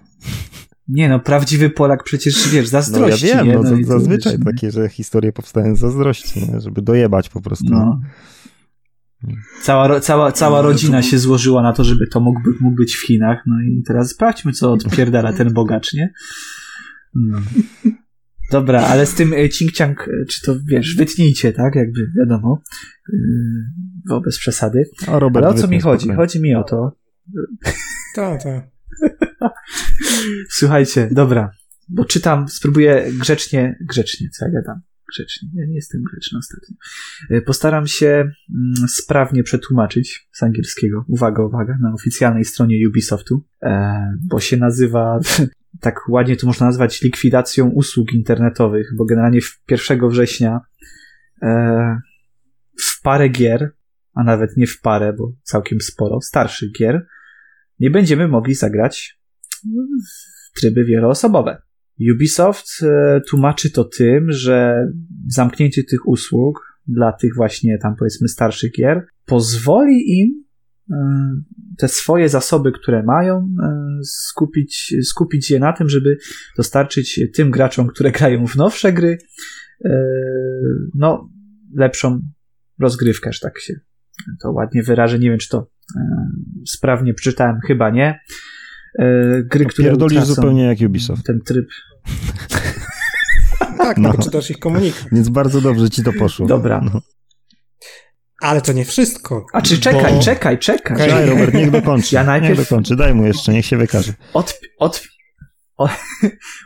Nie 0.87 1.09
no, 1.09 1.19
prawdziwy 1.19 1.69
Polak 1.69 2.03
przecież, 2.03 2.49
wiesz, 2.49 2.71
No 2.71 2.77
ja 2.77 2.81
zazdrości, 2.81 3.25
wiem, 3.25 3.47
nie? 3.47 3.53
no, 3.53 3.63
to, 3.63 3.75
zazwyczaj 3.83 4.37
wiesz, 4.37 4.45
takie, 4.45 4.71
że 4.71 4.89
historie 4.89 5.31
powstają 5.33 5.75
z 5.75 5.79
zazdrości, 5.79 6.39
nie? 6.39 6.61
żeby 6.61 6.81
dojebać 6.81 7.29
po 7.29 7.41
prostu. 7.41 7.65
No. 7.69 8.01
Cała, 9.61 9.99
cała, 9.99 10.31
cała 10.31 10.61
No, 10.61 10.67
rodzina 10.67 11.01
się 11.01 11.19
złożyła 11.19 11.61
na 11.61 11.73
to, 11.73 11.83
żeby 11.83 12.07
to 12.07 12.19
mógł, 12.19 12.39
mógł 12.61 12.75
być 12.75 12.95
w 12.95 13.05
Chinach. 13.05 13.43
No 13.47 13.55
i 13.61 13.83
teraz 13.87 14.09
sprawdźmy, 14.09 14.51
co 14.51 14.71
odpierdala 14.71 15.33
ten 15.33 15.53
bogacz, 15.53 15.93
nie? 15.93 16.13
No. 17.15 17.39
Dobra, 18.51 18.81
ale 18.81 19.05
z 19.05 19.13
tym 19.13 19.33
e, 19.33 19.49
cinkciang, 19.49 20.07
e, 20.07 20.25
czy 20.25 20.41
to 20.41 20.55
wiesz, 20.65 20.95
wytnijcie, 20.95 21.53
tak? 21.53 21.75
Jakby 21.75 21.99
wiadomo, 22.17 22.61
yy, 23.13 23.19
wobec 24.09 24.37
przesady. 24.37 24.83
A 25.07 25.19
Robert 25.19 25.45
ale 25.45 25.55
o 25.55 25.57
co 25.57 25.67
mi 25.67 25.81
chodzi? 25.81 26.01
spokojnie. 26.01 26.23
Chodzi 26.23 26.41
mi 26.41 26.55
o 26.55 26.63
to. 26.63 26.97
Tak, 28.15 28.43
tak. 28.43 28.69
Słuchajcie, 30.49 31.09
dobra, 31.11 31.51
bo 31.89 32.05
czytam, 32.05 32.49
spróbuję 32.49 33.11
grzecznie, 33.19 33.77
grzecznie, 33.89 34.27
co 34.29 34.45
ja 34.45 34.51
gadam? 34.51 34.81
Grzecznie, 35.13 35.49
ja 35.53 35.65
nie 35.65 35.75
jestem 35.75 36.01
grzeczny 36.03 36.37
ostatnio. 36.37 36.75
E, 37.29 37.41
Postaram 37.41 37.87
się 37.87 38.07
mm, 38.07 38.87
sprawnie 38.87 39.43
przetłumaczyć 39.43 40.29
z 40.31 40.43
angielskiego, 40.43 41.05
uwaga, 41.07 41.43
uwaga, 41.43 41.77
na 41.81 41.93
oficjalnej 41.93 42.45
stronie 42.45 42.89
Ubisoftu, 42.89 43.45
e, 43.61 43.99
bo 44.27 44.39
się 44.39 44.57
nazywa, 44.57 45.19
tak 45.81 46.09
ładnie 46.09 46.35
to 46.35 46.47
można 46.47 46.65
nazwać, 46.65 47.01
likwidacją 47.01 47.69
usług 47.69 48.13
internetowych, 48.13 48.87
bo 48.97 49.05
generalnie 49.05 49.41
w 49.41 49.61
1 49.71 50.09
września 50.09 50.59
e, 51.41 52.01
w 52.81 53.01
parę 53.01 53.29
gier, 53.29 53.71
a 54.13 54.23
nawet 54.23 54.57
nie 54.57 54.67
w 54.67 54.81
parę, 54.81 55.13
bo 55.13 55.33
całkiem 55.43 55.81
sporo, 55.81 56.21
starszych 56.21 56.71
gier, 56.71 57.07
nie 57.79 57.91
będziemy 57.91 58.27
mogli 58.27 58.53
zagrać 58.53 59.19
w 60.55 60.59
tryby 60.59 60.85
wieloosobowe. 60.85 61.66
Ubisoft 62.13 62.67
e, 62.83 63.21
tłumaczy 63.29 63.71
to 63.71 63.83
tym, 63.83 64.31
że 64.31 64.87
zamknięcie 65.27 65.83
tych 65.83 66.07
usług 66.07 66.79
dla 66.87 67.13
tych 67.13 67.35
właśnie 67.35 67.77
tam 67.81 67.95
powiedzmy 67.99 68.27
starszych 68.27 68.71
gier 68.71 69.05
pozwoli 69.25 70.19
im 70.19 70.43
e, 70.91 70.95
te 71.77 71.87
swoje 71.87 72.29
zasoby, 72.29 72.71
które 72.71 73.03
mają, 73.03 73.37
e, 73.37 73.99
skupić, 74.03 74.95
skupić 75.03 75.51
je 75.51 75.59
na 75.59 75.73
tym, 75.73 75.89
żeby 75.89 76.17
dostarczyć 76.57 77.21
tym 77.35 77.51
graczom, 77.51 77.87
które 77.87 78.11
grają 78.11 78.47
w 78.47 78.55
nowsze 78.55 78.93
gry, 78.93 79.17
no, 80.95 81.29
lepszą 81.75 82.21
rozgrywkę, 82.79 83.33
że 83.33 83.39
tak 83.39 83.59
się 83.59 83.73
to 84.41 84.51
ładnie 84.51 84.83
wyrażę. 84.83 85.19
Nie 85.19 85.29
wiem, 85.29 85.39
czy 85.39 85.49
to 85.49 85.71
sprawnie 86.65 87.13
przeczytałem, 87.13 87.59
chyba 87.67 87.89
nie. 87.89 88.19
E, 88.99 89.03
Gry, 89.43 89.65
które 89.65 89.87
Pierdolisz 89.89 90.17
utracą 90.17 90.33
zupełnie 90.35 90.63
jak 90.63 90.77
Ubisoft. 90.85 91.23
ten 91.25 91.39
tryb. 91.45 91.65
Tak, 93.77 93.97
No. 93.97 94.13
no. 94.17 94.23
czytasz 94.23 94.49
ich 94.51 94.59
komunikat. 94.59 95.05
Więc 95.11 95.29
bardzo 95.29 95.61
dobrze 95.61 95.89
ci 95.89 96.03
to 96.03 96.13
poszło. 96.13 96.47
Dobra. 96.47 96.81
No. 96.93 97.01
Ale 98.41 98.61
to 98.61 98.73
nie 98.73 98.85
wszystko. 98.85 99.45
A 99.53 99.61
czy 99.61 99.79
czekaj, 99.79 100.13
bo... 100.13 100.19
czekaj, 100.21 100.59
czekaj. 100.59 101.09
Daj, 101.09 101.25
Robert, 101.25 101.53
niech 101.53 101.71
dokończy. 101.71 102.15
Ja 102.15 102.23
najpierw- 102.23 102.57
Niech 102.57 102.69
dokończy, 102.69 102.95
daj 102.95 103.13
mu 103.15 103.25
jeszcze, 103.25 103.53
niech 103.53 103.65
się 103.65 103.77
wykaże. 103.77 104.13
Od, 104.33 104.59
od, 104.79 105.03
od, 105.77 105.91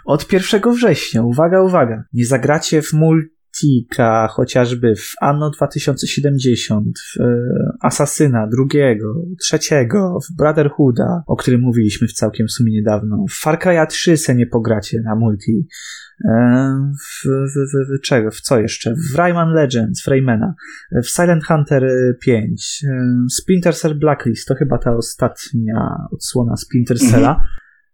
od 0.06 0.34
1 0.34 0.62
września, 0.74 1.22
uwaga, 1.24 1.62
uwaga, 1.62 2.03
nie 2.14 2.26
zagracie 2.26 2.82
w 2.82 2.94
Multika, 3.52 4.28
chociażby 4.28 4.95
w 4.95 5.11
Anno 5.22 5.49
2070, 5.49 6.99
w 6.99 7.19
e, 7.19 7.26
Asasyna 7.82 8.48
drugiego, 8.48 9.14
trzeciego, 9.40 10.19
w 10.30 10.38
Brotherhooda, 10.38 11.23
o 11.28 11.36
którym 11.36 11.61
mówiliśmy 11.61 12.07
w 12.07 12.14
całkiem 12.14 12.48
w 12.48 12.52
sumie 12.52 12.72
niedawno, 12.72 13.26
w 13.30 13.34
Far 13.34 13.60
Cry'a 13.60 13.88
3 13.88 14.18
se 14.18 14.36
nie 14.36 14.48
pogracie 14.48 15.02
na 15.02 15.15
multi, 15.15 15.68
e, 16.26 16.91
w, 16.99 17.23
w, 17.26 17.53
w, 17.53 17.98
w 17.98 18.02
czego, 18.02 18.32
w 18.32 18.41
co 18.41 18.60
jeszcze? 18.60 18.94
W 19.11 19.15
Rayman 19.15 19.53
Legends, 19.53 20.03
w 20.03 20.07
Raymana, 20.07 20.53
w 21.03 21.07
Silent 21.07 21.45
Hunter 21.45 21.84
5, 22.22 22.86
e, 22.88 23.06
Splinter 23.30 23.76
Cell 23.76 23.99
Blacklist, 23.99 24.48
to 24.48 24.56
chyba 24.56 24.78
ta 24.78 24.95
ostatnia 24.95 25.95
odsłona 26.11 26.56
Splinter 26.56 26.99
Cella, 26.99 27.41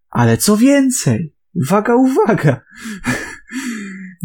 ale 0.10 0.38
co 0.38 0.58
więcej, 0.58 1.36
uwaga, 1.54 1.96
uwaga, 1.96 2.62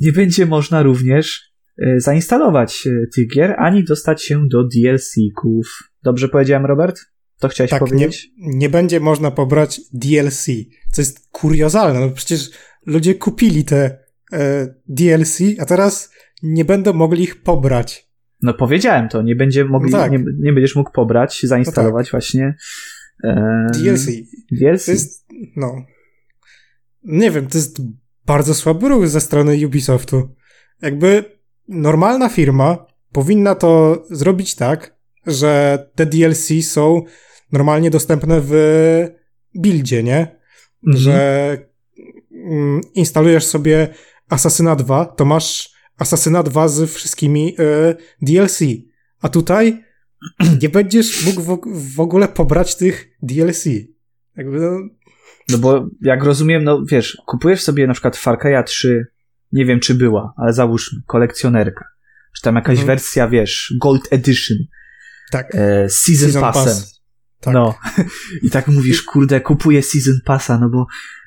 nie 0.02 0.12
będzie 0.12 0.46
można 0.46 0.82
również 0.82 1.52
e, 1.78 2.00
zainstalować 2.00 2.86
e, 2.86 3.06
tych 3.14 3.28
gier, 3.28 3.54
ani 3.58 3.84
dostać 3.84 4.24
się 4.24 4.48
do 4.48 4.64
DLC-ków. 4.64 5.78
Dobrze 6.02 6.28
powiedziałem, 6.28 6.66
Robert? 6.66 7.00
To 7.38 7.48
chciałeś 7.48 7.70
Tak, 7.70 7.80
nie, 7.82 7.88
powiedzieć? 7.88 8.30
nie 8.38 8.68
będzie 8.68 9.00
można 9.00 9.30
pobrać 9.30 9.80
DLC, 9.92 10.46
co 10.92 11.02
jest 11.02 11.28
kuriozalne. 11.30 12.00
No 12.00 12.10
przecież 12.10 12.50
ludzie 12.86 13.14
kupili 13.14 13.64
te 13.64 13.98
e, 14.32 14.74
DLC, 14.88 15.38
a 15.58 15.64
teraz 15.64 16.12
nie 16.42 16.64
będą 16.64 16.92
mogli 16.92 17.22
ich 17.22 17.42
pobrać. 17.42 18.08
No 18.42 18.54
powiedziałem 18.54 19.08
to, 19.08 19.22
nie, 19.22 19.36
będzie 19.36 19.64
mogli, 19.64 19.90
No 19.90 19.98
tak. 19.98 20.12
nie, 20.12 20.24
nie 20.38 20.52
będziesz 20.52 20.76
mógł 20.76 20.92
pobrać, 20.92 21.40
zainstalować 21.44 22.10
właśnie 22.10 22.54
e, 23.24 23.66
DLC. 23.74 24.06
DLC. 24.52 24.84
To 24.86 24.92
jest, 24.92 25.26
no. 25.56 25.84
Nie 27.04 27.30
wiem, 27.30 27.46
to 27.46 27.58
jest 27.58 27.82
bardzo 28.26 28.54
słaby 28.54 28.88
ruch 28.88 29.08
ze 29.08 29.20
strony 29.20 29.66
Ubisoftu. 29.66 30.28
Jakby 30.82 31.24
normalna 31.68 32.28
firma 32.28 32.86
powinna 33.12 33.54
to 33.54 34.02
zrobić 34.10 34.54
tak, 34.54 34.96
że 35.26 35.78
te 35.94 36.06
DLC 36.06 36.48
są 36.62 37.02
normalnie 37.52 37.90
dostępne 37.90 38.40
w 38.40 38.52
buildzie, 39.54 40.02
nie? 40.02 40.38
Mhm. 40.86 41.02
Że 41.02 41.58
mm, 42.32 42.80
instalujesz 42.94 43.44
sobie 43.46 43.88
Assassina 44.28 44.76
2, 44.76 45.04
to 45.04 45.24
masz 45.24 45.72
Assassina 45.98 46.42
2 46.42 46.68
z 46.68 46.90
wszystkimi 46.90 47.56
e, 47.58 47.94
DLC. 48.22 48.60
A 49.20 49.28
tutaj 49.28 49.84
nie 50.62 50.68
będziesz 50.68 51.26
mógł 51.26 51.40
w, 51.40 51.94
w 51.94 52.00
ogóle 52.00 52.28
pobrać 52.28 52.76
tych 52.76 53.18
DLC. 53.22 53.64
Jakby 54.36 54.60
no, 54.60 54.78
No 55.48 55.58
bo 55.58 55.86
jak 56.02 56.24
rozumiem, 56.24 56.64
no 56.64 56.84
wiesz, 56.84 57.18
kupujesz 57.26 57.62
sobie 57.62 57.86
na 57.86 57.92
przykład 57.92 58.16
Far 58.16 58.38
Cry'a 58.38 58.62
3, 58.64 59.06
nie 59.52 59.64
wiem 59.66 59.80
czy 59.80 59.94
była, 59.94 60.34
ale 60.36 60.52
załóżmy, 60.52 60.98
kolekcjonerka. 61.06 61.84
Czy 62.36 62.42
tam 62.42 62.54
jakaś 62.54 62.78
Mhm. 62.78 62.86
wersja, 62.86 63.28
wiesz, 63.28 63.74
Gold 63.80 64.02
Edition, 64.10 64.56
tak. 65.30 65.54
e, 65.54 65.88
Season, 65.88 66.24
Season 66.26 66.42
Passem. 66.42 66.64
Pass. 66.64 67.02
Tak. 67.40 67.54
No. 67.54 67.74
I 68.42 68.50
tak 68.50 68.68
mówisz, 68.68 69.02
kurde, 69.02 69.40
kupuję 69.40 69.82
Season 69.82 70.20
Passa, 70.24 70.58
no 70.58 70.68
bo 70.68 70.86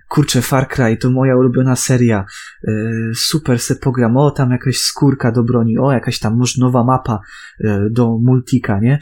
kurczę, 0.10 0.42
Far 0.42 0.68
Cry 0.68 0.98
to 0.98 1.10
moja 1.10 1.36
ulubiona 1.36 1.76
seria. 1.76 2.26
E, 2.68 2.72
super 3.16 3.60
se 3.60 3.76
pogram, 3.76 4.18
o 4.18 4.32
tam 4.32 4.52
jakaś 4.52 4.78
skórka 4.78 5.32
do 5.32 5.44
broni, 5.44 5.78
o 5.78 5.92
jakaś 5.92 6.20
tam 6.20 6.38
może 6.38 6.54
nowa 6.62 6.84
mapa 6.84 7.20
e, 7.64 7.88
do 7.92 8.18
multika, 8.24 8.80
nie? 8.80 9.00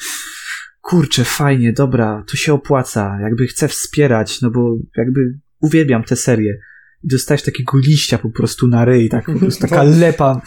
Kurczę, 0.84 1.24
fajnie, 1.24 1.74
dobra, 1.74 2.24
to 2.32 2.38
się 2.38 2.54
opłaca, 2.54 3.18
jakby 3.22 3.48
chcę 3.48 3.68
wspierać, 3.68 4.42
no 4.42 4.52
bo 4.52 4.76
jakby 4.98 5.40
uwielbiam 5.62 6.04
tę 6.04 6.16
serię. 6.16 6.58
I 7.04 7.08
dostajesz 7.08 7.44
takiego 7.44 7.78
liścia 7.78 8.18
po 8.18 8.30
prostu 8.30 8.68
na 8.68 8.86
ryj, 8.86 9.10
tak 9.10 9.26
po 9.26 9.40
prostu 9.40 9.62
taka 9.68 9.84
lepa, 10.04 10.42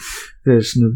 wiesz, 0.45 0.75
no, 0.75 0.87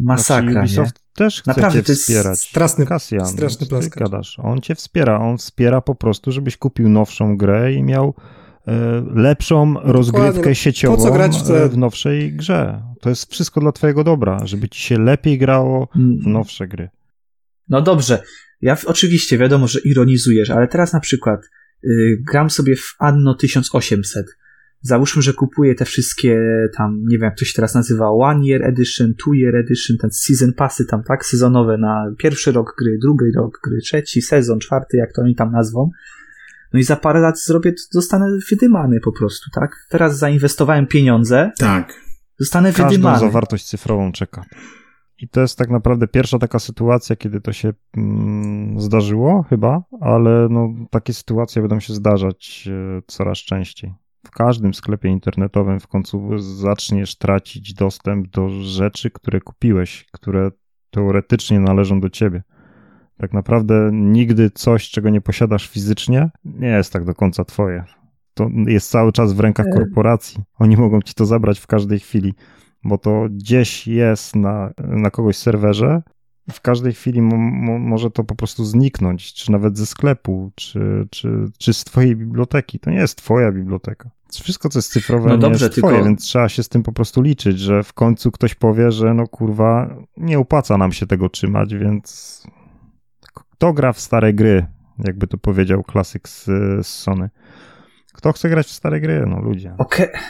masakra, 0.00 0.42
Znaczy, 0.52 0.54
nie? 0.54 0.60
Ubisoft 0.82 1.04
też 1.14 1.40
chce 1.42 1.50
Naprawdę, 1.50 1.82
cię 1.82 1.94
wspierać. 1.94 2.38
straszny- 2.40 2.86
Kasjan, 2.86 3.26
straszny 3.26 3.66
gadasz? 3.96 4.38
On 4.42 4.60
cię 4.60 4.74
wspiera, 4.74 5.18
on 5.20 5.38
wspiera 5.38 5.80
po 5.80 5.94
prostu, 5.94 6.32
żebyś 6.32 6.56
kupił 6.56 6.88
nowszą 6.88 7.36
grę 7.36 7.72
i 7.72 7.82
miał 7.82 8.14
e, 8.68 9.04
lepszą 9.14 9.74
rozgrywkę 9.82 10.48
no, 10.48 10.54
sieciową 10.54 10.96
po 10.96 11.02
co 11.02 11.12
grać 11.12 11.38
w 11.38 11.46
te- 11.46 11.64
e, 11.64 11.68
w 11.68 11.76
nowszej 11.78 12.32
grze. 12.32 12.82
To 13.00 13.08
jest 13.08 13.30
wszystko 13.32 13.60
dla 13.60 13.72
twojego 13.72 14.04
dobra, 14.04 14.46
żeby 14.46 14.68
ci 14.68 14.82
się 14.82 14.98
lepiej 14.98 15.38
grało 15.38 15.88
w 15.94 15.96
Mm. 15.96 16.18
nowsze 16.32 16.68
gry. 16.68 16.88
No 17.68 17.82
dobrze, 17.82 18.22
ja 18.64 18.76
w, 18.76 18.84
oczywiście 18.84 19.38
wiadomo, 19.38 19.66
że 19.68 19.80
ironizujesz, 19.80 20.50
ale 20.50 20.68
teraz 20.68 20.92
na 20.92 21.00
przykład 21.00 21.40
y, 21.84 22.22
gram 22.32 22.50
sobie 22.50 22.76
w 22.76 22.94
Anno 22.98 23.34
1800. 23.34 24.26
Załóżmy, 24.80 25.22
że 25.22 25.32
kupuję 25.32 25.74
te 25.74 25.84
wszystkie 25.84 26.40
tam, 26.76 27.02
nie 27.06 27.18
wiem 27.18 27.24
jak 27.24 27.38
to 27.38 27.44
się 27.44 27.52
teraz 27.56 27.74
nazywa, 27.74 28.10
One 28.10 28.46
Year 28.46 28.62
Edition, 28.62 29.14
Two 29.14 29.34
Year 29.34 29.56
Edition, 29.56 29.96
ten 30.00 30.10
Season 30.12 30.52
Passy 30.52 30.84
tam, 30.86 31.02
tak, 31.02 31.26
sezonowe 31.26 31.78
na 31.78 32.06
pierwszy 32.18 32.52
rok 32.52 32.74
gry, 32.78 32.98
drugi 33.02 33.24
rok 33.36 33.60
gry, 33.64 33.78
trzeci 33.80 34.22
sezon, 34.22 34.58
czwarty, 34.58 34.96
jak 34.96 35.12
to 35.12 35.22
oni 35.22 35.34
tam 35.34 35.52
nazwą. 35.52 35.90
No 36.72 36.80
i 36.80 36.82
za 36.82 36.96
parę 36.96 37.20
lat 37.20 37.40
zrobię, 37.40 37.72
zostanę 37.90 38.26
wydymany 38.50 39.00
po 39.00 39.12
prostu, 39.12 39.50
tak? 39.50 39.86
Teraz 39.88 40.18
zainwestowałem 40.18 40.86
pieniądze, 40.86 41.50
Tak. 41.58 42.00
zostanę 42.38 42.68
Każdą 42.72 42.88
wydymany. 42.88 43.18
zawartość 43.18 43.64
cyfrową 43.68 44.12
czeka. 44.12 44.44
I 45.18 45.28
to 45.28 45.40
jest 45.40 45.58
tak 45.58 45.70
naprawdę 45.70 46.08
pierwsza 46.08 46.38
taka 46.38 46.58
sytuacja, 46.58 47.16
kiedy 47.16 47.40
to 47.40 47.52
się 47.52 47.72
mm, 47.96 48.53
zdarzyło 48.76 49.42
chyba, 49.42 49.82
ale 50.00 50.48
no, 50.50 50.68
takie 50.90 51.12
sytuacje 51.12 51.62
będą 51.62 51.80
się 51.80 51.94
zdarzać 51.94 52.68
e, 52.68 53.02
coraz 53.06 53.38
częściej. 53.38 53.94
W 54.26 54.30
każdym 54.30 54.74
sklepie 54.74 55.08
internetowym 55.08 55.80
w 55.80 55.88
końcu 55.88 56.38
zaczniesz 56.38 57.18
tracić 57.18 57.74
dostęp 57.74 58.28
do 58.28 58.48
rzeczy, 58.48 59.10
które 59.10 59.40
kupiłeś, 59.40 60.06
które 60.12 60.50
teoretycznie 60.90 61.60
należą 61.60 62.00
do 62.00 62.10
ciebie. 62.10 62.42
Tak 63.18 63.32
naprawdę 63.32 63.90
nigdy 63.92 64.50
coś, 64.50 64.90
czego 64.90 65.10
nie 65.10 65.20
posiadasz 65.20 65.68
fizycznie, 65.68 66.30
nie 66.44 66.68
jest 66.68 66.92
tak 66.92 67.04
do 67.04 67.14
końca 67.14 67.44
twoje. 67.44 67.84
To 68.34 68.48
jest 68.66 68.90
cały 68.90 69.12
czas 69.12 69.32
w 69.32 69.40
rękach 69.40 69.66
E. 69.66 69.70
korporacji. 69.70 70.42
Oni 70.58 70.76
mogą 70.76 71.02
ci 71.02 71.14
to 71.14 71.26
zabrać 71.26 71.58
w 71.58 71.66
każdej 71.66 71.98
chwili, 71.98 72.34
bo 72.84 72.98
to 72.98 73.26
gdzieś 73.30 73.86
jest 73.86 74.36
na, 74.36 74.70
na 74.78 75.10
kogoś 75.10 75.36
serwerze 75.36 76.02
w 76.52 76.60
każdej 76.60 76.92
chwili 76.92 77.22
może 77.22 78.10
to 78.10 78.24
po 78.24 78.34
prostu 78.34 78.64
zniknąć, 78.64 79.32
czy 79.32 79.52
nawet 79.52 79.78
ze 79.78 79.86
sklepu, 79.86 80.52
czy, 80.54 81.06
czy, 81.10 81.44
czy 81.58 81.74
z 81.74 81.84
twojej 81.84 82.16
biblioteki. 82.16 82.78
To 82.78 82.90
nie 82.90 82.96
jest 82.96 83.18
twoja 83.18 83.52
biblioteka. 83.52 84.10
Wszystko, 84.42 84.68
co 84.68 84.78
jest 84.78 84.92
cyfrowe, 84.92 85.28
no 85.28 85.38
dobrze, 85.38 85.66
jest 85.66 85.78
twoje, 85.78 85.94
tylko... 85.94 86.08
więc 86.08 86.22
trzeba 86.22 86.48
się 86.48 86.62
z 86.62 86.68
tym 86.68 86.82
po 86.82 86.92
prostu 86.92 87.22
liczyć, 87.22 87.58
że 87.58 87.82
w 87.82 87.92
końcu 87.92 88.30
ktoś 88.30 88.54
powie, 88.54 88.92
że 88.92 89.14
no 89.14 89.26
kurwa, 89.26 89.96
nie 90.16 90.38
opłaca 90.38 90.78
nam 90.78 90.92
się 90.92 91.06
tego 91.06 91.28
trzymać, 91.28 91.74
więc 91.74 92.42
kto 93.34 93.72
gra 93.72 93.92
w 93.92 94.00
stare 94.00 94.32
gry, 94.32 94.66
jakby 94.98 95.26
to 95.26 95.38
powiedział 95.38 95.82
klasyk 95.82 96.28
z, 96.28 96.44
z 96.82 96.86
Sony. 96.86 97.30
Kto 98.12 98.32
chce 98.32 98.48
grać 98.48 98.66
w 98.66 98.72
stare 98.72 99.00
gry? 99.00 99.24
No 99.26 99.40
ludzie. 99.40 99.74
Okej. 99.78 100.08
Okay. 100.08 100.20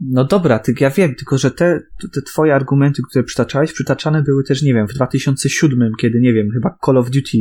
No 0.00 0.24
dobra, 0.24 0.58
ty, 0.58 0.74
ja 0.80 0.90
wiem, 0.90 1.14
tylko 1.14 1.38
że 1.38 1.50
te, 1.50 1.80
te 2.14 2.22
twoje 2.22 2.54
argumenty, 2.54 3.02
które 3.10 3.24
przytaczałeś, 3.24 3.72
przytaczane 3.72 4.22
były 4.22 4.44
też, 4.44 4.62
nie 4.62 4.74
wiem, 4.74 4.88
w 4.88 4.94
2007, 4.94 5.92
kiedy, 6.00 6.20
nie 6.20 6.32
wiem, 6.32 6.50
chyba 6.50 6.78
Call 6.86 6.98
of 6.98 7.10
Duty. 7.10 7.38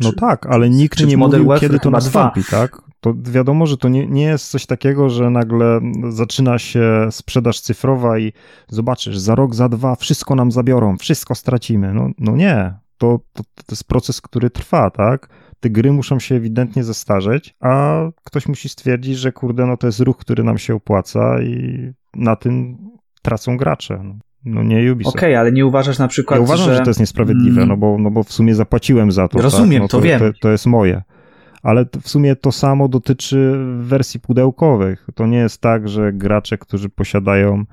No 0.00 0.10
czy, 0.10 0.16
tak, 0.16 0.46
ale 0.46 0.70
nikt 0.70 1.06
nie 1.06 1.16
mówił, 1.16 1.46
Warfare 1.46 1.60
kiedy 1.60 1.78
to 1.78 1.90
nastąpi, 1.90 2.40
2. 2.40 2.58
tak? 2.58 2.82
To 3.00 3.14
wiadomo, 3.22 3.66
że 3.66 3.76
to 3.76 3.88
nie, 3.88 4.06
nie 4.06 4.24
jest 4.24 4.50
coś 4.50 4.66
takiego, 4.66 5.08
że 5.08 5.30
nagle 5.30 5.80
zaczyna 6.08 6.58
się 6.58 7.08
sprzedaż 7.10 7.60
cyfrowa 7.60 8.18
i 8.18 8.32
zobaczysz, 8.68 9.18
za 9.18 9.34
rok, 9.34 9.54
za 9.54 9.68
dwa 9.68 9.96
wszystko 9.96 10.34
nam 10.34 10.52
zabiorą, 10.52 10.96
wszystko 10.98 11.34
stracimy. 11.34 11.94
No, 11.94 12.10
no 12.18 12.36
nie, 12.36 12.74
to, 12.98 13.20
to, 13.32 13.42
to 13.42 13.64
jest 13.70 13.84
proces, 13.84 14.20
który 14.20 14.50
trwa, 14.50 14.90
tak? 14.90 15.28
Te 15.64 15.70
gry 15.70 15.92
muszą 15.92 16.18
się 16.18 16.34
ewidentnie 16.34 16.84
zestarzeć, 16.84 17.54
a 17.60 18.00
ktoś 18.24 18.48
musi 18.48 18.68
stwierdzić, 18.68 19.18
że 19.18 19.32
kurde, 19.32 19.66
no 19.66 19.76
to 19.76 19.86
jest 19.86 20.00
ruch, 20.00 20.16
który 20.16 20.44
nam 20.44 20.58
się 20.58 20.74
opłaca 20.74 21.42
i 21.42 21.78
na 22.14 22.36
tym 22.36 22.76
tracą 23.22 23.56
gracze. 23.56 24.00
No. 24.04 24.14
No 24.44 24.62
nie 24.62 24.92
Ubisoft. 24.92 25.16
Okej, 25.16 25.30
okay, 25.30 25.38
ale 25.38 25.52
nie 25.52 25.66
uważasz 25.66 25.98
na 25.98 26.08
przykład, 26.08 26.40
Ja 26.40 26.44
uważam, 26.44 26.66
że, 26.66 26.76
że 26.76 26.82
to 26.82 26.90
jest 26.90 27.00
niesprawiedliwe, 27.00 27.56
mm. 27.62 27.68
no, 27.68 27.76
bo, 27.76 27.98
no 27.98 28.10
bo 28.10 28.22
w 28.22 28.32
sumie 28.32 28.54
zapłaciłem 28.54 29.12
za 29.12 29.28
to. 29.28 29.42
Rozumiem, 29.42 29.70
tak? 29.70 29.80
no 29.82 29.88
to, 29.88 29.96
to, 29.96 30.02
wiem. 30.02 30.20
To, 30.20 30.38
to, 30.40 30.50
jest 30.50 30.66
moje. 30.66 31.02
Ale 31.62 31.86
w 32.02 32.08
sumie 32.08 32.36
to 32.36 32.52
samo 32.52 32.88
dotyczy 32.88 33.52
wersji 33.78 34.20
pudełkowych. 34.20 35.06
To 35.14 35.26
nie 35.26 35.38
jest 35.38 35.60
tak, 35.60 35.88
że 35.88 36.12
gracze, 36.12 36.58
którzy 36.58 36.88
posiadają 36.88 37.64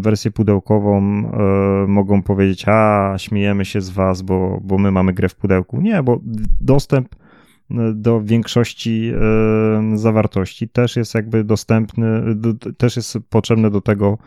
wersję 0.00 0.30
pudełkową 0.30 0.98
e, 0.98 1.86
mogą 1.86 2.22
powiedzieć, 2.22 2.64
a 2.66 3.14
śmiejemy 3.18 3.64
się 3.64 3.80
z 3.80 3.90
was, 3.90 4.22
bo, 4.22 4.60
bo 4.62 4.78
my 4.78 4.90
mamy 4.90 5.12
grę 5.12 5.28
w 5.28 5.34
pudełku. 5.34 5.80
Nie, 5.80 6.02
bo 6.02 6.20
dostęp 6.60 7.14
e, 7.70 7.92
do 7.94 8.22
większości 8.22 9.12
e, 9.14 9.98
zawartości 9.98 10.68
też 10.68 10.96
jest 10.96 11.14
jakby 11.14 11.44
dostępny, 11.44 12.22
też 12.78 12.96
jest 12.96 13.18
potrzebne 13.30 13.70
do 13.70 13.80
tego 13.80 14.18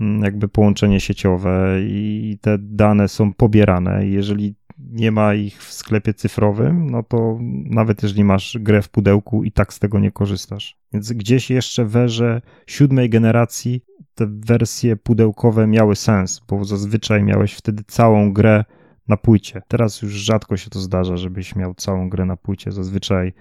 mm, 0.00 0.22
jakby 0.22 0.48
połączenie 0.48 1.00
sieciowe 1.00 1.76
i 1.80 2.38
te 2.40 2.58
dane 2.58 3.08
są 3.08 3.32
pobierane. 3.32 4.06
Jeżeli 4.06 4.54
nie 4.78 5.12
ma 5.12 5.34
ich 5.34 5.62
w 5.62 5.72
sklepie 5.72 6.14
cyfrowym, 6.14 6.90
no 6.90 7.02
to 7.02 7.38
nawet 7.64 8.02
jeżeli 8.02 8.24
masz 8.24 8.58
grę 8.60 8.82
w 8.82 8.88
pudełku 8.88 9.44
i 9.44 9.52
tak 9.52 9.74
z 9.74 9.78
tego 9.78 9.98
nie 9.98 10.10
korzystasz. 10.10 10.76
Więc 10.92 11.12
gdzieś 11.12 11.50
jeszcze 11.50 11.84
w 11.84 11.96
erze 11.96 12.42
siódmej 12.66 13.10
generacji 13.10 13.82
te 14.14 14.26
wersje 14.46 14.96
pudełkowe 14.96 15.66
miały 15.66 15.96
sens, 15.96 16.40
bo 16.48 16.64
zazwyczaj 16.64 17.22
miałeś 17.22 17.54
wtedy 17.54 17.82
całą 17.86 18.32
grę 18.32 18.64
na 19.08 19.16
płycie. 19.16 19.62
Teraz 19.68 20.02
już 20.02 20.12
rzadko 20.12 20.56
się 20.56 20.70
to 20.70 20.78
zdarza, 20.78 21.16
żebyś 21.16 21.56
miał 21.56 21.74
całą 21.74 22.08
grę 22.08 22.24
na 22.24 22.36
płycie. 22.36 22.72
Zazwyczaj 22.72 23.32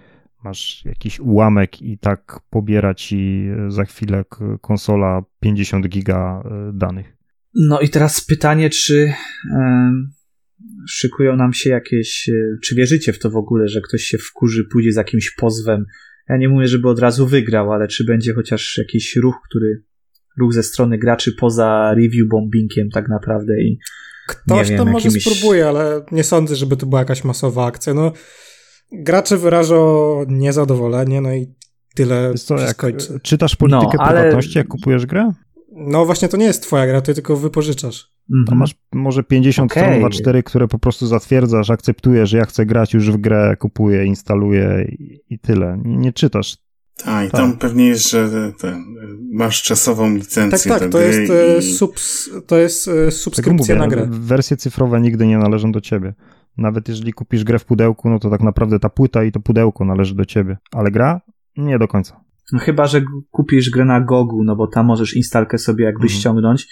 masz 0.44 0.86
jakiś 0.86 1.20
ułamek 1.20 1.82
i 1.82 1.98
tak 1.98 2.40
pobiera 2.50 2.94
ci 2.94 3.48
za 3.68 3.86
chwilę 3.86 4.24
konsola 4.62 5.22
50 5.40 5.88
giga 5.88 6.44
e, 6.46 6.72
danych. 6.74 7.18
No 7.56 7.80
i 7.80 7.90
teraz 7.90 8.26
pytanie, 8.26 8.70
czy 8.70 9.14
szykują 10.88 11.36
nam 11.36 11.54
się 11.54 11.70
jakieś, 11.70 12.30
e, 12.30 12.58
czy 12.64 12.76
wierzycie 12.76 13.14
w 13.14 13.20
to 13.20 13.30
w 13.30 13.36
ogóle, 13.36 13.68
że 13.68 13.82
ktoś 13.82 14.02
się 14.02 14.18
wkurzy, 14.18 14.64
pójdzie 14.72 14.92
z 14.92 14.96
jakimś 14.96 15.32
pozwem. 15.32 15.86
Ja 16.30 16.38
nie 16.38 16.50
mówię, 16.50 16.68
żeby 16.68 16.90
od 16.90 17.00
razu 17.00 17.28
wygrał, 17.28 17.72
ale 17.72 17.88
czy 17.88 18.06
będzie 18.06 18.34
chociaż 18.34 18.78
jakiś 18.78 19.16
ruch, 19.16 19.36
który 19.50 19.84
ruch 20.38 20.54
ze 20.54 20.64
strony 20.64 20.98
graczy 20.98 21.32
poza 21.40 21.94
review 21.94 22.28
bombingiem 22.30 22.90
tak 22.90 23.10
naprawdę 23.10 23.62
i 23.62 23.80
Ktoś 24.28 24.70
nie 24.70 24.78
to 24.78 24.86
może 24.86 25.08
jakimiś... 25.08 25.24
spróbuje, 25.24 25.68
ale 25.68 26.02
nie 26.12 26.24
sądzę, 26.24 26.56
żeby 26.56 26.78
to 26.78 26.86
była 26.86 27.02
jakaś 27.02 27.24
masowa 27.24 27.66
akcja. 27.66 27.94
No, 27.94 28.12
gracze 28.92 29.38
wyrażą 29.38 30.26
niezadowolenie, 30.28 31.22
no 31.22 31.34
i 31.34 31.56
tyle 31.96 32.34
co, 32.34 32.60
jak 32.60 32.86
Czytasz 33.24 33.56
politykę 33.56 33.98
no, 33.98 34.04
ale... 34.04 34.20
prywatności, 34.20 34.58
jak 34.58 34.68
kupujesz 34.68 35.06
grę? 35.06 35.32
No 35.72 36.06
właśnie 36.06 36.28
to 36.28 36.38
nie 36.38 36.46
jest 36.46 36.64
twoja 36.64 36.88
gra, 36.88 37.02
ty 37.02 37.14
tylko 37.14 37.36
wypożyczasz. 37.36 38.12
Mhm. 38.40 38.58
masz 38.58 38.76
może 38.94 39.24
50 39.24 39.72
okay. 39.72 39.84
stron 39.84 40.12
2.4, 40.12 40.44
które 40.44 40.68
po 40.68 40.80
prostu 40.80 41.08
zatwierdzasz, 41.08 41.70
akceptujesz, 41.70 42.30
że 42.30 42.38
ja 42.38 42.46
chcę 42.46 42.66
grać 42.66 42.94
już 42.94 43.12
w 43.12 43.18
grę, 43.18 43.56
kupuję, 43.60 44.06
instaluję 44.06 44.86
i, 44.90 45.20
i 45.30 45.40
tyle. 45.40 45.82
Nie, 45.86 45.98
nie 45.98 46.14
czytasz. 46.14 46.58
Tak, 47.04 47.28
i 47.28 47.32
tam 47.32 47.58
pewnie 47.58 47.88
jest, 47.88 48.10
że 48.10 48.52
ten, 48.60 48.84
masz 49.32 49.62
czasową 49.62 50.16
licencję. 50.16 50.72
Tak, 50.72 50.80
tak, 50.80 50.92
to 50.92 51.00
jest, 51.00 51.32
e, 51.32 51.58
i... 51.58 51.62
subs, 51.62 52.30
to 52.48 52.58
jest 52.58 52.88
e, 52.88 53.12
subskrypcja 53.12 53.76
tak 53.76 53.88
mówię, 53.88 53.98
na 54.00 54.06
grę. 54.06 54.08
Wersje 54.10 54.58
cyfrowe 54.58 55.02
nigdy 55.02 55.28
nie 55.28 55.38
należą 55.38 55.72
do 55.72 55.82
ciebie. 55.82 56.14
Nawet 56.58 56.90
jeżeli 56.90 57.14
kupisz 57.14 57.44
grę 57.44 57.60
w 57.60 57.66
pudełku, 57.66 58.10
no 58.10 58.20
to 58.20 58.30
tak 58.30 58.42
naprawdę 58.42 58.80
ta 58.80 58.90
płyta 58.90 59.24
i 59.24 59.32
to 59.32 59.40
pudełko 59.40 59.86
należy 59.86 60.16
do 60.16 60.26
ciebie. 60.26 60.58
Ale 60.72 60.92
gra? 60.92 61.22
Nie 61.58 61.80
do 61.80 61.88
końca. 61.88 62.24
No 62.52 62.60
chyba, 62.60 62.88
że 62.88 63.02
kupisz 63.32 63.70
grę 63.70 63.86
na 63.86 64.02
Gogu, 64.02 64.44
no 64.44 64.56
bo 64.56 64.68
tam 64.68 64.86
możesz 64.86 65.16
instalkę 65.16 65.58
sobie 65.58 65.86
jakby 65.86 66.04
mhm. 66.04 66.20
ściągnąć 66.20 66.68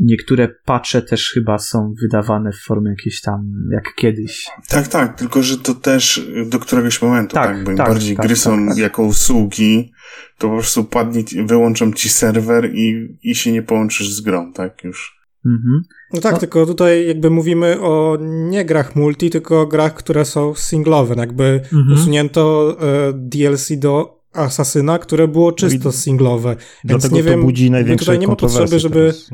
Niektóre 0.00 0.48
patche 0.64 1.02
też 1.02 1.30
chyba 1.34 1.58
są 1.58 1.94
wydawane 2.02 2.52
w 2.52 2.60
formie 2.60 2.90
jakiejś 2.90 3.20
tam, 3.20 3.52
jak 3.72 3.94
kiedyś. 3.94 4.46
Tak, 4.68 4.88
tak, 4.88 5.18
tylko 5.18 5.42
że 5.42 5.58
to 5.58 5.74
też 5.74 6.28
do 6.46 6.58
któregoś 6.58 7.02
momentu, 7.02 7.34
tak? 7.34 7.48
tak? 7.48 7.64
Bo 7.64 7.70
im 7.70 7.76
tak, 7.76 7.88
bardziej 7.88 8.16
tak, 8.16 8.26
gry 8.26 8.34
tak, 8.34 8.42
są 8.42 8.68
tak. 8.68 8.76
jako 8.76 9.02
usługi, 9.02 9.92
to 10.38 10.48
po 10.48 10.54
prostu 10.54 10.84
padnie, 10.84 11.24
wyłączą 11.46 11.92
ci 11.92 12.08
serwer 12.08 12.70
i, 12.74 13.16
i 13.22 13.34
się 13.34 13.52
nie 13.52 13.62
połączysz 13.62 14.12
z 14.12 14.20
grą, 14.20 14.52
tak? 14.52 14.84
Już. 14.84 15.22
Mhm. 15.46 15.82
No 16.12 16.20
tak, 16.20 16.32
no. 16.32 16.38
tylko 16.38 16.66
tutaj 16.66 17.08
jakby 17.08 17.30
mówimy 17.30 17.80
o 17.80 18.18
nie 18.20 18.64
grach 18.64 18.96
multi, 18.96 19.30
tylko 19.30 19.60
o 19.60 19.66
grach, 19.66 19.94
które 19.94 20.24
są 20.24 20.54
singlowe. 20.54 21.14
Jakby 21.18 21.60
mhm. 21.72 21.92
usunięto 21.92 22.76
e, 22.80 23.12
DLC 23.12 23.72
do 23.78 24.22
Asasyna, 24.32 24.98
które 24.98 25.28
było 25.28 25.52
czysto 25.52 25.88
no 25.88 25.92
singlowe. 25.92 26.56
Więc 26.84 27.10
nie 27.10 27.22
wiem, 27.22 27.42
budzi 27.42 27.70
największe 27.70 28.04
tutaj 28.04 28.18
nie 28.18 28.28
ma 28.28 28.36
potrzeby, 28.36 28.78
żeby. 28.78 28.98
Teraz. 28.98 29.30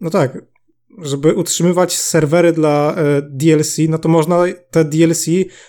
No 0.00 0.10
tak, 0.10 0.38
żeby 0.98 1.34
utrzymywać 1.34 1.98
serwery 1.98 2.52
dla 2.52 2.94
e, 2.94 3.22
DLC, 3.22 3.76
no 3.88 3.98
to 3.98 4.08
można 4.08 4.44
te 4.70 4.84
DLC 4.84 5.26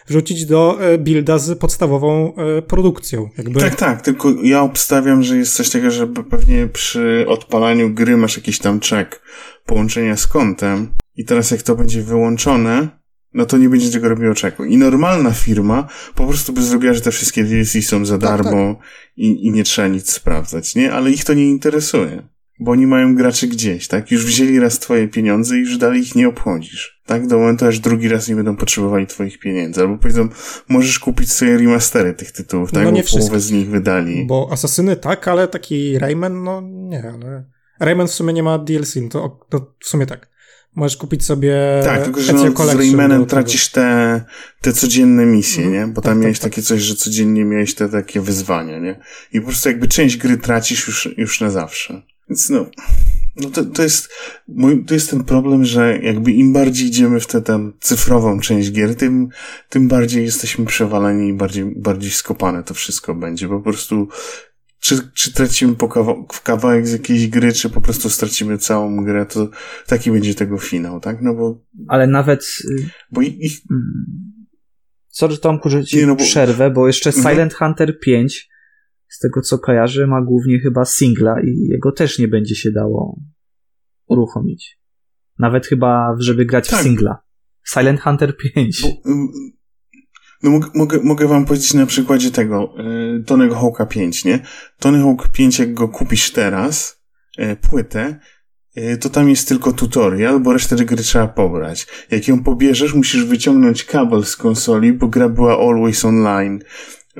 wrzucić 0.07 0.45
do 0.45 0.77
e, 0.81 0.97
builda 0.97 1.37
z 1.37 1.59
podstawową 1.59 2.35
e, 2.35 2.61
produkcją. 2.61 3.29
Jakby. 3.37 3.59
Tak, 3.59 3.75
tak, 3.75 4.01
tylko 4.01 4.33
ja 4.43 4.61
obstawiam, 4.61 5.23
że 5.23 5.37
jest 5.37 5.55
coś 5.55 5.69
takiego, 5.69 5.91
że 5.91 6.07
pewnie 6.07 6.67
przy 6.67 7.25
odpalaniu 7.27 7.93
gry 7.93 8.17
masz 8.17 8.37
jakiś 8.37 8.59
tam 8.59 8.79
check 8.79 9.21
połączenia 9.65 10.17
z 10.17 10.27
kontem 10.27 10.93
i 11.15 11.25
teraz 11.25 11.51
jak 11.51 11.61
to 11.61 11.75
będzie 11.75 12.01
wyłączone, 12.01 12.89
no 13.33 13.45
to 13.45 13.57
nie 13.57 13.69
będzie 13.69 13.91
tego 13.91 14.09
robiło 14.09 14.33
czeku. 14.33 14.63
I 14.63 14.77
normalna 14.77 15.31
firma 15.31 15.87
po 16.15 16.27
prostu 16.27 16.53
by 16.53 16.63
zrobiła, 16.63 16.93
że 16.93 17.01
te 17.01 17.11
wszystkie 17.11 17.43
DLC 17.43 17.85
są 17.85 18.05
za 18.05 18.17
tak, 18.17 18.29
darmo 18.29 18.75
tak. 18.75 18.87
I, 19.17 19.45
i 19.45 19.51
nie 19.51 19.63
trzeba 19.63 19.87
nic 19.87 20.11
sprawdzać, 20.11 20.75
nie? 20.75 20.93
Ale 20.93 21.11
ich 21.11 21.23
to 21.23 21.33
nie 21.33 21.49
interesuje 21.49 22.30
bo 22.61 22.71
oni 22.71 22.87
mają 22.87 23.15
graczy 23.15 23.47
gdzieś, 23.47 23.87
tak? 23.87 24.11
Już 24.11 24.25
wzięli 24.25 24.59
raz 24.59 24.79
twoje 24.79 25.07
pieniądze 25.07 25.57
i 25.57 25.59
już 25.59 25.77
dalej 25.77 26.01
ich 26.01 26.15
nie 26.15 26.27
obchodzisz, 26.27 27.01
tak? 27.05 27.27
Do 27.27 27.37
momentu, 27.37 27.65
aż 27.65 27.79
drugi 27.79 28.09
raz 28.09 28.27
nie 28.27 28.35
będą 28.35 28.55
potrzebowali 28.55 29.07
twoich 29.07 29.39
pieniędzy. 29.39 29.81
Albo 29.81 29.97
powiedzą, 29.97 30.29
możesz 30.69 30.99
kupić 30.99 31.31
sobie 31.31 31.57
remastery 31.57 32.13
tych 32.13 32.31
tytułów, 32.31 32.71
tak? 32.71 32.83
No 32.83 32.91
nie 32.91 33.03
bo 33.03 33.09
połowę 33.09 33.39
z 33.39 33.51
nich 33.51 33.69
wydali. 33.69 34.25
Bo 34.25 34.49
Asasyny 34.51 34.95
tak, 34.95 35.27
ale 35.27 35.47
taki 35.47 35.99
Rayman, 35.99 36.43
no 36.43 36.61
nie, 36.63 37.11
ale... 37.13 37.45
Rayman 37.79 38.07
w 38.07 38.11
sumie 38.11 38.33
nie 38.33 38.43
ma 38.43 38.59
DLC, 38.59 38.95
no 38.95 39.09
to, 39.09 39.39
to 39.49 39.73
w 39.79 39.87
sumie 39.87 40.05
tak. 40.05 40.31
Możesz 40.75 40.97
kupić 40.97 41.25
sobie. 41.25 41.55
Tak, 41.83 42.03
tylko 42.03 42.21
że 42.21 42.33
no, 42.33 42.65
z 42.65 42.75
Raymanem 42.75 43.25
tracisz 43.25 43.69
te, 43.69 44.21
te 44.61 44.73
codzienne 44.73 45.25
misje, 45.25 45.63
mm, 45.63 45.73
nie? 45.73 45.93
Bo 45.93 46.01
tam 46.01 46.13
tak, 46.13 46.21
miałeś 46.21 46.39
tak, 46.39 46.51
takie 46.51 46.61
tak. 46.61 46.67
coś, 46.67 46.81
że 46.81 46.95
codziennie 46.95 47.45
miałeś 47.45 47.75
te 47.75 47.89
takie 47.89 48.21
wyzwania, 48.21 48.79
nie? 48.79 48.99
I 49.33 49.41
po 49.41 49.47
prostu 49.47 49.69
jakby 49.69 49.87
część 49.87 50.17
gry 50.17 50.37
tracisz 50.37 50.87
już, 50.87 51.09
już 51.17 51.41
na 51.41 51.49
zawsze. 51.49 52.01
Więc 52.31 52.49
no, 52.49 52.65
no 53.35 53.49
to, 53.49 53.65
to 53.65 53.83
jest, 53.83 54.09
mój, 54.47 54.85
to 54.85 54.93
jest 54.93 55.09
ten 55.09 55.23
problem, 55.23 55.65
że 55.65 55.99
jakby 55.99 56.31
im 56.31 56.53
bardziej 56.53 56.87
idziemy 56.87 57.19
w 57.19 57.27
tę 57.27 57.41
tam 57.41 57.73
cyfrową 57.79 58.39
część 58.39 58.71
gier, 58.71 58.95
tym, 58.95 59.29
tym 59.69 59.87
bardziej 59.87 60.23
jesteśmy 60.23 60.65
przewaleni 60.65 61.29
i 61.29 61.33
bardziej, 61.33 61.65
bardziej 61.75 62.11
skopane 62.11 62.63
to 62.63 62.73
wszystko 62.73 63.15
będzie. 63.15 63.47
Po 63.47 63.59
prostu 63.59 64.07
czy, 64.79 65.11
czy 65.13 65.33
tracimy 65.33 65.75
po 65.75 65.87
kawał, 65.87 66.27
kawałek 66.43 66.87
z 66.87 66.91
jakiejś 66.91 67.27
gry, 67.27 67.53
czy 67.53 67.69
po 67.69 67.81
prostu 67.81 68.09
stracimy 68.09 68.57
całą 68.57 69.05
grę, 69.05 69.25
to 69.25 69.49
taki 69.87 70.11
będzie 70.11 70.35
tego 70.35 70.57
finał, 70.57 70.99
tak? 70.99 71.21
No 71.21 71.33
bo... 71.33 71.61
Ale 71.87 72.07
nawet... 72.07 72.41
Y, 72.79 72.89
bo 73.11 73.21
ich... 73.21 73.61
Mm. 73.71 73.83
Sorry 75.07 75.37
Tomku, 75.37 75.69
że 75.69 75.85
ci 75.85 76.07
no 76.07 76.15
bo... 76.15 76.23
przerwę, 76.23 76.69
bo 76.69 76.87
jeszcze 76.87 77.09
mhm. 77.09 77.33
Silent 77.35 77.53
Hunter 77.53 77.99
5 77.99 78.50
z 79.11 79.19
tego 79.19 79.41
co 79.41 79.59
kojarzę, 79.59 80.07
ma 80.07 80.21
głównie 80.21 80.59
chyba 80.59 80.85
singla 80.85 81.35
i 81.43 81.67
jego 81.67 81.91
też 81.91 82.19
nie 82.19 82.27
będzie 82.27 82.55
się 82.55 82.71
dało 82.71 83.19
uruchomić. 84.07 84.79
Nawet 85.39 85.67
chyba, 85.67 86.15
żeby 86.19 86.45
grać 86.45 86.69
tak. 86.69 86.79
w 86.79 86.83
singla. 86.83 87.17
Silent 87.67 88.01
Hunter 88.01 88.37
5. 88.37 88.81
Bo, 88.81 89.11
no 90.43 90.49
mogę, 90.49 90.67
mogę, 90.75 90.99
mogę 91.03 91.27
wam 91.27 91.45
powiedzieć 91.45 91.73
na 91.73 91.85
przykładzie 91.85 92.31
tego, 92.31 92.73
y, 93.19 93.23
Tonego 93.23 93.55
Hawka 93.55 93.85
5, 93.85 94.25
nie? 94.25 94.39
Tony 94.79 95.01
Hawk 95.01 95.27
5, 95.27 95.59
jak 95.59 95.73
go 95.73 95.89
kupisz 95.89 96.31
teraz, 96.31 97.01
y, 97.39 97.55
płytę, 97.69 98.19
y, 98.77 98.97
to 98.97 99.09
tam 99.09 99.29
jest 99.29 99.47
tylko 99.47 99.73
tutorial, 99.73 100.39
bo 100.39 100.53
resztę 100.53 100.75
gry 100.75 100.97
trzeba 100.97 101.27
pobrać. 101.27 101.87
Jak 102.11 102.27
ją 102.27 102.43
pobierzesz, 102.43 102.93
musisz 102.93 103.25
wyciągnąć 103.25 103.83
kabel 103.83 104.23
z 104.23 104.35
konsoli, 104.35 104.93
bo 104.93 105.07
gra 105.07 105.29
była 105.29 105.57
always 105.59 106.05
online, 106.05 106.59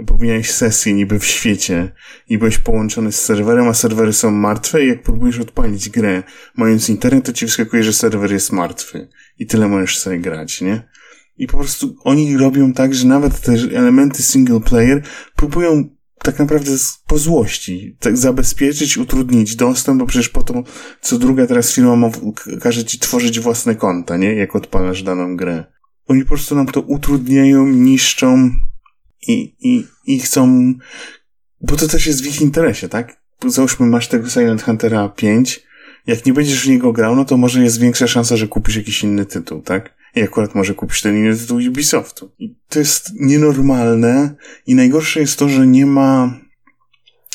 bo 0.04 0.18
miałeś 0.18 0.52
sesję 0.52 0.94
niby 0.94 1.20
w 1.20 1.26
świecie 1.26 1.92
i 2.28 2.38
byłeś 2.38 2.58
połączony 2.58 3.12
z 3.12 3.22
serwerem, 3.22 3.68
a 3.68 3.74
serwery 3.74 4.14
są 4.14 4.32
martwe 4.32 4.86
i 4.86 4.88
jak 4.88 5.04
próbujesz 5.04 5.40
odpalić 5.40 5.90
grę, 5.90 6.24
mając 6.58 6.90
internet, 6.90 7.26
to 7.26 7.34
ci 7.34 7.46
wyskakuje, 7.46 7.84
że 7.84 7.94
serwer 7.94 8.32
jest 8.32 8.52
martwy. 8.52 9.10
I 9.40 9.48
tyle 9.48 9.68
możesz 9.68 10.00
sobie 10.00 10.20
grać, 10.20 10.62
nie? 10.62 10.90
I 11.38 11.48
po 11.48 11.58
prostu 11.58 11.96
oni 12.04 12.38
robią 12.38 12.74
tak, 12.74 12.96
że 12.96 13.08
nawet 13.08 13.42
te 13.42 13.52
elementy 13.52 14.24
single 14.24 14.60
player 14.60 15.04
próbują 15.36 15.90
tak 16.24 16.40
naprawdę 16.40 16.72
po 17.08 17.18
złości 17.18 17.98
tak 18.00 18.18
zabezpieczyć, 18.18 18.98
utrudnić 18.98 19.56
dostęp, 19.56 20.00
bo 20.00 20.06
przecież 20.06 20.30
po 20.30 20.44
to, 20.44 20.64
co 21.02 21.18
druga 21.18 21.48
teraz 21.48 21.74
firma 21.74 21.96
ma, 21.96 22.10
każe 22.62 22.86
ci 22.86 23.00
tworzyć 23.00 23.40
własne 23.40 23.76
konta, 23.76 24.18
nie? 24.18 24.36
Jak 24.36 24.56
odpalasz 24.56 25.04
daną 25.04 25.38
grę. 25.38 25.64
Oni 26.08 26.22
po 26.22 26.28
prostu 26.28 26.56
nam 26.56 26.66
to 26.66 26.82
utrudniają, 26.82 27.68
niszczą 27.68 28.52
i, 29.28 29.56
i, 29.60 29.88
i 30.06 30.20
chcą, 30.20 30.74
bo 31.62 31.76
to 31.76 31.88
też 31.88 32.08
jest 32.08 32.24
w 32.24 32.28
ich 32.28 32.42
interesie, 32.42 32.90
tak? 32.90 33.22
Załóżmy, 33.46 33.86
masz 33.86 34.08
tego 34.08 34.30
Silent 34.30 34.64
Huntera 34.64 35.10
5, 35.10 35.64
jak 36.08 36.26
nie 36.26 36.34
będziesz 36.34 36.66
w 36.66 36.70
niego 36.70 36.94
grał, 36.94 37.16
no 37.16 37.26
to 37.26 37.38
może 37.38 37.64
jest 37.64 37.80
większa 37.80 38.08
szansa, 38.08 38.38
że 38.38 38.48
kupisz 38.48 38.76
jakiś 38.76 39.04
inny 39.04 39.26
tytuł, 39.26 39.62
tak? 39.62 39.96
I 40.16 40.22
akurat 40.22 40.56
może 40.56 40.74
kupisz 40.74 41.02
ten 41.02 41.18
inny 41.18 41.38
tytuł 41.38 41.58
Ubisoftu. 41.58 42.32
I 42.40 42.56
to 42.70 42.80
jest 42.80 43.12
nienormalne 43.20 44.36
i 44.68 44.76
najgorsze 44.76 45.20
jest 45.20 45.40
to, 45.40 45.50
że 45.50 45.68
nie 45.68 45.86
ma 45.86 46.40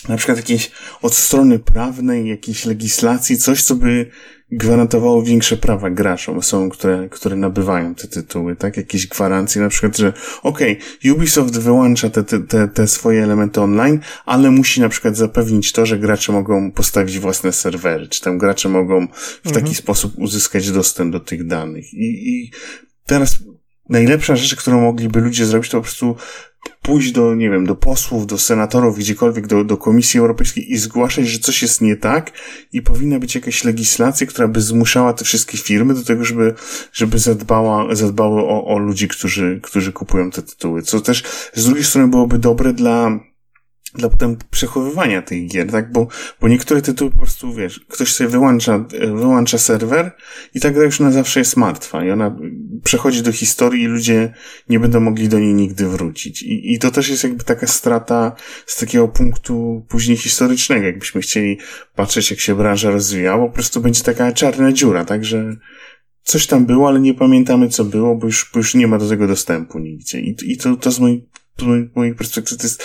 na 0.09 0.17
przykład 0.17 0.39
jakiejś 0.39 0.71
od 1.03 1.15
strony 1.15 1.59
prawnej, 1.59 2.29
jakiejś 2.29 2.65
legislacji, 2.65 3.39
coś, 3.39 3.63
co 3.63 3.75
by 3.75 4.11
gwarantowało 4.51 5.23
większe 5.23 5.57
prawa 5.57 5.91
graczom, 5.91 6.39
osobom, 6.39 6.71
które, 6.71 7.09
które 7.09 7.37
nabywają 7.37 7.95
te 7.95 8.09
tytuły, 8.09 8.57
tak? 8.57 8.77
Jakieś 8.77 9.07
gwarancje, 9.07 9.63
na 9.63 9.69
przykład, 9.69 9.97
że 9.97 10.13
okej, 10.43 10.79
okay, 10.99 11.13
Ubisoft 11.13 11.59
wyłącza 11.59 12.11
te, 12.11 12.25
te, 12.25 12.69
te 12.69 12.89
swoje 12.89 13.25
elementy 13.25 13.61
online, 13.61 14.01
ale 14.27 14.51
musi 14.51 14.81
na 14.81 14.89
przykład 14.89 15.17
zapewnić 15.17 15.73
to, 15.73 15.87
że 15.87 15.99
gracze 15.99 16.33
mogą 16.33 16.73
postawić 16.73 17.19
własne 17.19 17.53
serwery, 17.53 18.09
czy 18.09 18.23
tam 18.23 18.39
gracze 18.39 18.69
mogą 18.69 19.07
w 19.45 19.49
taki 19.49 19.59
mhm. 19.59 19.75
sposób 19.75 20.13
uzyskać 20.19 20.71
dostęp 20.71 21.13
do 21.13 21.21
tych 21.21 21.47
danych. 21.47 21.95
I, 21.95 22.29
i 22.29 22.51
teraz 23.07 23.39
najlepsza 23.89 24.37
rzecz, 24.37 24.57
którą 24.57 24.81
mogliby 24.81 25.21
ludzie 25.21 25.47
zrobić, 25.47 25.71
to 25.71 25.79
po 25.79 25.83
prostu 25.83 26.17
pójść 26.83 27.13
do, 27.13 27.35
nie 27.35 27.51
wiem, 27.51 27.67
do 27.67 27.75
posłów, 27.75 28.27
do 28.27 28.39
senatorów, 28.39 28.99
gdziekolwiek, 28.99 29.47
do, 29.47 29.65
do 29.65 29.77
Komisji 29.77 30.21
Europejskiej 30.21 30.73
i 30.73 30.79
zgłaszać, 30.79 31.29
że 31.29 31.39
coś 31.39 31.63
jest 31.63 31.81
nie 31.81 31.97
tak 31.97 32.33
i 32.73 32.83
powinna 32.83 33.19
być 33.19 33.35
jakaś 33.35 33.65
legislacja, 33.65 34.27
która 34.27 34.49
by 34.49 34.61
zmuszała 34.61 35.13
te 35.13 35.25
wszystkie 35.25 35.59
firmy 35.59 35.95
do 35.95 36.05
tego, 36.05 36.25
żeby, 36.25 36.55
żeby 36.93 37.19
zadbała, 37.19 37.95
zadbały 37.95 38.41
o, 38.41 38.65
o 38.65 38.79
ludzi, 38.79 39.09
którzy, 39.09 39.61
którzy 39.63 39.93
kupują 39.93 40.31
te 40.31 40.43
tytuły. 40.43 40.83
Co 40.83 41.01
też 41.01 41.23
z 41.55 41.65
drugiej 41.65 41.85
strony 41.85 42.09
byłoby 42.09 42.39
dobre 42.39 42.73
dla 42.73 43.21
dla 43.97 44.09
potem 44.09 44.37
przechowywania 44.51 45.23
tych 45.23 45.49
gier, 45.49 45.71
tak? 45.71 45.93
Bo, 45.93 46.09
bo 46.41 46.49
niektóre 46.49 46.83
tytuły 46.83 47.11
po 47.11 47.19
prostu, 47.19 47.55
wiesz, 47.55 47.81
ktoś 47.89 48.13
sobie 48.13 48.31
wyłącza, 48.31 48.85
wyłącza 49.01 49.59
serwer 49.59 50.11
i 50.55 50.61
ta 50.61 50.71
gra 50.71 50.85
już 50.85 51.01
na 51.01 51.11
zawsze 51.11 51.41
jest 51.41 51.57
martwa 51.57 52.05
i 52.05 52.11
ona 52.11 52.37
przechodzi 52.85 53.23
do 53.23 53.33
historii 53.33 53.83
i 53.83 53.87
ludzie 53.87 54.35
nie 54.69 54.81
będą 54.81 55.01
mogli 55.01 55.29
do 55.29 55.39
niej 55.39 55.55
nigdy 55.55 55.89
wrócić. 55.89 56.43
I, 56.43 56.73
i 56.73 56.79
to 56.79 56.91
też 56.91 57.09
jest 57.09 57.25
jakby 57.25 57.45
taka 57.45 57.67
strata 57.67 58.37
z 58.67 58.81
takiego 58.81 59.09
punktu 59.09 59.87
później 59.89 60.17
historycznego. 60.17 60.87
Jakbyśmy 60.87 61.21
chcieli 61.21 61.59
patrzeć, 61.95 62.31
jak 62.31 62.41
się 62.41 62.55
branża 62.55 62.91
rozwijała, 62.91 63.47
po 63.47 63.53
prostu 63.53 63.81
będzie 63.81 64.03
taka 64.03 64.33
czarna 64.33 64.73
dziura, 64.73 65.05
tak? 65.05 65.25
Że 65.25 65.57
coś 66.23 66.47
tam 66.47 66.67
było, 66.67 66.89
ale 66.89 67.01
nie 67.01 67.15
pamiętamy, 67.15 67.69
co 67.69 67.85
było, 67.85 68.17
bo 68.17 68.27
już, 68.27 68.51
bo 68.55 68.61
już 68.61 68.75
nie 68.75 68.87
ma 68.87 68.99
do 68.99 69.09
tego 69.09 69.27
dostępu 69.27 69.79
nigdzie. 69.79 70.21
I, 70.21 70.37
i 70.45 70.57
to, 70.57 70.77
to 70.77 70.91
z 70.91 71.01
mojej 71.01 71.29
z 71.59 71.97
mojej 71.97 72.15
perspektywy 72.15 72.59
to 72.59 72.63
jest 72.63 72.85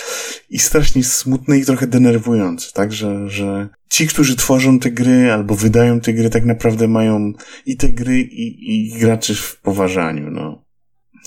i 0.50 0.58
strasznie 0.58 1.04
smutne 1.04 1.58
i 1.58 1.64
trochę 1.64 1.86
denerwujące, 1.86 2.72
tak, 2.74 2.92
że, 2.92 3.28
że 3.30 3.68
ci, 3.88 4.06
którzy 4.06 4.36
tworzą 4.36 4.78
te 4.78 4.90
gry 4.90 5.32
albo 5.32 5.54
wydają 5.54 6.00
te 6.00 6.12
gry, 6.12 6.30
tak 6.30 6.44
naprawdę 6.44 6.88
mają 6.88 7.32
i 7.66 7.76
te 7.76 7.88
gry 7.88 8.20
i, 8.20 8.74
i 8.74 8.98
graczy 8.98 9.34
w 9.34 9.60
poważaniu, 9.60 10.30
no. 10.30 10.64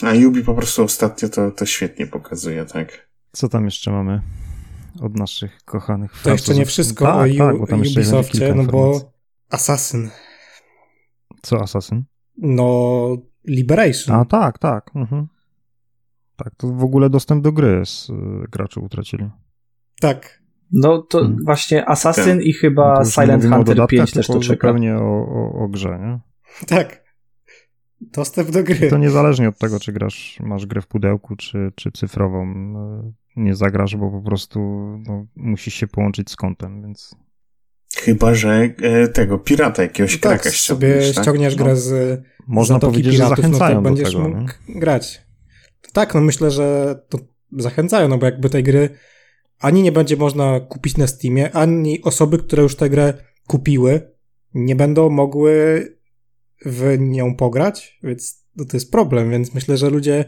A 0.02 0.14
Yubi 0.14 0.44
po 0.44 0.54
prostu 0.54 0.84
ostatnio 0.84 1.30
to, 1.30 1.52
to 1.52 1.66
świetnie 1.66 2.08
pokazuje, 2.08 2.66
tak. 2.66 3.10
Co 3.32 3.50
tam 3.50 3.66
jeszcze 3.66 3.92
mamy 3.92 4.22
od 5.02 5.18
naszych 5.18 5.64
kochanych 5.66 6.22
To 6.24 6.32
jeszcze 6.32 6.54
nie 6.54 6.66
wszystko 6.66 7.06
tak, 7.06 7.32
o 7.32 7.38
tak, 7.38 7.60
bo 7.60 7.68
tam 7.68 7.80
Ubisoftie, 7.80 8.54
no 8.56 8.64
bo 8.64 9.12
Assassin. 9.50 10.10
Co 11.42 11.62
Assassin? 11.62 12.04
No, 12.38 13.18
Liberation. 13.48 14.16
A 14.16 14.26
tak, 14.26 14.60
tak. 14.60 14.92
Mhm. 14.96 15.28
Tak, 16.36 16.56
to 16.56 16.68
w 16.68 16.84
ogóle 16.84 17.10
dostęp 17.10 17.44
do 17.44 17.52
gry 17.52 17.82
z 17.86 18.10
y, 18.10 18.14
gracze 18.52 18.80
utracili. 18.80 19.30
Tak. 20.00 20.46
No 20.72 21.02
to 21.02 21.20
hmm. 21.20 21.38
właśnie 21.46 21.90
Assassin 21.90 22.42
i 22.42 22.54
chyba 22.54 23.00
no 23.00 23.06
Silent 23.06 23.46
Hunter 23.46 23.88
5 23.88 24.12
też 24.12 24.28
to 24.28 24.40
czeka. 24.40 24.54
zupełnie 24.54 24.96
o, 24.98 25.28
o, 25.28 25.64
o 25.64 25.68
grze, 25.68 26.00
nie? 26.00 26.20
Tak. 26.68 27.06
Dostęp 28.02 28.52
do 28.52 28.64
gry. 28.64 28.88
I 28.88 28.90
to 28.90 28.98
niezależnie 28.98 29.50
od 29.50 29.58
tego, 29.58 29.80
czy 29.80 29.92
grasz, 29.92 30.40
masz 30.40 30.66
grę 30.66 30.82
w 30.82 30.88
pudełku, 30.88 31.36
czy, 31.36 31.72
czy 31.76 31.92
cyfrową. 31.92 32.46
No, 32.46 33.12
nie 33.36 33.56
zagrasz, 33.56 33.96
bo 33.96 34.12
po 34.12 34.22
prostu 34.22 34.60
no, 35.08 35.26
musisz 35.36 35.74
się 35.74 35.88
połączyć 35.88 36.32
z 36.32 36.36
kontem, 36.36 36.82
więc... 36.82 37.16
Chyba, 37.98 38.34
że 38.34 38.70
e, 38.82 39.08
tego 39.08 39.40
pirata 39.40 39.84
jakiegoś 39.84 40.22
no 40.24 40.30
tak, 40.30 40.48
sobie 40.48 41.14
tak? 41.14 41.24
ściągniesz 41.24 41.56
grę 41.56 41.70
no. 41.70 41.76
z 41.76 42.22
Można 42.48 42.80
powiedzieć, 42.80 43.14
piratów, 43.14 43.36
że 43.38 43.42
zachęcają 43.42 43.76
no 43.76 43.82
to 43.82 43.90
będziesz 43.90 44.12
tego, 44.12 44.30
mógł 44.30 44.52
nie? 44.68 44.80
grać. 44.80 45.25
Tak, 45.94 46.14
no 46.14 46.22
myślę, 46.22 46.52
że 46.52 47.00
to 47.10 47.18
zachęcają, 47.52 48.08
no 48.08 48.18
bo 48.18 48.26
jakby 48.26 48.50
tej 48.50 48.64
gry 48.64 48.90
ani 49.60 49.84
nie 49.84 49.92
będzie 49.92 50.18
można 50.18 50.60
kupić 50.60 50.98
na 50.98 51.08
Steamie, 51.08 51.52
ani 51.52 52.02
osoby, 52.02 52.38
które 52.38 52.64
już 52.64 52.76
tę 52.76 52.90
grę 52.90 53.14
kupiły, 53.48 54.12
nie 54.54 54.76
będą 54.76 55.10
mogły 55.10 55.82
w 56.66 56.96
nią 57.00 57.36
pograć, 57.36 58.00
więc 58.04 58.46
no 58.56 58.66
to 58.66 58.78
jest 58.78 58.92
problem, 58.92 59.32
więc 59.32 59.54
myślę, 59.54 59.78
że 59.78 59.90
ludzie 59.90 60.26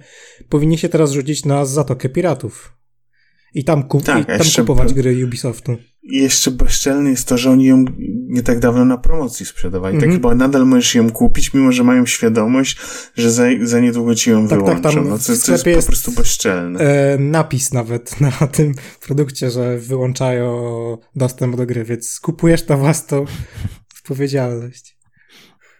powinni 0.49 0.77
się 0.77 0.89
teraz 0.89 1.11
rzucić 1.11 1.45
na 1.45 1.65
Zatokę 1.65 2.09
Piratów. 2.09 2.73
I 3.53 3.63
tam, 3.63 3.87
kup 3.87 4.03
tak, 4.03 4.23
i 4.23 4.25
tam 4.25 4.47
kupować 4.55 4.93
gry 4.93 5.25
Ubisoftu. 5.25 5.77
Jeszcze 6.09 6.51
bezczelne 6.51 7.09
jest 7.09 7.27
to, 7.27 7.37
że 7.37 7.51
oni 7.51 7.65
ją 7.65 7.85
nie 8.27 8.43
tak 8.43 8.59
dawno 8.59 8.85
na 8.85 8.97
promocji 8.97 9.45
sprzedawali. 9.45 9.95
Mm 9.95 9.99
-hmm. 9.99 10.11
Tak 10.11 10.15
mhm. 10.15 10.33
chyba 10.33 10.45
nadal 10.45 10.65
możesz 10.65 10.95
ją 10.95 11.09
kupić, 11.09 11.53
mimo 11.53 11.71
że 11.71 11.83
mają 11.83 12.05
świadomość, 12.05 12.77
że 13.15 13.31
za, 13.31 13.43
za 13.61 13.79
niedługo 13.79 14.15
ci 14.15 14.29
ją 14.29 14.47
tak, 14.47 14.59
wyłączą. 14.59 14.81
Tak, 14.81 14.93
tam 14.93 15.09
no, 15.09 15.17
to, 15.17 15.23
to 15.45 15.69
jest 15.69 15.85
po 15.85 15.91
prostu 15.91 16.11
bezczelne. 16.11 16.79
E, 16.79 17.17
napis 17.17 17.73
nawet 17.73 18.21
na 18.41 18.47
tym 18.47 18.73
produkcie, 19.07 19.49
że 19.49 19.77
wyłączają 19.77 20.97
dostęp 21.15 21.55
do 21.55 21.65
gry, 21.65 21.83
więc 21.83 22.19
kupujesz 22.19 22.67
na 22.67 22.77
własną 22.77 23.25
odpowiedzialność. 23.99 24.97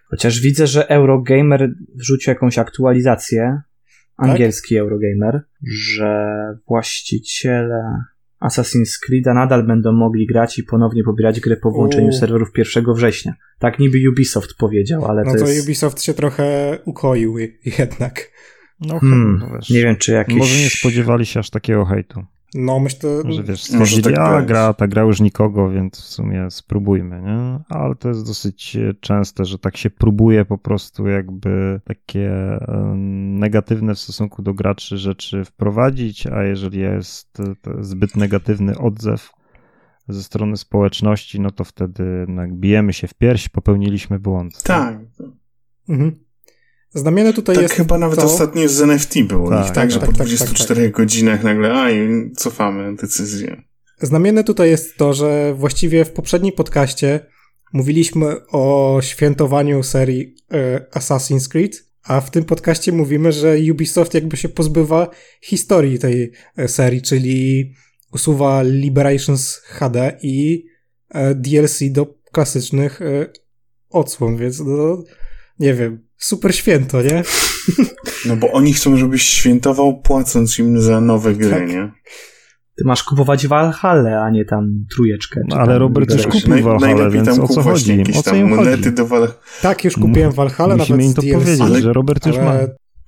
Chociaż 0.10 0.40
widzę, 0.40 0.68
że 0.68 0.90
Eurogamer 0.90 1.74
wrzucił 1.96 2.32
jakąś 2.32 2.58
aktualizację, 2.58 3.62
angielski 4.18 4.76
tak? 4.76 4.82
Eurogamer, 4.82 5.42
że 5.64 6.30
właściciele 6.68 7.82
Assassin's 8.40 9.00
Creed'a 9.10 9.34
nadal 9.34 9.68
będą 9.68 9.92
mogli 9.92 10.26
grać 10.26 10.60
i 10.60 10.64
ponownie 10.64 11.04
pobierać 11.04 11.40
grę 11.40 11.58
po 11.58 11.72
włączeniu 11.72 12.10
U. 12.10 12.12
serwerów 12.12 12.50
1 12.58 12.86
września. 12.94 13.34
Tak 13.60 13.80
niby 13.80 13.98
Ubisoft 14.10 14.54
powiedział, 14.58 15.06
ale 15.06 15.24
no 15.24 15.34
to, 15.34 15.40
to 15.40 15.48
jest... 15.48 15.64
Ubisoft 15.64 16.02
się 16.02 16.14
trochę 16.14 16.78
ukoił 16.86 17.38
jednak. 17.80 18.32
No, 18.80 19.00
hmm, 19.00 19.40
no 19.40 19.60
nie 19.70 19.84
wiem, 19.84 19.96
czy 19.96 20.12
jakiś... 20.12 20.38
Może 20.38 20.58
nie 20.58 20.70
spodziewali 20.70 21.26
się 21.26 21.40
aż 21.40 21.50
takiego 21.50 21.86
hejtu. 21.86 22.26
No 22.54 22.80
myślę, 22.80 23.22
że 23.30 23.44
wiesz, 23.44 23.64
stwierdzili, 23.64 24.04
tak 24.04 24.20
a 24.20 24.42
gra, 24.42 24.74
ta 24.74 24.88
gra 24.88 25.02
już 25.02 25.20
nikogo, 25.20 25.70
więc 25.70 26.02
w 26.02 26.06
sumie 26.06 26.52
spróbujmy, 26.52 27.22
nie? 27.22 27.60
Ale 27.70 27.96
to 27.96 28.10
jest 28.10 28.28
dosyć 28.28 28.76
e, 28.76 28.94
częste, 28.94 29.46
że 29.46 29.60
tak 29.60 29.78
się 29.78 29.90
próbuje 29.90 30.46
po 30.46 30.58
prostu 30.58 31.08
jakby 31.08 31.82
takie 31.84 32.32
negatywne 33.40 33.96
w 33.96 34.00
stosunku 34.00 34.42
do 34.42 34.54
graczy 34.54 34.98
rzeczy 34.98 35.46
wprowadzić, 35.46 36.28
a 36.28 36.44
jeżeli 36.44 36.80
jest 36.80 37.38
zbyt 37.80 38.16
negatywny 38.16 38.78
odzew 38.78 39.32
ze 40.08 40.24
strony 40.24 40.58
społeczności, 40.58 41.40
no 41.40 41.52
to 41.52 41.64
wtedy 41.64 42.26
no, 42.28 42.42
bijemy 42.48 42.94
się 42.94 43.08
w 43.08 43.14
pierś, 43.14 43.50
popełniliśmy 43.50 44.20
błąd. 44.20 44.64
Tak. 44.64 45.00
Mhm. 45.90 46.27
Znamienne 46.98 47.34
tutaj 47.34 47.56
tak 47.56 47.64
jest. 47.64 47.76
chyba 47.76 47.98
nawet 47.98 48.20
to... 48.20 48.26
ostatnio 48.26 48.70
z 48.70 48.82
NFT 48.82 49.24
było 49.24 49.50
tak, 49.50 49.60
ich, 49.60 49.66
tak, 49.66 49.76
tak 49.76 49.92
że 49.92 50.00
tak, 50.00 50.10
po 50.10 50.16
24 50.16 50.68
tak, 50.68 50.78
tak, 50.78 50.92
godzinach 50.92 51.44
nagle, 51.44 51.74
a 51.74 51.92
i 51.92 52.32
cofamy 52.36 52.96
decyzję. 52.96 53.62
Znamienne 54.02 54.44
tutaj 54.44 54.70
jest 54.70 54.98
to, 54.98 55.14
że 55.14 55.54
właściwie 55.58 56.06
w 56.06 56.12
poprzednim 56.12 56.54
podcaście 56.54 57.20
mówiliśmy 57.74 58.48
o 58.48 58.98
świętowaniu 59.02 59.84
serii 59.84 60.36
e, 60.52 60.86
Assassin's 60.96 61.48
Creed, 61.48 61.88
A 62.04 62.22
w 62.22 62.32
tym 62.32 62.44
podcaście 62.44 62.92
mówimy, 62.92 63.32
że 63.32 63.56
Ubisoft 63.72 64.14
jakby 64.14 64.38
się 64.38 64.50
pozbywa 64.50 65.10
historii 65.42 66.00
tej 66.00 66.32
e, 66.58 66.68
serii, 66.68 67.02
czyli 67.02 67.74
usuwa 68.14 68.64
Liberations 68.64 69.56
HD 69.56 70.18
i 70.22 70.66
e, 71.10 71.36
DLC 71.36 71.80
do 71.92 72.16
klasycznych 72.32 73.02
e, 73.02 73.26
odsłon, 73.90 74.38
więc 74.38 74.60
no, 74.60 75.04
nie 75.60 75.74
wiem, 75.74 76.07
super 76.18 76.56
święto, 76.56 77.02
nie? 77.02 77.24
No 78.26 78.36
bo 78.36 78.52
oni 78.52 78.74
chcą, 78.74 78.98
żebyś 78.98 79.24
świętował 79.24 80.02
płacąc 80.02 80.60
im 80.60 80.82
za 80.82 81.02
nowe 81.02 81.36
gry, 81.36 81.50
Tak. 81.50 81.70
nie? 81.70 81.92
Ty 82.78 82.84
masz 82.86 83.04
kupować 83.04 83.48
Valhalla, 83.48 84.22
a 84.26 84.30
nie 84.30 84.46
tam 84.46 84.86
trójeczkę. 84.96 85.42
No, 85.48 85.56
ale 85.56 85.68
tam 85.68 85.78
Robert 85.78 86.14
już 86.14 86.28
kupił 86.28 86.64
Valhalla, 86.64 86.80
najlepiej 86.80 87.12
więc 87.12 87.28
tam 87.28 87.40
o 87.42 87.48
co 87.48 87.62
chodzi? 87.62 87.98
jakieś 87.98 88.18
O 88.18 88.24
co 88.24 88.30
tam 88.32 88.40
im 88.40 88.50
monety 88.50 88.92
do 88.92 89.06
Valhalla. 89.08 89.34
Tak, 89.62 89.84
już 89.84 89.94
kupiłem 89.96 90.32
Valhalla, 90.32 90.78
Musimy 90.78 90.98
nawet 90.98 91.10
im 91.10 91.14
to 91.16 91.22
z 91.22 91.26
DLC. 91.26 91.40
powiedzieć, 91.44 91.62
Ale- 91.62 91.82
że 91.82 91.94
Robert 91.94 92.26
już 92.26 92.38
ma. 92.38 92.54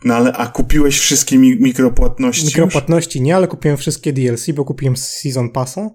No 0.05 0.15
ale, 0.15 0.33
a 0.33 0.47
kupiłeś 0.47 0.99
wszystkie 0.99 1.37
mi 1.37 1.55
mikropłatności 1.61 2.45
już? 2.45 2.53
mikropłatności 2.55 3.21
nie, 3.21 3.35
ale 3.35 3.47
kupiłem 3.47 3.77
wszystkie 3.77 4.13
DLC, 4.13 4.51
bo 4.51 4.65
kupiłem 4.65 4.97
Season 4.97 5.49
Passa, 5.49 5.89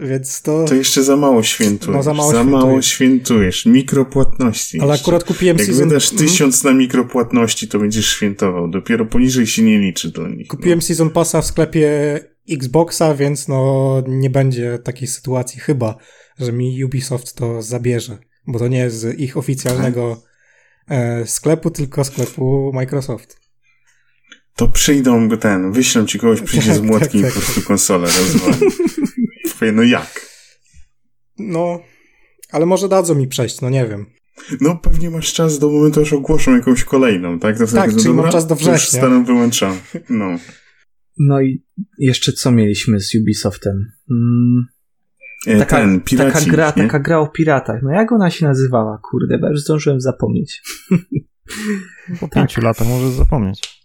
więc 0.00 0.42
to... 0.42 0.64
To 0.64 0.74
jeszcze 0.74 1.02
za 1.04 1.16
mało 1.16 1.42
świętujesz. 1.42 1.96
No, 1.96 2.02
za 2.02 2.14
mało 2.14 2.30
za 2.32 2.36
świętuję. 2.38 2.58
mało 2.64 2.82
świętujesz. 2.82 3.66
Mikropłatności. 3.66 4.80
Ale 4.80 4.92
jeszcze. 4.92 5.02
akurat 5.04 5.24
kupiłem 5.24 5.58
Jak 5.58 5.66
Season... 5.66 5.88
wydasz 5.88 6.12
Mhm. 6.12 6.28
tysiąc 6.28 6.64
na 6.64 6.74
mikropłatności, 6.74 7.68
to 7.68 7.78
będziesz 7.78 8.06
świętował. 8.06 8.70
Dopiero 8.70 9.06
poniżej 9.06 9.46
się 9.46 9.62
nie 9.62 9.78
liczy 9.78 10.10
do 10.10 10.28
nich. 10.28 10.46
Kupiłem 10.46 10.82
Season 10.82 11.10
Passa 11.10 11.42
w 11.42 11.46
sklepie 11.46 12.20
Xboxa, 12.50 13.14
więc 13.14 13.48
no 13.48 14.02
nie 14.08 14.30
będzie 14.30 14.78
takiej 14.78 15.08
sytuacji 15.08 15.60
chyba, 15.60 15.96
że 16.38 16.52
mi 16.52 16.84
Ubisoft 16.84 17.34
to 17.34 17.62
zabierze, 17.62 18.18
bo 18.46 18.58
to 18.58 18.68
nie 18.68 18.78
jest 18.78 18.96
z 18.96 19.20
ich 19.20 19.36
oficjalnego 19.36 20.22
e, 20.88 21.26
sklepu, 21.26 21.70
tylko 21.70 22.04
sklepu 22.04 22.70
Microsoft. 22.74 23.36
To 24.56 24.68
przyjdą 24.68 25.28
go 25.28 25.36
ten, 25.36 25.72
wyślą 25.72 26.06
ci 26.06 26.18
kogoś, 26.18 26.40
przyjdzie 26.40 26.74
z 26.74 26.78
Tak, 26.78 26.86
młotkiem 26.86 27.22
tak, 27.22 27.30
i 27.30 27.34
po 27.34 27.40
tak. 27.40 27.44
prostu 27.44 27.62
konsolę 27.62 28.06
rozwali. 28.06 28.56
No 29.72 29.82
jak? 29.82 30.26
No, 31.38 31.80
ale 32.52 32.66
może 32.66 32.88
dadzą 32.88 33.14
mi 33.14 33.28
przejść, 33.28 33.60
no 33.60 33.70
nie 33.70 33.86
wiem. 33.86 34.06
No 34.60 34.76
pewnie 34.76 35.10
masz 35.10 35.32
czas 35.32 35.58
do 35.58 35.70
momentu, 35.70 36.00
aż 36.00 36.12
ogłoszą 36.12 36.56
jakąś 36.56 36.84
kolejną, 36.84 37.38
tak? 37.38 37.58
To 37.58 37.66
Tak, 37.66 37.92
no 37.92 37.96
czyli 37.98 38.08
mam 38.08 38.16
dobra, 38.16 38.32
czas 38.32 38.46
do 38.46 38.56
to 38.56 38.60
już 38.60 38.70
września. 38.70 39.00
Staną 39.00 39.24
wyłączone. 39.24 39.76
No. 40.08 40.38
No 41.18 41.40
i 41.40 41.64
jeszcze 41.98 42.32
co 42.32 42.50
mieliśmy 42.52 43.00
z 43.00 43.14
Ubisoftem? 43.14 43.92
Mm, 44.10 44.66
E, 45.46 45.58
taka, 45.58 45.76
ten, 45.76 46.00
piraci, 46.00 46.32
taka, 46.32 46.50
gra, 46.50 46.72
nie? 46.76 46.82
taka 46.82 46.98
gra 46.98 47.18
o 47.18 47.26
piratach. 47.28 47.80
No 47.82 47.90
jak 47.92 48.12
ona 48.12 48.30
się 48.30 48.46
nazywała? 48.46 48.98
Kurde, 49.10 49.38
bo 49.38 49.50
już 49.50 49.60
zdążyłem 49.60 50.00
zapomnieć. 50.00 50.62
Po 52.20 52.28
pięciu 52.28 52.60
latach 52.60 52.88
możesz 52.88 53.10
zapomnieć. 53.10 53.84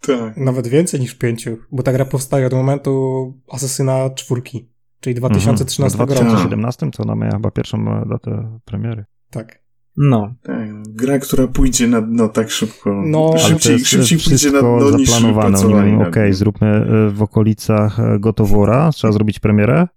Tak. 0.00 0.36
Nawet 0.36 0.66
więcej 0.66 1.00
niż 1.00 1.14
pięciu, 1.14 1.56
bo 1.72 1.82
ta 1.82 1.92
gra 1.92 2.04
powstaje 2.04 2.46
od 2.46 2.52
momentu 2.52 3.34
Asesyna 3.52 4.10
czwórki, 4.10 4.68
czyli 5.00 5.14
2013 5.14 5.98
Mhm. 6.02 6.08
W 6.08 6.12
roku. 6.12 6.24
2017 6.24 6.90
to 6.90 7.02
ona 7.02 7.14
miała 7.14 7.32
chyba 7.32 7.50
pierwszą 7.50 7.84
datę 8.10 8.58
premiery. 8.64 9.04
Tak. 9.30 9.66
No, 9.98 10.34
Tak, 10.42 10.68
no. 10.72 10.82
gra, 10.88 11.18
która 11.18 11.46
pójdzie 11.46 11.86
na 11.88 12.00
dno 12.00 12.28
tak 12.28 12.50
szybko. 12.50 13.02
No, 13.06 13.34
szybciej, 13.38 13.72
jest 13.72 13.86
szybciej 13.86 14.18
pójdzie 14.18 14.50
na 14.50 14.60
dno 14.60 14.90
niż 14.98 15.10
zaplanowane. 15.10 15.58
Oni 15.58 15.92
mówią, 15.92 16.08
okej, 16.08 16.24
nim. 16.24 16.34
zróbmy 16.34 16.66
e, 16.66 17.10
w 17.10 17.22
okolicach 17.22 18.00
e, 18.00 18.18
Gotowora, 18.20 18.90
trzeba 18.92 19.12
zrobić 19.12 19.38
premierę. 19.38 19.88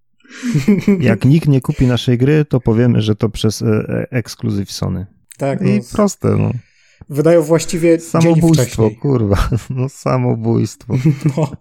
Jak 1.00 1.26
nikt 1.26 1.48
nie 1.48 1.62
kupi 1.62 1.88
naszej 1.88 2.18
gry, 2.18 2.46
to 2.46 2.60
powiemy, 2.60 3.02
że 3.02 3.16
to 3.16 3.30
przez 3.30 3.62
e, 3.62 3.66
e, 3.68 4.08
ekskluzyw 4.12 4.72
Sony. 4.72 5.06
Tak, 5.38 5.62
no, 5.62 5.70
I 5.70 5.82
proste, 5.94 6.30
no. 6.30 6.52
Wydają 7.10 7.42
właściwie 7.42 7.98
dzień 7.98 8.08
Samobójstwo, 8.08 8.64
wcześniej. 8.64 8.96
kurwa. 8.98 9.50
No 9.70 9.90
samobójstwo. 9.90 10.94
No, 11.38 11.52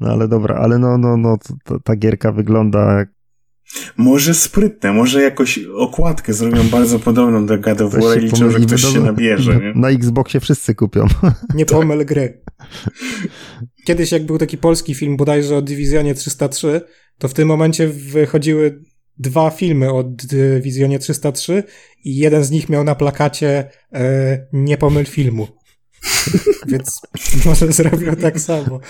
No 0.00 0.12
ale 0.12 0.28
dobra, 0.28 0.56
ale 0.56 0.78
no, 0.78 0.98
no, 0.98 1.16
no, 1.16 1.38
to, 1.38 1.54
to, 1.64 1.80
ta 1.80 1.96
gierka 1.96 2.32
wygląda 2.32 2.92
jak 2.98 3.08
Może 3.96 4.34
sprytne, 4.34 4.92
może 4.92 5.22
jakoś 5.22 5.58
okładkę 5.76 6.32
zrobią 6.32 6.68
bardzo 6.68 6.98
podobną 6.98 7.46
do 7.46 7.58
God 7.58 7.80
of 7.80 7.92
War 7.94 8.02
się 8.14 8.20
i 8.20 8.24
liczą, 8.24 8.50
że 8.50 8.60
ktoś 8.60 8.82
się 8.82 9.00
nabierze, 9.00 9.56
nie? 9.56 9.72
Na 9.80 9.90
Xboxie 9.90 10.40
wszyscy 10.40 10.74
kupią. 10.74 11.06
nie 11.54 11.64
Tak. 11.64 11.78
pomyl 11.78 12.06
gry. 12.06 12.42
Kiedyś 13.86 14.12
jak 14.12 14.26
był 14.26 14.38
taki 14.38 14.58
polski 14.58 14.94
film 14.94 15.16
bodajże 15.16 15.56
o 15.56 15.62
Dywizjonie 15.62 16.14
303, 16.14 16.80
to 17.18 17.28
w 17.28 17.34
tym 17.34 17.48
momencie 17.48 17.88
wychodziły 17.88 18.82
dwa 19.20 19.50
filmy 19.50 19.92
o 19.92 20.02
Dywizjonie 20.04 20.98
303 20.98 21.64
i 22.04 22.16
jeden 22.16 22.44
z 22.44 22.50
nich 22.50 22.68
miał 22.68 22.84
na 22.84 22.94
plakacie 22.94 23.70
e, 23.92 24.46
nie 24.52 24.78
pomyl 24.78 25.06
filmu. 25.06 25.48
Więc 26.68 27.00
może 27.44 27.72
zrobią 27.72 28.16
tak 28.16 28.40
samo. 28.40 28.80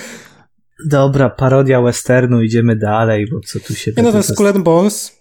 dobra, 0.86 1.30
parodia 1.30 1.82
westernu, 1.82 2.42
idziemy 2.42 2.76
dalej, 2.76 3.26
bo 3.32 3.40
co 3.46 3.60
tu 3.60 3.74
się... 3.74 3.92
Nie 3.96 4.02
no, 4.02 4.12
ten 4.12 4.22
Skull 4.22 4.46
and 4.46 4.58
Bones 4.58 5.20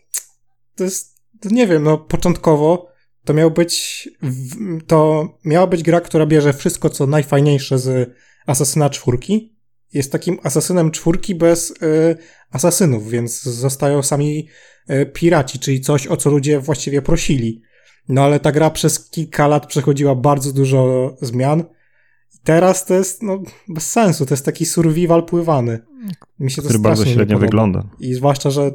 to 0.80 0.84
jest, 0.84 1.16
to 1.42 1.50
nie 1.52 1.68
wiem, 1.68 1.84
no 1.84 1.98
początkowo 1.98 2.90
to 3.26 3.34
miał 3.34 3.52
być, 3.52 4.10
to 4.88 5.28
miała 5.46 5.68
być 5.68 5.84
gra, 5.84 6.02
która 6.02 6.26
bierze 6.26 6.54
wszystko, 6.54 6.90
co 6.90 7.08
najfajniejsze 7.08 7.80
z 7.80 8.16
Asasyna 8.48 8.90
czwórki. 8.90 9.59
Jest 9.94 10.12
takim 10.12 10.38
asasynem 10.44 10.92
czwórki 10.92 11.36
bez 11.36 11.72
y, 11.72 11.76
asasynów, 12.52 13.10
więc 13.10 13.44
zostają 13.44 14.04
sami 14.04 14.48
y, 14.90 15.06
piraci, 15.06 15.60
czyli 15.60 15.82
coś, 15.82 16.08
o 16.08 16.18
co 16.18 16.30
ludzie 16.30 16.60
właściwie 16.60 17.02
prosili. 17.02 17.62
No 18.10 18.22
ale 18.24 18.40
ta 18.40 18.52
gra 18.52 18.70
przez 18.70 19.10
kilka 19.10 19.48
lat 19.48 19.66
przechodziła 19.68 20.16
bardzo 20.16 20.54
dużo 20.54 21.14
zmian. 21.22 21.64
Teraz 22.44 22.86
to 22.86 22.94
jest, 22.94 23.24
no, 23.24 23.40
bez 23.68 23.92
sensu. 23.92 24.26
To 24.26 24.34
jest 24.34 24.46
taki 24.46 24.66
survival 24.66 25.26
pływany. 25.26 25.80
Mi 26.40 26.52
się 26.52 26.62
to 26.62 26.68
który 26.68 26.80
bardzo 26.80 27.06
średnio 27.06 27.26
podoba. 27.26 27.40
wygląda. 27.40 27.84
I 28.00 28.14
zwłaszcza, 28.14 28.50
że 28.50 28.72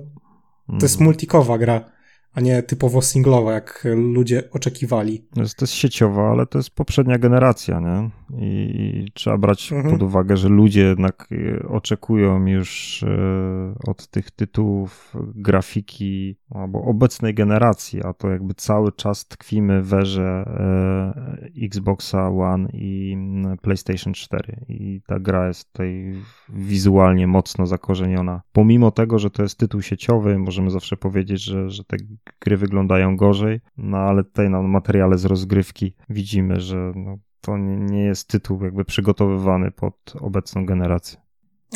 to 0.67 0.83
jest 0.83 0.95
Mhm. 0.95 1.05
multikowa 1.05 1.59
gra, 1.59 1.91
a 2.35 2.41
nie 2.41 2.63
typowo 2.63 3.03
singlowa, 3.03 3.53
jak 3.53 3.87
ludzie 3.97 4.51
oczekiwali. 4.51 5.27
To 5.35 5.41
jest, 5.43 5.57
to 5.57 5.65
jest 5.65 5.75
sieciowa, 5.75 6.31
ale 6.31 6.47
to 6.47 6.59
jest 6.59 6.71
poprzednia 6.71 7.19
generacja, 7.19 7.81
nie? 7.81 8.11
I 8.41 9.09
trzeba 9.15 9.39
brać 9.39 9.73
Mhm. 9.73 9.95
pod 9.95 10.03
uwagę, 10.03 10.37
że 10.37 10.49
ludzie 10.49 10.81
jednak 10.83 11.29
e, 11.33 11.69
oczekują 11.69 12.47
już 12.47 13.03
e, 13.03 13.09
od 13.87 14.07
tych 14.09 14.31
tytułów 14.31 15.15
grafiki 15.35 16.37
albo 16.51 16.83
obecnej 16.83 17.35
generacji, 17.35 18.03
a 18.05 18.13
to 18.13 18.31
jakby 18.31 18.55
cały 18.55 18.93
czas 18.93 19.27
tkwimy 19.27 19.83
w 19.83 19.95
erze 19.95 20.45
e, 20.47 21.65
Xboxa 21.65 22.29
One 22.29 22.69
i 22.73 23.17
PlayStation 23.63 24.15
4 24.15 24.65
i 24.69 25.01
ta 25.07 25.21
gra 25.21 25.49
jest 25.49 25.73
tutaj 25.73 26.15
wizualnie 26.49 27.27
mocno 27.27 27.67
zakorzeniona. 27.67 28.43
Pomimo 28.53 28.91
tego, 28.91 29.19
że 29.19 29.31
to 29.31 29.43
jest 29.43 29.59
tytuł 29.59 29.83
sieciowy, 29.83 30.39
możemy 30.39 30.71
zawsze 30.71 30.97
powiedzieć, 30.97 31.43
że, 31.43 31.71
że 31.71 31.85
te 31.85 31.97
gry 32.41 32.57
wyglądają 32.57 33.17
gorzej, 33.17 33.61
no 33.77 33.97
ale 33.99 34.25
tutaj 34.25 34.51
na 34.51 34.63
materiale 34.63 35.19
z 35.19 35.25
rozgrywki 35.25 35.95
widzimy, 36.11 36.61
że 36.61 36.93
no, 36.97 37.19
to 37.45 37.59
nie, 37.59 38.05
jest 38.05 38.29
tytuł 38.29 38.65
jakby 38.65 38.85
przygotowywany 38.85 39.71
pod 39.71 40.13
obecną 40.21 40.67
generację. 40.67 41.19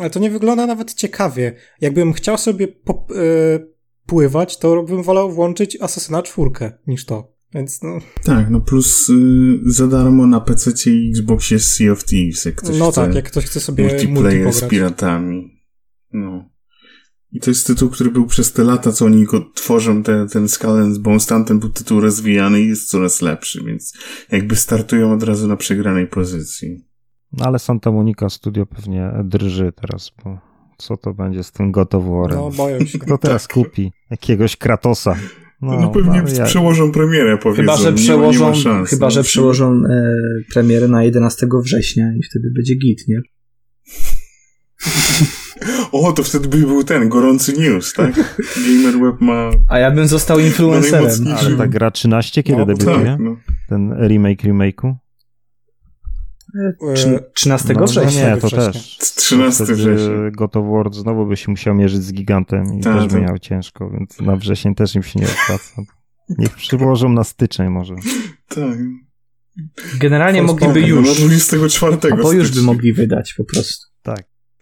Ale 0.00 0.10
to 0.10 0.20
nie 0.20 0.30
wygląda 0.30 0.66
nawet 0.66 0.94
ciekawie. 0.94 1.52
Jakbym 1.80 2.12
chciał 2.12 2.38
sobie 2.38 2.68
pop, 2.68 3.10
y, 3.10 3.14
pływać, 4.06 4.58
to 4.58 4.82
bym 4.82 5.02
wolał 5.02 5.32
włączyć 5.32 5.80
Asasyna 5.80 6.22
czwórkę 6.22 6.72
niż 6.86 7.04
to. 7.04 7.32
Więc 7.54 7.82
no, 7.82 7.98
Tak, 8.24 8.50
no 8.50 8.60
plus 8.60 9.08
y, 9.08 9.14
za 9.66 9.86
darmo 9.86 10.26
na 10.26 10.40
PC 10.40 10.90
i 10.90 11.10
Xboxie 11.10 11.58
Sea 11.58 11.92
of 11.92 12.04
Thieves, 12.04 12.44
jak 12.44 12.54
ktoś 12.54 12.78
no 12.78 12.90
chce 12.90 13.00
tak, 13.00 13.14
jak 13.14 13.24
ktoś 13.24 13.44
chce 13.44 13.60
sobie 13.60 13.84
multi 13.84 14.08
multiplayer 14.08 14.52
z 14.52 14.54
pograć. 14.54 14.70
piratami. 14.70 15.62
No. 16.12 16.50
I 17.32 17.40
to 17.40 17.50
jest 17.50 17.66
tytuł, 17.66 17.90
który 17.90 18.10
był 18.10 18.26
przez 18.26 18.52
te 18.52 18.64
lata, 18.64 18.92
co 18.92 19.04
oni 19.04 19.24
go 19.24 19.50
tworzą, 19.54 20.02
te, 20.02 20.26
ten 20.26 20.48
Skull 20.48 20.82
and 20.82 20.98
Bones, 20.98 21.26
tamten 21.26 21.58
był 21.58 21.68
tytuł 21.68 22.00
rozwijany 22.00 22.60
i 22.60 22.68
jest 22.68 22.90
coraz 22.90 23.22
lepszy, 23.22 23.64
więc 23.64 23.94
jakby 24.32 24.56
startują 24.56 25.12
od 25.12 25.22
razu 25.22 25.48
na 25.48 25.56
przegranej 25.56 26.06
pozycji. 26.06 26.84
No 27.32 27.44
ale 27.44 27.58
Santa 27.58 27.92
Monica 27.92 28.28
Studio 28.28 28.66
pewnie 28.66 29.12
drży 29.24 29.72
teraz, 29.80 30.12
bo 30.24 30.38
co 30.78 30.96
to 30.96 31.14
będzie 31.14 31.44
z 31.44 31.52
tym 31.52 31.72
God 31.72 31.94
of? 31.94 32.04
No, 32.30 32.50
boję 32.50 32.86
się. 32.86 32.98
Kto 32.98 33.18
teraz 33.18 33.48
kupi? 33.48 33.92
Jakiegoś 34.10 34.56
Kratosa. 34.56 35.16
No, 35.62 35.80
no 35.80 35.90
pewnie 35.90 36.22
ja- 36.36 36.44
przełożą 36.44 36.92
premierę, 36.92 37.38
powiedzą. 37.38 37.62
Chyba, 37.62 37.76
że 37.76 37.92
nie, 37.92 37.98
przełożą, 37.98 38.44
nie 38.44 38.50
ma 38.50 38.54
szans. 38.54 38.90
chyba, 38.90 39.06
no, 39.06 39.10
że 39.10 39.22
przełożą 39.22 39.72
e, 39.72 40.14
premierę 40.52 40.88
na 40.88 41.04
11 41.04 41.46
września 41.64 42.12
i 42.18 42.22
wtedy 42.22 42.50
będzie 42.56 42.74
git, 42.74 43.08
nie? 43.08 43.20
O, 45.92 46.12
to 46.12 46.22
wtedy 46.22 46.48
by 46.48 46.58
był 46.58 46.84
ten, 46.84 47.08
gorący 47.08 47.52
news, 47.52 47.92
tak? 47.92 48.34
GamerWeb 48.66 49.20
ma... 49.20 49.50
A 49.68 49.78
ja 49.78 49.90
bym 49.90 50.06
został 50.06 50.38
influencerem. 50.38 51.04
najmocniejszy- 51.04 51.46
Ale 51.46 51.56
ta 51.56 51.66
gra 51.66 51.90
13 51.90 52.42
kiedy 52.42 52.58
No, 52.58 52.66
debiutuje? 52.66 53.04
Tak, 53.06 53.20
no. 53.20 53.36
Ten 53.68 53.94
remake 54.08 54.42
remake'u? 54.44 54.94
Trz- 56.94 57.20
13 57.34 57.74
No, 57.74 57.80
no 57.80 57.86
września. 57.86 58.34
nie, 58.34 58.40
to 58.40 58.46
września. 58.46 58.72
też. 58.72 58.98
13 58.98 59.64
Wtedy 59.64 59.78
września. 59.82 60.30
God 60.36 60.56
of 60.56 60.64
War 60.72 60.94
znowu 60.94 61.26
by 61.26 61.36
się 61.36 61.50
musiał 61.50 61.74
mierzyć 61.74 62.02
z 62.02 62.12
gigantem 62.12 62.74
i 62.78 62.80
Tak, 62.82 62.94
też 62.94 63.06
by 63.06 63.12
tak. 63.12 63.22
miał 63.22 63.38
ciężko, 63.38 63.90
więc 63.90 64.20
na 64.20 64.36
wrzesień 64.36 64.74
też 64.74 64.94
im 64.94 65.02
się 65.02 65.20
nie 65.20 65.26
opłaca. 65.26 65.82
Niech 66.38 66.54
przyłożą 66.56 67.08
na 67.08 67.24
styczeń 67.24 67.68
może. 67.68 67.94
Tak. 68.48 68.78
Generalnie 70.00 70.42
mogliby 70.42 70.80
No, 70.80 70.86
już. 70.86 71.08
na 71.08 71.14
24. 71.14 71.96
Albo 72.12 72.32
już 72.32 72.50
by 72.50 72.62
mogli 72.62 72.92
wydać 72.92 73.34
po 73.36 73.44
prostu. 73.44 73.87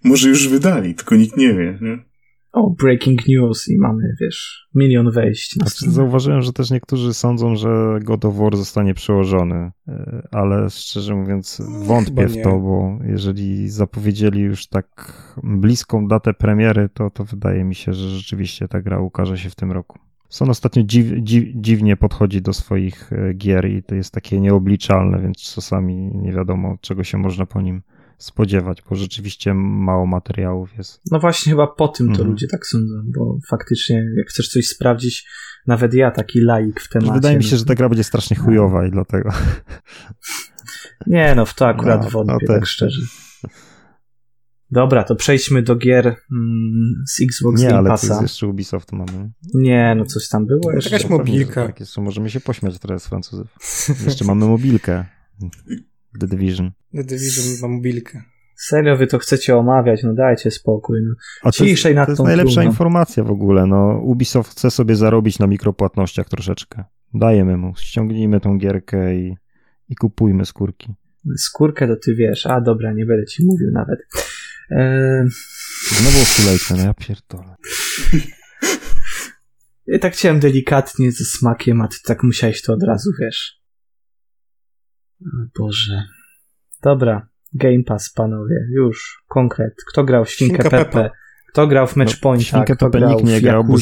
Może 0.04 0.28
już 0.28 0.48
wydali, 0.48 0.94
tylko 0.94 1.16
nikt 1.16 1.36
nie 1.36 1.54
wie, 1.54 1.78
nie? 1.82 2.04
O, 2.52 2.70
breaking 2.70 3.28
news 3.28 3.68
i 3.68 3.78
mamy, 3.78 4.14
wiesz, 4.20 4.68
milion 4.74 5.10
wejść. 5.10 5.56
Na 5.56 5.66
Znaczy, 5.66 5.90
zauważyłem, 5.90 6.42
że 6.42 6.52
też 6.52 6.70
niektórzy 6.70 7.14
sądzą, 7.14 7.56
że 7.56 7.98
God 8.02 8.24
of 8.24 8.36
War 8.36 8.56
zostanie 8.56 8.94
przełożony, 8.94 9.70
e, 9.88 10.28
ale 10.30 10.70
szczerze 10.70 11.14
mówiąc 11.14 11.62
wątpię 11.82 12.28
chyba 12.28 12.40
w 12.40 12.42
to, 12.42 12.58
bo 12.58 12.98
jeżeli 13.04 13.68
zapowiedzieli 13.68 14.40
już 14.40 14.66
tak 14.66 15.12
bliską 15.42 16.08
datę 16.08 16.34
premiery, 16.34 16.88
to, 16.94 17.10
to 17.10 17.24
wydaje 17.24 17.64
mi 17.64 17.74
się, 17.74 17.92
że 17.92 18.08
rzeczywiście 18.08 18.68
ta 18.68 18.80
gra 18.80 19.00
ukaże 19.00 19.38
się 19.38 19.50
w 19.50 19.54
tym 19.54 19.72
roku. 19.72 19.98
Son 20.28 20.50
ostatnio 20.50 20.82
dziw, 20.82 21.06
dziw, 21.22 21.44
dziwnie 21.54 21.96
podchodzi 21.96 22.42
do 22.42 22.52
swoich 22.52 23.12
e, 23.12 23.34
gier 23.34 23.70
i 23.70 23.82
to 23.82 23.94
jest 23.94 24.14
takie 24.14 24.40
nieobliczalne, 24.40 25.20
więc 25.22 25.54
czasami 25.54 25.96
nie 26.14 26.32
wiadomo, 26.32 26.78
czego 26.80 27.04
się 27.04 27.18
można 27.18 27.46
po 27.46 27.60
nim 27.60 27.82
spodziewać, 28.18 28.82
bo 28.90 28.96
rzeczywiście 28.96 29.54
mało 29.54 30.06
materiałów 30.06 30.76
jest. 30.78 31.00
No 31.10 31.20
właśnie, 31.20 31.52
chyba 31.52 31.66
po 31.66 31.88
tym 31.88 32.06
to 32.06 32.12
Mhm. 32.12 32.30
ludzie 32.30 32.46
tak 32.46 32.66
sądzą, 32.66 32.94
bo 33.16 33.38
faktycznie, 33.48 34.04
jak 34.16 34.26
chcesz 34.28 34.48
coś 34.48 34.66
sprawdzić, 34.68 35.28
nawet 35.66 35.94
ja, 35.94 36.10
taki 36.10 36.40
laik 36.40 36.80
w 36.80 36.88
temacie. 36.88 37.12
Wydaje 37.12 37.36
mi 37.36 37.44
no 37.44 37.50
się, 37.50 37.56
że 37.56 37.64
ta 37.64 37.74
gra 37.74 37.88
będzie 37.88 38.04
strasznie 38.04 38.36
chujowa 38.36 38.86
i 38.86 38.90
dlatego. 38.90 39.30
Nie, 41.06 41.34
no 41.34 41.46
w 41.46 41.54
to 41.54 41.66
akurat 41.68 42.02
No, 42.04 42.10
wątpię, 42.10 42.46
no 42.48 42.54
tak 42.54 42.66
szczerze. 42.66 43.00
Dobra, 44.70 45.04
to 45.04 45.16
przejdźmy 45.16 45.62
do 45.62 45.76
gier 45.76 46.06
mm, 46.06 46.94
z 47.06 47.20
Xbox 47.22 47.60
Nie, 47.60 47.66
Game 47.66 47.78
ale 47.78 47.88
Passa. 47.88 48.06
jest 48.06 48.22
jeszcze 48.22 48.46
Ubisoft 48.46 48.92
mamy. 48.92 49.30
Nie, 49.54 49.94
no 49.98 50.04
coś 50.04 50.28
tam 50.28 50.46
było 50.46 50.72
jeszcze. 50.72 50.90
Jakaś 50.96 51.10
mobilka. 51.10 51.66
Tak, 51.66 51.80
jeszcze 51.80 52.00
możemy 52.00 52.30
się 52.30 52.40
pośmiać 52.40 52.78
teraz 52.78 53.02
z 53.02 53.06
Francuzów. 53.06 53.46
Jeszcze 54.04 54.24
mamy 54.24 54.46
mobilkę. 54.46 55.04
The 56.18 56.26
Division. 56.26 56.70
The 56.94 57.04
Division 57.04 57.44
ma 57.62 57.68
mobilkę. 57.68 58.22
Serio, 58.58 58.96
wy 58.96 59.06
to 59.06 59.18
chcecie 59.18 59.56
omawiać, 59.56 60.02
no 60.02 60.14
dajcie 60.14 60.50
spokój. 60.50 60.98
No. 61.02 61.14
A 61.42 61.52
to 61.52 61.64
jest, 61.64 61.76
Ciszej 61.76 61.94
nad 61.94 62.06
to 62.06 62.12
jest 62.12 62.18
tą 62.18 62.24
najlepsza 62.24 62.54
trumną. 62.54 62.70
informacja 62.70 63.24
w 63.24 63.30
ogóle. 63.30 63.66
No, 63.66 64.00
Ubisoft 64.04 64.50
chce 64.52 64.70
sobie 64.70 64.96
zarobić 64.96 65.38
na 65.38 65.46
mikropłatnościach 65.46 66.28
troszeczkę. 66.28 66.84
Dajemy 67.14 67.56
mu, 67.56 67.72
ściągnijmy 67.76 68.40
tą 68.40 68.58
gierkę 68.58 69.16
i, 69.16 69.36
i 69.88 69.94
kupujmy 69.96 70.44
skórki. 70.44 70.94
Skórkę 71.36 71.88
to 71.88 71.96
ty 71.96 72.14
wiesz. 72.14 72.46
A 72.46 72.60
dobra, 72.60 72.92
nie 72.92 73.06
będę 73.06 73.26
ci 73.26 73.44
mówił 73.44 73.70
nawet. 73.72 73.98
Eee, 74.70 75.24
Znowu 75.88 76.18
kulejkę, 76.36 76.74
no 76.76 76.82
ja 76.84 76.94
pierdolę. 76.94 77.54
ja 79.86 79.98
tak 79.98 80.12
chciałem 80.12 80.40
delikatnie 80.40 81.12
ze 81.12 81.24
smakiem, 81.24 81.80
a 81.80 81.88
ty 81.88 81.96
tak 82.04 82.22
musiałeś 82.22 82.62
to 82.62 82.72
od 82.72 82.82
razu, 82.82 83.10
wiesz. 83.20 83.60
O 85.22 85.26
Boże. 85.58 86.02
Dobra, 86.82 87.28
Game 87.54 87.82
Pass, 87.86 88.12
panowie, 88.12 88.56
już, 88.74 89.22
konkret. 89.28 89.74
Kto 89.92 90.04
grał 90.04 90.24
w 90.24 90.30
Świnkę 90.30 90.54
Świnka 90.62 90.70
Pepe? 90.70 91.10
Kto 91.52 91.66
grał 91.66 91.86
w 91.86 91.96
Matchpointa? 91.96 92.44
Świnkę 92.44 92.76
Kto 92.76 92.86
Pepe 92.86 92.98
grał 92.98 93.10
nikt 93.10 93.24
nie 93.24 93.40
w 93.40 93.42
grał, 93.42 93.64
bo-? 93.64 93.76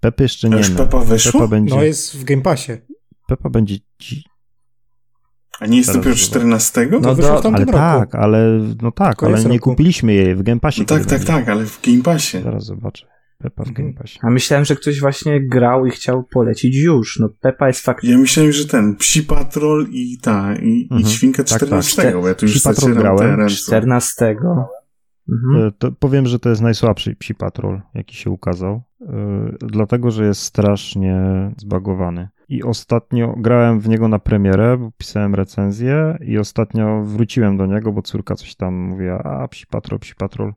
Pepy 0.00 0.22
jeszcze 0.22 0.48
nie 0.48 0.56
już 0.56 0.70
ma. 0.70 0.76
Pepa 0.78 0.98
weszło? 1.00 1.32
Pepa 1.32 1.46
będzie, 1.50 1.74
No 1.76 1.82
jest 1.82 2.16
w 2.16 2.24
Game 2.24 2.42
Passie. 2.42 2.72
Pepa 3.28 3.50
będzie 3.50 3.74
dzi- 4.02 4.22
A 5.60 5.66
nie 5.66 5.76
jest 5.76 5.88
Teraz 5.88 5.96
dopiero 6.04 6.14
zobacz. 6.16 6.30
14? 6.30 6.86
No 6.90 7.00
No 7.00 7.14
wyszło 7.14 7.40
do- 7.42 7.48
Ale 7.48 7.58
roku. 7.58 7.72
tak, 7.72 8.14
ale 8.14 8.60
no 8.82 8.92
tak, 8.92 9.22
ale 9.22 9.44
nie 9.44 9.48
roku. 9.48 9.70
kupiliśmy 9.70 10.12
jej 10.14 10.34
w 10.36 10.42
Game 10.42 10.60
Passie. 10.60 10.80
No 10.80 10.86
tak, 10.86 10.98
tak, 10.98 11.08
będzie. 11.08 11.26
tak, 11.26 11.48
ale 11.48 11.64
w 11.66 11.80
Game 11.82 12.02
Passie. 12.02 12.42
Zaraz 12.42 12.64
zobaczę. 12.64 13.06
Pepa 13.38 13.64
w 13.64 13.68
Mhm. 13.68 13.86
Game 13.86 13.98
Passie. 13.98 14.18
A 14.22 14.30
myślałem, 14.30 14.64
że 14.64 14.76
ktoś 14.76 15.00
właśnie 15.00 15.48
grał 15.48 15.86
i 15.86 15.90
chciał 15.90 16.24
polecić 16.24 16.76
już. 16.76 17.18
No 17.20 17.28
Pepa 17.40 17.66
jest 17.66 17.80
faktycznie... 17.80 18.12
Ja 18.12 18.18
myślałem, 18.18 18.52
że 18.52 18.66
ten 18.66 18.96
Psi 18.96 19.22
Patrol 19.22 19.86
i 19.90 20.18
ta, 20.22 20.54
i, 20.56 20.82
Mhm. 20.82 21.00
i 21.00 21.04
Świnka 21.04 21.44
Tak, 21.44 21.48
tak. 21.48 21.58
14, 21.58 22.12
bo 22.20 22.28
ja 22.28 22.34
tu 22.34 22.46
już 22.46 22.54
Psi 22.54 22.64
Patrol 22.64 22.94
grałem. 22.94 23.18
te 23.18 23.36
ręce. 23.36 23.54
14. 23.54 24.36
Mhm. 25.32 25.68
E, 25.68 25.72
To 25.78 25.92
powiem, 25.92 26.26
że 26.26 26.38
to 26.38 26.48
jest 26.48 26.62
najsłabszy 26.62 27.16
Psi 27.16 27.34
Patrol, 27.34 27.80
jaki 27.94 28.16
się 28.16 28.30
ukazał, 28.30 28.82
e, 29.02 29.52
dlatego, 29.60 30.10
że 30.10 30.24
jest 30.26 30.40
strasznie 30.40 31.16
zbagowany. 31.56 32.28
I 32.48 32.62
ostatnio 32.62 33.34
grałem 33.36 33.80
w 33.80 33.88
niego 33.88 34.08
na 34.08 34.18
premierę, 34.18 34.78
bo 34.78 34.90
pisałem 34.98 35.34
recenzję 35.34 36.18
i 36.26 36.38
ostatnio 36.38 37.02
wróciłem 37.04 37.56
do 37.56 37.66
niego, 37.66 37.92
bo 37.92 38.02
córka 38.02 38.34
coś 38.34 38.54
tam 38.54 38.74
mówiła, 38.74 39.18
a 39.18 39.48
Psi 39.48 39.66
Patrol, 39.66 39.98
Psi 39.98 40.14
Patrol, 40.14 40.52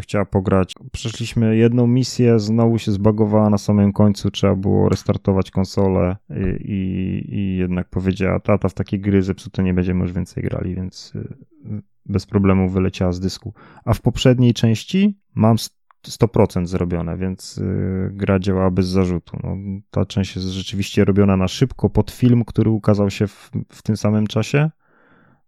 chciała 0.00 0.24
pograć. 0.24 0.74
Przeszliśmy 0.92 1.56
jedną 1.56 1.86
misję, 1.86 2.38
znowu 2.38 2.78
się 2.78 2.92
zbagowała 2.92 3.50
na 3.50 3.58
samym 3.58 3.92
końcu, 3.92 4.30
trzeba 4.30 4.56
było 4.56 4.88
restartować 4.88 5.50
konsolę 5.50 6.16
i, 6.30 6.72
i, 6.72 7.34
i 7.34 7.56
jednak 7.56 7.88
powiedziała, 7.88 8.40
tata 8.40 8.68
w 8.68 8.74
takie 8.74 8.98
gry 8.98 9.22
zepsute 9.22 9.62
nie 9.62 9.74
będziemy 9.74 10.00
już 10.00 10.12
więcej 10.12 10.42
grali, 10.42 10.74
więc 10.74 11.12
y, 11.14 11.82
bez 12.06 12.26
problemu 12.26 12.68
wyleciała 12.68 13.12
z 13.12 13.20
dysku. 13.20 13.54
A 13.84 13.94
w 13.94 14.00
poprzedniej 14.00 14.54
części 14.54 15.18
mam 15.34 15.58
100% 16.08 16.66
zrobione, 16.66 17.16
więc 17.16 17.58
y, 17.58 18.10
gra 18.12 18.38
działa 18.38 18.70
bez 18.70 18.86
zarzutu. 18.86 19.38
No, 19.42 19.56
ta 19.90 20.06
część 20.06 20.36
jest 20.36 20.48
rzeczywiście 20.48 21.04
robiona 21.04 21.36
na 21.36 21.48
szybko 21.48 21.90
pod 21.90 22.10
film, 22.10 22.44
który 22.44 22.70
ukazał 22.70 23.10
się 23.10 23.26
w, 23.26 23.50
w 23.68 23.82
tym 23.82 23.96
samym 23.96 24.26
czasie, 24.26 24.70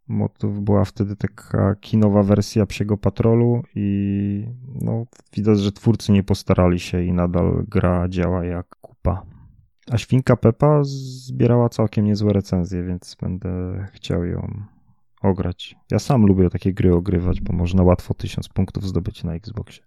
bo 0.08 0.28
to 0.28 0.48
była 0.48 0.84
wtedy 0.84 1.16
taka 1.16 1.74
kinowa 1.74 2.22
wersja 2.22 2.66
Psiego 2.66 2.96
Patrolu 2.96 3.62
i 3.74 4.46
no, 4.80 5.06
widać, 5.32 5.60
że 5.60 5.72
twórcy 5.72 6.12
nie 6.12 6.22
postarali 6.22 6.80
się 6.80 7.02
i 7.02 7.12
nadal 7.12 7.64
gra 7.68 8.08
działa 8.08 8.44
jak 8.44 8.76
kupa. 8.80 9.22
A 9.90 9.98
Świnka 9.98 10.36
Pepa 10.36 10.80
zbierała 10.84 11.68
całkiem 11.68 12.04
niezłe 12.04 12.32
recenzje, 12.32 12.84
więc 12.84 13.16
będę 13.20 13.48
chciał 13.92 14.24
ją 14.24 14.62
ograć. 15.22 15.76
Ja 15.90 15.98
sam 15.98 16.26
lubię 16.26 16.50
takie 16.50 16.72
gry 16.72 16.94
ogrywać, 16.94 17.40
bo 17.40 17.52
można 17.52 17.82
łatwo 17.82 18.14
tysiąc 18.14 18.48
punktów 18.48 18.88
zdobyć 18.88 19.24
na 19.24 19.34
Xboxie. 19.34 19.82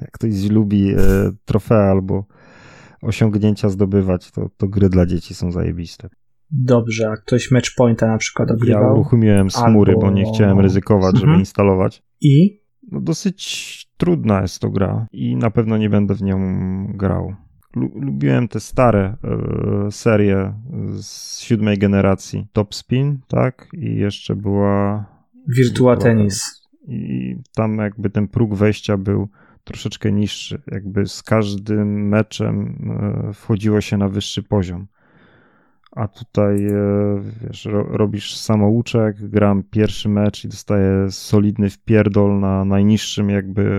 Jak 0.00 0.10
ktoś 0.10 0.50
lubi 0.50 0.90
e, 0.90 0.96
trofea 1.44 1.90
albo 1.90 2.24
osiągnięcia 3.02 3.68
zdobywać, 3.68 4.30
to, 4.30 4.48
to 4.56 4.68
gry 4.68 4.88
dla 4.88 5.06
dzieci 5.06 5.34
są 5.34 5.52
zajebiste. 5.52 6.08
Dobrze, 6.50 7.10
a 7.10 7.16
ktoś 7.16 7.50
Matchpointa 7.50 8.06
na 8.06 8.18
przykład 8.18 8.48
Ja 8.48 8.54
ogrywał? 8.54 8.92
uruchomiłem 8.92 9.50
smury, 9.50 9.92
Albo- 9.92 10.00
bo 10.06 10.10
nie 10.10 10.24
chciałem 10.32 10.60
ryzykować, 10.60 11.14
żeby 11.14 11.24
Mhm. 11.26 11.40
instalować. 11.40 12.02
I? 12.20 12.60
No 12.92 13.00
dosyć 13.00 13.88
trudna 13.96 14.42
jest 14.42 14.58
to 14.58 14.70
gra 14.70 15.06
i 15.12 15.36
na 15.36 15.50
pewno 15.50 15.76
nie 15.78 15.90
będę 15.90 16.14
w 16.14 16.22
nią 16.22 16.38
grał. 16.94 17.34
Lu- 17.76 17.90
lubiłem 18.00 18.48
te 18.48 18.60
stare 18.60 19.16
e, 19.24 19.90
serie 19.90 20.54
z 21.00 21.38
siódmej 21.40 21.78
generacji. 21.78 22.46
Top 22.52 22.74
Spin, 22.74 23.18
tak? 23.28 23.68
I 23.72 23.96
jeszcze 23.96 24.36
była... 24.36 25.04
Virtua 25.56 25.64
Virtua 25.66 25.96
Tennis. 25.96 26.57
I 26.88 27.36
tam 27.54 27.78
jakby 27.78 28.10
ten 28.10 28.28
próg 28.28 28.54
wejścia 28.54 28.96
był 28.96 29.28
troszeczkę 29.64 30.12
niższy. 30.12 30.62
Jakby 30.66 31.06
z 31.06 31.22
każdym 31.22 32.08
meczem 32.08 32.78
e, 33.28 33.32
wchodziło 33.32 33.80
się 33.80 33.96
na 33.96 34.08
wyższy 34.08 34.42
poziom. 34.42 34.86
A 35.92 36.08
tutaj 36.08 36.66
e, 36.66 36.72
wiesz, 37.42 37.64
ro, 37.64 37.82
robisz 37.82 38.36
samouczek, 38.36 39.28
gram 39.28 39.62
pierwszy 39.62 40.08
mecz 40.08 40.44
i 40.44 40.48
dostaję 40.48 41.10
solidny 41.10 41.70
wpierdol 41.70 42.40
na 42.40 42.64
najniższym 42.64 43.30
jakby 43.30 43.70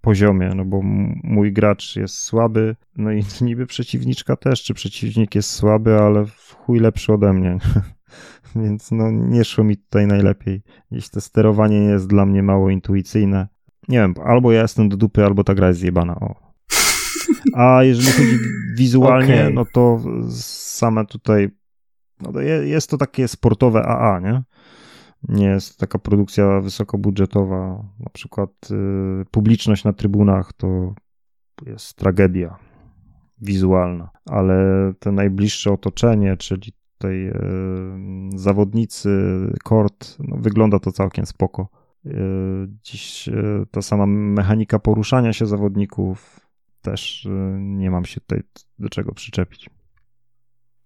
poziomie, 0.00 0.50
no 0.56 0.64
bo 0.64 0.80
mój 1.22 1.52
gracz 1.52 1.96
jest 1.96 2.16
słaby, 2.16 2.76
no 2.96 3.12
i 3.12 3.22
niby 3.40 3.66
przeciwniczka 3.66 4.36
też, 4.36 4.62
czy 4.62 4.74
przeciwnik 4.74 5.34
jest 5.34 5.50
słaby, 5.50 5.98
ale 5.98 6.26
w 6.26 6.56
chuj 6.58 6.78
lepszy 6.78 7.12
ode 7.12 7.32
mnie. 7.32 7.58
Więc 8.56 8.90
no 8.90 9.10
nie 9.10 9.44
szło 9.44 9.64
mi 9.64 9.76
tutaj 9.76 10.06
najlepiej. 10.06 10.62
Jeśli 10.90 11.10
to 11.10 11.20
sterowanie 11.20 11.80
nie 11.80 11.88
jest 11.90 12.06
dla 12.06 12.26
mnie 12.26 12.42
mało 12.42 12.70
intuicyjne. 12.70 13.48
Nie 13.88 13.98
wiem, 13.98 14.14
albo 14.24 14.52
ja 14.52 14.62
jestem 14.62 14.88
do 14.88 14.96
dupy, 14.96 15.24
albo 15.24 15.44
ta 15.44 15.54
gra 15.54 15.68
jest 15.68 15.80
zjebana. 15.80 16.14
O. 16.20 16.34
A 17.54 17.84
jeżeli 17.84 18.12
chodzi 18.12 18.38
wizualnie, 18.76 19.40
Okej. 19.42 19.54
no 19.54 19.64
to 19.72 20.00
same 20.40 21.04
tutaj 21.06 21.50
no 22.22 22.32
to 22.32 22.40
je- 22.40 22.68
jest 22.68 22.90
to 22.90 22.98
takie 22.98 23.28
sportowe 23.28 23.82
AA, 23.82 24.20
nie? 24.20 24.42
Nie 25.28 25.46
jest 25.46 25.78
taka 25.78 25.98
produkcja 25.98 26.60
wysokobudżetowa. 26.60 27.84
Na 28.00 28.10
przykład 28.12 28.50
y, 28.70 29.24
publiczność 29.30 29.84
na 29.84 29.92
trybunach 29.92 30.52
to 30.52 30.94
jest 31.66 31.94
tragedia 31.96 32.56
wizualna, 33.40 34.10
ale 34.26 34.56
te 34.98 35.12
najbliższe 35.12 35.72
otoczenie, 35.72 36.36
czyli 36.36 36.72
tutaj 36.98 37.28
y, 37.28 37.32
zawodnicy, 38.34 39.08
kort, 39.64 40.16
no, 40.18 40.36
wygląda 40.36 40.78
to 40.78 40.92
całkiem 40.92 41.26
spoko. 41.26 41.68
Y, 42.06 42.10
Dziś 42.82 43.28
y, 43.28 43.66
ta 43.70 43.82
sama 43.82 44.06
mechanika 44.06 44.78
poruszania 44.78 45.32
się 45.32 45.46
zawodników 45.46 46.40
też 46.82 47.28
nie 47.58 47.90
mam 47.90 48.04
się 48.04 48.20
tutaj 48.20 48.42
do 48.78 48.88
czego 48.88 49.12
przyczepić. 49.12 49.70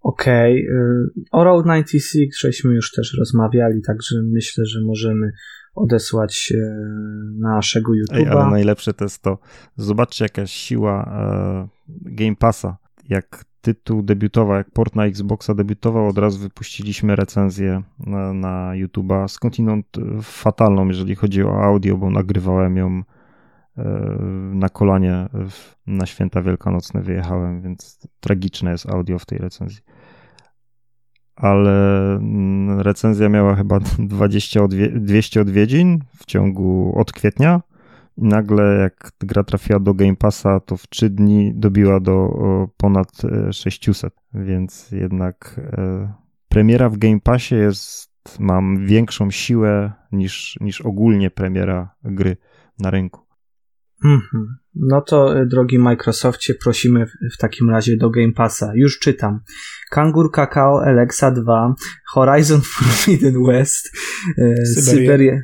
Okej. 0.01 0.67
y, 0.67 1.25
O 1.33 1.45
Road 1.45 1.67
96 1.67 2.41
żeśmy 2.41 2.75
już 2.75 2.93
też 2.93 3.17
rozmawiali, 3.19 3.83
także 3.87 4.17
myślę, 4.23 4.65
że 4.65 4.81
możemy 4.85 5.33
odesłać 5.75 6.53
naszego 7.39 7.93
Ej, 8.13 8.27
ale 8.27 8.41
YouTube'a. 8.41 8.51
najlepsze 8.51 8.95
to 8.95 9.05
jest 9.05 9.23
to, 9.23 9.39
zobaczcie 9.77 10.25
jaka 10.25 10.47
siła 10.47 11.05
e, 11.05 11.69
Game 11.89 12.37
Passa. 12.37 12.77
Jak 13.09 13.45
tytuł 13.61 14.03
debiutował, 14.03 14.57
jak 14.57 14.71
port 14.71 14.97
na 14.97 15.07
Xboxa 15.07 15.55
debiutował, 15.55 16.09
od 16.09 16.19
razu 16.19 16.39
wypuściliśmy 16.39 17.17
recenzję 17.17 17.83
na, 17.99 18.33
na 18.33 18.73
YouTube'a, 18.75 19.29
skądinąd 19.29 19.87
fatalną, 20.23 20.89
jeżeli 20.89 21.15
chodzi 21.15 21.43
o 21.43 21.65
audio, 21.65 21.97
bo 21.97 22.11
nagrywałem 22.11 22.77
ją 22.77 23.03
e, 23.79 23.85
na 24.55 24.69
kolanie 24.69 25.29
na 25.87 26.07
święta 26.07 26.43
wielkanocne 26.43 27.03
wyjechałem, 27.03 27.63
więc 27.63 27.99
tragiczne 28.21 28.71
jest 28.71 28.89
audio 28.89 29.19
w 29.19 29.27
tej 29.27 29.39
recenzji. 29.39 29.83
Ale 31.37 32.15
mm, 32.15 32.81
recenzja 32.81 33.29
miała 33.29 33.55
chyba 33.55 33.79
20 33.99 34.63
odwie 34.63 34.89
200 34.89 35.41
odwiedzin 35.41 35.99
w 36.17 36.27
ciągu 36.27 36.93
od 36.97 37.13
kwietnia 37.13 37.61
i 38.19 38.24
nagle 38.24 38.65
jak 38.65 39.12
gra 39.20 39.45
trafiła 39.45 39.81
do 39.81 39.95
Game 39.95 40.16
Passa, 40.16 40.61
to 40.61 40.77
w 40.77 40.86
3 40.89 41.11
dni 41.11 41.53
dobiła 41.55 42.01
do 42.01 42.28
ponad 42.77 43.12
600, 43.53 44.15
e, 44.35 44.45
więc 44.45 44.90
jednak 44.90 45.61
e, 45.73 46.12
premiera 46.49 46.89
w 46.89 46.99
Game 46.99 47.20
Passie 47.20 47.55
jest, 47.55 48.11
mam 48.40 48.86
większą 48.86 49.31
siłę 49.31 49.93
niż, 50.12 50.59
niż 50.61 50.81
ogólnie 50.81 51.31
premiera 51.31 51.95
gry 52.05 52.36
na 52.78 52.90
rynku. 52.90 53.28
Mhm. 54.05 54.57
No 54.74 55.01
to, 55.01 55.39
e, 55.39 55.47
drogi 55.47 55.78
Microsoftie, 55.78 56.55
prosimy 56.55 57.07
w, 57.07 57.11
w, 57.35 57.36
takim 57.39 57.70
razie 57.70 57.97
do 57.97 58.11
Game 58.11 58.32
Passa. 58.32 58.73
Już 58.74 58.99
czytam. 58.99 59.40
Kangur 59.90 60.31
Kakao, 60.32 60.82
Alexa 60.82 61.31
2, 61.31 61.74
Horizon 62.12 62.61
Forbidden 62.73 63.47
West, 63.47 63.90
e, 64.39 64.66
Syberia, 64.66 65.01
Syberia 65.01 65.40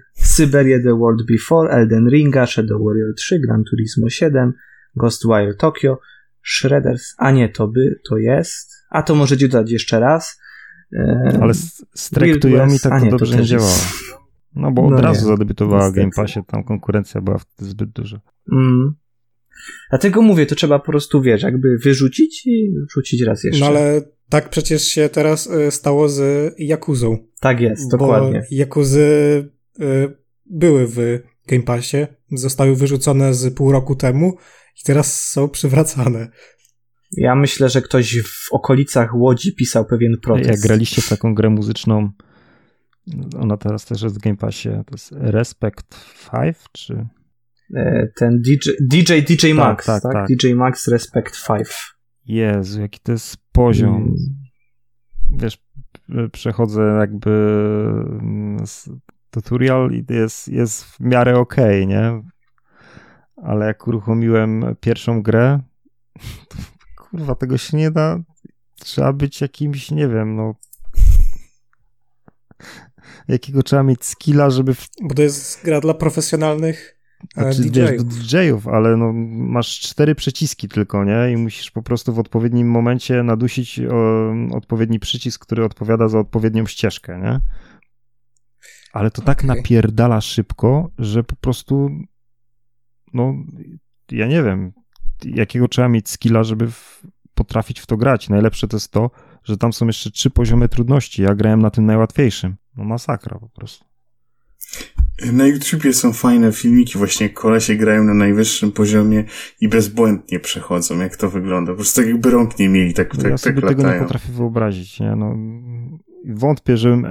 The 0.83 0.95
World 0.99 1.27
Before, 1.27 1.71
Elden 1.71 2.09
Ringa, 2.09 2.47
Shadow 2.47 2.81
Warrior 2.81 3.15
3, 3.17 3.41
Gran 3.41 3.65
Turismo 3.65 4.09
7, 4.09 4.53
Ghostwire 4.97 5.55
Tokyo, 5.55 5.99
Shredders, 6.43 7.15
a 7.19 7.31
nie, 7.31 7.49
to 7.49 7.69
by, 7.69 8.01
to 8.09 8.19
jest, 8.19 8.73
a 8.91 9.03
to 9.03 9.15
możecie 9.15 9.49
dodać 9.49 9.71
jeszcze 9.71 10.01
raz. 10.01 10.41
E, 10.93 11.39
Ale 11.43 11.55
z, 11.55 12.11
traktujami 12.11 12.81
tak 12.81 13.03
to 13.03 13.11
dobrze 13.11 13.37
nie 13.37 13.45
działało. 13.45 13.77
No 14.57 14.73
bo 14.73 14.85
od 14.85 14.91
no 14.91 15.01
razu 15.01 15.21
nie, 15.21 15.27
zadebiutowała 15.27 15.83
niestety. 15.83 16.01
Game 16.01 16.13
Passie, 16.17 16.41
tam 16.47 16.65
konkurencja 16.65 17.21
była 17.21 17.39
wtedy 17.39 17.71
zbyt 17.71 17.91
duża. 17.91 18.21
Mm. 18.53 18.95
Dlatego 19.91 20.23
mówię, 20.23 20.47
to 20.47 20.55
trzeba 20.55 20.79
po 20.79 20.87
prostu, 20.87 21.23
wiesz, 21.23 21.43
jakby 21.43 21.79
wyrzucić 21.79 22.47
i 22.47 22.75
wrzucić 22.91 23.23
raz 23.23 23.45
jeszcze. 23.45 23.61
No 23.61 23.67
ale 23.67 24.03
tak 24.29 24.49
przecież 24.49 24.83
się 24.83 25.09
teraz 25.09 25.47
y, 25.47 25.71
stało 25.71 26.09
z 26.09 26.55
Jakuzą. 26.59 27.19
Tak 27.41 27.61
jest, 27.61 27.91
dokładnie. 27.91 28.41
Bo 28.41 28.47
Jakuzy 28.51 29.05
były 30.47 30.87
w 30.87 30.97
Game 31.49 31.63
Passie, 31.63 32.07
zostały 32.33 32.77
wyrzucone 32.77 33.35
z 33.35 33.55
pół 33.55 33.73
roku 33.73 33.97
temu 33.97 34.37
i 34.81 34.85
teraz 34.85 35.31
są 35.31 35.49
przywracane. 35.49 36.29
Ja 37.17 37.35
myślę, 37.35 37.69
że 37.69 37.83
ktoś 37.83 38.23
w 38.23 38.53
okolicach 38.53 39.15
Łodzi 39.15 39.55
pisał 39.55 39.85
pewien 39.85 40.17
protest. 40.23 40.51
Jak 40.51 40.61
graliście 40.61 41.03
w 41.03 41.09
taką 41.09 41.35
grę 41.35 41.51
muzyczną, 41.51 42.11
ona 43.41 43.57
teraz 43.57 43.85
też 43.85 44.03
jest 44.03 44.15
w 44.15 44.19
Game 44.19 44.37
Passie, 44.37 44.69
to 44.69 44.93
jest 44.93 45.13
Respect 45.13 45.97
5, 46.33 46.57
czy... 46.73 47.07
E, 47.75 48.09
ten 48.17 48.43
DJ, 48.43 48.71
DJ, 48.91 49.13
DJ 49.27 49.49
tak, 49.49 49.57
Max, 49.57 49.87
tak, 49.87 50.03
tak, 50.03 50.13
tak? 50.13 50.27
DJ 50.29 50.55
Max 50.55 50.89
Respect 50.89 51.47
5. 51.47 51.69
Jezu, 52.27 52.81
jaki 52.81 53.01
to 53.01 53.13
jest 53.13 53.37
poziom. 53.53 53.97
Mm. 53.97 54.15
Wiesz, 55.31 55.59
przechodzę 56.33 56.97
jakby 57.01 57.31
tutorial 59.35 59.91
jest, 60.11 60.49
jest 60.49 60.85
w 60.85 61.01
miarę 61.01 61.39
okej, 61.39 61.85
okay, 61.85 61.87
nie? 61.87 62.23
Ale 63.37 63.67
jak 63.67 63.89
uruchomiłem 63.89 64.77
pierwszą 64.81 65.23
grę, 65.23 65.61
to, 66.49 66.57
kurwa, 66.97 67.35
tego 67.35 67.59
się 67.59 67.77
nie 67.77 67.91
da. 67.91 68.19
Trzeba 68.77 69.13
być 69.13 69.41
jakimś, 69.41 69.91
nie 69.91 70.09
wiem, 70.09 70.37
no 70.37 70.55
jakiego 73.29 73.63
trzeba 73.63 73.83
mieć 73.83 74.05
skilla, 74.05 74.51
żeby... 74.51 74.75
W... 74.75 74.89
Bo 75.03 75.15
to 75.15 75.23
jest 75.23 75.65
gra 75.65 75.81
dla 75.81 75.95
profesjonalnych 75.95 76.95
znaczy, 77.35 77.63
DJ-ów. 77.63 78.05
DJ-ów, 78.05 78.69
ale 78.69 78.97
no, 78.97 79.13
masz 79.53 79.81
cztery 79.81 80.15
przyciski 80.15 80.69
tylko, 80.69 81.05
nie? 81.05 81.33
I 81.33 81.37
musisz 81.37 81.71
po 81.71 81.83
prostu 81.83 82.13
w 82.13 82.19
odpowiednim 82.19 82.71
momencie 82.71 83.23
nadusić 83.23 83.81
o, 83.81 84.33
odpowiedni 84.53 85.01
przycisk, 85.01 85.43
który 85.47 85.65
odpowiada 85.65 86.09
za 86.09 86.19
odpowiednią 86.19 86.67
ścieżkę, 86.67 87.19
nie? 87.19 87.41
Ale 88.95 89.11
to 89.11 89.23
tak 89.23 89.39
okay. 89.39 89.57
napierdala 89.57 90.21
szybko, 90.21 90.91
że 90.99 91.25
po 91.25 91.37
prostu 91.37 91.91
no, 93.15 93.35
ja 94.11 94.27
nie 94.27 94.43
wiem, 94.43 94.73
jakiego 95.25 95.69
trzeba 95.69 95.89
mieć 95.89 96.09
skilla, 96.09 96.45
żeby 96.45 96.71
w, 96.71 97.07
potrafić 97.35 97.81
w 97.81 97.87
to 97.87 97.97
grać. 97.97 98.29
Najlepsze 98.29 98.69
to 98.69 98.77
jest 98.77 98.91
to, 98.91 99.11
że 99.45 99.57
tam 99.57 99.73
są 99.73 99.87
jeszcze 99.87 100.11
trzy 100.11 100.31
poziomy 100.31 100.69
trudności. 100.69 101.23
Ja 101.23 101.35
grałem 101.35 101.63
na 101.63 101.71
tym 101.71 101.87
najłatwiejszym. 101.87 102.57
No 102.77 102.85
masakra 102.85 103.39
po 103.39 103.49
prostu. 103.49 103.85
Na 105.33 105.47
YouTubie 105.47 105.93
są 105.93 106.13
fajne 106.13 106.53
filmiki, 106.53 106.99
właśnie 106.99 107.29
kolesie 107.29 107.75
grają 107.75 108.05
na 108.05 108.15
najwyższym 108.15 108.73
poziomie 108.73 109.25
i 109.61 109.69
bezbłędnie 109.69 110.41
przechodzą, 110.41 110.99
jak 110.99 111.17
to 111.17 111.31
wygląda. 111.31 111.73
Po 111.73 111.77
prostu 111.77 112.01
tak 112.01 112.09
jakby 112.11 112.31
rąk 112.31 112.59
nie 112.59 112.69
mieli, 112.69 112.95
tak, 112.95 113.17
tak, 113.17 113.31
ja 113.31 113.39
sobie 113.39 113.61
tak 113.61 113.71
tego 113.71 113.93
nie 113.93 113.99
potrafię 113.99 114.33
wyobrazić, 114.33 115.01
nie? 115.01 115.17
No, 115.17 115.37
wątpię, 116.27 116.77
żebym, 116.77 117.05
e, 117.05 117.11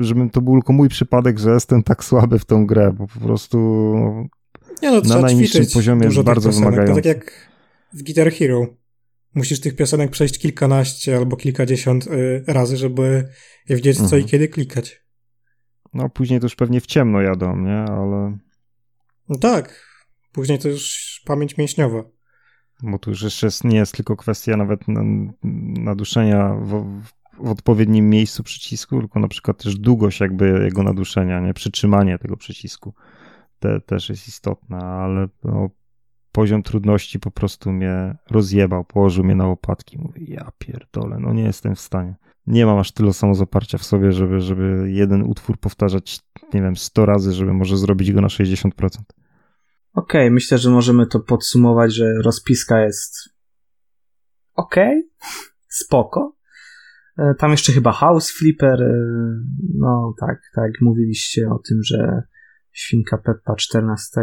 żebym 0.00 0.30
to 0.30 0.40
był 0.40 0.54
tylko 0.54 0.72
mój 0.72 0.88
przypadek, 0.88 1.38
że 1.38 1.50
jestem 1.50 1.82
tak 1.82 2.04
słaby 2.04 2.38
w 2.38 2.44
tą 2.44 2.66
grę, 2.66 2.92
bo 2.98 3.06
po 3.06 3.20
prostu 3.20 3.58
nie 4.82 4.90
no, 4.90 5.00
na 5.00 5.20
najniższym 5.20 5.66
poziomie 5.74 6.04
jest 6.04 6.22
bardzo 6.22 6.52
wymagający. 6.52 7.02
To 7.02 7.08
tak 7.08 7.16
jak 7.16 7.50
w 7.92 8.02
Guitar 8.02 8.32
Hero. 8.32 8.66
Musisz 9.34 9.60
tych 9.60 9.76
piosenek 9.76 10.10
przejść 10.10 10.38
kilkanaście 10.38 11.16
albo 11.16 11.36
kilkadziesiąt 11.36 12.06
y, 12.06 12.44
razy, 12.46 12.76
żeby 12.76 13.28
wiedzieć 13.68 13.96
co 13.96 14.02
mhm. 14.02 14.22
i 14.22 14.24
kiedy 14.24 14.48
klikać. 14.48 15.02
No, 15.94 16.08
później 16.08 16.40
to 16.40 16.46
już 16.46 16.54
pewnie 16.54 16.80
w 16.80 16.86
ciemno 16.86 17.20
jadą, 17.20 17.56
nie? 17.56 17.76
Ale... 17.76 18.38
No 19.28 19.38
tak. 19.38 19.86
Później 20.32 20.58
to 20.58 20.68
już 20.68 21.22
pamięć 21.24 21.56
mięśniowa. 21.56 22.02
Bo 22.82 22.98
tu 22.98 23.10
już 23.10 23.22
jeszcze 23.22 23.48
nie 23.64 23.76
jest 23.76 23.94
tylko 23.94 24.16
kwestia 24.16 24.56
nawet 24.56 24.80
naduszenia 25.78 26.54
w, 26.54 27.02
w 27.02 27.25
odpowiednim 27.44 28.10
miejscu 28.10 28.42
przycisku, 28.42 29.00
tylko 29.00 29.20
na 29.20 29.28
przykład 29.28 29.62
też 29.62 29.78
długość 29.78 30.20
jakby 30.20 30.60
jego 30.64 30.82
naduszenia, 30.82 31.40
nie? 31.40 31.54
Przytrzymanie 31.54 32.18
tego 32.18 32.36
przycisku 32.36 32.94
te, 33.58 33.80
też 33.80 34.08
jest 34.08 34.28
istotne, 34.28 34.78
ale 34.78 35.28
no, 35.44 35.70
poziom 36.32 36.62
trudności 36.62 37.20
po 37.20 37.30
prostu 37.30 37.72
mnie 37.72 38.16
rozjebał, 38.30 38.84
położył 38.84 39.24
mnie 39.24 39.34
na 39.34 39.46
łopatki. 39.46 39.98
Mówię, 39.98 40.24
ja 40.28 40.50
pierdolę, 40.58 41.18
no 41.20 41.32
nie 41.32 41.42
jestem 41.42 41.74
w 41.74 41.80
stanie. 41.80 42.16
Nie 42.46 42.66
mam 42.66 42.78
aż 42.78 42.92
tyle 42.92 43.12
samozaparcia 43.12 43.78
w 43.78 43.84
sobie, 43.84 44.12
żeby, 44.12 44.40
żeby 44.40 44.90
jeden 44.92 45.22
utwór 45.22 45.58
powtarzać, 45.58 46.20
nie 46.54 46.62
wiem, 46.62 46.76
100 46.76 47.06
razy, 47.06 47.32
żeby 47.32 47.52
może 47.52 47.76
zrobić 47.76 48.12
go 48.12 48.20
na 48.20 48.28
60%. 48.28 48.70
Okej, 48.70 49.00
okay, 49.94 50.30
myślę, 50.30 50.58
że 50.58 50.70
możemy 50.70 51.06
to 51.06 51.20
podsumować, 51.20 51.94
że 51.94 52.14
rozpiska 52.24 52.80
jest 52.80 53.28
okej, 54.54 54.88
okay, 54.88 55.30
spoko. 55.68 56.35
E, 57.18 57.34
tam 57.38 57.50
jeszcze 57.50 57.72
chyba 57.72 57.92
House 57.92 58.30
Flipper, 58.30 58.82
e, 58.82 58.96
no 59.74 60.14
tak, 60.20 60.40
tak, 60.54 60.72
mówiliście 60.80 61.48
o 61.50 61.58
tym, 61.68 61.78
że 61.82 62.22
Świnka 62.72 63.18
Peppa 63.18 63.56
14 63.56 64.20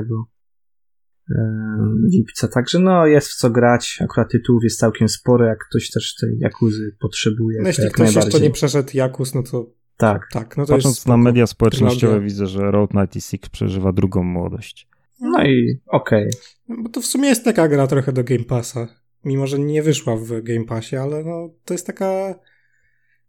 lipca. 2.11 2.47
Także 2.47 2.79
no, 2.79 3.05
jest 3.05 3.27
w 3.27 3.35
co 3.35 3.49
grać. 3.49 3.99
Akurat 4.01 4.31
tytułów 4.31 4.63
jest 4.63 4.79
całkiem 4.79 5.09
sporo, 5.09 5.45
jak 5.45 5.57
ktoś 5.69 5.89
też 5.89 6.15
tej 6.15 6.39
Jakuzy 6.39 6.95
potrzebuje. 6.99 7.61
No 7.61 7.67
jeśli 7.67 7.89
ktoś 7.91 8.15
jeszcze 8.15 8.39
nie 8.39 8.51
przeszedł 8.51 8.89
Jakus, 8.93 9.35
no 9.35 9.43
to 9.43 9.73
tak. 9.97 10.27
tak 10.31 10.57
no 10.57 10.65
to 10.65 10.73
Patrząc 10.73 11.05
na 11.05 11.17
media 11.17 11.47
społecznościowe 11.47 12.21
widzę, 12.21 12.47
że 12.47 12.71
Road 12.71 12.89
96 12.91 13.49
przeżywa 13.49 13.93
drugą 13.93 14.23
młodość. 14.23 14.87
No 15.21 15.43
i 15.43 15.81
okej. 15.87 16.27
Okay. 16.67 16.83
Bo 16.83 16.89
to 16.89 17.01
w 17.01 17.05
sumie 17.05 17.29
jest 17.29 17.45
taka 17.45 17.67
gra 17.67 17.87
trochę 17.87 18.13
do 18.13 18.23
Game 18.23 18.43
Passa. 18.43 18.87
Mimo, 19.25 19.47
że 19.47 19.59
nie 19.59 19.83
wyszła 19.83 20.15
w 20.17 20.41
Game 20.41 20.65
Passie, 20.65 20.95
ale 20.95 21.23
no, 21.23 21.49
to 21.65 21.73
jest 21.73 21.87
taka 21.87 22.35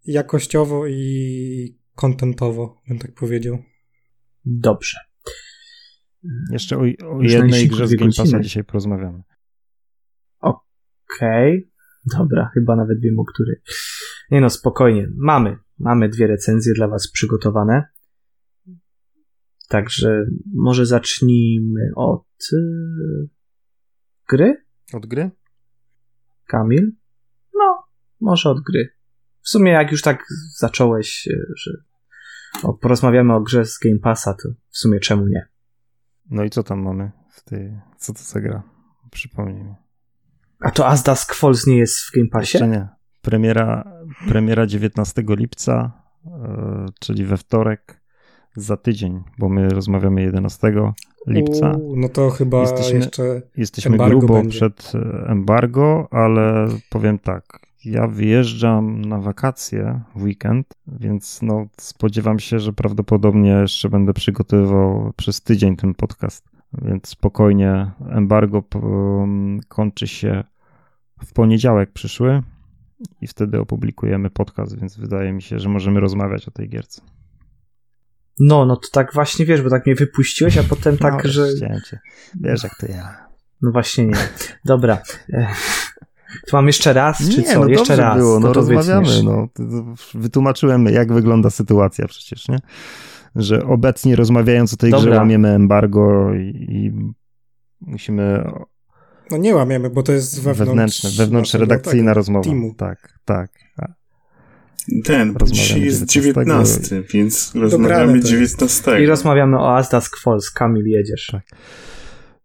jakościowo 0.06 0.86
i 0.86 1.78
kontentowo, 1.94 2.82
bym 2.88 2.98
tak 2.98 3.14
powiedział. 3.14 3.58
Dobrze. 4.44 4.98
Jeszcze 6.50 6.76
o, 6.76 6.80
o 6.80 7.22
jednej 7.22 7.68
grze 7.68 7.88
z 7.88 7.94
Game 7.94 8.10
Passa 8.16 8.40
dzisiaj 8.40 8.64
porozmawiamy. 8.64 9.22
Okej. 10.40 11.58
Okay. 11.58 11.74
Dobra, 12.18 12.50
chyba 12.54 12.76
nawet 12.76 13.00
wiem 13.00 13.18
o 13.18 13.24
której. 13.24 13.56
Nie 14.30 14.40
no, 14.40 14.50
spokojnie. 14.50 15.08
Mamy. 15.16 15.58
Mamy 15.78 16.08
dwie 16.08 16.26
recenzje 16.26 16.72
dla 16.74 16.88
Was 16.88 17.10
przygotowane. 17.10 17.84
Także 19.68 20.26
może 20.54 20.86
zacznijmy 20.86 21.90
od 21.96 22.26
yy, 22.52 23.28
gry? 24.28 24.64
Od 24.94 25.06
gry? 25.06 25.30
Kamil? 26.46 26.92
No, 27.54 27.84
może 28.20 28.50
od 28.50 28.60
gry. 28.60 28.93
W 29.44 29.48
sumie 29.48 29.72
jak 29.72 29.90
już 29.90 30.02
tak 30.02 30.24
zacząłeś, 30.58 31.26
y, 31.26 31.52
że 31.56 31.70
porozmawiamy 32.80 33.34
o 33.34 33.40
grze 33.40 33.64
z 33.64 33.78
Game 33.78 33.98
Passa, 33.98 34.34
to 34.34 34.48
w 34.70 34.78
sumie 34.78 35.00
czemu 35.00 35.26
nie? 35.26 35.48
No 36.30 36.44
i 36.44 36.50
co 36.50 36.62
tam 36.62 36.82
mamy 36.82 37.10
w 37.30 37.44
tej, 37.44 37.80
co 37.98 38.12
to 38.12 38.22
za 38.22 38.40
gra? 38.40 38.62
Przypomnij 39.10 39.64
mi. 39.64 39.74
A 40.60 40.70
to 40.70 40.86
As 40.86 41.02
Dusk 41.02 41.34
Falls 41.34 41.66
nie 41.66 41.78
jest 41.78 41.98
w 42.00 42.10
Game 42.16 42.28
Passie? 42.28 42.58
Jeszcze 42.58 42.68
nie. 42.68 42.88
Premiera, 43.22 43.92
premiera 44.28 44.66
19 44.66 45.22
lipca, 45.28 45.92
e, 46.26 46.86
czyli 47.00 47.24
we 47.24 47.36
wtorek, 47.36 48.00
za 48.56 48.76
tydzień, 48.76 49.22
bo 49.38 49.48
my 49.48 49.68
rozmawiamy 49.68 50.22
11 50.22 50.72
lipca. 51.26 51.70
U, 51.70 51.96
no 51.96 52.08
to 52.08 52.30
chyba 52.30 52.60
Jesteśmy- 52.60 52.96
jeszcze... 52.98 53.42
Jesteśmy 53.56 53.98
grubo 53.98 54.34
będzie. 54.34 54.50
przed 54.58 54.92
e, 54.94 55.26
embargo, 55.28 56.08
ale 56.10 56.68
powiem 56.90 57.18
tak. 57.18 57.44
Ja 57.84 58.06
wyjeżdżam 58.08 59.04
na 59.04 59.18
wakacje 59.18 60.00
w 60.16 60.22
weekend, 60.22 60.74
więc 60.86 61.42
no, 61.42 61.66
spodziewam 61.80 62.38
się, 62.38 62.60
że 62.60 62.72
prawdopodobnie 62.72 63.50
jeszcze 63.50 63.88
będę 63.88 64.14
przygotowywał 64.14 65.12
przez 65.16 65.40
tydzień 65.40 65.76
ten 65.76 65.94
podcast. 65.94 66.48
Więc 66.82 67.08
spokojnie, 67.08 67.90
embargo 68.10 68.62
kończy 69.68 70.06
się 70.06 70.44
w 71.24 71.32
poniedziałek 71.32 71.92
przyszły 71.92 72.42
i 73.20 73.26
wtedy 73.26 73.60
opublikujemy 73.60 74.30
podcast, 74.30 74.80
więc 74.80 74.96
wydaje 74.96 75.32
mi 75.32 75.42
się, 75.42 75.58
że 75.58 75.68
możemy 75.68 76.00
rozmawiać 76.00 76.48
o 76.48 76.50
tej 76.50 76.68
gierce. 76.68 77.02
No, 78.40 78.66
no 78.66 78.76
to 78.76 78.88
tak 78.92 79.14
właśnie 79.14 79.46
wiesz, 79.46 79.62
bo 79.62 79.70
tak 79.70 79.86
mnie 79.86 79.94
wypuściłeś, 79.94 80.58
a 80.58 80.62
potem 80.62 80.98
tak, 81.08 81.24
no, 81.24 81.30
że. 81.30 81.48
cię. 81.90 81.98
Wiesz 82.40 82.64
jak 82.64 82.78
to 82.80 82.86
ja. 82.86 83.26
No 83.62 83.72
właśnie 83.72 84.06
nie. 84.06 84.28
Dobra. 84.64 85.02
To 86.50 86.56
mam 86.56 86.66
jeszcze 86.66 86.92
raz, 86.92 87.28
czy 87.28 87.42
co? 87.42 87.60
no 87.60 87.68
jeszcze 87.68 87.96
raz. 87.96 88.18
było, 88.18 88.40
no 88.40 88.52
rozmawiamy, 88.52 89.22
no. 89.24 89.48
Wytłumaczyłem, 90.14 90.86
jak 90.86 91.12
wygląda 91.12 91.50
sytuacja 91.50 92.08
przecież, 92.08 92.48
nie? 92.48 92.58
Że 93.36 93.64
obecnie 93.64 94.16
rozmawiając 94.16 94.74
o 94.74 94.76
tej 94.76 94.90
Dobra. 94.90 95.10
grze 95.10 95.18
łamiemy 95.18 95.48
embargo 95.48 96.34
i, 96.34 96.66
i 96.68 96.92
musimy 97.80 98.44
No 99.30 99.36
nie 99.36 99.54
łamiemy, 99.54 99.90
bo 99.90 100.02
to 100.02 100.12
jest 100.12 100.42
wewnątrz... 100.42 100.68
wewnętrzne, 100.68 101.10
wewnątrz 101.10 101.48
naszego, 101.52 101.64
redakcyjna 101.64 102.10
tak, 102.10 102.16
rozmowa. 102.16 102.44
teamu. 102.44 102.74
Tak, 102.74 103.18
tak. 103.24 103.50
Ten, 105.04 105.34
dzisiaj 105.46 105.82
jest 105.82 106.04
19, 106.06 106.80
19, 106.80 107.02
więc 107.18 107.54
rozmawiamy 107.54 108.12
to 108.12 108.16
jest. 108.16 108.28
19. 108.28 109.02
I 109.02 109.06
rozmawiamy 109.06 109.58
o 109.58 109.76
As 109.76 109.90
Dusk 109.90 110.16
Falls. 110.20 110.50
Kamil, 110.50 110.86
jedziesz. 110.86 111.28
Tak. 111.32 111.42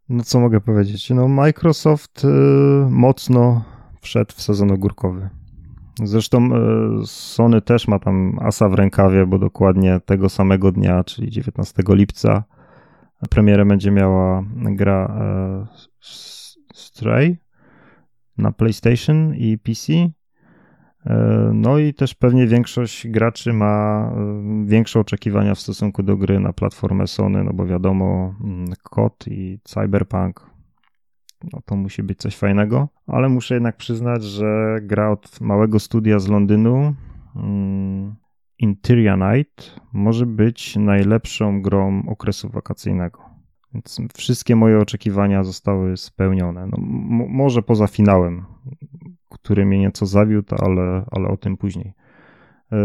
No 0.09 0.23
co 0.23 0.39
mogę 0.39 0.61
powiedzieć? 0.61 1.09
No 1.09 1.27
Microsoft 1.27 2.23
y, 2.23 2.27
mocno 2.89 3.65
wszedł 4.01 4.31
w 4.35 4.41
sezon 4.41 4.71
ogórkowy. 4.71 5.29
Zresztą 6.03 6.49
y, 7.01 7.05
Sony 7.05 7.61
też 7.61 7.87
ma 7.87 7.99
tam 7.99 8.39
asa 8.41 8.69
w 8.69 8.73
rękawie, 8.73 9.25
bo 9.25 9.39
dokładnie 9.39 9.99
tego 10.05 10.29
samego 10.29 10.71
dnia, 10.71 11.03
czyli 11.03 11.31
19 11.31 11.83
lipca, 11.89 12.43
premierę 13.29 13.65
będzie 13.65 13.91
miała 13.91 14.43
gra 14.55 15.17
e, 15.21 15.67
Stray 16.73 17.37
na 18.37 18.51
PlayStation 18.51 19.35
i 19.35 19.57
PC. 19.57 19.93
E, 19.93 21.51
No 21.53 21.77
i 21.77 21.93
też 21.93 22.15
pewnie 22.15 22.47
większość 22.47 23.07
graczy 23.07 23.53
ma 23.53 24.05
e, 24.11 24.65
większe 24.65 24.99
oczekiwania 24.99 25.55
w 25.55 25.59
stosunku 25.59 26.03
do 26.03 26.17
gry 26.17 26.39
na 26.39 26.53
platformę 26.53 27.07
Sony, 27.07 27.43
no 27.43 27.53
bo 27.53 27.65
wiadomo, 27.65 28.35
mm, 28.43 28.67
KOT 28.83 29.25
i 29.27 29.59
Cyberpunk, 29.63 30.49
no 31.53 31.59
to 31.65 31.75
musi 31.75 32.03
być 32.03 32.19
coś 32.19 32.37
fajnego, 32.37 32.87
ale 33.07 33.29
muszę 33.29 33.53
jednak 33.53 33.77
przyznać, 33.77 34.23
że 34.23 34.79
gra 34.81 35.11
od 35.11 35.41
małego 35.41 35.79
studia 35.79 36.19
z 36.19 36.27
Londynu, 36.27 36.95
mm, 37.35 38.15
Interior 38.59 39.17
Night, 39.17 39.79
może 39.93 40.25
być 40.25 40.75
najlepszą 40.75 41.61
grą 41.61 42.03
okresu 42.07 42.49
wakacyjnego. 42.49 43.29
Więc 43.73 44.01
wszystkie 44.13 44.55
moje 44.55 44.79
oczekiwania 44.79 45.43
zostały 45.43 45.97
spełnione. 45.97 46.67
No, 46.67 46.77
może 47.29 47.61
poza 47.61 47.87
finałem, 47.87 48.45
który 49.29 49.65
mnie 49.65 49.79
nieco 49.79 50.05
zawiódł, 50.05 50.55
ale, 50.59 51.05
ale 51.11 51.27
o 51.27 51.37
tym 51.37 51.57
później. 51.57 51.93
Yy, 52.71 52.77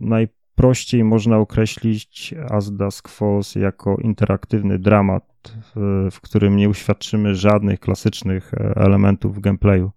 najprościej 0.00 1.04
można 1.04 1.38
określić 1.38 2.34
As 2.50 2.72
Dusk 2.72 3.08
Falls 3.08 3.54
jako 3.54 3.96
interaktywny 3.96 4.78
dramat, 4.78 5.35
w, 5.74 6.08
w 6.12 6.20
którym 6.20 6.56
nie 6.56 6.68
uświadczymy 6.68 7.34
żadnych 7.34 7.80
klasycznych 7.80 8.54
e, 8.54 8.76
elementów 8.76 9.40
gameplayu. 9.40 9.90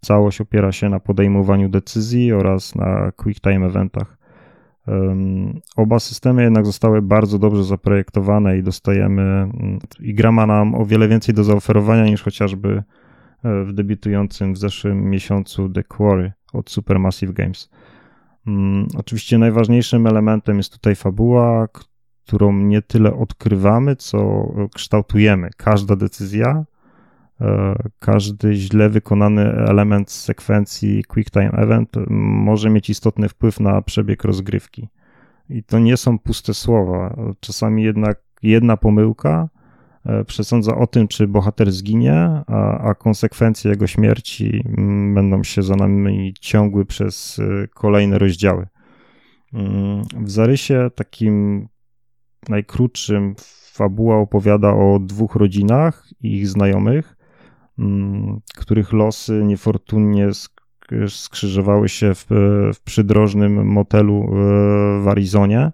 Całość 0.00 0.40
opiera 0.40 0.72
się 0.72 0.88
na 0.88 1.00
podejmowaniu 1.00 1.68
decyzji 1.68 2.32
oraz 2.32 2.74
na 2.74 3.12
quick 3.16 3.40
time 3.40 3.66
eventach. 3.66 4.16
Oba 5.76 5.98
systemy 5.98 6.42
jednak 6.42 6.66
zostały 6.66 7.02
bardzo 7.02 7.38
dobrze 7.38 7.64
zaprojektowane 7.64 8.58
i 8.58 8.62
dostajemy, 8.62 9.22
mm, 9.22 9.78
i 10.00 10.14
gra 10.14 10.32
ma 10.32 10.46
nam 10.46 10.74
o 10.74 10.86
wiele 10.86 11.08
więcej 11.08 11.34
do 11.34 11.44
zaoferowania 11.44 12.04
niż 12.04 12.22
chociażby 12.22 12.82
e, 13.44 13.64
w 13.64 13.72
debiutującym 13.72 14.54
w 14.54 14.58
zeszłym 14.58 15.10
miesiącu 15.10 15.68
The 15.68 15.82
Quarry 15.82 16.32
od 16.52 16.70
Supermassive 16.70 17.32
Games. 17.32 17.70
Mm, 18.46 18.86
Oczywiście 18.96 19.38
najważniejszym 19.38 20.06
elementem 20.06 20.56
jest 20.56 20.72
tutaj 20.72 20.96
fabuła, 20.96 21.68
którą 22.26 22.52
nie 22.52 22.82
tyle 22.82 23.14
odkrywamy, 23.14 23.96
co 23.96 24.48
kształtujemy. 24.74 25.50
Każda 25.56 25.96
decyzja, 25.96 26.64
e, 27.40 27.74
każdy 27.98 28.54
źle 28.54 28.88
wykonany 28.88 29.42
element 29.52 30.10
sekwencji 30.10 31.04
Quick 31.04 31.30
Time 31.30 31.50
Event 31.50 31.96
może 32.10 32.70
mieć 32.70 32.90
istotny 32.90 33.28
wpływ 33.28 33.60
na 33.60 33.82
przebieg 33.82 34.24
rozgrywki. 34.24 34.88
I 35.50 35.62
to 35.62 35.78
nie 35.78 35.96
są 35.96 36.18
puste 36.18 36.54
słowa. 36.54 37.16
Czasami 37.40 37.82
jednak 37.82 38.22
jedna 38.42 38.76
pomyłka 38.76 39.48
e, 40.06 40.24
przesądza 40.24 40.76
o 40.76 40.86
tym, 40.86 41.08
czy 41.08 41.28
bohater 41.28 41.72
zginie, 41.72 42.42
a, 42.46 42.78
a 42.78 42.94
konsekwencje 42.94 43.70
jego 43.70 43.86
śmierci 43.86 44.64
będą 45.14 45.44
się 45.44 45.62
za 45.62 45.76
nami 45.76 46.34
ciągły 46.40 46.84
przez 46.84 47.38
e, 47.38 47.68
kolejne 47.68 48.18
rozdziały. 48.18 48.66
Mm, 49.52 50.02
W 50.24 50.30
zarysie 50.30 50.90
takim 50.94 51.68
najkrótszym 52.48 53.34
fabuła 53.72 54.16
opowiada 54.16 54.74
o 54.74 54.98
dwóch 54.98 55.36
rodzinach 55.36 56.06
i 56.22 56.36
ich 56.36 56.48
znajomych, 56.48 57.16
mm, 57.78 58.40
których 58.56 58.92
losy 58.92 59.44
niefortunnie 59.44 60.28
sk- 60.28 61.08
skrzyżowały 61.08 61.88
się 61.88 62.14
w, 62.14 62.26
w 62.74 62.80
przydrożnym 62.84 63.66
motelu 63.66 64.24
e, 64.24 64.26
w 65.02 65.08
Arizonie. 65.08 65.72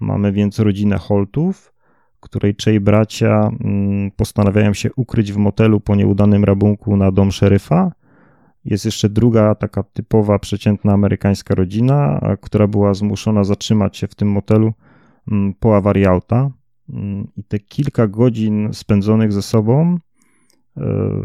Mamy 0.00 0.32
więc 0.32 0.58
rodzinę 0.58 0.98
Holtów, 0.98 1.72
której 2.20 2.54
trzej 2.54 2.80
bracia 2.80 3.50
mm, 3.60 4.10
postanawiają 4.10 4.74
się 4.74 4.90
ukryć 4.96 5.32
w 5.32 5.36
motelu 5.36 5.80
po 5.80 5.94
nieudanym 5.96 6.44
rabunku 6.44 6.96
na 6.96 7.12
dom 7.12 7.32
szeryfa. 7.32 7.92
Jest 8.64 8.84
jeszcze 8.84 9.08
druga 9.08 9.54
taka 9.54 9.82
typowa, 9.82 10.38
przeciętna 10.38 10.92
amerykańska 10.92 11.54
rodzina, 11.54 12.20
która 12.40 12.66
była 12.66 12.94
zmuszona 12.94 13.44
zatrzymać 13.44 13.96
się 13.96 14.06
w 14.06 14.14
tym 14.14 14.30
motelu 14.30 14.72
po 15.60 15.76
awarii 15.76 16.06
auta. 16.06 16.50
Mm, 16.88 17.28
I 17.36 17.44
te 17.44 17.58
kilka 17.58 18.06
godzin 18.06 18.68
spędzonych 18.72 19.32
ze 19.32 19.42
sobą 19.42 19.98
e, 20.76 20.82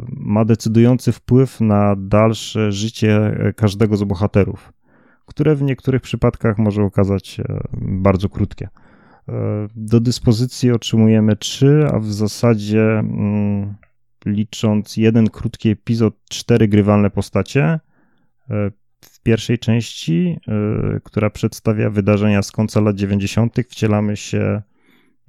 ma 0.09 0.45
decydujący 0.45 1.11
wpływ 1.11 1.61
na 1.61 1.95
dalsze 1.97 2.71
życie 2.71 3.17
e, 3.17 3.53
każdego 3.53 3.97
z 3.97 4.03
bohaterów, 4.03 4.73
które 5.25 5.55
w 5.55 5.61
niektórych 5.61 6.01
przypadkach 6.01 6.57
może 6.57 6.83
okazać 6.83 7.27
się 7.27 7.43
bardzo 7.81 8.29
krótkie. 8.29 8.69
E, 9.29 9.67
Do 9.75 9.99
dyspozycji 9.99 10.71
otrzymujemy 10.71 11.35
trzy, 11.35 11.87
a 11.93 11.99
w 11.99 12.05
zasadzie 12.05 12.99
mm, 12.99 13.75
licząc 14.25 14.97
jeden 14.97 15.29
krótki 15.29 15.69
epizod, 15.69 16.13
cztery 16.29 16.67
grywalne 16.67 17.09
postacie. 17.09 17.79
Pierwszej 19.23 19.59
części, 19.59 20.39
e, 20.47 20.99
która 21.03 21.29
przedstawia 21.29 21.89
wydarzenia 21.89 22.41
z 22.41 22.51
końca 22.51 22.81
lat 22.81 22.95
90., 22.95 23.55
wcielamy 23.69 24.17
się 24.17 24.61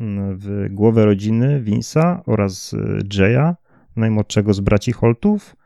mm, 0.00 0.38
w 0.38 0.66
głowę 0.70 1.04
rodziny 1.04 1.62
Vince'a 1.64 2.20
oraz 2.26 2.74
e, 2.74 2.98
Jaya, 3.18 3.54
najmłodszego 3.96 4.54
z 4.54 4.60
braci 4.60 4.92
Holtów, 4.92 5.56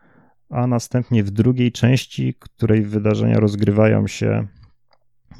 a 0.50 0.66
następnie 0.66 1.24
w 1.24 1.30
drugiej 1.30 1.72
części, 1.72 2.34
której 2.38 2.82
wydarzenia 2.82 3.40
rozgrywają 3.40 4.06
się 4.06 4.46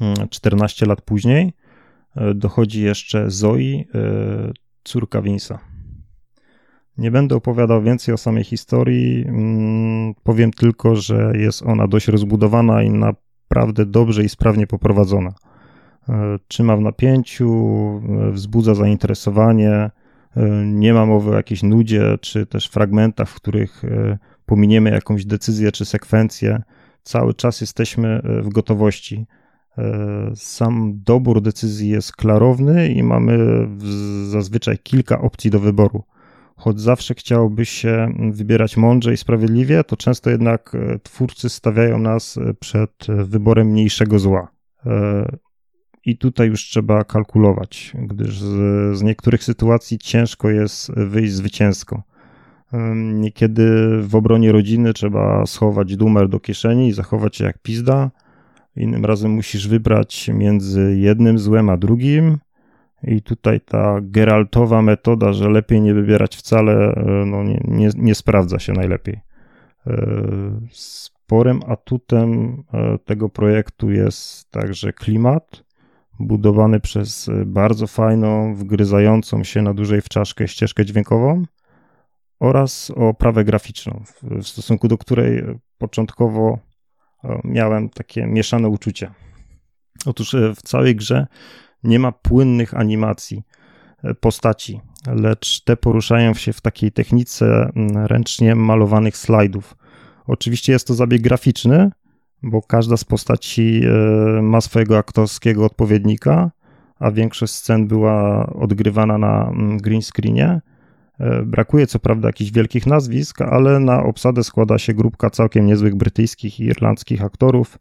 mm, 0.01 0.29
14 0.29 0.85
lat 0.85 1.01
później, 1.01 1.53
dochodzi 2.35 2.81
jeszcze 2.81 3.29
Zoe, 3.29 3.83
córka 4.83 5.21
Vince'a. 5.21 5.76
Nie 6.97 7.11
będę 7.11 7.35
opowiadał 7.35 7.81
więcej 7.81 8.13
o 8.13 8.17
samej 8.17 8.43
historii. 8.43 9.25
mm, 9.27 10.13
Powiem 10.23 10.51
tylko, 10.51 10.95
że 10.95 11.31
jest 11.35 11.63
ona 11.63 11.87
dość 11.87 12.07
rozbudowana 12.07 12.83
i 12.83 12.89
naprawdę 12.89 13.85
dobrze 13.85 14.23
i 14.23 14.29
sprawnie 14.29 14.67
poprowadzona. 14.67 15.33
E, 16.09 16.39
Trzyma 16.47 16.77
w 16.77 16.81
napięciu, 16.81 17.51
e, 18.27 18.31
wzbudza 18.31 18.75
zainteresowanie. 18.75 19.71
e, 19.71 19.91
Nie 20.65 20.93
ma 20.93 21.05
mowy 21.05 21.31
o 21.31 21.35
jakiejś 21.35 21.63
nudzie, 21.63 22.17
czy 22.21 22.45
też 22.45 22.67
fragmentach, 22.67 23.29
w 23.29 23.35
których 23.35 23.81
pominiemy 24.45 24.89
jakąś 24.89 25.25
decyzję 25.25 25.71
czy 25.71 25.85
sekwencję. 25.85 26.61
Cały 27.03 27.33
czas 27.33 27.61
jesteśmy 27.61 28.21
w 28.23 28.49
gotowości. 28.49 29.25
Sam 30.35 30.93
dobór 31.05 31.41
decyzji 31.41 31.89
jest 31.89 32.15
klarowny 32.15 32.87
i 32.89 33.03
mamy 33.03 33.37
zazwyczaj 34.29 34.77
kilka 34.77 35.21
opcji 35.21 35.51
do 35.51 35.59
wyboru 35.59 36.03
choć 36.57 36.81
zawsze 36.81 37.13
chciałoby 37.13 37.65
się 37.65 38.13
wybierać 38.31 38.77
mądrze 38.77 39.13
i 39.13 39.17
sprawiedliwie, 39.17 39.83
to 39.83 39.97
często 39.97 40.29
jednak 40.29 40.75
e, 40.75 40.99
twórcy 40.99 41.49
stawiają 41.49 41.99
nas 41.99 42.37
e, 42.37 42.53
przed 42.53 43.09
e, 43.09 43.23
wyborem 43.23 43.67
mniejszego 43.67 44.19
zła. 44.19 44.47
I 46.05 46.17
tutaj 46.17 46.47
już 46.47 46.61
trzeba 46.61 47.03
kalkulować, 47.03 47.93
gdyż 47.95 48.39
z, 48.39 48.97
z 48.97 49.03
niektórych 49.03 49.43
sytuacji 49.43 49.97
ciężko 49.97 50.49
jest 50.49 50.91
wyjść 50.91 51.33
zwycięsko. 51.33 52.03
Niekiedy 52.95 53.97
w 54.01 54.15
obronie 54.15 54.51
rodziny 54.51 54.93
trzeba 54.93 55.45
schować 55.45 55.95
dumer 55.95 56.29
do 56.29 56.39
kieszeni 56.39 56.87
i 56.87 56.93
zachować 56.93 57.35
się 57.35 57.45
jak 57.45 57.61
pizda. 57.61 58.11
Innym 58.75 59.05
razem 59.05 59.31
musisz 59.31 59.67
wybrać 59.67 60.29
między 60.33 60.97
jednym 60.99 61.39
złem 61.39 61.69
a 61.69 61.77
drugim, 61.77 62.37
i 63.03 63.21
tutaj 63.21 63.61
ta 63.61 63.99
Geraltowa 64.01 64.81
metoda, 64.81 65.33
że 65.33 65.49
lepiej 65.49 65.81
nie 65.81 65.93
wybierać 65.93 66.35
wcale, 66.35 66.73
e, 66.73 67.03
no 67.25 67.43
nie, 67.43 67.61
nie, 67.67 67.89
nie 67.95 68.15
sprawdza 68.15 68.59
się 68.59 68.73
najlepiej. 68.73 69.19
E, 69.87 69.95
sporym 70.71 71.59
atutem 71.67 72.63
e, 72.73 72.97
tego 73.05 73.29
projektu 73.29 73.91
jest 73.91 74.51
także 74.51 74.93
klimat, 74.93 75.63
budowany 76.19 76.79
przez 76.79 77.29
bardzo 77.45 77.87
fajną, 77.87 78.55
wgryzającą 78.55 79.43
się 79.43 79.61
na 79.61 79.73
dłużej 79.73 80.01
w 80.01 80.09
czaszkę 80.09 80.47
ścieżkę 80.47 80.85
dźwiękową 80.85 81.43
oraz 82.39 82.91
oprawę 82.95 83.43
graficzną, 83.43 84.03
w 84.23 84.47
stosunku 84.47 84.87
do 84.87 84.97
której 84.97 85.43
początkowo 85.77 86.59
miałem 87.43 87.89
takie 87.89 88.27
mieszane 88.27 88.67
uczucia. 88.67 89.13
Otóż 90.05 90.35
w 90.55 90.61
całej 90.61 90.95
grze 90.95 91.27
nie 91.83 91.99
ma 91.99 92.11
płynnych 92.11 92.73
animacji 92.73 93.43
e, 94.03 94.13
postaci, 94.13 94.81
lecz 95.07 95.63
te 95.63 95.77
poruszają 95.77 96.33
się 96.33 96.53
w 96.53 96.61
takiej 96.61 96.91
technice 96.91 97.71
mm, 97.75 98.05
ręcznie 98.05 98.55
malowanych 98.55 99.17
slajdów. 99.17 99.75
Oczywiście 100.27 100.73
jest 100.73 100.87
to 100.87 100.93
zabieg 100.93 101.21
graficzny, 101.21 101.91
bo 102.43 102.61
każda 102.61 102.97
z 102.97 103.03
postaci 103.03 103.81
e, 103.85 104.41
ma 104.41 104.61
swojego 104.61 104.97
aktorskiego 104.97 105.65
odpowiednika, 105.65 106.51
a 106.99 107.11
większość 107.11 107.53
scen 107.53 107.87
była 107.87 108.45
odgrywana 108.45 109.17
na 109.17 109.49
mm, 109.49 109.77
green 109.77 110.01
screenie. 110.01 110.61
E, 111.19 111.43
brakuje 111.43 111.87
co 111.87 111.99
prawda 111.99 112.29
jakichś 112.29 112.51
wielkich 112.51 112.87
nazwisk, 112.87 113.41
ale 113.41 113.79
na 113.79 114.03
obsadę 114.03 114.43
składa 114.43 114.77
się 114.77 114.93
grupka 114.93 115.29
całkiem 115.29 115.65
niezłych 115.65 115.95
brytyjskich 115.95 116.59
i 116.59 116.63
irlandzkich 116.63 117.23
aktorów, 117.23 117.77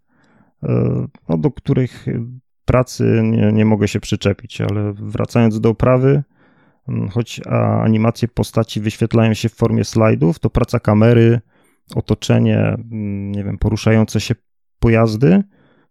no, 1.29 1.39
do 1.39 1.51
których 1.51 2.07
pracy 2.67 3.21
nie, 3.25 3.53
nie 3.53 3.65
mogę 3.65 3.89
się 3.89 4.01
przyczepić, 4.01 4.61
ale 4.61 4.93
wracając 4.93 5.61
do 5.61 5.69
oprawy, 5.69 6.23
mm, 6.89 7.09
choć 7.09 7.41
animacje 7.83 8.29
postaci 8.29 8.81
wyświetlają 8.81 9.35
się 9.35 9.49
w 9.49 9.55
formie 9.55 9.85
slajdów, 9.85 10.39
to 10.39 10.51
praca 10.51 10.81
kamery, 10.81 11.41
otoczenie, 11.95 12.59
mm, 12.59 13.33
nie 13.33 13.45
wiem, 13.45 13.59
poruszające 13.59 14.21
się 14.21 14.35
pojazdy 14.79 15.43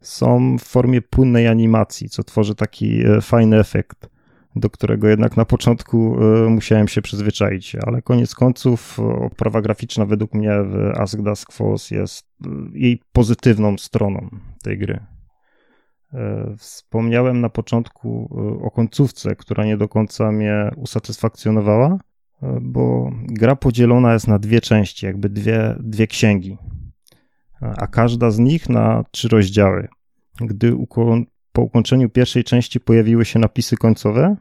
są 0.01 0.57
w 0.57 0.63
formie 0.63 1.01
płynnej 1.01 1.47
animacji, 1.47 2.09
co 2.09 2.23
tworzy 2.23 2.55
taki 2.55 3.05
e, 3.05 3.21
fajny 3.21 3.59
efekt, 3.59 4.09
do 4.55 4.69
którego 4.69 5.07
jednak 5.07 5.37
na 5.37 5.45
początku 5.45 6.17
e, 6.21 6.49
musiałem 6.49 6.87
się 6.87 7.01
przyzwyczaić, 7.01 7.75
ale 7.75 8.01
koniec 8.01 8.35
końców 8.35 8.99
oprawa 8.99 9.61
graficzna 9.61 10.05
według 10.05 10.33
mnie 10.33 10.51
w 10.63 10.99
Ask 10.99 11.21
Dusk 11.21 11.51
Falls 11.51 11.91
jest 11.91 12.27
e, 12.45 12.49
jej 12.73 13.01
pozytywną 13.11 13.77
stroną 13.77 14.29
tej 14.63 14.77
gry. 14.77 15.14
E, 16.15 16.55
wspomniałem 16.57 17.41
na 17.41 17.49
początku 17.49 18.29
e, 18.31 18.63
o 18.63 18.71
końcówce, 18.71 19.35
która 19.35 19.65
nie 19.65 19.77
do 19.77 19.87
końca 19.87 20.31
mnie 20.31 20.71
usatysfakcjonowała, 20.75 21.97
e, 22.43 22.57
bo 22.61 23.11
gra 23.23 23.55
podzielona 23.55 24.13
jest 24.13 24.27
na 24.27 24.39
dwie 24.39 24.61
części, 24.61 25.05
jakby 25.05 25.29
dwie, 25.29 25.75
dwie 25.79 26.07
księgi, 26.07 26.57
a 27.61 27.87
każda 27.87 28.31
z 28.31 28.39
nich 28.39 28.69
na 28.69 29.03
trzy 29.11 29.27
rozdziały. 29.27 29.87
Gdy 30.41 30.77
po 31.51 31.61
ukończeniu 31.61 32.09
pierwszej 32.09 32.43
części 32.43 32.79
pojawiły 32.79 33.25
się 33.25 33.39
napisy 33.39 33.77
końcowe, 33.77 34.35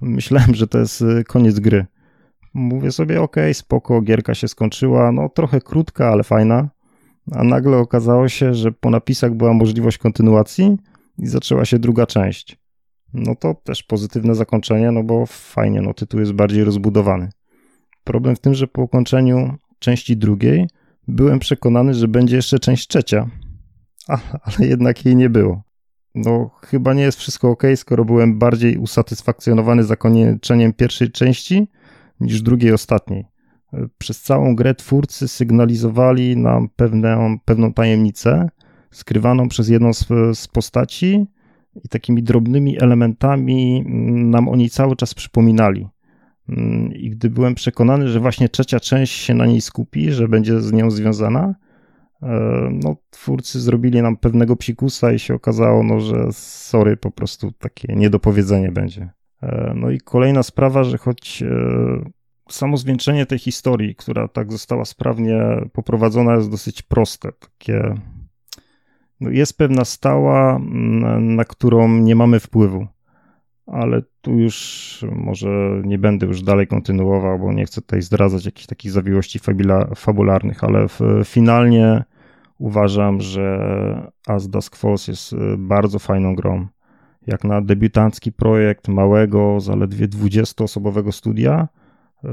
myślałem, 0.00 0.54
że 0.54 0.66
to 0.66 0.78
jest 0.78 1.04
koniec 1.28 1.60
gry. 1.60 1.86
Mówię 2.54 2.92
sobie, 2.92 3.22
ok, 3.22 3.36
spoko, 3.52 4.00
gierka 4.00 4.34
się 4.34 4.48
skończyła, 4.48 5.12
no 5.12 5.28
trochę 5.28 5.60
krótka, 5.60 6.08
ale 6.08 6.24
fajna 6.24 6.68
a 7.32 7.44
nagle 7.44 7.76
okazało 7.76 8.28
się, 8.28 8.54
że 8.54 8.72
po 8.72 8.90
napisach 8.90 9.34
była 9.34 9.52
możliwość 9.52 9.98
kontynuacji 9.98 10.76
i 11.18 11.26
zaczęła 11.26 11.64
się 11.64 11.78
druga 11.78 12.06
część. 12.06 12.58
No 13.14 13.34
to 13.36 13.54
też 13.54 13.82
pozytywne 13.82 14.34
zakończenie, 14.34 14.90
no 14.90 15.02
bo 15.02 15.26
fajnie, 15.26 15.82
no 15.82 15.94
tytuł 15.94 16.20
jest 16.20 16.32
bardziej 16.32 16.64
rozbudowany. 16.64 17.30
Problem 18.04 18.36
w 18.36 18.40
tym, 18.40 18.54
że 18.54 18.66
po 18.66 18.82
ukończeniu 18.82 19.54
części 19.78 20.16
drugiej 20.16 20.68
byłem 21.08 21.38
przekonany, 21.38 21.94
że 21.94 22.08
będzie 22.08 22.36
jeszcze 22.36 22.58
część 22.58 22.88
trzecia, 22.88 23.30
a, 24.08 24.18
ale 24.42 24.68
jednak 24.68 25.04
jej 25.04 25.16
nie 25.16 25.30
było. 25.30 25.62
No, 26.14 26.50
chyba 26.62 26.94
nie 26.94 27.02
jest 27.02 27.18
wszystko 27.18 27.50
ok, 27.50 27.62
skoro 27.76 28.04
byłem 28.04 28.38
bardziej 28.38 28.78
usatysfakcjonowany 28.78 29.84
zakończeniem 29.84 30.72
pierwszej 30.72 31.10
części 31.10 31.68
niż 32.20 32.42
drugiej 32.42 32.72
ostatniej 32.72 33.33
przez 33.98 34.22
całą 34.22 34.56
grę 34.56 34.74
twórcy 34.74 35.28
sygnalizowali 35.28 36.36
nam 36.36 36.68
pewną, 36.76 37.38
pewną 37.44 37.72
tajemnicę, 37.72 38.48
skrywaną 38.90 39.48
przez 39.48 39.68
jedną 39.68 39.92
z, 39.92 40.06
z 40.34 40.48
postaci 40.48 41.26
i 41.84 41.88
takimi 41.88 42.22
drobnymi 42.22 42.82
elementami 42.82 43.84
nam 44.14 44.48
oni 44.48 44.70
cały 44.70 44.96
czas 44.96 45.14
przypominali. 45.14 45.88
I 46.94 47.10
gdy 47.10 47.30
byłem 47.30 47.54
przekonany, 47.54 48.08
że 48.08 48.20
właśnie 48.20 48.48
trzecia 48.48 48.80
część 48.80 49.12
się 49.12 49.34
na 49.34 49.46
niej 49.46 49.60
skupi, 49.60 50.12
że 50.12 50.28
będzie 50.28 50.60
z 50.60 50.72
nią 50.72 50.90
związana, 50.90 51.54
e, 52.22 52.28
no, 52.84 52.96
twórcy 53.10 53.60
zrobili 53.60 54.02
nam 54.02 54.16
pewnego 54.16 54.56
psikusa 54.56 55.12
i 55.12 55.18
się 55.18 55.34
okazało, 55.34 55.82
no, 55.82 56.00
że 56.00 56.26
sorry, 56.32 56.96
po 56.96 57.10
prostu 57.10 57.52
takie 57.52 57.94
niedopowiedzenie 57.94 58.72
będzie. 58.72 59.10
E, 59.42 59.72
no 59.76 59.90
i 59.90 59.98
kolejna 59.98 60.42
sprawa, 60.42 60.84
że 60.84 60.98
choć 60.98 61.42
e, 61.42 62.23
samo 62.48 62.76
zwieńczenie 62.76 63.26
tej 63.26 63.38
historii, 63.38 63.94
która 63.94 64.28
tak 64.28 64.52
została 64.52 64.84
sprawnie 64.84 65.40
poprowadzona, 65.72 66.34
jest 66.34 66.50
dosyć 66.50 66.82
proste. 66.82 67.32
Takie, 67.32 67.94
no 69.20 69.30
jest 69.30 69.58
pewna 69.58 69.84
stała, 69.84 70.58
na 71.20 71.44
którą 71.44 71.88
nie 71.88 72.16
mamy 72.16 72.40
wpływu. 72.40 72.86
Ale 73.66 74.02
tu 74.20 74.38
już 74.38 75.04
może 75.12 75.82
nie 75.84 75.98
będę 75.98 76.26
już 76.26 76.42
dalej 76.42 76.66
kontynuował, 76.66 77.38
bo 77.38 77.52
nie 77.52 77.64
chcę 77.64 77.80
tutaj 77.80 78.02
zdradzać 78.02 78.44
jakichś 78.44 78.66
takich 78.66 78.90
zawiłości 78.90 79.40
fabularnych, 79.96 80.64
ale 80.64 80.88
w, 80.88 81.00
finalnie 81.24 82.04
uważam, 82.58 83.20
że 83.20 84.12
As 84.26 84.48
Dusk 84.48 84.76
Falls 84.76 85.08
jest 85.08 85.32
y, 85.32 85.36
bardzo 85.58 85.98
fajną 85.98 86.34
grą. 86.34 86.66
Jak 87.26 87.44
na 87.44 87.62
debiutancki 87.62 88.32
projekt 88.32 88.88
małego, 88.88 89.60
zaledwie 89.60 90.08
20-osobowego 90.08 91.12
studia, 91.12 91.68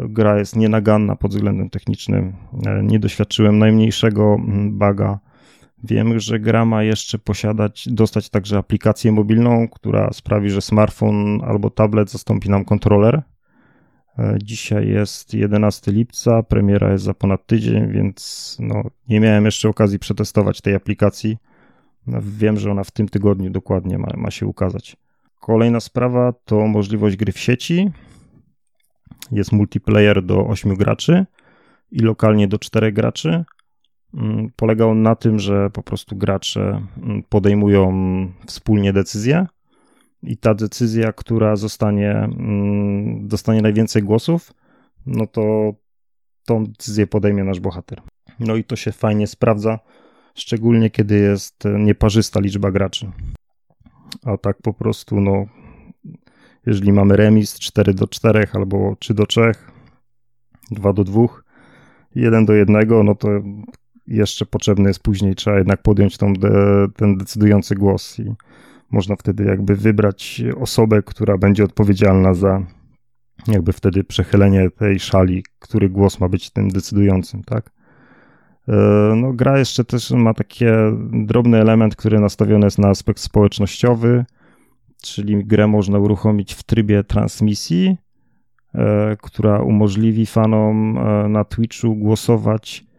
Gra 0.10 0.40
jest 0.40 0.56
nienaganna 0.56 1.16
pod 1.16 1.32
względem 1.32 1.70
technicznym. 1.70 2.34
E, 2.66 2.84
nie 2.84 3.00
doświadczyłem 3.00 3.60
najmniejszego 3.60 4.36
mm, 4.40 4.78
baga. 4.78 5.20
Wiem, 5.84 6.20
że 6.20 6.40
gra 6.40 6.66
ma 6.66 6.84
jeszcze 6.84 7.20
posiadać, 7.20 7.88
dostać 7.92 8.30
także 8.30 8.58
aplikację 8.58 9.12
mobilną, 9.12 9.68
która 9.68 10.14
sprawi, 10.14 10.50
że 10.50 10.62
smartfon 10.62 11.42
albo 11.44 11.70
tablet 11.70 12.12
zastąpi 12.12 12.50
nam 12.50 12.66
kontroler. 12.66 13.22
E, 14.20 14.38
dzisiaj 14.44 14.88
jest 14.88 15.34
11 15.34 15.92
lipca, 15.92 16.44
premiera 16.44 16.92
jest 16.92 17.04
za 17.04 17.14
ponad 17.14 17.46
tydzień, 17.46 17.92
więc 17.92 18.58
no, 18.60 18.84
nie 19.10 19.20
miałem 19.20 19.46
jeszcze 19.46 19.70
okazji 19.70 20.00
przetestować 20.00 20.62
tej 20.62 20.76
aplikacji. 20.76 21.38
Wiem, 22.22 22.58
że 22.58 22.72
ona 22.72 22.84
w 22.84 22.92
tym 22.92 23.10
tygodniu 23.10 23.50
dokładnie 23.50 23.98
ma, 23.98 24.08
ma 24.18 24.32
się 24.32 24.48
ukazać. 24.48 24.98
Kolejna 25.40 25.80
sprawa 25.80 26.34
to 26.46 26.68
możliwość 26.68 27.16
gry 27.16 27.32
w 27.32 27.40
sieci. 27.40 27.92
Jest 29.32 29.52
multiplayer 29.52 30.24
do 30.24 30.48
8 30.48 30.76
graczy 30.76 31.26
i 31.92 32.00
lokalnie 32.00 32.48
do 32.48 32.60
4 32.60 32.92
graczy. 32.92 33.46
Mm, 34.14 34.52
polega 34.56 34.86
on 34.86 35.02
na 35.02 35.16
tym, 35.16 35.40
że 35.40 35.70
po 35.70 35.84
prostu 35.84 36.16
gracze 36.16 36.82
mm, 37.04 37.24
podejmują 37.30 37.92
wspólnie 38.46 38.94
decyzję 38.94 39.48
i 40.24 40.38
ta 40.38 40.54
decyzja, 40.54 41.14
która 41.14 41.56
zostanie, 41.56 42.12
mm, 42.12 43.28
dostanie 43.28 43.62
najwięcej 43.62 44.04
głosów, 44.04 44.54
no 45.06 45.28
to 45.28 45.74
tą 46.46 46.66
decyzję 46.66 47.08
podejmie 47.08 47.44
nasz 47.44 47.60
bohater. 47.60 48.02
No 48.40 48.56
i 48.56 48.64
to 48.64 48.76
się 48.76 48.92
fajnie 48.92 49.28
sprawdza, 49.28 49.80
szczególnie 50.36 50.90
kiedy 50.90 51.20
jest 51.20 51.64
nieparzysta 51.80 52.40
liczba 52.40 52.72
graczy. 52.72 53.12
A 54.26 54.38
tak 54.38 54.58
po 54.64 54.74
prostu, 54.74 55.22
no, 55.22 55.46
jeżeli 56.66 56.94
mamy 56.94 57.18
remis 57.18 57.60
4 57.60 57.94
do 57.94 58.08
4 58.08 58.48
albo 58.54 58.96
3 59.00 59.14
do 59.14 59.26
3, 59.26 59.52
2 60.72 60.94
do 60.94 61.04
2, 61.04 61.22
1 62.16 62.46
do 62.46 62.54
1, 62.54 62.88
no 63.04 63.16
to 63.16 63.28
jeszcze 64.08 64.46
potrzebny 64.46 64.90
jest 64.90 65.04
później, 65.04 65.36
trzeba 65.36 65.58
jednak 65.58 65.82
podjąć 65.82 66.18
tą 66.18 66.34
de, 66.34 66.88
ten 66.96 67.18
decydujący 67.18 67.76
głos 67.76 68.20
i 68.20 68.34
można 68.92 69.16
wtedy 69.16 69.44
jakby 69.44 69.76
wybrać 69.76 70.44
osobę, 70.58 71.02
która 71.04 71.38
będzie 71.38 71.64
odpowiedzialna 71.64 72.34
za 72.34 72.66
jakby 73.48 73.74
wtedy 73.74 74.04
przechylenie 74.04 74.70
tej 74.70 75.00
szali, 75.00 75.44
który 75.60 75.90
głos 75.90 76.20
ma 76.20 76.30
być 76.30 76.50
tym 76.50 76.70
decydującym, 76.70 77.44
tak? 77.44 77.72
E, 78.68 78.74
no, 79.16 79.34
gra 79.34 79.60
jeszcze 79.60 79.86
też 79.86 80.12
ma 80.12 80.34
taki 80.34 80.66
drobny 81.12 81.62
element, 81.62 81.96
który 81.96 82.20
nastawiony 82.20 82.66
jest 82.66 82.80
na 82.80 82.88
aspekt 82.88 83.20
społecznościowy, 83.20 84.26
czyli 85.02 85.46
grę 85.46 85.68
można 85.68 86.00
uruchomić 86.00 86.54
w 86.54 86.64
trybie 86.64 87.04
transmisji, 87.04 87.98
e, 88.76 89.18
która 89.22 89.60
umożliwi 89.60 90.26
fanom 90.26 90.98
e, 90.98 91.30
na 91.30 91.44
Twitchu 91.44 91.96
głosować 91.96 92.92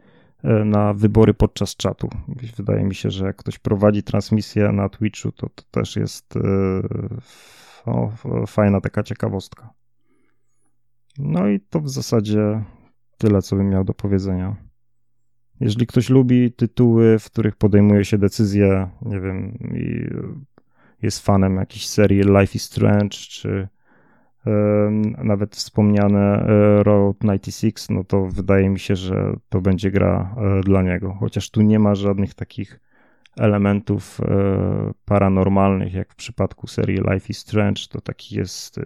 na 0.65 0.95
wybory 0.95 1.35
podczas 1.35 1.77
czatu. 1.77 2.11
Wydaje 2.57 2.85
mi 2.85 2.95
się, 2.95 3.11
że 3.11 3.27
jak 3.27 3.37
ktoś 3.37 3.59
prowadzi 3.59 4.03
transmisję 4.03 4.73
na 4.73 4.89
Twitchu, 4.89 5.33
to, 5.33 5.49
to 5.49 5.62
też 5.70 5.97
jest 5.97 6.35
o, 7.87 8.12
fajna 8.47 8.81
taka 8.81 9.03
ciekawostka. 9.03 9.70
No 11.19 11.49
i 11.49 11.61
to 11.61 11.81
w 11.81 11.89
zasadzie 11.89 12.65
tyle, 13.19 13.43
co 13.43 13.57
bym 13.57 13.69
miał 13.69 13.85
do 13.85 13.95
powiedzenia. 13.95 14.57
Jeżeli 15.61 15.87
ktoś 15.87 16.11
lubi 16.11 16.53
tytuły, 16.53 17.19
w 17.19 17.24
których 17.24 17.57
podejmuje 17.57 18.05
się 18.05 18.19
decyzje, 18.19 18.89
nie 19.03 19.20
wiem, 19.20 19.59
jest 21.03 21.27
fanem 21.27 21.57
jakiejś 21.57 21.89
serii 21.89 22.20
Life 22.20 22.55
is 22.55 22.62
Strange, 22.62 23.16
czy 23.16 23.69
nawet 25.19 25.57
wspomniane 25.57 26.47
e, 26.47 26.83
Road 26.83 27.16
96, 27.23 27.89
no 27.89 28.05
to 28.05 28.27
wydaje 28.27 28.69
mi 28.70 28.79
się, 28.79 28.97
że 28.97 29.37
to 29.49 29.61
będzie 29.61 29.91
gra 29.91 30.35
e, 30.37 30.61
dla 30.61 30.83
niego. 30.83 31.16
Chociaż 31.20 31.51
tu 31.51 31.62
nie 31.62 31.79
ma 31.79 31.95
żadnych 31.95 32.35
takich 32.35 32.81
elementów 33.39 34.20
e, 34.20 34.93
paranormalnych, 35.05 35.95
jak 35.95 36.12
w 36.12 36.16
przypadku 36.16 36.66
serii 36.66 36.99
Life 37.11 37.27
is 37.29 37.39
Strange, 37.39 37.83
to 37.91 38.01
taki 38.01 38.37
jest 38.37 38.81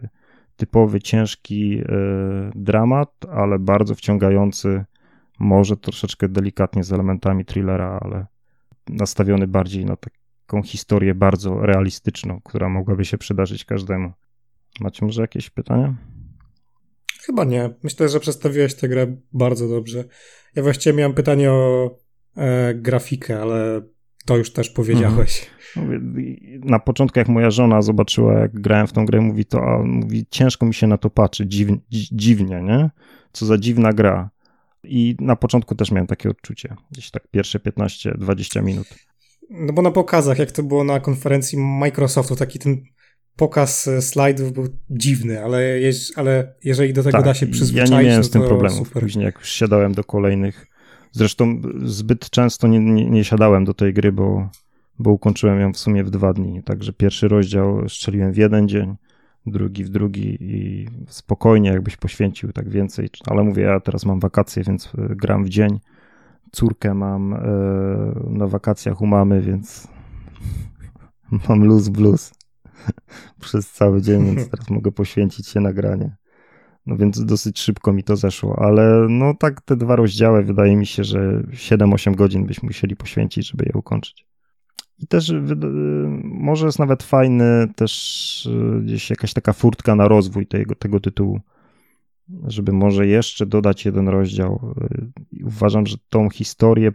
typowy, 0.56 1.00
ciężki 1.00 1.82
dramat, 2.54 3.12
ale 3.32 3.58
bardzo 3.58 3.94
wciągający 3.94 4.84
może 5.38 5.76
troszeczkę 5.76 6.28
delikatnie 6.28 6.84
z 6.84 6.92
elementami 6.92 7.44
thrillera, 7.44 7.98
ale 8.02 8.26
nastawiony 8.88 9.46
bardziej 9.46 9.84
na 9.84 9.96
taką 10.46 10.62
historię 10.62 11.14
bardzo 11.14 11.60
realistyczną, 11.60 12.40
która 12.44 12.68
mogłaby 12.68 13.04
się 13.04 13.18
przydarzyć 13.18 13.64
każdemu. 13.64 14.12
Macie 14.80 15.06
może 15.06 15.22
jakieś 15.22 15.50
pytania? 15.50 15.94
Chyba 17.26 17.44
nie. 17.44 17.70
Myślę, 17.82 18.08
że 18.08 18.20
przedstawiłeś 18.20 18.74
tę 18.74 18.88
grę 18.88 19.16
bardzo 19.32 19.68
dobrze. 19.68 20.04
Ja 20.54 20.62
właściwie 20.62 20.96
miałem 20.96 21.14
pytanie 21.14 21.52
o 21.52 21.90
e, 22.36 22.74
grafikę, 22.74 23.42
ale 23.42 23.82
to 24.26 24.36
już 24.36 24.52
też 24.52 24.70
powiedziałeś. 24.70 25.46
Mhm. 25.76 26.24
Na 26.64 26.78
początku, 26.78 27.18
jak 27.18 27.28
moja 27.28 27.50
żona 27.50 27.82
zobaczyła, 27.82 28.32
jak 28.32 28.60
grałem 28.60 28.86
w 28.86 28.92
tą 28.92 29.06
grę, 29.06 29.20
mówi 29.20 29.44
to, 29.44 29.62
a 29.62 29.78
mówi, 29.82 30.26
ciężko 30.30 30.66
mi 30.66 30.74
się 30.74 30.86
na 30.86 30.98
to 30.98 31.10
patrzy, 31.10 31.46
dziwnie, 31.46 31.78
dziwnie, 31.90 32.62
nie? 32.62 32.90
Co 33.32 33.46
za 33.46 33.58
dziwna 33.58 33.92
gra. 33.92 34.30
I 34.84 35.16
na 35.20 35.36
początku 35.36 35.74
też 35.74 35.90
miałem 35.90 36.06
takie 36.06 36.30
odczucie, 36.30 36.76
gdzieś 36.90 37.10
tak 37.10 37.28
pierwsze 37.28 37.58
15-20 37.58 38.62
minut. 38.62 38.86
No 39.50 39.72
bo 39.72 39.82
na 39.82 39.90
pokazach, 39.90 40.38
jak 40.38 40.52
to 40.52 40.62
było 40.62 40.84
na 40.84 41.00
konferencji 41.00 41.58
Microsoftu, 41.58 42.36
taki 42.36 42.58
ten 42.58 42.82
pokaz 43.36 43.88
e, 43.88 44.02
slajdów 44.02 44.52
był 44.52 44.68
dziwny, 44.90 45.44
ale, 45.44 45.80
jeż, 45.80 46.12
ale 46.16 46.54
jeżeli 46.64 46.92
do 46.92 47.02
tego 47.02 47.18
tak, 47.18 47.24
da 47.24 47.34
się 47.34 47.46
przyzwyczaić, 47.46 47.90
ja 47.90 47.98
nie 47.98 48.04
miałem 48.04 48.20
no 48.20 48.24
z 48.24 48.30
tym 48.30 48.42
problemów. 48.42 48.88
Super. 48.88 49.02
Później 49.02 49.24
jak 49.24 49.38
już 49.38 49.48
siadałem 49.48 49.94
do 49.94 50.04
kolejnych, 50.04 50.66
zresztą 51.12 51.62
zbyt 51.84 52.30
często 52.30 52.66
nie, 52.66 52.78
nie, 52.78 53.10
nie 53.10 53.24
siadałem 53.24 53.64
do 53.64 53.74
tej 53.74 53.94
gry, 53.94 54.12
bo, 54.12 54.48
bo 54.98 55.10
ukończyłem 55.10 55.60
ją 55.60 55.72
w 55.72 55.78
sumie 55.78 56.04
w 56.04 56.10
dwa 56.10 56.32
dni. 56.32 56.62
Także 56.62 56.92
pierwszy 56.92 57.28
rozdział 57.28 57.88
strzeliłem 57.88 58.32
w 58.32 58.36
jeden 58.36 58.68
dzień, 58.68 58.96
drugi 59.46 59.84
w 59.84 59.88
drugi 59.88 60.36
i 60.40 60.88
spokojnie 61.08 61.70
jakbyś 61.70 61.96
poświęcił 61.96 62.52
tak 62.52 62.68
więcej, 62.68 63.08
ale 63.26 63.42
mówię, 63.42 63.62
ja 63.62 63.80
teraz 63.80 64.04
mam 64.04 64.20
wakacje, 64.20 64.62
więc 64.62 64.92
e, 64.98 65.16
gram 65.16 65.44
w 65.44 65.48
dzień, 65.48 65.78
córkę 66.52 66.94
mam 66.94 67.34
e, 67.34 67.38
na 68.30 68.46
wakacjach 68.46 69.00
u 69.00 69.06
mamy, 69.06 69.40
więc 69.40 69.88
mam 71.48 71.64
luz 71.64 71.88
blues 71.88 72.32
przez 73.40 73.72
cały 73.72 74.02
dzień, 74.02 74.26
więc 74.26 74.48
teraz 74.50 74.70
mogę 74.70 74.92
poświęcić 74.92 75.48
się 75.48 75.60
na 75.60 75.72
granie. 75.72 76.16
No 76.86 76.96
więc 76.96 77.24
dosyć 77.24 77.60
szybko 77.60 77.92
mi 77.92 78.04
to 78.04 78.16
zeszło, 78.16 78.58
ale 78.58 79.06
no 79.08 79.34
tak 79.34 79.60
te 79.60 79.76
dwa 79.76 79.96
rozdziały 79.96 80.42
wydaje 80.42 80.76
mi 80.76 80.86
się, 80.86 81.04
że 81.04 81.42
7-8 81.42 82.14
godzin 82.14 82.46
byśmy 82.46 82.66
musieli 82.66 82.96
poświęcić, 82.96 83.50
żeby 83.50 83.64
je 83.64 83.72
ukończyć. 83.74 84.26
I 84.98 85.06
też 85.06 85.30
y, 85.30 85.56
może 86.24 86.66
jest 86.66 86.78
nawet 86.78 87.02
fajny 87.02 87.68
też 87.76 88.46
y, 88.46 88.80
gdzieś 88.82 89.10
jakaś 89.10 89.32
taka 89.32 89.52
furtka 89.52 89.94
na 89.94 90.08
rozwój 90.08 90.46
tego, 90.46 90.74
tego 90.74 91.00
tytułu, 91.00 91.40
żeby 92.46 92.72
może 92.72 93.06
jeszcze 93.06 93.46
dodać 93.46 93.84
jeden 93.84 94.08
rozdział. 94.08 94.74
Y, 95.40 95.44
uważam, 95.44 95.86
że 95.86 95.96
tą 96.08 96.30
historię, 96.30 96.92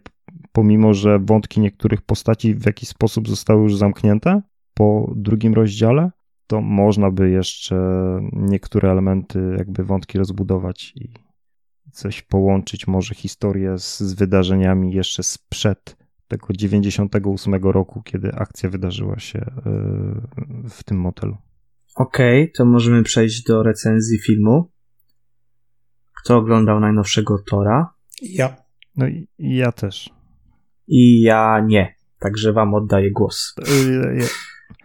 pomimo 0.52 0.94
że 0.94 1.20
wątki 1.20 1.60
niektórych 1.60 2.02
postaci 2.02 2.56
w 2.56 2.66
jakiś 2.66 2.90
sposób 2.90 3.30
zostały 3.30 3.62
już 3.62 3.76
zamknięte 3.76 4.41
po 4.74 5.14
drugim 5.16 5.53
rozdziale, 5.53 6.12
to 6.48 6.62
można 6.62 7.12
by 7.12 7.30
jeszcze 7.30 7.76
niektóre 8.34 8.91
elementy, 8.91 9.56
jakby 9.58 9.84
wątki 9.84 10.18
rozbudować 10.18 10.94
i 10.95 11.14
coś 11.91 12.22
połączyć, 12.22 12.88
może 12.88 13.16
historię 13.16 13.78
z, 13.78 13.99
z 13.99 14.14
wydarzeniami 14.14 14.94
jeszcze 14.94 15.24
sprzed 15.24 15.98
tego 16.28 16.48
98 16.53 17.53
roku, 17.53 18.02
kiedy 18.02 18.32
akcja 18.32 18.70
wydarzyła 18.70 19.20
się 19.20 19.40
e, 19.40 19.53
w 20.70 20.84
tym 20.84 20.98
motelu. 20.98 21.38
Okej, 21.95 22.44
okay, 22.44 22.52
to 22.58 22.66
możemy 22.66 23.03
przejść 23.03 23.44
do 23.44 23.64
recenzji 23.64 24.20
filmu. 24.20 24.72
Kto 26.23 26.38
oglądał 26.38 26.80
najnowszego 26.80 27.38
Tora? 27.49 27.93
Ja. 28.22 28.56
No 28.95 29.07
i 29.07 29.27
ja 29.39 29.72
też. 29.72 30.10
I 30.88 31.22
ja 31.22 31.64
nie, 31.68 31.95
także 32.19 32.53
wam 32.53 32.73
oddaję 32.73 33.11
głos. 33.11 33.56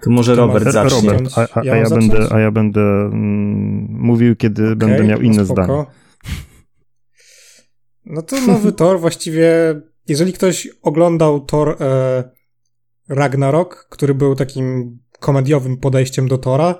To 0.02 0.10
może 0.10 0.34
Robert 0.34 0.68
zacznie. 0.68 1.10
Robert, 1.10 1.38
a, 1.38 1.40
a, 1.40 1.60
a 1.60 1.64
ja, 1.76 1.90
będę, 1.90 2.32
a 2.32 2.40
ja 2.40 2.50
będę 2.50 2.80
mm, 2.80 3.86
mówił, 3.90 4.36
kiedy 4.36 4.62
okay, 4.62 4.76
będę 4.76 5.04
miał 5.04 5.20
inne 5.20 5.36
no 5.36 5.44
zdanie. 5.44 5.84
No 8.08 8.22
to 8.22 8.40
nowy 8.40 8.72
Tor 8.80 9.00
właściwie 9.00 9.50
jeżeli 10.08 10.32
ktoś 10.32 10.68
oglądał 10.82 11.40
Thor 11.40 11.76
e, 11.80 12.24
Ragnarok, 13.08 13.86
który 13.90 14.14
był 14.14 14.34
takim 14.34 14.98
komediowym 15.20 15.76
podejściem 15.76 16.28
do 16.28 16.38
Tora, 16.38 16.74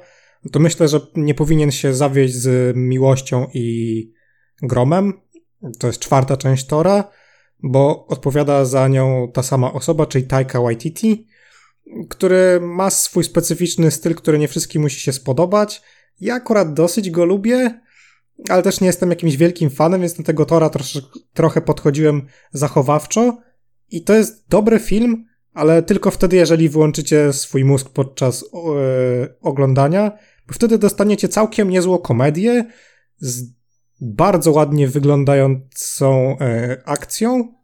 to 0.53 0.61
myślę, 0.61 0.89
że 0.89 1.01
nie 1.15 1.35
powinien 1.35 1.70
się 1.70 1.95
zawieść 1.95 2.35
z 2.35 2.77
miłością 2.77 3.47
i 3.55 4.16
gromem. 4.62 5.12
To 5.78 5.87
jest 5.87 5.99
czwarta 5.99 6.37
część 6.37 6.66
Tora, 6.66 7.05
bo 7.62 8.07
odpowiada 8.07 8.65
za 8.65 8.89
nią 8.89 9.31
ta 9.33 9.43
sama 9.43 9.73
osoba, 9.73 10.07
czyli 10.07 10.27
Taika 10.27 10.61
Waititi, 10.61 11.27
który 12.09 12.61
ma 12.61 12.91
swój 12.91 13.24
specyficzny 13.24 13.91
styl, 13.91 14.15
który 14.15 14.39
nie 14.39 14.49
wszystkim 14.49 14.83
musi 14.83 15.01
się 15.01 15.12
spodobać. 15.12 15.83
Ja 16.20 16.35
akurat 16.35 16.74
dosyć 16.74 17.11
go 17.11 17.24
lubię, 17.24 17.81
ale 18.49 18.62
też 18.62 18.81
nie 18.81 18.87
jestem 18.87 19.11
jakimś 19.11 19.37
wielkim 19.37 19.70
fanem, 19.70 20.01
więc 20.01 20.15
do 20.15 20.23
tego 20.23 20.45
Tora 20.47 20.70
trosze, 20.70 21.01
trochę 21.35 21.61
podchodziłem 21.61 22.27
zachowawczo. 22.53 23.39
I 23.91 24.05
to 24.05 24.15
jest 24.15 24.49
dobry 24.49 24.78
film, 24.78 25.27
ale 25.53 25.83
tylko 25.83 26.11
wtedy, 26.11 26.37
jeżeli 26.37 26.69
wyłączycie 26.69 27.33
swój 27.33 27.65
mózg 27.65 27.89
podczas 27.89 28.43
yy, 28.43 29.35
oglądania, 29.41 30.12
bo 30.47 30.55
wtedy 30.55 30.78
dostaniecie 30.78 31.28
całkiem 31.28 31.70
niezłą 31.70 31.99
komedię 31.99 32.65
z 33.19 33.57
bardzo 34.01 34.52
ładnie 34.52 34.89
wyglądającą 34.89 36.36
yy, 36.40 36.85
akcją. 36.85 37.55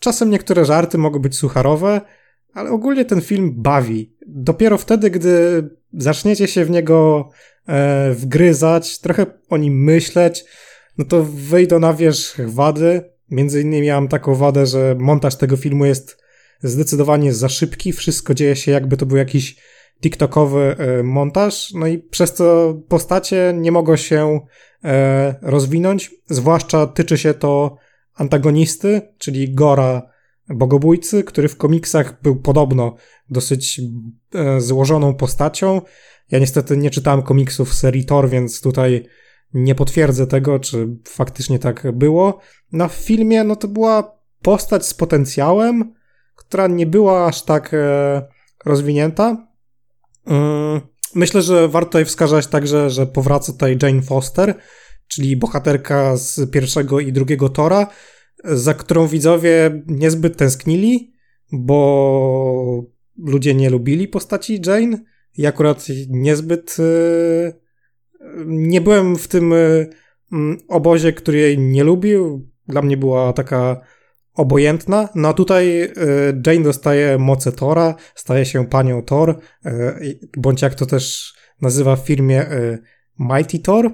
Czasem 0.00 0.30
niektóre 0.30 0.64
żarty 0.64 0.98
mogą 0.98 1.18
być 1.18 1.36
sucharowe, 1.36 2.00
ale 2.54 2.70
ogólnie 2.70 3.04
ten 3.04 3.20
film 3.20 3.54
bawi. 3.56 4.16
Dopiero 4.26 4.78
wtedy, 4.78 5.10
gdy 5.10 5.62
zaczniecie 5.92 6.48
się 6.48 6.64
w 6.64 6.70
niego 6.70 7.28
e, 7.68 8.12
wgryzać, 8.14 8.98
trochę 8.98 9.26
o 9.48 9.56
nim 9.56 9.84
myśleć, 9.84 10.44
no 10.98 11.04
to 11.04 11.24
wyjdą 11.24 11.78
na 11.78 11.94
wierzch 11.94 12.40
wady. 12.46 13.10
Między 13.30 13.60
innymi 13.60 13.86
miałem 13.86 14.08
taką 14.08 14.34
wadę, 14.34 14.66
że 14.66 14.96
montaż 14.98 15.36
tego 15.36 15.56
filmu 15.56 15.84
jest 15.84 16.22
zdecydowanie 16.62 17.32
za 17.32 17.48
szybki. 17.48 17.92
Wszystko 17.92 18.34
dzieje 18.34 18.56
się 18.56 18.72
jakby 18.72 18.96
to 18.96 19.06
był 19.06 19.16
jakiś 19.16 19.56
TikTokowy 20.00 20.76
e, 20.78 21.02
montaż, 21.02 21.72
no 21.74 21.86
i 21.86 21.98
przez 21.98 22.34
to 22.34 22.74
postacie 22.88 23.52
nie 23.56 23.72
mogą 23.72 23.96
się 23.96 24.26
e, 24.26 24.40
rozwinąć. 25.42 26.10
Zwłaszcza 26.26 26.86
tyczy 26.86 27.18
się 27.18 27.34
to 27.34 27.76
antagonisty, 28.14 29.02
czyli 29.18 29.54
Gora 29.54 30.10
bogobójcy, 30.48 31.24
który 31.24 31.48
w 31.48 31.56
komiksach 31.56 32.22
był 32.22 32.36
podobno 32.36 32.94
dosyć 33.30 33.80
e, 34.34 34.60
złożoną 34.60 35.14
postacią. 35.14 35.80
Ja 36.30 36.38
niestety 36.38 36.76
nie 36.76 36.90
czytałem 36.90 37.22
komiksów 37.22 37.74
serii 37.74 38.04
Thor, 38.04 38.28
więc 38.28 38.60
tutaj 38.60 39.06
nie 39.54 39.74
potwierdzę 39.74 40.26
tego, 40.26 40.58
czy 40.58 40.88
faktycznie 41.04 41.58
tak 41.58 41.92
było. 41.92 42.38
Na 42.72 42.88
filmie, 42.88 43.44
no 43.44 43.56
to 43.56 43.68
była 43.68 44.18
postać 44.42 44.86
z 44.86 44.94
potencjałem, 44.94 45.94
która 46.36 46.66
nie 46.66 46.86
była 46.86 47.26
aż 47.26 47.42
tak 47.42 47.74
e, 47.74 48.22
rozwinięta. 48.64 49.46
Mm, 50.26 50.80
Myślę, 51.14 51.42
że 51.42 51.68
warto 51.68 51.88
tutaj 51.88 52.04
wskazać 52.04 52.46
także, 52.46 52.90
że 52.90 53.06
powraca 53.06 53.52
tutaj 53.52 53.78
Jane 53.82 54.02
Foster, 54.02 54.54
czyli 55.08 55.36
bohaterka 55.36 56.16
z 56.16 56.50
pierwszego 56.50 57.00
i 57.00 57.12
drugiego 57.12 57.48
Tora, 57.48 57.86
za 58.44 58.74
którą 58.74 59.06
widzowie 59.06 59.82
niezbyt 59.86 60.36
tęsknili, 60.36 61.12
bo 61.52 62.84
ludzie 63.18 63.54
nie 63.54 63.70
lubili 63.70 64.08
postaci 64.08 64.60
Jane. 64.66 64.98
I 65.36 65.46
akurat 65.46 65.86
niezbyt. 66.08 66.76
E, 66.78 67.52
nie 68.46 68.80
byłem 68.80 69.16
w 69.16 69.28
tym 69.28 69.52
e, 69.52 69.86
obozie, 70.68 71.12
który 71.12 71.38
jej 71.38 71.58
nie 71.58 71.84
lubił. 71.84 72.48
Dla 72.68 72.82
mnie 72.82 72.96
była 72.96 73.32
taka 73.32 73.80
obojętna. 74.34 75.08
No 75.14 75.28
a 75.28 75.32
tutaj 75.32 75.80
e, 75.80 75.90
Jane 76.46 76.64
dostaje 76.64 77.18
moce 77.18 77.52
Tora, 77.52 77.94
staje 78.14 78.46
się 78.46 78.66
panią 78.66 79.02
Thor, 79.02 79.40
bądź 80.36 80.62
jak 80.62 80.74
to 80.74 80.86
też 80.86 81.34
nazywa 81.62 81.96
w 81.96 82.06
firmie 82.06 82.46
Mighty 83.18 83.58
Thor 83.58 83.90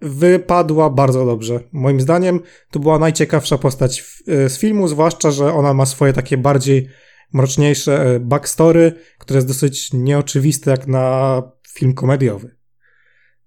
wypadła 0.00 0.90
bardzo 0.90 1.26
dobrze. 1.26 1.60
Moim 1.72 2.00
zdaniem 2.00 2.40
to 2.70 2.80
była 2.80 2.98
najciekawsza 2.98 3.58
postać 3.58 4.04
z 4.26 4.58
filmu, 4.58 4.88
zwłaszcza, 4.88 5.30
że 5.30 5.52
ona 5.54 5.74
ma 5.74 5.86
swoje 5.86 6.12
takie 6.12 6.36
bardziej 6.36 6.88
mroczniejsze 7.32 8.20
backstory, 8.20 8.92
które 9.18 9.36
jest 9.36 9.48
dosyć 9.48 9.92
nieoczywiste 9.92 10.70
jak 10.70 10.86
na 10.86 11.42
film 11.68 11.94
komediowy. 11.94 12.56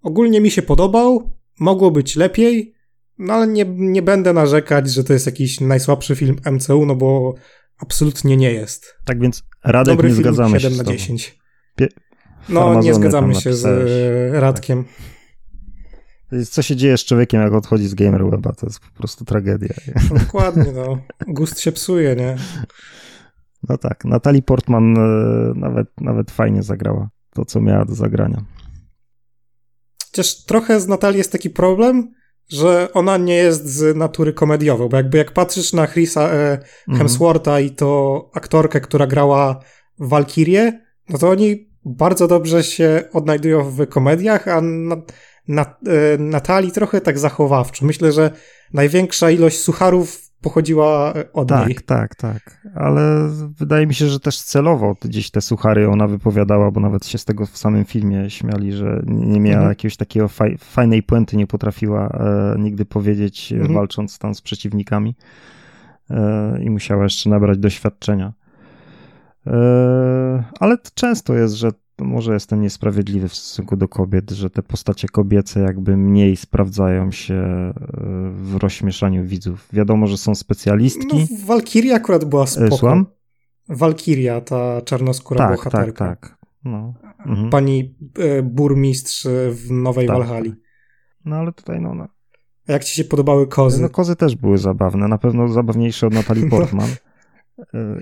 Ogólnie 0.01 0.41
mi 0.41 0.51
się 0.51 0.61
podobał, 0.61 1.37
mogło 1.59 1.91
być 1.91 2.15
lepiej, 2.15 2.73
no 3.19 3.33
ale 3.33 3.47
nie, 3.47 3.65
nie 3.67 4.01
będę 4.01 4.33
narzekać, 4.33 4.89
że 4.89 5.03
to 5.03 5.13
jest 5.13 5.25
jakiś 5.25 5.59
najsłabszy 5.59 6.15
film 6.15 6.35
MCU, 6.51 6.85
no 6.85 6.95
bo 6.95 7.35
absolutnie 7.79 8.37
nie 8.37 8.51
jest. 8.51 8.95
Tak 9.05 9.19
więc 9.19 9.43
Radek 9.63 9.95
Dobry 9.95 10.09
nie 10.09 10.15
film, 10.15 10.23
zgadzamy 10.23 10.59
7 10.59 10.77
się 10.77 10.83
na 10.83 10.91
10. 10.91 11.39
Pie... 11.75 11.87
No 12.49 12.81
nie 12.81 12.93
zgadzamy 12.93 13.35
się 13.35 13.53
z 13.53 13.65
e, 13.65 14.39
Radkiem. 14.39 14.83
Tak. 14.83 16.39
Co 16.49 16.61
się 16.61 16.75
dzieje 16.75 16.97
z 16.97 17.05
człowiekiem, 17.05 17.41
jak 17.41 17.53
odchodzi 17.53 17.87
z 17.87 17.95
Gamer 17.95 18.29
Weba? 18.29 18.53
To 18.53 18.65
jest 18.65 18.79
po 18.79 18.97
prostu 18.97 19.25
tragedia. 19.25 19.75
Dokładnie, 20.25 20.71
no. 20.75 21.01
Gust 21.27 21.59
się 21.59 21.71
psuje, 21.71 22.15
nie? 22.15 22.35
No 23.69 23.77
tak. 23.77 24.05
Natalie 24.05 24.41
Portman 24.41 24.97
e, 24.97 25.53
nawet, 25.55 25.87
nawet 26.01 26.31
fajnie 26.31 26.63
zagrała 26.63 27.09
to, 27.33 27.45
co 27.45 27.61
miała 27.61 27.85
do 27.85 27.95
zagrania. 27.95 28.45
Chociaż 30.05 30.43
trochę 30.43 30.79
z 30.79 30.87
Natalii 30.87 31.17
jest 31.17 31.31
taki 31.31 31.49
problem, 31.49 32.13
że 32.49 32.93
ona 32.93 33.17
nie 33.17 33.35
jest 33.35 33.65
z 33.65 33.97
natury 33.97 34.33
komediowej, 34.33 34.89
bo 34.89 34.97
jakby 34.97 35.17
jak 35.17 35.31
patrzysz 35.31 35.73
na 35.73 35.87
Chrisa 35.87 36.21
e, 36.21 36.51
mhm. 36.51 36.97
Hemswortha 36.97 37.51
mm. 37.51 37.65
i 37.65 37.71
to 37.71 38.29
aktorkę, 38.33 38.81
która 38.81 39.07
grała 39.07 39.59
Valkyrię, 39.99 40.81
no 41.09 41.17
to 41.17 41.29
oni 41.29 41.69
bardzo 41.85 42.27
dobrze 42.27 42.63
się 42.63 43.03
odnajdują 43.13 43.63
w 43.71 43.87
komediach, 43.87 44.47
a 44.47 44.61
na, 44.61 44.95
Nat 45.47 45.79
e, 45.87 46.17
Natalii 46.17 46.71
trochę 46.71 47.01
tak 47.01 47.19
zachowawczo. 47.19 47.85
Myślę, 47.85 48.11
że 48.11 48.31
największa 48.73 49.31
ilość 49.31 49.59
sucharów 49.59 50.28
pochodziła 50.41 51.13
od 51.33 51.47
tak, 51.47 51.67
niej. 51.67 51.75
Tak, 51.75 52.15
tak, 52.15 52.15
tak. 52.15 52.67
Ale 52.75 53.29
wydaje 53.57 53.87
mi 53.87 53.93
się, 53.93 54.07
że 54.07 54.19
też 54.19 54.41
celowo 54.41 54.95
gdzieś 55.01 55.31
te 55.31 55.41
suchary 55.41 55.89
ona 55.89 56.07
wypowiadała, 56.07 56.71
bo 56.71 56.79
nawet 56.79 57.05
się 57.05 57.17
z 57.17 57.25
tego 57.25 57.45
w 57.45 57.57
samym 57.57 57.85
filmie 57.85 58.29
śmiali, 58.29 58.73
że 58.73 59.01
nie 59.05 59.39
miała 59.39 59.55
mhm. 59.55 59.69
jakiegoś 59.69 59.97
takiego 59.97 60.27
faj, 60.27 60.57
fajnej 60.57 61.03
puenty, 61.03 61.37
nie 61.37 61.47
potrafiła 61.47 62.07
e, 62.07 62.55
nigdy 62.59 62.85
powiedzieć, 62.85 63.51
mhm. 63.51 63.73
walcząc 63.73 64.19
tam 64.19 64.35
z 64.35 64.41
przeciwnikami 64.41 65.15
e, 66.09 66.63
i 66.63 66.69
musiała 66.69 67.03
jeszcze 67.03 67.29
nabrać 67.29 67.57
doświadczenia. 67.57 68.33
E, 69.47 70.43
ale 70.59 70.77
często 70.93 71.33
jest, 71.33 71.53
że 71.53 71.71
może 72.03 72.33
jestem 72.33 72.61
niesprawiedliwy 72.61 73.27
w 73.29 73.35
stosunku 73.35 73.77
do 73.77 73.87
kobiet, 73.87 74.31
że 74.31 74.49
te 74.49 74.63
postacie 74.63 75.07
kobiece 75.07 75.59
jakby 75.59 75.97
mniej 75.97 76.35
sprawdzają 76.35 77.11
się 77.11 77.33
e, 77.35 77.73
w 78.31 78.55
rozśmieszaniu 78.61 79.25
widzów. 79.25 79.67
Wiadomo, 79.73 80.07
że 80.07 80.17
są 80.17 80.35
specjalistki. 80.35 81.17
No, 81.17 81.45
Walkiria 81.45 81.95
akurat 81.95 82.25
była 82.25 82.43
e, 82.43 82.47
spoko. 82.47 82.77
Słucham? 82.77 83.05
Walkiria, 83.69 84.41
ta 84.41 84.81
czarnoskóra 84.81 85.47
tak, 85.47 85.57
bohaterka. 85.57 86.05
Tak, 86.05 86.19
tak, 86.19 86.37
no. 86.63 86.93
mhm. 87.25 87.49
Pani 87.49 87.95
e, 88.19 88.43
burmistrz 88.43 89.27
w 89.51 89.71
Nowej 89.71 90.07
tak, 90.07 90.17
Walhali. 90.17 90.49
Tak. 90.49 90.59
No 91.25 91.35
ale 91.35 91.53
tutaj 91.53 91.81
no, 91.81 91.93
no. 91.93 92.07
A 92.67 92.71
jak 92.71 92.83
ci 92.83 92.95
się 92.95 93.03
podobały 93.03 93.47
kozy? 93.47 93.81
No 93.81 93.89
kozy 93.89 94.15
też 94.15 94.35
były 94.35 94.57
zabawne, 94.57 95.07
na 95.07 95.17
pewno 95.17 95.47
zabawniejsze 95.47 96.07
od 96.07 96.13
Natalii 96.13 96.49
Portman. 96.51 96.89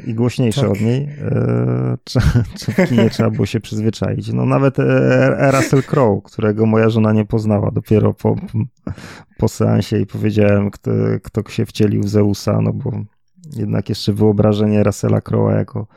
I 0.07 0.13
głośniejsze 0.13 0.61
tak. 0.61 0.71
od 0.71 0.81
niej, 0.81 1.09
e, 1.21 1.97
czy, 2.03 2.19
czy 2.59 2.71
w 2.71 2.89
kinie 2.89 3.09
trzeba 3.09 3.29
było 3.29 3.45
się 3.45 3.59
przyzwyczaić. 3.59 4.33
No 4.33 4.45
nawet 4.45 4.79
e, 4.79 5.51
Russell 5.51 5.83
Crowe, 5.83 6.21
którego 6.23 6.65
moja 6.65 6.89
żona 6.89 7.13
nie 7.13 7.25
poznała 7.25 7.71
dopiero 7.71 8.13
po, 8.13 8.35
po 9.37 9.47
seansie 9.47 9.97
i 9.97 10.05
powiedziałem, 10.05 10.71
kto, 10.71 10.91
kto 11.23 11.49
się 11.49 11.65
wcielił 11.65 12.03
w 12.03 12.09
Zeusa, 12.09 12.61
no 12.61 12.73
bo 12.73 12.91
jednak 13.55 13.89
jeszcze 13.89 14.13
wyobrażenie 14.13 14.83
Russella 14.83 15.19
Crowe'a 15.19 15.57
jako 15.57 15.87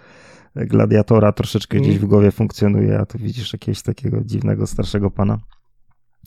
gladiatora 0.55 1.33
troszeczkę 1.33 1.79
gdzieś 1.79 1.99
w 1.99 2.07
głowie 2.07 2.31
funkcjonuje, 2.31 2.99
a 2.99 3.07
tu 3.07 3.19
widzisz 3.19 3.53
jakiegoś 3.53 3.83
takiego 3.83 4.21
dziwnego 4.25 4.67
starszego 4.67 5.11
pana 5.11 5.39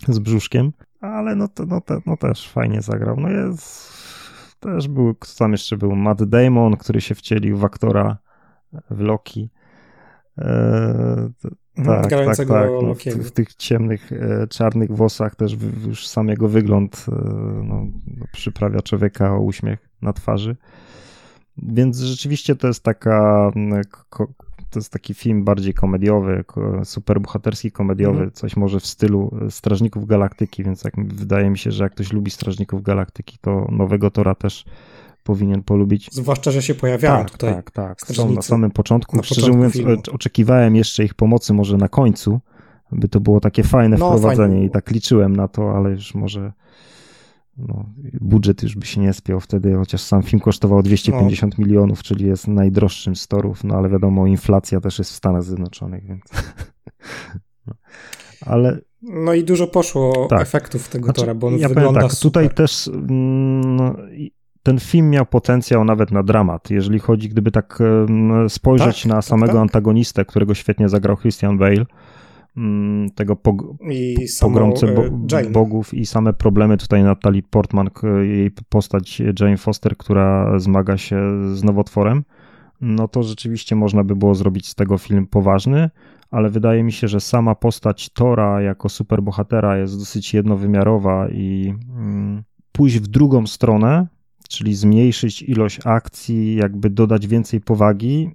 z 0.08 0.20
brzuszkiem, 0.20 0.72
ale 1.02 1.36
no, 1.36 1.48
to, 1.48 1.66
no, 1.66 1.82
to, 1.82 2.00
no 2.06 2.18
też 2.18 2.50
fajnie 2.50 2.82
zagrał. 2.82 3.20
No 3.20 3.30
jest 3.30 4.03
też 4.64 4.88
był, 4.88 5.16
kto 5.16 5.32
tam 5.38 5.52
jeszcze 5.52 5.78
był? 5.78 5.96
Matt 5.96 6.24
Damon, 6.24 6.78
który 6.78 7.02
się 7.02 7.16
wcielił 7.16 7.58
w 7.58 7.66
aktora 7.66 8.18
w 8.92 9.00
Loki. 9.00 9.50
E, 10.38 11.30
tak, 11.86 12.10
tak, 12.10 12.38
tak. 12.38 12.48
No, 12.48 12.94
w, 12.94 13.28
w, 13.28 13.32
tych 13.32 13.56
ciemnych, 13.56 14.12
e, 14.12 14.48
czarnych 14.48 14.92
włosach 14.92 15.36
też 15.36 15.56
w, 15.56 15.88
już 15.88 16.08
sam 16.08 16.28
jego 16.28 16.48
wygląd 16.48 17.06
e, 17.08 17.14
no, 17.64 17.88
przyprawia 18.32 18.82
człowieka 18.82 19.36
o 19.36 19.40
uśmiech 19.40 19.90
na 20.02 20.14
twarzy. 20.14 20.56
Więc 21.58 22.00
rzeczywiście 22.00 22.56
to 22.56 22.68
jest 22.68 22.84
taka 22.84 23.52
to 24.74 24.80
jest 24.80 24.92
taki 24.92 25.14
film 25.14 25.44
bardziej 25.44 25.74
komediowy, 25.74 26.44
superbohaterski 26.84 27.72
komediowy, 27.72 28.18
mm. 28.18 28.32
coś 28.32 28.56
może 28.56 28.80
w 28.80 28.86
stylu 28.86 29.32
e, 29.48 29.52
Strażników 29.52 30.06
Galaktyki, 30.06 30.64
więc 30.64 30.84
jak, 30.84 30.94
wydaje 31.14 31.50
mi 31.50 31.58
się, 31.58 31.72
że 31.72 31.84
jak 31.84 31.94
ktoś 31.94 32.14
lubi 32.14 32.32
Strażników 32.32 32.84
Galaktyki, 32.84 33.38
to 33.42 33.68
nowego 33.72 34.12
Tora 34.12 34.36
też 34.36 34.66
powinien 35.24 35.64
polubić. 35.64 36.10
Zwłaszcza, 36.12 36.52
że 36.52 36.62
się 36.62 36.76
pojawiają 36.76 37.18
tak, 37.18 37.32
tutaj. 37.32 37.54
Tak, 37.54 37.72
tak, 37.72 38.02
Są 38.02 38.32
na 38.32 38.42
samym 38.42 38.72
początku. 38.72 39.18
Na 39.18 39.24
Szczerze 39.24 39.42
początku 39.42 39.58
mówiąc, 39.58 39.74
filmu. 39.74 40.16
oczekiwałem 40.16 40.76
jeszcze 40.76 41.04
ich 41.04 41.14
pomocy 41.14 41.54
może 41.54 41.78
na 41.78 41.90
końcu, 41.90 42.40
by 42.92 43.10
to 43.10 43.20
było 43.20 43.40
takie 43.40 43.64
fajne 43.64 43.98
no, 43.98 44.10
wprowadzenie 44.10 44.54
fajne. 44.54 44.66
i 44.66 44.70
tak 44.70 44.92
liczyłem 44.92 45.36
na 45.36 45.48
to, 45.48 45.78
ale 45.78 45.90
już 45.90 46.16
może 46.16 46.54
no, 47.58 47.86
budżet 48.22 48.64
już 48.64 48.76
by 48.76 48.86
się 48.86 49.02
nie 49.02 49.14
spiął 49.14 49.40
wtedy, 49.40 49.76
chociaż 49.76 50.02
sam 50.02 50.24
film 50.24 50.40
kosztował 50.40 50.84
250 50.84 51.58
no. 51.58 51.66
milionów, 51.66 52.04
czyli 52.04 52.26
jest 52.26 52.48
najdroższym 52.48 53.16
z 53.16 53.28
torów, 53.28 53.64
no 53.64 53.76
ale 53.76 53.90
wiadomo, 53.90 54.28
inflacja 54.28 54.82
też 54.82 55.00
jest 55.00 55.12
w 55.12 55.16
Stanach 55.16 55.44
Zjednoczonych, 55.44 56.06
więc. 56.06 56.24
no. 57.68 57.74
Ale. 58.46 58.80
No 59.02 59.34
i 59.34 59.44
dużo 59.44 59.68
poszło 59.68 60.28
tak. 60.30 60.42
efektów 60.42 60.90
tego 60.90 61.06
znaczy, 61.06 61.22
tora, 61.22 61.36
bo 61.36 61.48
on 61.48 61.58
ja 61.58 61.70
wygląda 61.70 62.02
tak, 62.02 62.12
super. 62.12 62.22
Tutaj 62.22 62.56
też 62.56 62.90
no, 63.08 63.96
ten 64.64 64.80
film 64.80 65.10
miał 65.10 65.26
potencjał 65.26 65.86
nawet 65.86 66.12
na 66.12 66.24
dramat. 66.24 66.70
Jeżeli 66.70 67.00
chodzi, 67.00 67.30
gdyby 67.30 67.52
tak 67.52 67.80
spojrzeć 68.50 69.02
tak, 69.02 69.10
na 69.10 69.16
tak, 69.16 69.26
samego 69.26 69.54
tak, 69.54 69.62
antagonistę, 69.62 70.26
którego 70.26 70.54
świetnie 70.54 70.90
zagrał 70.90 71.18
Christian 71.18 71.58
Bale, 71.58 71.76
Mm, 71.76 71.86
tego 73.16 73.36
pog 73.36 73.64
I 73.90 74.16
pogromcy 74.42 74.88
bo 74.88 75.38
e, 75.38 75.50
bogów 75.50 75.94
i 75.94 76.06
same 76.06 76.34
problemy 76.34 76.78
tutaj 76.78 77.04
Natalie 77.04 77.44
Portman, 77.44 77.90
jej 78.24 78.52
postać 78.70 79.22
Jane 79.40 79.58
Foster, 79.58 79.98
która 79.98 80.60
zmaga 80.60 80.98
się 80.98 81.18
z 81.56 81.64
nowotworem, 81.64 82.24
no 82.82 83.08
to 83.08 83.24
rzeczywiście 83.24 83.76
można 83.76 84.04
by 84.04 84.16
było 84.16 84.36
zrobić 84.36 84.68
z 84.68 84.76
tego 84.76 84.98
film 84.98 85.28
poważny, 85.28 85.90
ale 86.32 86.50
wydaje 86.50 86.84
mi 86.84 86.92
się, 86.92 87.08
że 87.08 87.20
sama 87.20 87.56
postać 87.56 88.10
Tora 88.10 88.62
jako 88.62 88.90
superbohatera 88.90 89.78
jest 89.78 90.00
dosyć 90.00 90.34
jednowymiarowa 90.34 91.30
i 91.30 91.74
mm, 91.98 92.44
pójść 92.72 93.00
w 93.00 93.08
drugą 93.08 93.48
stronę, 93.48 94.08
czyli 94.50 94.76
zmniejszyć 94.76 95.42
ilość 95.42 95.80
akcji, 95.86 96.56
jakby 96.56 96.90
dodać 96.90 97.28
więcej 97.28 97.62
powagi, 97.62 98.32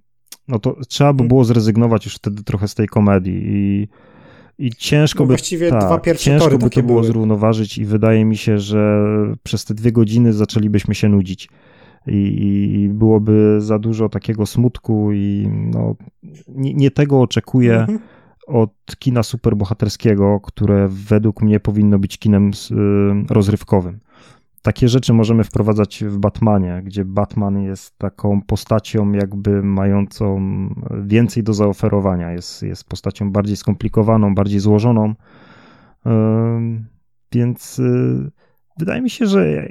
no 0.49 0.59
to 0.59 0.77
trzeba 0.89 1.13
by 1.13 1.17
mhm. 1.17 1.29
było 1.29 1.45
zrezygnować 1.45 2.05
już 2.05 2.15
wtedy 2.15 2.43
trochę 2.43 2.69
z 2.69 2.75
tej 2.75 2.87
komedii 2.87 3.41
i 3.45 3.89
i 4.59 4.71
ciężko 4.71 5.25
no 5.25 5.27
by, 5.27 5.33
właściwie 5.33 5.71
tak, 5.71 5.81
dwa 5.81 5.99
pierwsze 5.99 6.25
ciężko 6.25 6.45
tory 6.45 6.59
by 6.59 6.71
to 6.71 6.83
było 6.83 7.01
były. 7.01 7.13
zrównoważyć 7.13 7.79
i 7.79 7.85
wydaje 7.85 8.25
mi 8.25 8.37
się, 8.37 8.59
że 8.59 9.07
przez 9.43 9.65
te 9.65 9.75
dwie 9.75 9.93
godziny 9.93 10.33
zaczęlibyśmy 10.33 10.95
się 10.95 11.09
nudzić. 11.09 11.49
I, 12.07 12.75
i 12.75 12.89
byłoby 12.89 13.57
za 13.59 13.79
dużo 13.79 14.09
takiego 14.09 14.47
smutku 14.47 15.13
i 15.13 15.49
no, 15.51 15.95
nie, 16.49 16.75
nie 16.75 16.91
tego 16.91 17.21
oczekuję 17.21 17.81
mhm. 17.81 17.99
od 18.47 18.71
kina 18.99 19.23
superbohaterskiego, 19.23 20.41
które 20.41 20.89
według 20.91 21.43
mnie 21.43 21.61
powinno 21.61 21.99
być 21.99 22.19
kinem 22.19 22.51
y, 22.51 23.35
rozrywkowym. 23.35 23.99
Takie 24.63 24.89
rzeczy 24.89 25.13
możemy 25.13 25.45
wprowadzać 25.45 26.05
w 26.05 26.19
Batmanie, 26.19 26.83
gdzie 26.85 27.05
Batman 27.05 27.63
jest 27.63 27.99
taką 27.99 28.43
postacią 28.43 29.13
jakby 29.13 29.63
mającą 29.63 30.39
więcej 31.05 31.43
do 31.43 31.55
zaoferowania. 31.55 32.33
Jest, 32.33 32.63
jest 32.63 32.89
postacią 32.89 33.33
bardziej 33.33 33.57
skomplikowaną, 33.57 34.35
bardziej 34.35 34.61
złożoną. 34.61 35.15
Więc 37.33 37.79
y, 37.79 38.31
wydaje 38.79 39.03
mi 39.03 39.11
się, 39.11 39.27
że 39.27 39.69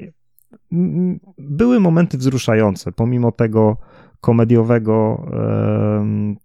były 1.37 1.79
momenty 1.79 2.17
wzruszające, 2.17 2.91
pomimo 2.91 3.31
tego 3.31 3.77
komediowego, 4.21 5.25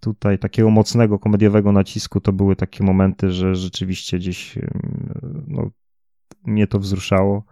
tutaj 0.01 0.39
takiego 0.39 0.71
mocnego 0.71 1.19
komediowego 1.19 1.73
nacisku, 1.73 2.21
to 2.21 2.33
były 2.33 2.57
takie 2.57 2.85
momenty, 2.85 3.31
że 3.31 3.55
rzeczywiście 3.55 4.19
gdzieś 4.19 4.59
no, 5.47 5.71
mnie 6.45 6.67
to 6.67 6.79
wzruszało. 6.79 7.45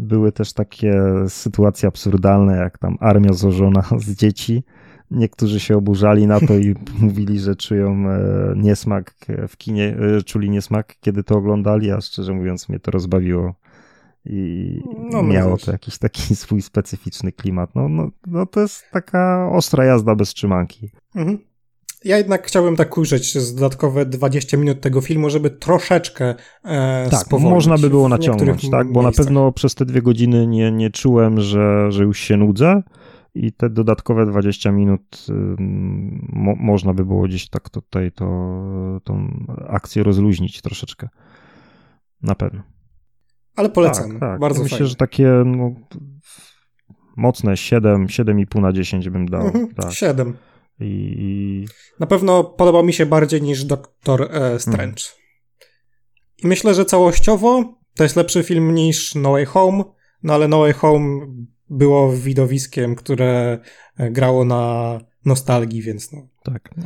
Były 0.00 0.32
też 0.32 0.52
takie 0.52 1.02
sytuacje 1.28 1.88
absurdalne, 1.88 2.56
jak 2.56 2.78
tam 2.78 2.96
armia 3.00 3.32
złożona 3.32 3.82
z 4.06 4.10
dzieci. 4.10 4.62
Niektórzy 5.10 5.60
się 5.60 5.76
oburzali 5.76 6.26
na 6.26 6.40
to 6.40 6.54
i 6.54 6.74
mówili, 7.00 7.38
że 7.38 7.56
czują 7.56 8.08
e, 8.10 8.18
niesmak 8.56 9.14
w 9.48 9.56
kinie, 9.56 9.96
e, 10.18 10.22
czuli 10.22 10.50
niesmak, 10.50 10.96
kiedy 11.00 11.24
to 11.24 11.36
oglądali, 11.36 11.90
a 11.90 12.00
szczerze 12.00 12.32
mówiąc 12.32 12.68
mnie 12.68 12.80
to 12.80 12.90
rozbawiło 12.90 13.54
i 14.24 14.80
no, 15.12 15.22
miało 15.22 15.56
to 15.56 15.72
jakiś 15.72 15.98
taki 15.98 16.36
swój 16.36 16.62
specyficzny 16.62 17.32
klimat. 17.32 17.74
No, 17.74 17.88
no, 17.88 18.10
no 18.26 18.46
to 18.46 18.60
jest 18.60 18.84
taka 18.90 19.50
ostra 19.52 19.84
jazda 19.84 20.14
bez 20.14 20.28
trzymanki. 20.28 20.90
Mhm. 21.14 21.38
Ja 22.04 22.18
jednak 22.18 22.46
chciałbym 22.46 22.76
tak 22.76 22.98
ujrzeć 22.98 23.38
z 23.38 23.54
dodatkowe 23.54 24.06
20 24.06 24.56
minut 24.56 24.80
tego 24.80 25.00
filmu, 25.00 25.30
żeby 25.30 25.50
troszeczkę 25.50 26.34
e, 26.64 27.08
Tak, 27.10 27.30
można 27.40 27.78
by 27.78 27.90
było 27.90 28.08
naciągnąć, 28.08 28.70
tak? 28.70 28.92
Bo 28.92 29.02
miejscach. 29.02 29.18
na 29.18 29.24
pewno 29.24 29.52
przez 29.52 29.74
te 29.74 29.84
dwie 29.84 30.02
godziny 30.02 30.46
nie, 30.46 30.72
nie 30.72 30.90
czułem, 30.90 31.40
że, 31.40 31.92
że 31.92 32.04
już 32.04 32.18
się 32.18 32.36
nudzę 32.36 32.82
i 33.34 33.52
te 33.52 33.70
dodatkowe 33.70 34.26
20 34.26 34.72
minut 34.72 35.26
mo, 36.28 36.54
można 36.56 36.94
by 36.94 37.04
było 37.04 37.22
gdzieś 37.22 37.48
tak 37.48 37.70
tutaj 37.70 38.12
to, 38.12 38.26
tą 39.04 39.44
akcję 39.68 40.02
rozluźnić 40.02 40.62
troszeczkę. 40.62 41.08
Na 42.22 42.34
pewno. 42.34 42.62
Ale 43.56 43.68
polecam. 43.68 44.10
Tak, 44.10 44.20
tak. 44.20 44.40
Bardzo 44.40 44.62
Myślę, 44.62 44.78
fajnie. 44.78 44.88
że 44.88 44.96
takie 44.96 45.28
no, 45.46 45.74
mocne 47.16 47.56
7, 47.56 48.06
7,5 48.06 48.60
na 48.60 48.72
10 48.72 49.10
bym 49.10 49.28
dał. 49.28 49.46
Mhm, 49.46 49.74
tak. 49.74 49.92
7. 49.92 50.34
I... 50.80 51.66
Na 52.00 52.06
pewno 52.06 52.44
podobał 52.44 52.84
mi 52.84 52.92
się 52.92 53.06
bardziej 53.06 53.42
niż 53.42 53.64
Doktor 53.64 54.22
e, 54.22 54.60
Strange. 54.60 55.02
Mhm. 55.02 55.20
I 56.38 56.46
myślę, 56.46 56.74
że 56.74 56.84
całościowo 56.84 57.74
to 57.94 58.02
jest 58.02 58.16
lepszy 58.16 58.42
film 58.42 58.74
niż 58.74 59.14
No 59.14 59.30
Way 59.30 59.44
Home, 59.44 59.84
no 60.22 60.34
ale 60.34 60.48
No 60.48 60.58
Way 60.58 60.72
Home 60.72 61.26
było 61.70 62.12
widowiskiem, 62.12 62.94
które 62.94 63.58
e, 63.96 64.10
grało 64.10 64.44
na 64.44 64.98
nostalgii, 65.24 65.82
więc 65.82 66.12
no. 66.12 66.28
Tak. 66.42 66.70
No. 66.76 66.84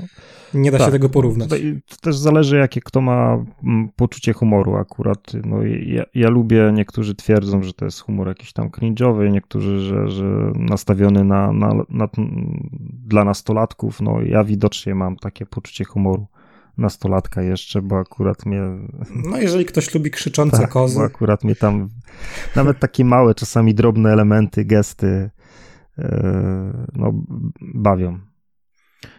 Nie 0.54 0.70
da 0.70 0.78
tak. 0.78 0.86
się 0.86 0.92
tego 0.92 1.08
porównać. 1.08 1.48
To 1.88 1.96
też 2.00 2.16
zależy, 2.16 2.56
jakie 2.56 2.80
kto 2.80 3.00
ma 3.00 3.44
mm, 3.64 3.88
poczucie 3.96 4.32
humoru 4.32 4.76
akurat. 4.76 5.32
No, 5.44 5.62
ja, 5.62 6.04
ja 6.14 6.30
lubię, 6.30 6.72
niektórzy 6.74 7.14
twierdzą, 7.14 7.62
że 7.62 7.72
to 7.72 7.84
jest 7.84 8.00
humor 8.00 8.28
jakiś 8.28 8.52
tam 8.52 8.68
cringe'owy, 8.68 9.30
niektórzy, 9.30 9.80
że, 9.80 10.08
że 10.08 10.52
nastawiony 10.54 11.24
na, 11.24 11.52
na, 11.52 11.74
na, 11.88 12.08
dla 13.06 13.24
nastolatków. 13.24 14.00
No 14.00 14.22
ja 14.22 14.44
widocznie 14.44 14.94
mam 14.94 15.16
takie 15.16 15.46
poczucie 15.46 15.84
humoru 15.84 16.26
nastolatka 16.78 17.42
jeszcze, 17.42 17.82
bo 17.82 17.98
akurat 17.98 18.46
mnie... 18.46 18.60
No 19.30 19.38
jeżeli 19.38 19.64
ktoś 19.64 19.94
lubi 19.94 20.10
krzyczące 20.10 20.58
tak, 20.58 20.70
kozy. 20.70 20.98
bo 20.98 21.04
akurat 21.04 21.44
mnie 21.44 21.56
tam 21.56 21.88
nawet 22.56 22.78
takie 22.78 23.04
małe, 23.04 23.34
czasami 23.34 23.74
drobne 23.74 24.12
elementy, 24.12 24.64
gesty 24.64 25.30
yy, 25.98 26.04
no, 26.94 27.12
bawią. 27.60 28.18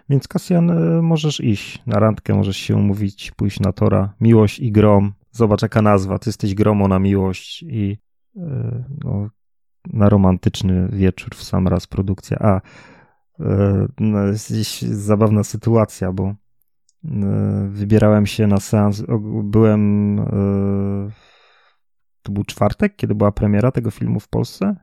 Więc 0.09 0.27
Kasjan, 0.27 0.69
e, 0.69 1.01
możesz 1.01 1.39
iść 1.39 1.83
na 1.87 1.99
randkę, 1.99 2.33
możesz 2.33 2.57
się 2.57 2.75
umówić, 2.75 3.31
pójść 3.31 3.59
na 3.59 3.71
tora. 3.71 4.13
Miłość 4.21 4.59
i 4.59 4.71
grom. 4.71 5.13
Zobacz 5.31 5.61
jaka 5.61 5.81
nazwa. 5.81 6.19
Ty 6.19 6.29
jesteś 6.29 6.55
gromo 6.55 6.87
na 6.87 6.99
miłość 6.99 7.63
i 7.63 7.97
e, 8.37 8.83
no, 9.03 9.29
na 9.93 10.09
romantyczny 10.09 10.89
wieczór 10.91 11.35
w 11.35 11.43
sam 11.43 11.67
raz 11.67 11.87
produkcja. 11.87 12.37
A, 12.39 12.61
e, 13.39 13.87
no, 13.99 14.25
jest 14.27 14.81
zabawna 14.81 15.43
sytuacja, 15.43 16.11
bo 16.11 16.35
wybierałem 17.69 18.25
się 18.25 18.47
na 18.47 18.57
seans, 18.57 19.03
byłem, 19.43 20.17
to 22.21 22.31
był 22.31 22.43
czwartek, 22.43 22.95
kiedy 22.95 23.15
była 23.15 23.31
premiera 23.31 23.71
tego 23.71 23.91
filmu 23.91 24.19
w 24.19 24.27
Polsce? 24.27 24.75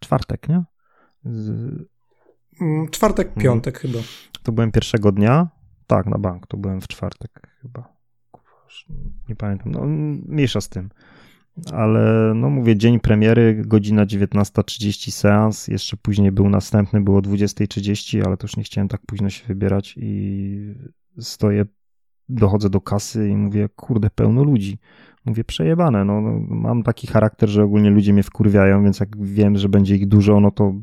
Czwartek, 0.00 0.48
nie? 0.48 0.64
Mm, 2.60 2.88
czwartek, 2.88 3.26
mhm. 3.26 3.44
piątek 3.44 3.78
chyba. 3.78 3.98
To 4.42 4.52
byłem 4.52 4.72
pierwszego 4.72 5.12
dnia. 5.12 5.48
Tak, 5.86 6.06
na 6.06 6.18
bank, 6.18 6.46
to 6.46 6.56
byłem 6.56 6.80
w 6.80 6.88
czwartek 6.88 7.48
chyba. 7.62 8.00
Nie 9.28 9.36
pamiętam. 9.36 9.72
No, 9.72 9.80
mniejsza 10.26 10.60
z 10.60 10.68
tym. 10.68 10.90
Ale 11.72 12.32
no 12.34 12.50
mówię, 12.50 12.76
dzień 12.76 13.00
premiery, 13.00 13.62
godzina 13.66 14.06
19.30 14.06 15.10
seans, 15.10 15.68
jeszcze 15.68 15.96
później 15.96 16.32
był 16.32 16.48
następny, 16.48 17.00
było 17.00 17.20
20.30, 17.20 18.26
ale 18.26 18.36
to 18.36 18.44
już 18.44 18.56
nie 18.56 18.62
chciałem 18.62 18.88
tak 18.88 19.00
późno 19.06 19.30
się 19.30 19.46
wybierać 19.46 19.94
i 19.96 20.74
stoję, 21.18 21.64
dochodzę 22.28 22.70
do 22.70 22.80
kasy 22.80 23.28
i 23.28 23.36
mówię, 23.36 23.68
kurde, 23.76 24.10
pełno 24.10 24.44
ludzi. 24.44 24.78
Mówię, 25.24 25.44
przejebane, 25.44 26.04
no, 26.04 26.20
no 26.20 26.40
mam 26.48 26.82
taki 26.82 27.06
charakter, 27.06 27.48
że 27.48 27.64
ogólnie 27.64 27.90
ludzie 27.90 28.12
mnie 28.12 28.22
wkurwiają, 28.22 28.82
więc 28.82 29.00
jak 29.00 29.22
wiem, 29.22 29.58
że 29.58 29.68
będzie 29.68 29.96
ich 29.96 30.08
dużo, 30.08 30.40
no 30.40 30.50
to 30.50 30.74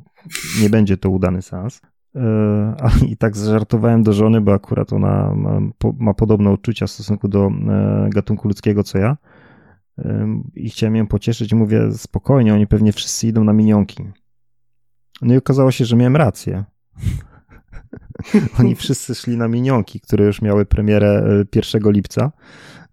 nie 0.61 0.69
będzie 0.69 0.97
to 0.97 1.09
udany 1.09 1.41
seans. 1.41 1.81
E, 2.15 2.75
I 3.07 3.17
tak 3.17 3.37
zażartowałem 3.37 4.03
do 4.03 4.13
żony, 4.13 4.41
bo 4.41 4.53
akurat 4.53 4.93
ona 4.93 5.33
ma, 5.35 5.59
ma 5.99 6.13
podobne 6.13 6.51
uczucia 6.51 6.87
w 6.87 6.91
stosunku 6.91 7.27
do 7.27 7.47
e, 7.47 8.09
gatunku 8.09 8.47
ludzkiego 8.47 8.83
co 8.83 8.97
ja. 8.97 9.17
I 10.55 10.69
chciałem 10.69 10.95
ją 10.95 11.07
pocieszyć. 11.07 11.53
Mówię, 11.53 11.91
spokojnie, 11.91 12.53
oni 12.53 12.67
pewnie 12.67 12.91
wszyscy 12.91 13.27
idą 13.27 13.43
na 13.43 13.53
minionki. 13.53 14.03
No 15.21 15.33
i 15.33 15.37
okazało 15.37 15.71
się, 15.71 15.85
że 15.85 15.95
miałem 15.95 16.15
rację. 16.15 16.63
oni 18.59 18.75
wszyscy 18.75 19.15
szli 19.15 19.37
na 19.37 19.47
minionki, 19.47 19.99
które 19.99 20.25
już 20.25 20.41
miały 20.41 20.65
premierę 20.65 21.43
1 21.55 21.87
e, 21.87 21.91
lipca. 21.91 22.31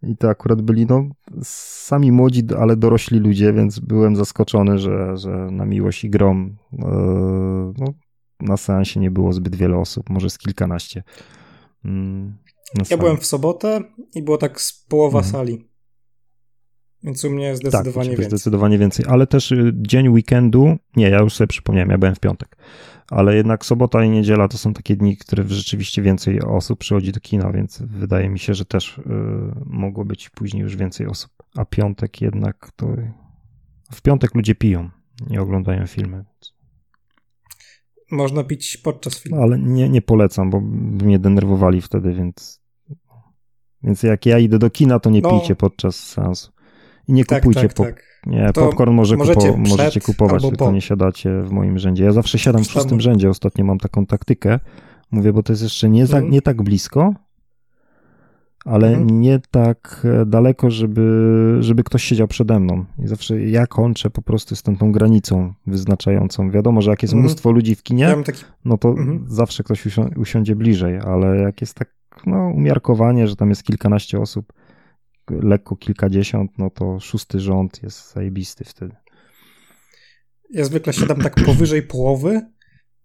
I 0.09 0.16
to 0.16 0.28
akurat 0.28 0.62
byli 0.62 0.86
no, 0.86 1.09
sami 1.43 2.12
młodzi, 2.12 2.43
ale 2.59 2.76
dorośli 2.76 3.18
ludzie, 3.18 3.52
więc 3.52 3.78
byłem 3.78 4.16
zaskoczony, 4.16 4.78
że, 4.78 5.16
że 5.16 5.31
na 5.51 5.64
miłość 5.64 6.05
i 6.05 6.10
grom 6.10 6.56
no, 7.78 7.94
na 8.40 8.56
seansie 8.56 9.01
nie 9.01 9.10
było 9.10 9.32
zbyt 9.32 9.56
wiele 9.56 9.78
osób, 9.78 10.10
może 10.10 10.31
z 10.31 10.39
kilkanaście. 10.39 11.02
Mm, 11.85 12.36
ja 12.90 12.97
byłem 12.97 13.16
w 13.16 13.26
sobotę 13.26 13.81
i 14.14 14.22
było 14.22 14.39
tak 14.39 14.60
z 14.60 14.85
połowa 14.89 15.18
mhm. 15.18 15.32
sali. 15.32 15.68
Więc 17.05 17.24
u 17.24 17.31
mnie 17.31 17.56
zdecydowanie 17.56 18.10
tak, 18.10 18.18
więcej. 18.18 18.39
zdecydowanie 18.39 18.78
więcej, 18.78 19.06
ale 19.09 19.26
też 19.26 19.52
y, 19.52 19.72
dzień 19.74 20.09
weekendu, 20.09 20.76
nie, 20.97 21.09
ja 21.10 21.18
już 21.18 21.35
sobie 21.35 21.48
przypomniałem, 21.48 21.90
ja 21.90 21.98
byłem 21.98 22.14
w 22.14 22.20
piątek, 22.20 22.56
ale 23.10 23.36
jednak 23.36 23.64
sobota 23.64 24.05
i 24.05 24.10
niedziela 24.10 24.48
to 24.48 24.59
są 24.59 24.72
takie 24.72 24.97
dni, 24.97 25.16
które 25.16 25.44
rzeczywiście 25.47 26.02
więcej 26.02 26.40
osób 26.43 26.78
przychodzi 26.78 27.12
do 27.12 27.20
kina, 27.20 27.52
więc 27.52 27.82
wydaje 27.82 28.28
mi 28.28 28.39
się, 28.39 28.55
że 28.55 28.64
też 28.64 28.98
y, 28.98 29.02
mogło 29.66 30.05
być 30.05 30.31
później 30.31 30.62
już 30.62 30.76
więcej 30.76 31.06
osób. 31.06 31.31
A 31.56 31.64
piątek 31.64 32.20
jednak 32.20 32.70
to... 32.76 32.89
W 33.93 34.02
piątek 34.02 34.35
ludzie 34.35 34.55
piją, 34.55 34.90
nie 35.31 35.43
oglądają 35.43 35.86
filmy. 35.86 36.24
Można 38.10 38.44
pić 38.44 38.76
podczas 38.76 39.18
filmu. 39.18 39.36
No, 39.36 39.43
ale 39.43 39.59
nie, 39.59 39.89
nie 39.89 40.02
polecam, 40.02 40.51
bo 40.51 40.60
mnie 41.05 41.18
denerwowali 41.18 41.81
wtedy, 41.81 42.14
więc. 42.14 42.64
Więc 43.82 44.02
jak 44.02 44.26
ja 44.26 44.39
idę 44.39 44.59
do 44.59 44.70
kina, 44.70 45.01
to 45.01 45.10
nie 45.10 45.20
no. 45.20 45.31
pijcie 45.31 45.56
podczas 45.56 45.97
seansu. 45.97 46.53
I 47.09 47.12
nie 47.12 47.24
tak, 47.24 47.43
kupujcie 47.43 47.60
tak, 47.60 47.74
po... 47.74 47.85
tak. 47.85 48.02
Nie, 48.26 48.52
to 48.52 48.66
popcorn 48.66 48.93
może 48.93 49.16
możecie, 49.16 49.48
kupo... 49.48 49.59
możecie 49.59 50.01
kupować, 50.01 50.43
tylko 50.43 50.64
po. 50.64 50.72
nie 50.72 50.81
siadacie 50.81 51.43
w 51.43 51.51
moim 51.51 51.78
rzędzie. 51.78 52.05
Ja 52.05 52.12
zawsze 52.12 52.39
siadam 52.39 52.64
w 52.64 52.70
szóstym 52.70 53.01
rzędzie, 53.01 53.31
ostatnio 53.31 53.64
mam 53.64 53.78
taką 53.78 54.06
taktykę. 54.06 54.60
Mówię, 55.10 55.32
bo 55.32 55.43
to 55.43 55.52
jest 55.52 55.62
jeszcze 55.62 55.89
nie, 55.89 56.06
za, 56.06 56.16
mhm. 56.16 56.32
nie 56.32 56.43
tak 56.43 56.62
blisko, 56.62 57.14
ale 58.64 58.89
mhm. 58.89 59.20
nie 59.20 59.40
tak 59.51 60.06
e, 60.22 60.26
daleko, 60.26 60.70
żeby, 60.70 61.56
żeby 61.60 61.85
ktoś 61.85 62.05
siedział 62.05 62.28
przede 62.28 62.60
mną. 62.60 62.85
I 62.98 63.06
zawsze 63.09 63.43
ja 63.43 63.66
kończę 63.66 64.10
po 64.10 64.22
prostu 64.22 64.56
z 64.56 64.62
tą, 64.62 64.76
tą 64.76 64.93
granicą 64.93 65.55
wyznaczającą. 65.66 66.51
Wiadomo, 66.51 66.82
że 66.82 66.90
jak 66.90 67.02
jest 67.02 67.14
mhm. 67.14 67.24
mnóstwo 67.24 67.51
ludzi 67.51 67.74
w 67.74 67.82
kinie, 67.82 68.05
ja 68.05 68.22
taki... 68.22 68.44
no 68.64 68.78
to 68.78 68.89
mhm. 68.89 69.24
zawsze 69.28 69.64
ktoś 69.64 69.86
usi 69.86 70.01
usiądzie 70.16 70.56
bliżej, 70.56 70.98
ale 70.98 71.36
jak 71.36 71.60
jest 71.60 71.74
tak 71.74 71.89
no, 72.26 72.48
umiarkowanie, 72.48 73.28
że 73.28 73.36
tam 73.36 73.48
jest 73.48 73.62
kilkanaście 73.62 74.20
osób, 74.20 74.52
lekko 75.30 75.76
kilkadziesiąt, 75.76 76.51
no 76.59 76.70
to 76.70 77.01
szósty 77.01 77.40
rząd 77.40 77.82
jest 77.82 78.12
zajebisty 78.12 78.64
wtedy. 78.64 78.94
Ja 80.51 80.64
zwykle 80.64 80.92
siadam 80.92 81.20
tak 81.20 81.34
powyżej 81.34 81.82
połowy, 81.82 82.40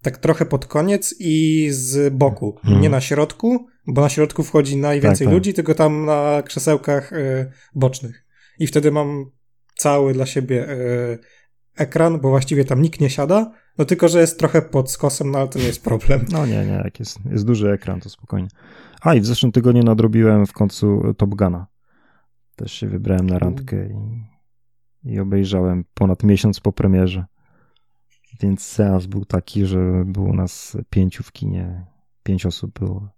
tak 0.02 0.18
trochę 0.18 0.46
pod 0.46 0.66
koniec 0.66 1.14
i 1.18 1.68
z 1.70 2.14
boku. 2.14 2.58
Hmm. 2.62 2.80
Nie 2.80 2.90
na 2.90 3.00
środku, 3.00 3.66
bo 3.86 4.00
na 4.00 4.08
środku 4.08 4.42
wchodzi 4.42 4.76
najwięcej 4.76 5.26
tak, 5.26 5.26
tak. 5.26 5.34
ludzi, 5.34 5.54
tylko 5.54 5.74
tam 5.74 6.04
na 6.04 6.42
krzesełkach 6.46 7.12
y, 7.12 7.50
bocznych. 7.74 8.26
I 8.58 8.66
wtedy 8.66 8.90
mam 8.90 9.30
cały 9.76 10.12
dla 10.12 10.26
siebie 10.26 10.70
y, 10.70 11.18
ekran, 11.76 12.20
bo 12.20 12.28
właściwie 12.28 12.64
tam 12.64 12.82
nikt 12.82 13.00
nie 13.00 13.10
siada, 13.10 13.52
no 13.78 13.84
tylko, 13.84 14.08
że 14.08 14.20
jest 14.20 14.38
trochę 14.38 14.62
pod 14.62 14.90
skosem, 14.90 15.30
no 15.30 15.38
ale 15.38 15.48
to 15.48 15.58
nie 15.58 15.64
jest 15.64 15.84
problem. 15.84 16.24
No 16.32 16.46
nie, 16.46 16.66
nie, 16.66 16.80
jak 16.84 17.00
jest, 17.00 17.18
jest 17.30 17.46
duży 17.46 17.70
ekran, 17.70 18.00
to 18.00 18.08
spokojnie. 18.08 18.48
A 19.00 19.14
i 19.14 19.20
w 19.20 19.26
zeszłym 19.26 19.52
tygodniu 19.52 19.82
nadrobiłem 19.82 20.46
w 20.46 20.52
końcu 20.52 21.14
Top 21.16 21.30
Guna. 21.30 21.66
Też 22.60 22.72
się 22.72 22.88
wybrałem 22.88 23.26
na 23.26 23.38
randkę 23.38 23.88
i, 23.88 24.24
i 25.12 25.20
obejrzałem 25.20 25.84
ponad 25.94 26.22
miesiąc 26.22 26.60
po 26.60 26.72
premierze. 26.72 27.24
Więc 28.40 28.64
seans 28.64 29.06
był 29.06 29.24
taki, 29.24 29.66
że 29.66 30.04
było 30.06 30.32
nas 30.32 30.76
pięciu 30.90 31.22
w 31.22 31.32
kinie, 31.32 31.86
pięć 32.22 32.46
osób 32.46 32.78
było. 32.78 33.08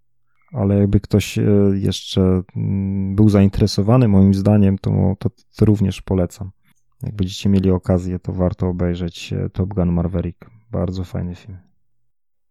Ale 0.53 0.79
jakby 0.79 1.01
ktoś 1.01 1.39
e, 1.39 1.43
jeszcze 1.75 2.43
mm, 2.57 3.15
był 3.15 3.29
zainteresowany 3.29 4.09
moim 4.09 4.35
zdaniem, 4.35 4.79
to, 4.79 5.17
to, 5.19 5.31
to 5.57 5.65
również 5.65 6.03
polecam. 6.03 6.51
Jak 7.03 7.15
będziecie 7.15 7.49
mieli 7.49 7.71
okazję, 7.71 8.19
to 8.19 8.33
warto 8.33 8.69
obejrzeć 8.69 9.33
e, 9.33 9.51
Top 9.51 9.75
Gun 9.75 9.93
Maverick. 9.93 10.51
Bardzo 10.71 11.05
fajny 11.05 11.35
film. 11.35 11.59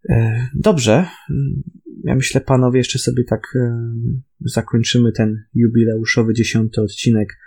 E, 0.10 0.48
dobrze. 0.56 1.06
Ja 2.04 2.16
myślę, 2.16 2.42
panowie, 2.42 2.78
jeszcze 2.78 3.00
sobie 3.00 3.24
tak 3.24 3.42
zakończymy 4.40 5.12
ten 5.12 5.44
jubileuszowy 5.54 6.34
dziesiąty 6.34 6.82
odcinek 6.82 7.38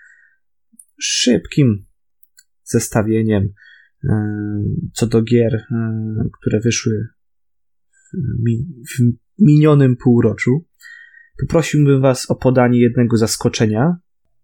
szybkim 1.00 1.86
zestawieniem 2.64 3.48
co 4.92 5.06
do 5.06 5.22
gier, 5.22 5.66
które 6.40 6.60
wyszły 6.60 7.08
w 8.88 9.02
minionym 9.38 9.96
półroczu. 9.96 10.66
Poprosiłbym 11.40 12.00
Was 12.00 12.30
o 12.30 12.34
podanie 12.34 12.80
jednego 12.80 13.16
zaskoczenia, 13.16 13.96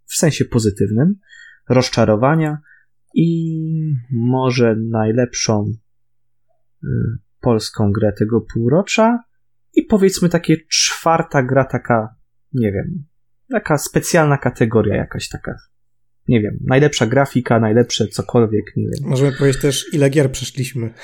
w 0.06 0.14
sensie 0.14 0.44
pozytywnym, 0.44 1.14
rozczarowania 1.68 2.58
i 3.14 3.60
może 4.10 4.76
najlepszą 4.90 5.72
polską 7.40 7.92
grę 7.92 8.12
tego 8.18 8.40
półrocza 8.40 9.24
i 9.74 9.82
powiedzmy 9.82 10.28
takie 10.28 10.56
czwarta 10.56 11.42
gra 11.42 11.64
taka, 11.64 12.14
nie 12.52 12.72
wiem, 12.72 13.04
taka 13.50 13.78
specjalna 13.78 14.38
kategoria 14.38 14.96
jakaś 14.96 15.28
taka, 15.28 15.54
nie 16.28 16.40
wiem, 16.40 16.58
najlepsza 16.66 17.06
grafika, 17.06 17.60
najlepsze 17.60 18.06
cokolwiek, 18.06 18.64
nie 18.76 18.84
wiem. 18.84 19.10
Możemy 19.10 19.32
powiedzieć 19.38 19.62
też, 19.62 19.94
ile 19.94 20.10
gier 20.10 20.30
przeszliśmy. 20.32 20.94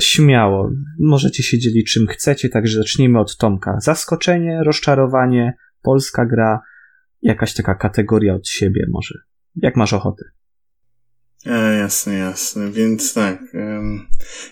Śmiało. 0.00 0.70
Możecie 1.00 1.42
się 1.42 1.58
dzielić 1.58 1.92
czym 1.92 2.06
chcecie, 2.06 2.48
także 2.48 2.78
zacznijmy 2.78 3.20
od 3.20 3.36
Tomka. 3.36 3.80
Zaskoczenie, 3.80 4.60
rozczarowanie, 4.64 5.54
polska 5.82 6.26
gra, 6.26 6.60
jakaś 7.22 7.54
taka 7.54 7.74
kategoria 7.74 8.34
od 8.34 8.48
siebie 8.48 8.86
może. 8.90 9.18
Jak 9.56 9.76
masz 9.76 9.92
ochotę? 9.92 10.24
E, 11.46 11.78
jasne, 11.78 12.14
jasne. 12.14 12.70
Więc 12.70 13.14
tak, 13.14 13.42
um, 13.54 14.06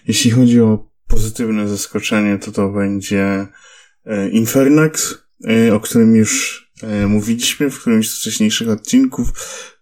jeśli 0.06 0.30
chodzi 0.30 0.60
o 0.60 0.90
pozytywne 1.06 1.68
zaskoczenie, 1.68 2.38
to 2.38 2.52
to 2.52 2.68
będzie 2.68 3.46
e, 4.06 4.28
Infernax, 4.28 5.18
e, 5.48 5.74
o 5.74 5.80
którym 5.80 6.14
już 6.16 6.64
e, 6.82 7.06
mówiliśmy 7.06 7.70
w 7.70 7.80
którymś 7.80 8.10
z 8.10 8.18
wcześniejszych 8.18 8.68
odcinków. 8.68 9.32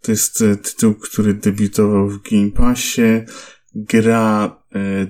To 0.02 0.12
jest 0.12 0.42
e, 0.42 0.56
tytuł, 0.56 0.94
który 0.94 1.34
debiutował 1.34 2.08
w 2.08 2.22
Game 2.30 2.50
Passie 2.50 3.24
gra 3.74 4.56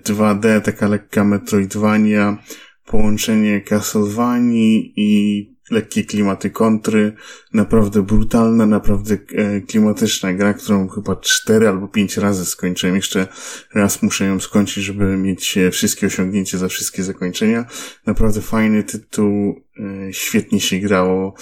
2D, 0.05 0.47
e, 0.47 0.61
taka 0.61 0.89
lekka 0.89 1.25
Metroidvania, 1.25 2.43
połączenie 2.85 3.61
Castlevanii 3.61 4.93
i 4.97 5.58
lekkie 5.71 6.05
klimaty 6.05 6.51
kontry, 6.51 7.13
naprawdę 7.53 8.03
brutalna, 8.03 8.67
naprawdę 8.67 9.19
e, 9.35 9.61
klimatyczna 9.61 10.35
gra, 10.35 10.55
którą 10.55 10.89
chyba 10.89 11.17
cztery 11.17 11.69
albo 11.69 11.89
pięć 11.89 12.17
razy 12.17 12.45
skończyłem. 12.45 12.97
Jeszcze 12.97 13.27
raz 13.75 14.03
muszę 14.03 14.25
ją 14.25 14.41
skończyć, 14.41 14.85
żeby 14.85 15.17
mieć 15.17 15.59
e, 15.59 15.71
wszystkie 15.71 16.07
osiągnięcia 16.07 16.59
za 16.59 16.69
wszystkie 16.69 17.03
zakończenia. 17.03 17.65
Naprawdę 18.07 18.41
fajny 18.41 18.83
tytuł, 18.83 19.65
świetnie 20.11 20.61
się 20.61 20.79
grało. 20.79 21.35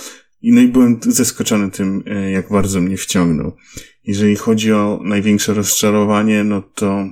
No 0.43 0.61
i 0.61 0.69
byłem 0.69 1.01
zaskoczony 1.03 1.71
tym, 1.71 2.05
jak 2.33 2.49
bardzo 2.49 2.81
mnie 2.81 2.97
wciągnął. 2.97 3.57
Jeżeli 4.05 4.37
chodzi 4.37 4.73
o 4.73 5.01
największe 5.05 5.55
rozczarowanie, 5.55 6.45
no 6.45 6.63
to 6.63 7.07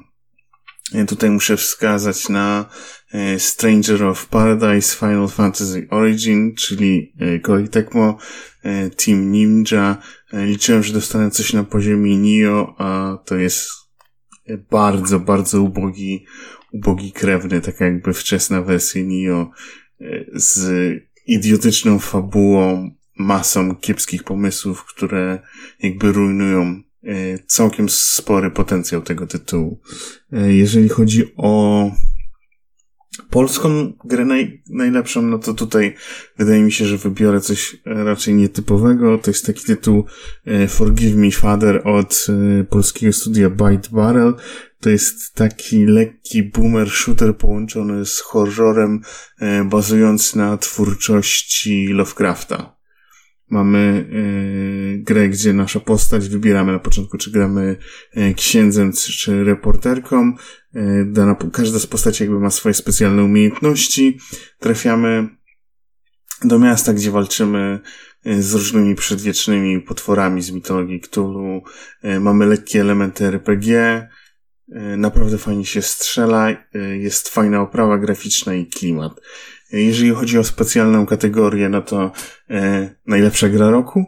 tutaj 1.06 1.30
muszę 1.30 1.56
wskazać 1.56 2.28
na 2.28 2.70
e, 3.12 3.38
Stranger 3.38 4.04
of 4.04 4.26
Paradise 4.26 4.96
Final 4.96 5.28
Fantasy 5.28 5.86
Origin, 5.90 6.54
czyli 6.54 7.12
e, 7.18 7.38
Koei 7.38 7.68
Tecmo, 7.68 8.18
e, 8.62 8.90
Team 8.90 9.32
Ninja. 9.32 9.96
Liczyłem, 10.32 10.82
że 10.82 10.92
dostanę 10.92 11.30
coś 11.30 11.52
na 11.52 11.64
poziomie 11.64 12.16
Nio, 12.16 12.74
a 12.78 13.18
to 13.24 13.36
jest 13.36 13.68
bardzo, 14.70 15.20
bardzo 15.20 15.62
ubogi, 15.62 16.26
ubogi 16.72 17.12
krewny, 17.12 17.60
tak 17.60 17.80
jakby 17.80 18.12
wczesna 18.12 18.62
wersja 18.62 19.02
Nio 19.02 19.50
z 20.32 20.68
idiotyczną 21.26 21.98
fabułą, 21.98 22.90
masą 23.18 23.76
kiepskich 23.76 24.24
pomysłów, 24.24 24.84
które 24.84 25.42
jakby 25.80 26.12
rujnują 26.12 26.82
E, 26.93 26.93
całkiem 27.46 27.88
spory 27.88 28.50
potencjał 28.50 29.02
tego 29.02 29.26
tytułu. 29.26 29.80
E, 30.32 30.52
jeżeli 30.52 30.88
chodzi 30.88 31.24
o 31.36 31.90
polską 33.30 33.92
grę 34.04 34.24
naj, 34.24 34.62
najlepszą, 34.70 35.22
no 35.22 35.38
to 35.38 35.54
tutaj 35.54 35.94
wydaje 36.38 36.62
mi 36.62 36.72
się, 36.72 36.86
że 36.86 36.98
wybiorę 36.98 37.40
coś 37.40 37.76
raczej 37.84 38.34
nietypowego. 38.34 39.18
To 39.18 39.30
jest 39.30 39.46
taki 39.46 39.64
tytuł 39.64 40.04
e, 40.44 40.68
Forgive 40.68 41.16
Me 41.16 41.30
Father 41.30 41.82
od 41.84 42.26
polskiego 42.70 43.12
studia 43.12 43.50
Byte 43.50 43.88
Barrel. 43.92 44.34
To 44.80 44.90
jest 44.90 45.34
taki 45.34 45.86
lekki 45.86 46.42
boomer 46.42 46.90
shooter 46.90 47.36
połączony 47.36 48.06
z 48.06 48.20
horrorem 48.20 49.00
bazujący 49.64 50.38
na 50.38 50.58
twórczości 50.58 51.86
Lovecrafta. 51.86 52.73
Mamy 53.54 54.06
y, 54.98 55.02
grę, 55.02 55.28
gdzie 55.28 55.52
nasza 55.52 55.80
postać 55.80 56.28
wybieramy 56.28 56.72
na 56.72 56.78
początku, 56.78 57.18
czy 57.18 57.30
gramy 57.30 57.76
y, 58.16 58.34
księdzem, 58.34 58.92
czy, 58.92 59.44
reporterką. 59.44 60.32
Dana, 61.06 61.36
każda 61.52 61.78
z 61.78 61.86
postaci 61.86 62.22
jakby 62.22 62.40
ma 62.40 62.50
swoje 62.50 62.74
specjalne 62.74 63.24
umiejętności. 63.24 64.18
Trafiamy 64.58 65.28
do 66.44 66.58
miasta, 66.58 66.94
gdzie 66.94 67.10
walczymy 67.10 67.80
z 68.24 68.54
różnymi 68.54 68.94
przedwiecznymi 68.94 69.80
potworami 69.80 70.42
z 70.42 70.50
mitologii 70.50 71.00
Cthulhu. 71.00 71.62
Mamy 72.20 72.46
lekkie 72.46 72.80
elementy 72.80 73.24
RPG. 73.24 74.08
Naprawdę 74.96 75.38
fajnie 75.38 75.66
się 75.66 75.82
strzela. 75.82 76.46
Jest 76.98 77.28
fajna 77.28 77.60
oprawa 77.60 77.98
graficzna 77.98 78.54
i 78.54 78.66
klimat. 78.66 79.20
Jeżeli 79.80 80.10
chodzi 80.10 80.38
o 80.38 80.44
specjalną 80.44 81.06
kategorię, 81.06 81.68
no 81.68 81.82
to 81.82 82.12
e, 82.50 82.94
najlepsza 83.06 83.48
gra 83.48 83.70
roku. 83.70 84.04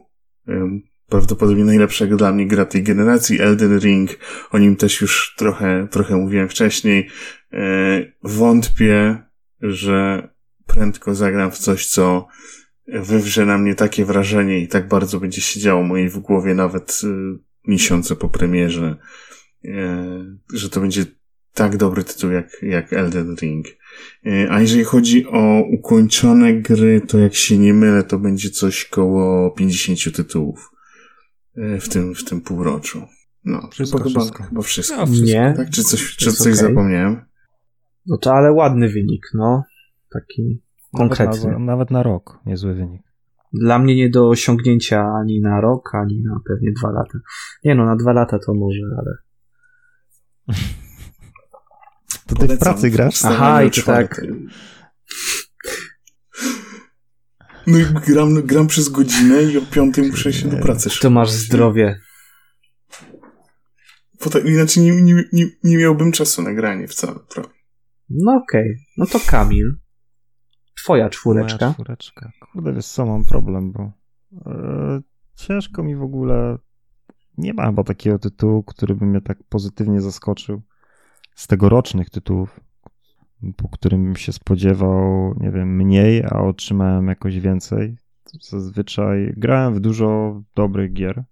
E, 0.49 0.81
prawdopodobnie 1.09 1.65
najlepsza 1.65 2.07
dla 2.07 2.33
mnie 2.33 2.47
gra 2.47 2.65
tej 2.65 2.83
generacji, 2.83 3.41
Elden 3.41 3.79
Ring. 3.79 4.11
O 4.51 4.59
nim 4.59 4.77
też 4.77 5.01
już 5.01 5.35
trochę, 5.39 5.89
trochę 5.91 6.17
mówiłem 6.17 6.49
wcześniej. 6.49 7.09
E, 7.53 8.13
wątpię, 8.23 9.23
że 9.61 10.29
prędko 10.67 11.15
zagram 11.15 11.51
w 11.51 11.59
coś, 11.59 11.87
co 11.87 12.27
wywrze 12.89 13.47
na 13.47 13.59
mnie 13.59 13.75
takie 13.75 14.05
wrażenie 14.05 14.61
i 14.61 14.69
tak 14.69 14.89
bardzo 14.89 15.21
będzie 15.21 15.41
się 15.41 15.61
działo 15.61 15.83
mojej 15.83 16.09
w 16.09 16.19
głowie 16.19 16.55
nawet 16.55 17.01
e, 17.05 17.39
miesiące 17.67 18.17
po 18.17 18.29
premierze, 18.29 18.97
e, 19.65 20.37
że 20.53 20.71
to 20.71 20.81
będzie 20.81 21.05
tak 21.55 21.77
dobry 21.77 22.05
tytuł 22.05 22.31
jak, 22.31 22.63
jak 22.63 22.93
Elden 22.93 23.37
Ring. 23.43 23.67
E, 24.27 24.51
a 24.51 24.61
jeżeli 24.61 24.85
chodzi 24.85 25.27
o 25.27 25.63
ukończone 25.73 26.55
gry, 26.55 27.01
to 27.01 27.19
jak 27.19 27.35
się 27.35 27.59
nie 27.59 27.75
mylę, 27.75 28.03
to 28.03 28.19
będzie 28.19 28.51
coś 28.51 28.85
koło 28.85 29.51
50 29.51 30.17
tytułów 30.17 30.71
e, 31.57 31.81
w 31.81 31.89
tym, 31.89 32.15
w 32.15 32.25
tym 32.25 32.41
półroczu. 32.41 33.03
No, 33.45 33.69
wszystko, 33.71 33.99
chyba, 33.99 34.21
wszystko. 34.21 34.43
chyba 34.43 34.63
wszystko. 34.63 34.97
No, 34.97 35.07
wszystko 35.07 35.27
nie. 35.27 35.55
Tak? 35.57 35.71
Czy 35.71 35.85
coś, 35.85 36.17
czy 36.17 36.33
coś 36.33 36.41
okay. 36.41 36.69
zapomniałem? 36.69 37.25
No 38.07 38.19
to 38.19 38.35
ale 38.35 38.53
ładny 38.53 38.89
wynik, 38.89 39.23
no. 39.35 39.65
Taki 40.13 40.63
konkretny. 40.97 41.37
Nawet 41.37 41.59
na, 41.59 41.59
nawet 41.59 41.91
na 41.91 42.03
rok 42.03 42.39
niezły 42.47 42.75
wynik. 42.75 43.03
Dla 43.53 43.79
mnie 43.79 43.97
nie 43.97 44.11
do 44.11 44.29
osiągnięcia 44.29 45.13
ani 45.21 45.41
na 45.41 45.61
rok, 45.61 45.95
ani 45.95 46.23
na 46.23 46.41
pewnie 46.49 46.73
dwa 46.73 46.91
lata. 46.91 47.19
Nie 47.65 47.75
no, 47.75 47.85
na 47.85 47.97
dwa 47.97 48.13
lata 48.13 48.39
to 48.39 48.55
może, 48.55 48.83
ale... 48.99 49.17
To 52.39 52.47
ty 52.47 52.57
w 52.57 52.59
pracy 52.59 52.91
grasz? 52.91 53.25
Aha, 53.25 53.63
i 53.63 53.71
to 53.71 53.83
tak. 53.83 54.21
No 57.67 57.79
i 57.79 57.85
gram, 57.85 58.43
gram 58.43 58.67
przez 58.67 58.89
godzinę 58.89 59.43
i 59.43 59.59
o 59.59 59.63
piątej 59.63 60.11
muszę 60.11 60.33
się 60.33 60.49
do 60.49 60.57
pracy 60.57 60.91
To 61.01 61.11
masz 61.11 61.31
zdrowie. 61.31 62.01
Bo 64.25 64.31
tak, 64.31 64.45
inaczej 64.45 64.83
nie, 64.83 65.03
nie, 65.03 65.25
nie, 65.33 65.47
nie 65.65 65.77
miałbym 65.77 66.13
czasu 66.13 66.43
na 66.43 66.55
granie 66.55 66.89
wcale, 66.89 67.19
prawda? 67.35 67.53
No 68.11 68.33
okej. 68.33 68.71
Okay. 68.71 68.85
No 68.97 69.07
to 69.07 69.21
Kamil. 69.27 69.77
Twoja 70.77 71.11
czwóreczka. 71.11 71.67
Moja 71.67 71.73
czwóreczka. 71.73 72.33
Kurde, 72.53 72.73
wiesz 72.73 72.87
co, 72.87 73.07
mam 73.07 73.25
problem, 73.25 73.73
bo 73.73 73.93
e, 74.47 75.01
ciężko 75.37 75.83
mi 75.83 75.97
w 75.97 76.03
ogóle 76.03 76.59
nie 77.39 77.55
ma 77.55 77.67
chyba 77.67 77.85
takiego 77.85 78.19
tytułu, 78.19 78.63
który 78.63 78.95
by 78.95 79.07
mnie 79.07 79.21
tak 79.21 79.39
pozytywnie 79.49 80.01
zaskoczył 80.01 80.63
z 81.37 81.47
tegorocznych 81.47 82.11
tytułów, 82.11 82.61
po 83.57 83.69
którym 83.69 84.17
się 84.17 84.33
spodziewał, 84.33 85.35
nie 85.41 85.51
wiem, 85.51 85.77
mniej, 85.77 86.25
a 86.25 86.41
otrzymałem 86.41 87.09
jakoś 87.09 87.41
więcej. 87.41 87.97
Zazwyczaj 88.41 89.35
grałem 89.37 89.75
w 89.75 89.81
dużo 89.81 90.41
dobrych 90.55 90.93
gier, 90.93 91.25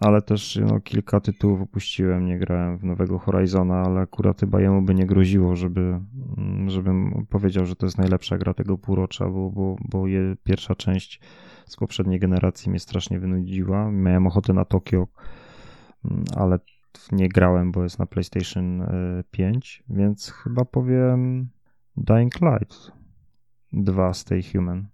ale 0.00 0.22
też 0.22 0.60
no, 0.66 0.80
kilka 0.80 1.20
tytułów 1.20 1.60
opuściłem, 1.60 2.26
nie 2.26 2.38
grałem 2.38 2.78
w 2.78 2.84
nowego 2.84 3.18
Horizona, 3.18 3.82
ale 3.82 4.00
akurat 4.00 4.40
chyba 4.40 4.60
jemu 4.60 4.82
by 4.82 4.94
nie 4.94 5.06
groziło, 5.06 5.56
żeby, 5.56 6.00
żebym 6.66 7.26
powiedział, 7.30 7.66
że 7.66 7.76
to 7.76 7.86
jest 7.86 7.98
najlepsza 7.98 8.38
gra 8.38 8.54
tego 8.54 8.78
półrocza, 8.78 9.28
bo, 9.28 9.50
bo, 9.50 9.76
bo 9.88 10.06
je, 10.06 10.36
pierwsza 10.44 10.74
część 10.74 11.20
z 11.66 11.76
poprzedniej 11.76 12.20
generacji 12.20 12.70
mnie 12.70 12.80
strasznie 12.80 13.20
wynudziła. 13.20 13.90
Miałem 13.90 14.26
ochotę 14.26 14.52
na 14.52 14.64
Tokio, 14.64 15.06
ale 16.36 16.58
nie 17.12 17.28
grałem, 17.28 17.72
bo 17.72 17.82
jest 17.82 17.98
na 17.98 18.06
PlayStation 18.06 18.86
5, 19.30 19.84
e, 19.90 19.94
więc 19.94 20.30
chyba 20.30 20.64
powiem 20.64 21.48
Dying 21.96 22.40
Light 22.40 22.92
2 23.72 24.14
Stay 24.14 24.42
Human, 24.52 24.88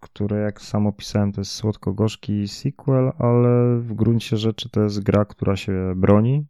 które 0.00 0.40
jak 0.40 0.60
sam 0.60 0.86
opisałem 0.86 1.32
to 1.32 1.40
jest 1.40 1.50
słodko-gorzki 1.50 2.48
sequel, 2.48 3.12
ale 3.18 3.80
w 3.80 3.94
gruncie 3.94 4.36
rzeczy 4.36 4.70
to 4.70 4.82
jest 4.82 5.02
gra, 5.02 5.24
która 5.24 5.56
się 5.56 5.92
broni 5.96 6.46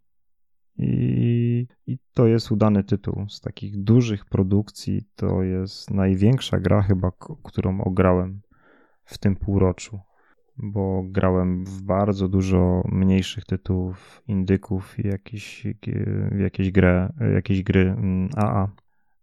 i, 0.79 1.67
i 1.87 1.99
to 2.15 2.27
jest 2.27 2.51
udany 2.51 2.85
tytuł. 2.85 3.29
Z 3.29 3.41
takich 3.41 3.83
dużych 3.83 4.25
produkcji 4.25 5.03
to 5.15 5.43
jest 5.43 5.91
największa 5.91 6.61
gra 6.61 6.83
chyba, 6.83 7.11
którą 7.43 7.81
ograłem 7.81 8.41
w 9.05 9.19
tym 9.19 9.37
półroczu 9.37 10.01
bo 10.59 11.03
grałem 11.05 11.65
w 11.65 11.83
bardzo 11.83 12.29
dużo 12.29 12.83
mniejszych 12.89 13.45
tytułów, 13.45 14.23
indyków 14.27 14.99
i 14.99 15.09
jakieś, 15.09 15.67
jakieś, 16.39 16.71
grę, 16.71 17.13
jakieś 17.35 17.63
gry 17.63 17.97
AA. 18.37 18.65
Mm, 18.65 18.77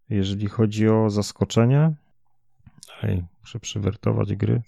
Jeżeli 0.10 0.48
chodzi 0.48 0.90
o 0.90 1.10
zaskoczenie, 1.10 1.94
Ej, 3.04 3.24
muszę 3.42 3.60
przywertować 3.60 4.36
gry. 4.36 4.62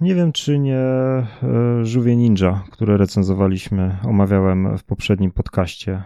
Nie 0.00 0.14
wiem, 0.14 0.32
czy 0.32 0.58
nie 0.58 0.78
e, 0.78 1.26
Żółwie 1.82 2.16
Ninja, 2.16 2.64
które 2.70 2.96
recenzowaliśmy, 2.96 3.96
omawiałem 4.04 4.78
w 4.78 4.84
poprzednim 4.84 5.32
podcaście 5.32 6.02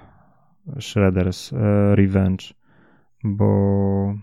Shredders 0.80 1.52
e, 1.52 1.56
Revenge, 1.96 2.44
bo 3.24 4.14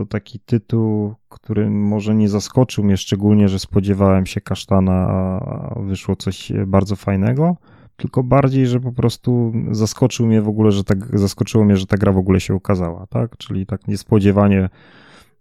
to 0.00 0.06
taki 0.06 0.40
tytuł, 0.40 1.14
który 1.28 1.70
może 1.70 2.14
nie 2.14 2.28
zaskoczył 2.28 2.84
mnie 2.84 2.96
szczególnie, 2.96 3.48
że 3.48 3.58
spodziewałem 3.58 4.26
się 4.26 4.40
kasztana, 4.40 5.08
a 5.08 5.74
wyszło 5.80 6.16
coś 6.16 6.52
bardzo 6.66 6.96
fajnego, 6.96 7.56
tylko 7.96 8.22
bardziej, 8.22 8.66
że 8.66 8.80
po 8.80 8.92
prostu 8.92 9.52
zaskoczył 9.70 10.26
mnie 10.26 10.42
w 10.42 10.48
ogóle, 10.48 10.72
że 10.72 10.84
tak, 10.84 11.18
zaskoczyło 11.18 11.64
mnie, 11.64 11.76
że 11.76 11.86
ta 11.86 11.96
gra 11.96 12.12
w 12.12 12.18
ogóle 12.18 12.40
się 12.40 12.54
ukazała, 12.54 13.06
tak? 13.06 13.36
Czyli 13.36 13.66
tak 13.66 13.88
niespodziewanie 13.88 14.68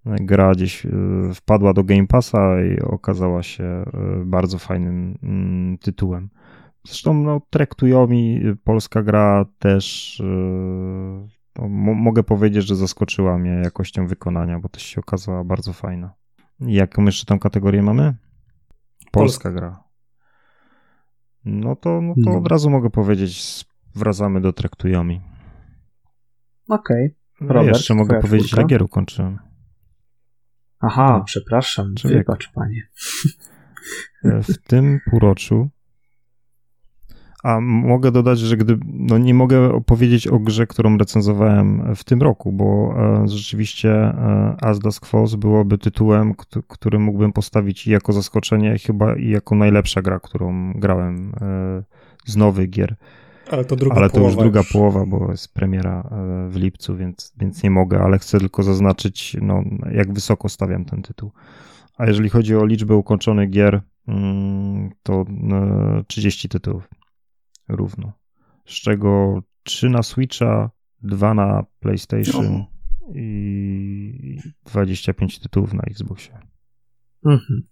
gra 0.05 0.51
gdzieś 0.51 0.85
e, 0.85 0.89
wpadła 1.33 1.73
do 1.73 1.83
Game 1.83 2.07
Passa 2.07 2.63
i 2.63 2.79
okazała 2.79 3.43
się 3.43 3.63
e, 3.63 3.85
bardzo 4.25 4.57
fajnym 4.57 5.17
mm, 5.23 5.77
tytułem. 5.77 6.29
Zresztą 6.87 7.13
no, 7.13 7.41
traktują 7.49 8.07
mi 8.07 8.41
polska 8.63 9.03
gra 9.03 9.45
też 9.59 10.21
e, 11.61 11.67
mogę 11.95 12.23
powiedzieć, 12.23 12.65
że 12.65 12.75
zaskoczyła 12.75 13.37
mnie 13.37 13.51
jakością 13.51 14.07
wykonania, 14.07 14.59
bo 14.59 14.69
też 14.69 14.83
się 14.83 14.99
okazała 14.99 15.43
bardzo 15.43 15.73
fajna. 15.73 16.13
jaką 16.59 17.05
jeszcze 17.05 17.25
tą 17.25 17.39
kategorię 17.39 17.81
mamy? 17.81 18.15
Polska, 19.11 19.11
Polska. 19.11 19.51
gra. 19.51 19.83
No 21.45 21.75
to, 21.75 22.01
no 22.01 22.13
to 22.25 22.31
no. 22.31 22.37
od 22.37 22.47
razu 22.47 22.69
mogę 22.69 22.89
powiedzieć, 22.89 23.65
wracamy 23.95 24.41
do 24.41 24.53
Traktujomi. 24.53 25.21
Okej. 26.69 27.15
Okay. 27.41 27.53
No 27.55 27.63
jeszcze 27.63 27.95
mogę 27.95 28.19
powiedzieć, 28.21 28.49
że 28.49 28.63
gier 28.63 28.83
ukończyłem. 28.83 29.39
Aha, 30.79 31.15
no. 31.17 31.23
przepraszam, 31.23 31.95
Człowiek. 31.95 32.19
wybacz 32.19 32.51
panie. 32.51 32.87
W 34.23 34.57
tym 34.67 34.99
półroczu 35.09 35.69
a 37.43 37.59
mogę 37.61 38.11
dodać, 38.11 38.39
że 38.39 38.57
gdy, 38.57 38.77
no 38.85 39.17
nie 39.17 39.33
mogę 39.33 39.73
opowiedzieć 39.73 40.27
o 40.27 40.39
grze, 40.39 40.67
którą 40.67 40.97
recenzowałem 40.97 41.95
w 41.95 42.03
tym 42.03 42.21
roku, 42.21 42.51
bo 42.51 42.95
e, 42.97 43.27
rzeczywiście 43.27 43.91
e, 43.91 44.55
As 44.61 44.79
Dusk 44.79 45.05
Falls 45.05 45.35
byłoby 45.35 45.77
tytułem, 45.77 46.33
który 46.67 46.99
mógłbym 46.99 47.33
postawić 47.33 47.87
i 47.87 47.91
jako 47.91 48.13
zaskoczenie, 48.13 48.77
chyba 48.77 49.15
i 49.15 49.29
jako 49.29 49.55
najlepsza 49.55 50.01
gra, 50.01 50.19
którą 50.19 50.73
grałem 50.73 51.31
e, 51.41 51.83
z 52.25 52.35
nowych 52.37 52.69
gier. 52.69 52.95
Ale 53.51 53.65
to 53.65 53.75
druga 53.75 53.95
Ale 53.95 54.09
to 54.09 54.19
już 54.19 54.35
druga 54.35 54.59
już. 54.59 54.71
połowa, 54.71 55.05
bo 55.05 55.31
jest 55.31 55.53
premiera 55.53 56.09
w 56.49 56.55
lipcu, 56.55 56.97
więc, 56.97 57.33
więc 57.37 57.63
nie 57.63 57.71
mogę, 57.71 57.99
ale 57.99 58.19
chcę 58.19 58.39
tylko 58.39 58.63
zaznaczyć, 58.63 59.37
no, 59.41 59.63
jak 59.91 60.13
wysoko 60.13 60.49
stawiam 60.49 60.85
ten 60.85 61.01
tytuł. 61.01 61.31
A 61.97 62.05
jeżeli 62.05 62.29
chodzi 62.29 62.55
o 62.55 62.65
liczbę 62.65 62.95
ukończonych 62.95 63.49
gier, 63.49 63.81
mm, 64.07 64.89
to 65.03 65.25
30 66.07 66.49
tytułów 66.49 66.98
równo. 67.69 68.11
Z 68.65 68.73
czego 68.73 69.41
3 69.63 69.89
na 69.89 70.03
Switcha, 70.03 70.71
2 71.01 71.33
na 71.33 71.65
PlayStation 71.79 72.53
no. 72.53 72.65
i 73.15 74.39
25 74.65 75.39
tytułów 75.39 75.73
na 75.73 75.81
Xboxie. 75.81 76.39
Mhm. 77.25 77.67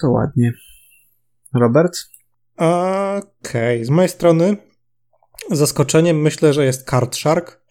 To 0.00 0.10
ładnie. 0.10 0.52
Robert? 1.54 1.98
Okej, 2.56 3.20
okay. 3.76 3.84
z 3.84 3.90
mojej 3.90 4.08
strony 4.08 4.56
zaskoczeniem 5.50 6.22
myślę, 6.22 6.52
że 6.52 6.64
jest 6.64 6.90
Card 6.90 7.16
Shark. 7.16 7.62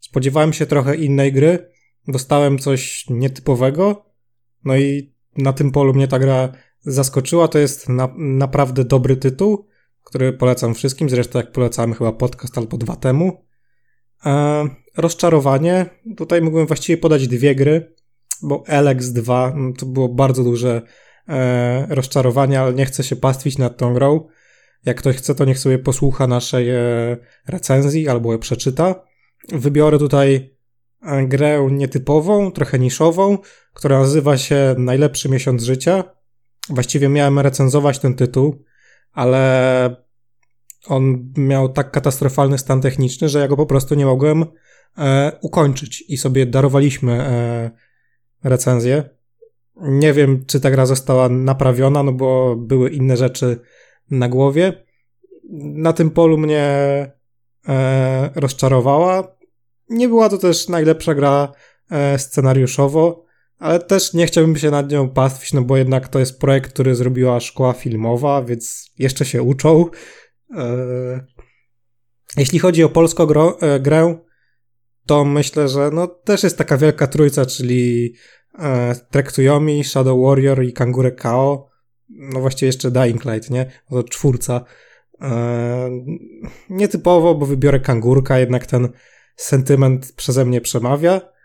Spodziewałem 0.00 0.52
się 0.52 0.66
trochę 0.66 0.96
innej 0.96 1.32
gry. 1.32 1.70
Dostałem 2.08 2.58
coś 2.58 3.06
nietypowego. 3.10 4.06
No 4.64 4.76
i 4.76 5.14
na 5.36 5.52
tym 5.52 5.70
polu 5.70 5.94
mnie 5.94 6.08
ta 6.08 6.18
gra 6.18 6.52
zaskoczyła. 6.86 7.48
To 7.48 7.58
jest 7.58 7.88
na, 7.88 8.08
naprawdę 8.16 8.84
dobry 8.84 9.16
tytuł, 9.16 9.66
który 10.04 10.32
polecam 10.32 10.74
wszystkim. 10.74 11.10
Zresztą 11.10 11.38
jak 11.38 11.52
polecamy 11.52 11.94
chyba 11.94 12.12
podcast 12.12 12.58
albo 12.58 12.76
dwa 12.76 12.96
temu. 12.96 13.44
E, 14.26 14.64
rozczarowanie. 14.96 15.86
Tutaj 16.16 16.42
mógłbym 16.42 16.66
właściwie 16.66 16.96
podać 16.96 17.28
dwie 17.28 17.54
gry, 17.54 17.94
bo 18.42 18.64
Alex 18.66 19.12
2 19.12 19.52
no, 19.56 19.72
to 19.78 19.86
było 19.86 20.08
bardzo 20.08 20.44
duże 20.44 20.82
e, 21.28 21.86
rozczarowanie, 21.94 22.60
ale 22.60 22.74
nie 22.74 22.86
chcę 22.86 23.04
się 23.04 23.16
pastwić 23.16 23.58
nad 23.58 23.76
tą 23.76 23.94
grą. 23.94 24.28
Jak 24.84 24.96
ktoś 24.96 25.16
chce, 25.16 25.34
to 25.34 25.44
niech 25.44 25.58
sobie 25.58 25.78
posłucha 25.78 26.26
naszej 26.26 26.70
e, 26.70 26.80
recenzji 27.48 28.08
albo 28.08 28.32
je 28.32 28.38
przeczyta. 28.38 28.94
Wybiorę 29.52 29.98
tutaj 29.98 30.56
e, 31.02 31.26
grę 31.26 31.68
nietypową, 31.70 32.52
trochę 32.52 32.78
niszową, 32.78 33.38
która 33.72 33.98
nazywa 33.98 34.38
się 34.38 34.74
Najlepszy 34.78 35.28
miesiąc 35.28 35.62
życia. 35.62 36.15
Właściwie 36.68 37.08
miałem 37.08 37.38
recenzować 37.38 37.98
ten 37.98 38.14
tytuł, 38.14 38.64
ale 39.12 40.06
on 40.86 41.32
miał 41.36 41.68
tak 41.68 41.90
katastrofalny 41.90 42.58
stan 42.58 42.80
techniczny, 42.80 43.28
że 43.28 43.38
ja 43.38 43.48
go 43.48 43.56
po 43.56 43.66
prostu 43.66 43.94
nie 43.94 44.06
mogłem 44.06 44.44
e, 44.98 45.32
ukończyć 45.42 46.04
i 46.08 46.16
sobie 46.16 46.46
darowaliśmy 46.46 47.12
e, 47.12 47.70
recenzję. 48.44 49.10
Nie 49.76 50.12
wiem, 50.12 50.44
czy 50.46 50.60
ta 50.60 50.70
gra 50.70 50.86
została 50.86 51.28
naprawiona, 51.28 52.02
no 52.02 52.12
bo 52.12 52.56
były 52.56 52.90
inne 52.90 53.16
rzeczy 53.16 53.60
na 54.10 54.28
głowie. 54.28 54.84
Na 55.50 55.92
tym 55.92 56.10
polu 56.10 56.38
mnie 56.38 56.62
e, 57.68 58.30
rozczarowała. 58.34 59.36
Nie 59.88 60.08
była 60.08 60.28
to 60.28 60.38
też 60.38 60.68
najlepsza 60.68 61.14
gra 61.14 61.52
e, 61.90 62.18
scenariuszowo 62.18 63.25
ale 63.58 63.78
też 63.80 64.14
nie 64.14 64.26
chciałbym 64.26 64.56
się 64.56 64.70
nad 64.70 64.90
nią 64.90 65.08
pastwić, 65.08 65.52
no 65.52 65.62
bo 65.62 65.76
jednak 65.76 66.08
to 66.08 66.18
jest 66.18 66.40
projekt, 66.40 66.72
który 66.72 66.94
zrobiła 66.94 67.40
szkoła 67.40 67.72
filmowa, 67.72 68.42
więc 68.42 68.90
jeszcze 68.98 69.24
się 69.24 69.42
uczą. 69.42 69.84
E, 70.56 71.26
jeśli 72.36 72.58
chodzi 72.58 72.84
o 72.84 72.88
polską 72.88 73.26
e, 73.60 73.80
grę, 73.80 74.18
to 75.06 75.24
myślę, 75.24 75.68
że 75.68 75.90
no 75.92 76.06
też 76.06 76.42
jest 76.42 76.58
taka 76.58 76.76
wielka 76.76 77.06
trójca, 77.06 77.46
czyli 77.46 78.14
e, 78.58 78.94
Trektuyomi, 79.10 79.84
Shadow 79.84 80.22
Warrior 80.22 80.64
i 80.64 80.72
Kangure 80.72 81.12
Kao. 81.12 81.70
No 82.08 82.40
właściwie 82.40 82.66
jeszcze 82.66 82.90
Dying 82.90 83.24
Light, 83.24 83.50
nie? 83.50 83.70
To 83.90 84.02
czwórca. 84.02 84.64
Nietypowo, 86.70 87.34
bo 87.34 87.46
wybiorę 87.46 87.80
Kangurka, 87.80 88.38
jednak 88.38 88.66
ten 88.66 88.88
sentyment 89.36 90.12
przeze 90.12 90.44
mnie 90.44 90.60
przemawia. 90.60 91.35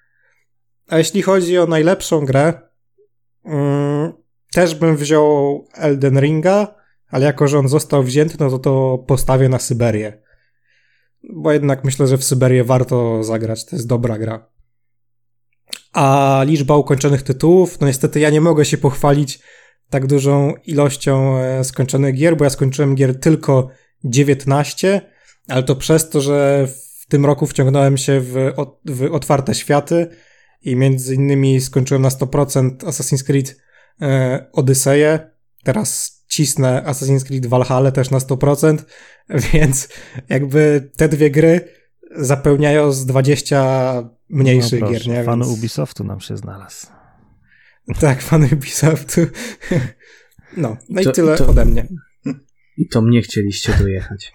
A 0.91 0.97
jeśli 0.97 1.21
chodzi 1.21 1.57
o 1.57 1.65
najlepszą 1.65 2.25
grę, 2.25 2.53
mm, 3.45 4.13
też 4.53 4.75
bym 4.75 4.97
wziął 4.97 5.65
Elden 5.73 6.19
Ringa, 6.19 6.75
ale 7.07 7.25
jako, 7.25 7.47
że 7.47 7.59
on 7.59 7.67
został 7.67 8.03
wzięty, 8.03 8.35
no 8.39 8.49
to 8.49 8.59
to 8.59 9.03
postawię 9.07 9.49
na 9.49 9.59
Syberię. 9.59 10.21
Bo 11.23 11.51
jednak 11.51 11.83
myślę, 11.83 12.07
że 12.07 12.17
w 12.17 12.23
Syberię 12.23 12.63
warto 12.63 13.23
zagrać, 13.23 13.65
to 13.65 13.75
jest 13.75 13.87
dobra 13.87 14.17
gra. 14.17 14.47
A 15.93 16.41
liczba 16.45 16.77
ukończonych 16.77 17.21
tytułów, 17.21 17.79
no 17.79 17.87
niestety 17.87 18.19
ja 18.19 18.29
nie 18.29 18.41
mogę 18.41 18.65
się 18.65 18.77
pochwalić 18.77 19.39
tak 19.89 20.07
dużą 20.07 20.53
ilością 20.65 21.37
e, 21.37 21.63
skończonych 21.63 22.15
gier, 22.15 22.37
bo 22.37 22.43
ja 22.43 22.49
skończyłem 22.49 22.95
gier 22.95 23.19
tylko 23.19 23.69
19, 24.03 25.01
ale 25.47 25.63
to 25.63 25.75
przez 25.75 26.09
to, 26.09 26.21
że 26.21 26.67
w 27.01 27.05
tym 27.07 27.25
roku 27.25 27.47
wciągnąłem 27.47 27.97
się 27.97 28.19
w, 28.19 28.51
w 28.85 29.13
otwarte 29.13 29.55
światy 29.55 30.09
i 30.61 30.75
między 30.75 31.15
innymi 31.15 31.61
skończyłem 31.61 32.01
na 32.01 32.09
100% 32.09 32.77
Assassin's 32.77 33.23
Creed 33.23 33.57
e, 34.01 34.45
Odyseję. 34.53 35.31
Teraz 35.63 36.21
cisnę 36.27 36.83
Assassin's 36.85 37.25
Creed 37.25 37.45
Valhalla 37.45 37.91
też 37.91 38.11
na 38.11 38.17
100%, 38.19 38.77
więc 39.53 39.89
jakby 40.29 40.91
te 40.97 41.09
dwie 41.09 41.31
gry 41.31 41.61
zapełniają 42.15 42.91
z 42.91 43.05
20 43.05 44.09
mniejszych 44.29 44.81
no 44.81 44.91
gier, 44.91 45.07
nie? 45.07 45.23
Fan 45.23 45.39
Więc... 45.39 45.51
Ubisoftu 45.51 46.03
nam 46.03 46.19
się 46.19 46.37
znalazł. 46.37 46.87
Tak, 47.99 48.21
fan 48.21 48.43
Ubisoftu. 48.53 49.21
No, 50.57 50.77
no 50.89 51.01
i 51.01 51.03
To- 51.03 51.11
tyle 51.11 51.37
to- 51.37 51.47
ode 51.47 51.65
mnie. 51.65 51.87
I 52.77 52.87
to 52.87 53.01
mnie 53.01 53.21
chcieliście 53.21 53.73
dojechać. 53.79 54.33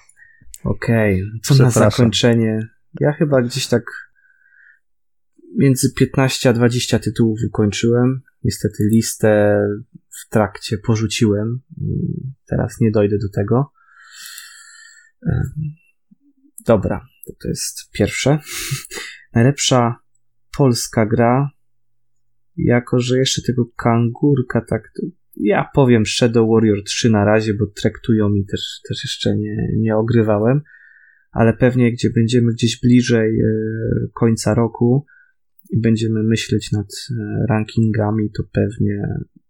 Okej, 0.65 1.23
co 1.43 1.55
na 1.55 1.71
zakończenie? 1.71 2.69
Ja 3.01 3.13
chyba 3.13 3.43
gdzieś 3.43 3.67
tak 3.67 3.83
między 5.59 5.93
15 5.93 6.49
a 6.49 6.53
20 6.53 6.99
tytułów 6.99 7.39
ukończyłem. 7.49 8.21
Niestety 8.45 8.89
listę 8.93 9.61
w 9.93 10.29
trakcie 10.29 10.79
porzuciłem 10.79 11.61
i 11.81 12.13
teraz 12.47 12.81
nie 12.81 12.91
dojdę 12.91 13.17
do 13.19 13.29
tego. 13.29 13.73
Dobra, 16.67 17.07
to, 17.27 17.33
to 17.43 17.49
jest 17.49 17.91
pierwsze. 17.93 18.39
Najlepsza 19.35 19.97
polska 20.59 21.07
gra. 21.07 21.51
Jako, 22.57 23.01
że 23.01 23.19
jeszcze 23.19 23.43
tego 23.43 23.67
kangurka 23.77 24.61
tak 24.69 24.93
ja 25.37 25.71
powiem 25.75 26.07
Shadow 26.07 26.49
Warrior 26.51 26.85
3 26.85 27.11
na 27.11 27.25
razie, 27.25 27.55
bo 27.55 27.67
traktują 27.67 28.29
mi 28.29 28.47
też, 28.47 28.81
też 28.89 29.05
jeszcze 29.05 29.37
nie, 29.37 29.69
nie 29.77 29.97
ogrywałem, 29.97 30.61
ale 31.31 31.53
pewnie 31.53 31.93
gdzie 31.93 32.11
będziemy 32.11 32.53
gdzieś 32.53 32.81
bliżej 32.81 33.41
e, 33.41 33.47
końca 34.15 34.55
roku 34.55 35.07
i 35.71 35.81
będziemy 35.81 36.23
myśleć 36.23 36.73
nad 36.73 36.87
e, 36.87 37.47
rankingami, 37.49 38.31
to 38.37 38.43
pewnie 38.53 39.03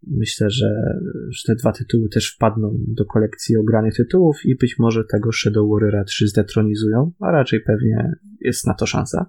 myślę, 0.06 0.50
że, 0.50 0.98
że 1.30 1.42
te 1.46 1.54
dwa 1.54 1.72
tytuły 1.72 2.08
też 2.08 2.34
wpadną 2.34 2.76
do 2.88 3.04
kolekcji 3.04 3.56
ogranych 3.56 3.94
tytułów 3.94 4.36
i 4.44 4.56
być 4.56 4.78
może 4.78 5.04
tego 5.04 5.32
Shadow 5.32 5.70
Warriora 5.70 6.04
3 6.04 6.28
zdetronizują, 6.28 7.12
a 7.20 7.30
raczej 7.30 7.60
pewnie 7.60 8.12
jest 8.40 8.66
na 8.66 8.74
to 8.74 8.86
szansa. 8.86 9.26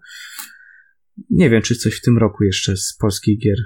Nie 1.29 1.49
wiem, 1.49 1.61
czy 1.61 1.75
coś 1.75 1.97
w 1.97 2.01
tym 2.01 2.17
roku 2.17 2.43
jeszcze 2.43 2.77
z 2.77 2.97
polskich 2.99 3.39
gier. 3.39 3.57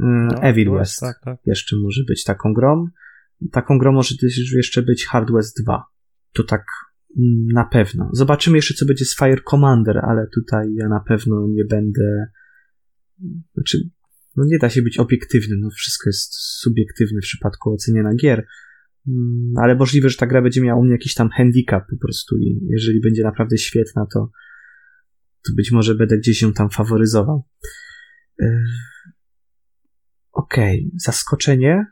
E, 0.00 0.28
No, 0.32 0.42
Evil 0.42 0.70
West 0.70 0.92
jest, 0.92 1.00
Tak, 1.00 1.20
tak. 1.24 1.38
jeszcze 1.46 1.76
może 1.76 2.04
być 2.08 2.24
taką 2.24 2.52
grą. 2.52 2.86
Taką 3.52 3.78
grą 3.78 3.92
może 3.92 4.14
też 4.20 4.52
jeszcze 4.52 4.82
być 4.82 5.06
Hard 5.06 5.30
West 5.32 5.62
2. 5.62 5.82
To 6.32 6.44
tak 6.44 6.64
na 7.52 7.64
pewno. 7.64 8.10
Zobaczymy 8.12 8.58
jeszcze, 8.58 8.74
co 8.74 8.86
będzie 8.86 9.04
z 9.04 9.16
Fire 9.16 9.42
Commander, 9.50 9.98
ale 9.98 10.26
tutaj 10.34 10.74
ja 10.74 10.88
na 10.88 11.00
pewno 11.00 11.46
nie 11.50 11.64
będę. 11.64 12.26
Znaczy, 13.54 13.78
no 14.36 14.44
nie 14.46 14.58
da 14.58 14.70
się 14.70 14.82
być 14.82 14.98
obiektywnym, 14.98 15.60
no 15.60 15.70
wszystko 15.70 16.08
jest 16.08 16.34
subiektywne 16.34 17.20
w 17.20 17.24
przypadku 17.24 17.72
oceniania 17.72 18.14
gier. 18.14 18.46
Mm, 19.08 19.52
Ale 19.56 19.74
możliwe, 19.74 20.08
że 20.08 20.16
ta 20.16 20.26
gra 20.26 20.42
będzie 20.42 20.60
miała 20.60 20.80
u 20.80 20.82
mnie 20.82 20.92
jakiś 20.92 21.14
tam 21.14 21.30
handicap 21.30 21.84
po 21.90 21.96
prostu 21.96 22.36
i 22.38 22.60
jeżeli 22.70 23.00
będzie 23.00 23.22
naprawdę 23.22 23.58
świetna, 23.58 24.06
to, 24.14 24.30
to 25.46 25.52
być 25.56 25.72
może 25.72 25.94
będę 25.94 26.18
gdzieś 26.18 26.42
ją 26.42 26.52
tam 26.52 26.70
faworyzował. 26.70 27.44
Yy, 28.38 28.64
Okej, 30.32 30.90
zaskoczenie. 30.96 31.86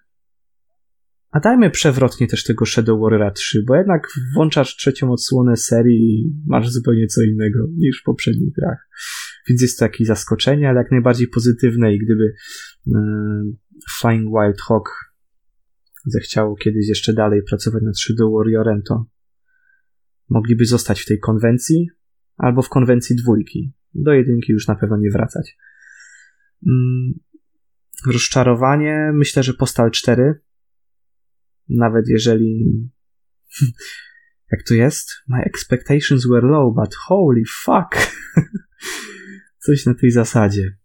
A 1.33 1.41
dajmy 1.41 1.71
przewrotnie 1.71 2.27
też 2.27 2.45
tego 2.45 2.67
Shadow 2.67 3.01
Warriora 3.01 3.31
3, 3.31 3.65
bo 3.67 3.77
jednak 3.77 4.09
włączasz 4.35 4.77
trzecią 4.77 5.13
odsłonę 5.13 5.57
serii 5.57 6.01
i 6.01 6.33
masz 6.47 6.71
zupełnie 6.71 7.07
co 7.07 7.23
innego 7.23 7.59
niż 7.77 8.01
w 8.01 8.05
poprzednich 8.05 8.55
grach. 8.55 8.89
Więc 9.49 9.63
jest 9.63 9.79
to 9.79 9.85
jakieś 9.85 10.07
zaskoczenie, 10.07 10.69
ale 10.69 10.79
jak 10.79 10.91
najbardziej 10.91 11.29
pozytywne 11.29 11.95
i 11.95 11.99
gdyby 11.99 12.35
e, 12.87 13.01
Flying 13.99 14.25
Wild 14.25 14.61
Hawk 14.61 15.15
zechciało 16.07 16.57
kiedyś 16.57 16.89
jeszcze 16.89 17.13
dalej 17.13 17.43
pracować 17.43 17.83
nad 17.83 17.99
Shadow 17.99 18.33
Warriorem, 18.33 18.83
to 18.83 19.07
mogliby 20.29 20.65
zostać 20.65 21.01
w 21.01 21.07
tej 21.07 21.19
konwencji 21.19 21.89
albo 22.37 22.63
w 22.63 22.69
konwencji 22.69 23.17
dwójki. 23.17 23.73
Do 23.95 24.13
jedynki 24.13 24.53
już 24.53 24.69
na 24.69 24.75
pewno 24.75 24.97
nie 24.97 25.11
wracać. 25.11 25.57
Mm, 26.67 27.13
rozczarowanie. 28.07 29.13
Myślę, 29.15 29.43
że 29.43 29.55
Postal 29.55 29.91
4. 29.91 30.41
Nawet 31.77 32.09
jeżeli. 32.09 32.65
Jak 34.53 34.63
to 34.69 34.75
jest? 34.75 35.11
My 35.29 35.45
expectations 35.45 36.27
were 36.27 36.49
low, 36.49 36.75
but 36.75 36.95
holy 36.95 37.43
fuck. 37.65 38.13
Coś 39.67 39.87
na 39.87 39.95
tej 39.95 40.11
zasadzie. 40.11 40.77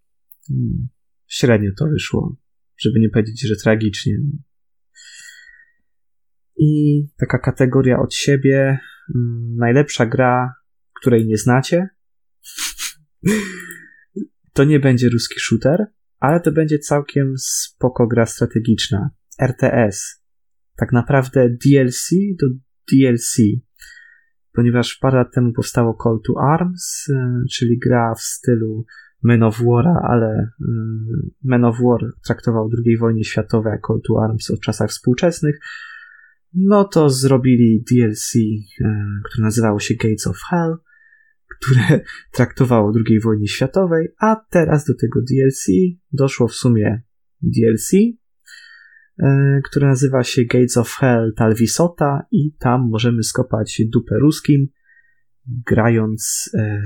Hmm. 0.47 0.87
Średnio 1.27 1.71
to 1.77 1.87
wyszło. 1.87 2.35
Żeby 2.77 2.99
nie 2.99 3.09
powiedzieć, 3.09 3.47
że 3.47 3.55
tragicznie. 3.55 4.13
I 6.57 7.03
taka 7.17 7.39
kategoria 7.39 7.99
od 7.99 8.13
siebie. 8.13 8.79
mm, 9.15 9.55
Najlepsza 9.57 10.05
gra, 10.05 10.53
której 11.01 11.27
nie 11.27 11.37
znacie. 11.37 11.89
To 14.53 14.63
nie 14.63 14.79
będzie 14.79 15.09
ruski 15.09 15.39
shooter 15.39 15.85
ale 16.19 16.39
to 16.39 16.51
będzie 16.51 16.79
całkiem 16.79 17.33
spoko 17.37 18.07
gra 18.07 18.25
strategiczna. 18.25 19.09
RTS. 19.39 20.23
Tak 20.77 20.91
naprawdę 20.91 21.49
DLC 21.49 22.09
do 22.41 22.47
DLC. 22.91 23.37
Ponieważ 24.53 24.95
parę 24.95 25.17
lat 25.17 25.33
temu 25.33 25.53
powstało 25.53 25.97
Call 26.03 26.19
to 26.27 26.33
Arms, 26.41 27.09
e, 27.09 27.43
czyli 27.51 27.79
gra 27.79 28.13
w 28.15 28.21
stylu 28.21 28.85
Men 29.23 29.43
of 29.43 29.59
War'a, 29.59 29.99
ale 30.03 30.27
e, 30.27 30.49
Men 31.43 31.65
of 31.65 31.77
War 31.81 32.11
traktował 32.25 32.69
II 32.85 32.97
wojny 32.97 33.23
światowej, 33.23 33.77
Call 33.87 33.99
to 34.07 34.23
Arms 34.23 34.51
o 34.51 34.57
czasach 34.57 34.89
współczesnych. 34.89 35.59
No 36.53 36.83
to 36.85 37.09
zrobili 37.09 37.83
DLC, 37.91 38.35
e, 38.35 38.95
które 39.25 39.43
nazywało 39.43 39.79
się 39.79 39.95
Gates 39.95 40.27
of 40.27 40.37
Hell, 40.49 40.75
które 41.57 41.99
traktowało 42.35 42.93
II 43.07 43.19
wojny 43.19 43.47
światowej, 43.47 44.07
a 44.19 44.35
teraz 44.49 44.85
do 44.85 44.93
tego 44.95 45.19
DLC 45.21 45.65
doszło 46.11 46.47
w 46.47 46.53
sumie 46.53 47.01
DLC, 47.41 47.91
które 49.63 49.87
nazywa 49.87 50.23
się 50.23 50.41
Gates 50.45 50.77
of 50.77 50.89
Hell 50.99 51.33
Talvisota 51.37 52.25
i 52.31 52.53
tam 52.59 52.89
możemy 52.89 53.23
skopać 53.23 53.81
dupę 53.93 54.15
ruskim, 54.19 54.67
grając 55.47 56.49
e, 56.53 56.81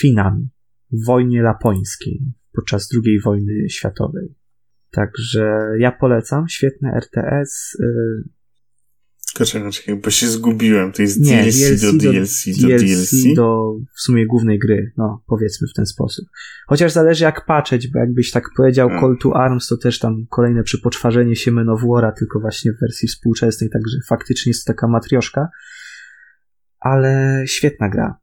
Finami 0.00 0.50
w 0.92 1.06
wojnie 1.06 1.42
lapońskiej 1.42 2.32
podczas 2.52 2.88
II 3.04 3.20
wojny 3.20 3.68
światowej. 3.68 4.34
Także 4.90 5.58
ja 5.78 5.92
polecam, 5.92 6.48
świetne 6.48 6.92
RTS. 6.94 7.76
Czekaj, 9.34 9.70
czekaj, 9.72 9.96
bo 9.96 10.10
się 10.10 10.26
zgubiłem. 10.26 10.92
To 10.92 11.02
jest 11.02 11.20
Nie, 11.20 11.42
DLC, 11.42 11.80
do 11.80 11.92
DLC 11.92 12.44
do 12.60 12.68
DLC. 12.68 13.34
do 13.36 13.74
w 13.94 14.00
sumie 14.00 14.26
głównej 14.26 14.58
gry, 14.58 14.92
no 14.96 15.22
powiedzmy 15.26 15.68
w 15.68 15.72
ten 15.76 15.86
sposób. 15.86 16.26
Chociaż 16.66 16.92
zależy 16.92 17.24
jak 17.24 17.46
patrzeć, 17.46 17.88
bo 17.88 17.98
jakbyś 17.98 18.30
tak 18.30 18.44
powiedział 18.56 18.88
Hmm. 18.88 19.02
Call 19.02 19.18
to 19.22 19.36
Arms, 19.36 19.66
to 19.66 19.76
też 19.76 19.98
tam 19.98 20.26
kolejne 20.30 20.62
przypoczwarzenie 20.62 21.36
się 21.36 21.52
Men 21.52 21.66
tylko 22.18 22.40
właśnie 22.40 22.72
w 22.72 22.80
wersji 22.80 23.08
współczesnej, 23.08 23.70
także 23.70 23.96
faktycznie 24.08 24.50
jest 24.50 24.66
to 24.66 24.72
taka 24.72 24.88
matrioszka. 24.88 25.48
Ale 26.80 27.42
świetna 27.46 27.88
gra. 27.88 28.18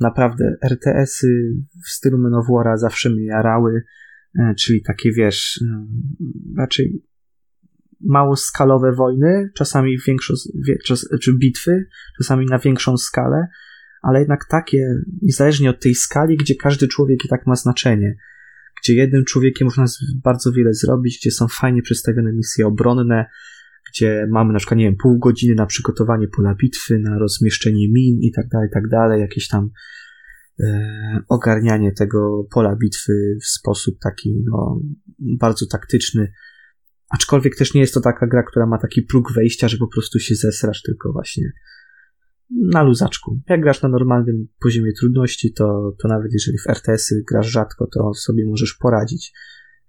Naprawdę, 0.00 0.56
RTS-y 0.62 1.54
w 1.86 1.90
stylu 1.90 2.18
Men 2.18 2.32
zawsze 2.76 3.10
mnie 3.10 3.24
jarały, 3.24 3.82
e, 4.38 4.54
czyli 4.54 4.82
takie 4.82 5.12
wiesz, 5.12 5.60
mm, 5.62 5.88
raczej 6.58 7.02
małoskalowe 8.04 8.92
wojny, 8.92 9.50
czasami 9.54 9.96
czas, 10.84 11.08
czy 11.20 11.38
bitwy, 11.38 11.86
czasami 12.18 12.46
na 12.46 12.58
większą 12.58 12.96
skalę, 12.96 13.46
ale 14.02 14.18
jednak 14.18 14.44
takie, 14.48 14.94
niezależnie 15.22 15.70
od 15.70 15.80
tej 15.80 15.94
skali, 15.94 16.36
gdzie 16.36 16.54
każdy 16.54 16.88
człowiek 16.88 17.24
i 17.24 17.28
tak 17.28 17.46
ma 17.46 17.56
znaczenie, 17.56 18.16
gdzie 18.82 18.94
jednym 18.94 19.24
człowiekiem 19.24 19.64
można 19.64 19.84
bardzo 20.24 20.52
wiele 20.52 20.74
zrobić, 20.74 21.18
gdzie 21.18 21.30
są 21.30 21.48
fajnie 21.48 21.82
przedstawione 21.82 22.32
misje 22.32 22.66
obronne, 22.66 23.26
gdzie 23.92 24.26
mamy 24.30 24.52
na 24.52 24.58
przykład, 24.58 24.78
nie 24.78 24.84
wiem, 24.84 24.96
pół 25.02 25.18
godziny 25.18 25.54
na 25.54 25.66
przygotowanie 25.66 26.28
pola 26.28 26.54
bitwy, 26.54 26.98
na 26.98 27.18
rozmieszczenie 27.18 27.88
min 27.92 28.18
i 28.20 28.32
tak 28.32 28.48
dalej, 28.48 28.68
tak 28.72 28.88
dalej, 28.88 29.20
jakieś 29.20 29.48
tam 29.48 29.70
e, 30.60 31.22
ogarnianie 31.28 31.92
tego 31.92 32.46
pola 32.54 32.76
bitwy 32.76 33.12
w 33.42 33.46
sposób 33.46 33.98
taki, 34.02 34.42
no, 34.44 34.80
bardzo 35.18 35.66
taktyczny, 35.66 36.32
Aczkolwiek 37.12 37.56
też 37.56 37.74
nie 37.74 37.80
jest 37.80 37.94
to 37.94 38.00
taka 38.00 38.26
gra, 38.26 38.42
która 38.42 38.66
ma 38.66 38.78
taki 38.78 39.02
próg 39.02 39.32
wejścia, 39.32 39.68
że 39.68 39.76
po 39.76 39.88
prostu 39.88 40.18
się 40.18 40.34
zesrasz, 40.34 40.82
tylko 40.82 41.12
właśnie 41.12 41.52
na 42.50 42.82
luzaczku. 42.82 43.40
Jak 43.48 43.60
grasz 43.60 43.82
na 43.82 43.88
normalnym 43.88 44.48
poziomie 44.60 44.92
trudności, 44.92 45.52
to, 45.52 45.92
to 46.02 46.08
nawet 46.08 46.32
jeżeli 46.32 46.58
w 46.58 46.70
RTS-y 46.70 47.24
grasz 47.30 47.46
rzadko, 47.46 47.86
to 47.86 48.14
sobie 48.14 48.46
możesz 48.46 48.74
poradzić. 48.74 49.32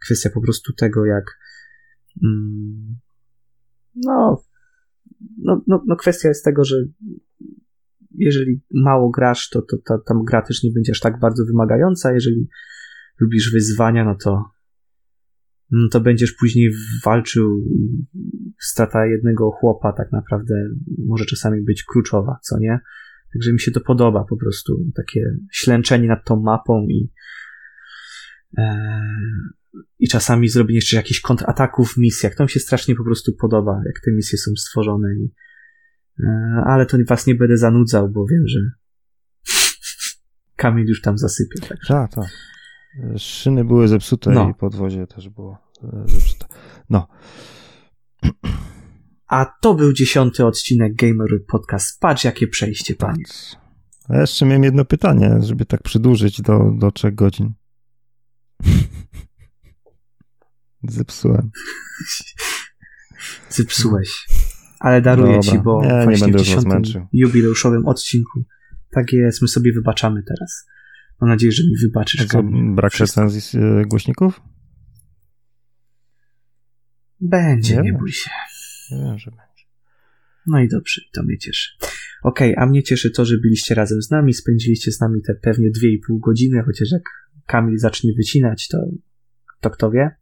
Kwestia 0.06 0.30
po 0.34 0.42
prostu 0.42 0.74
tego, 0.74 1.06
jak 1.06 1.24
mm, 2.24 3.00
no, 3.96 4.44
no, 5.38 5.64
no, 5.68 5.84
no 5.88 5.96
kwestia 5.96 6.28
jest 6.28 6.46
tego, 6.46 6.66
że 6.66 6.76
jeżeli 8.16 8.62
mało 8.74 9.10
grasz, 9.10 9.50
to, 9.50 9.62
to, 9.62 9.78
to 9.86 9.98
tam 9.98 10.24
gra 10.24 10.42
też 10.42 10.64
nie 10.64 10.72
będzie 10.72 10.92
aż 10.92 11.00
tak 11.00 11.20
bardzo 11.20 11.46
wymagająca. 11.46 12.14
Jeżeli 12.14 12.48
lubisz 13.20 13.52
wyzwania, 13.54 14.06
no 14.06 14.16
to 14.24 14.44
no 15.72 15.88
to 15.92 16.02
będziesz 16.02 16.32
później 16.32 16.72
walczył 17.06 17.64
strata 18.60 19.06
jednego 19.06 19.52
chłopa 19.52 19.94
tak 19.94 20.12
naprawdę 20.12 20.54
może 21.08 21.26
czasami 21.26 21.64
być 21.64 21.84
kluczowa, 21.84 22.40
co 22.42 22.60
nie? 22.60 22.80
Także 23.34 23.54
mi 23.54 23.60
się 23.60 23.72
to 23.72 23.82
podoba 23.82 24.26
po 24.30 24.38
prostu, 24.38 24.86
takie 24.96 25.22
ślęczenie 25.52 26.08
nad 26.08 26.26
tą 26.26 26.42
mapą 26.42 26.88
i 26.90 27.12
e, 28.58 29.00
i 30.00 30.08
czasami 30.08 30.50
zrobienie 30.50 30.78
jeszcze 30.78 30.96
jakichś 30.96 31.22
kontrataków 31.22 31.94
w 31.94 31.98
misjach. 31.98 32.36
To 32.36 32.44
mi 32.44 32.50
się 32.50 32.60
strasznie 32.60 32.96
po 32.96 33.04
prostu 33.04 33.34
podoba, 33.34 33.82
jak 33.86 33.96
te 34.06 34.12
misje 34.12 34.38
są 34.38 34.52
stworzone 34.56 35.08
i 35.16 35.32
e, 36.24 36.64
ale 36.66 36.86
to 36.86 36.98
was 37.08 37.28
nie 37.28 37.36
będę 37.36 37.58
zanudzał, 37.58 38.10
bo 38.10 38.26
wiem, 38.26 38.48
że 38.48 38.60
Kamil 40.56 40.86
już 40.88 41.02
tam 41.02 41.18
zasypie. 41.18 41.60
Tak, 41.60 41.78
tak. 42.16 42.30
Szyny 43.18 43.66
były 43.66 43.88
zepsute 43.88 44.32
no. 44.32 44.50
i 44.50 44.54
podwozie 44.54 45.08
też 45.08 45.30
było 45.30 45.58
e, 45.84 46.04
zepsute. 46.08 46.46
No. 46.90 47.08
A 49.28 49.46
to 49.62 49.74
był 49.74 49.94
dziesiąty 49.94 50.46
odcinek 50.46 50.96
Gamer 50.96 51.46
Podcast. 51.48 52.00
Patrz, 52.00 52.24
jakie 52.24 52.48
przejście, 52.48 52.96
panie. 52.96 53.24
A 54.10 54.18
jeszcze 54.18 54.46
miałem 54.46 54.64
jedno 54.64 54.86
pytanie, 54.86 55.38
żeby 55.42 55.66
tak 55.66 55.84
przedłużyć 55.84 56.42
do, 56.42 56.72
do 56.78 56.92
trzech 56.92 57.16
godzin. 57.16 57.54
Zepsułem. 60.84 61.52
Zepsułeś. 63.50 64.28
Ale 64.80 65.02
daruję 65.02 65.36
Dobra. 65.36 65.52
ci, 65.52 65.60
bo 65.60 65.82
nie, 65.82 65.90
właśnie 65.90 66.14
nie 66.14 66.20
będę 66.20 66.38
w 66.38 66.42
dziesiątym 66.42 67.08
jubileuszowym 67.14 67.86
odcinku 67.86 68.44
tak 68.94 69.14
jest, 69.14 69.42
my 69.42 69.48
sobie 69.48 69.74
wybaczamy 69.74 70.24
teraz. 70.24 70.66
Mam 71.24 71.30
nadzieję, 71.30 71.52
że 71.52 71.64
mi 71.64 71.78
wybaczysz. 71.82 72.26
Co, 72.26 72.44
brak 72.76 72.96
recenzji 72.96 73.60
e, 73.60 73.86
głośników? 73.86 74.42
Będzie, 77.22 77.76
nie, 77.76 77.82
nie 77.82 77.94
bój 77.94 78.12
się. 78.12 78.32
Nie 78.92 78.98
wiem, 78.98 79.20
że 79.20 79.32
będzie. 79.32 79.64
No 80.48 80.60
i 80.60 80.68
dobrze, 80.68 81.02
to 81.14 81.24
mnie 81.24 81.38
cieszy. 81.38 81.70
Okej, 82.24 82.52
okay, 82.52 82.64
a 82.64 82.70
mnie 82.70 82.84
cieszy 82.84 83.12
to, 83.12 83.26
że 83.26 83.38
byliście 83.38 83.76
razem 83.76 84.02
z 84.02 84.12
nami, 84.12 84.34
spędziliście 84.34 84.92
z 84.92 85.00
nami 85.00 85.22
te 85.28 85.36
pewnie 85.36 85.68
2,5 85.68 86.20
godziny, 86.20 86.64
chociaż 86.66 86.92
jak 86.92 87.04
Kamil 87.46 87.78
zacznie 87.78 88.12
wycinać, 88.18 88.68
to, 88.68 88.78
to 89.60 89.70
kto 89.70 89.92
wie. 89.92 90.16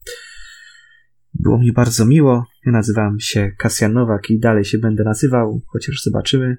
Było 1.33 1.59
mi 1.59 1.73
bardzo 1.73 2.05
miło. 2.05 2.45
Ja 2.65 2.71
nazywam 2.71 3.19
się 3.19 3.51
Kasjan 3.57 3.93
Nowak 3.93 4.29
i 4.29 4.39
dalej 4.39 4.65
się 4.65 4.77
będę 4.77 5.03
nazywał, 5.03 5.61
chociaż 5.67 6.03
zobaczymy. 6.03 6.57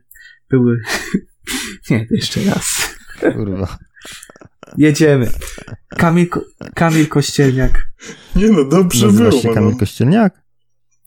Były... 0.50 0.80
Nie, 1.90 2.06
to 2.06 2.14
jeszcze 2.14 2.44
raz. 2.44 2.96
Kurwa. 3.20 3.78
Jedziemy. 4.78 5.30
Kamil, 5.88 6.28
Kamil 6.74 7.08
Kościelniak. 7.08 7.88
Nie 8.36 8.48
no, 8.48 8.64
dobrze 8.64 9.06
Nazywasz 9.06 9.30
było. 9.30 9.42
się 9.42 9.48
no. 9.48 9.54
Kamil 9.54 9.76
Kościelniak? 9.76 10.42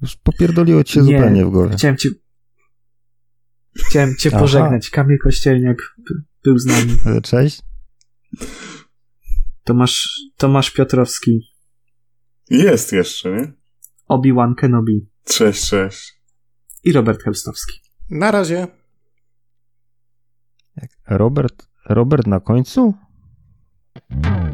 Już 0.01 0.15
popierdoliło 0.15 0.83
ci 0.83 0.93
się 0.93 1.01
Nie, 1.01 1.17
zupełnie 1.17 1.45
w 1.45 1.49
głowie. 1.49 1.75
Chciałem 1.75 1.97
ci... 1.97 2.09
Chciałem 3.75 4.15
cię 4.15 4.29
Aha. 4.33 4.39
pożegnać. 4.39 4.89
Kamil 4.89 5.17
Kościelniak 5.19 5.77
był 6.43 6.57
z 6.57 6.65
nami. 6.65 6.97
Cześć. 7.23 7.61
Tomasz, 9.63 10.09
Tomasz 10.37 10.71
Piotrowski. 10.71 11.41
Jest 12.49 12.91
jeszcze, 12.91 13.31
nie? 13.31 13.53
Obi-Wan 14.07 14.55
Kenobi. 14.55 15.09
Cześć, 15.25 15.69
cześć. 15.69 16.21
I 16.83 16.93
Robert 16.93 17.23
Helstowski. 17.23 17.79
Na 18.09 18.31
razie. 18.31 18.67
Robert, 21.07 21.67
Robert 21.85 22.27
na 22.27 22.39
końcu? 22.39 22.93
Mm-hmm. 23.95 24.44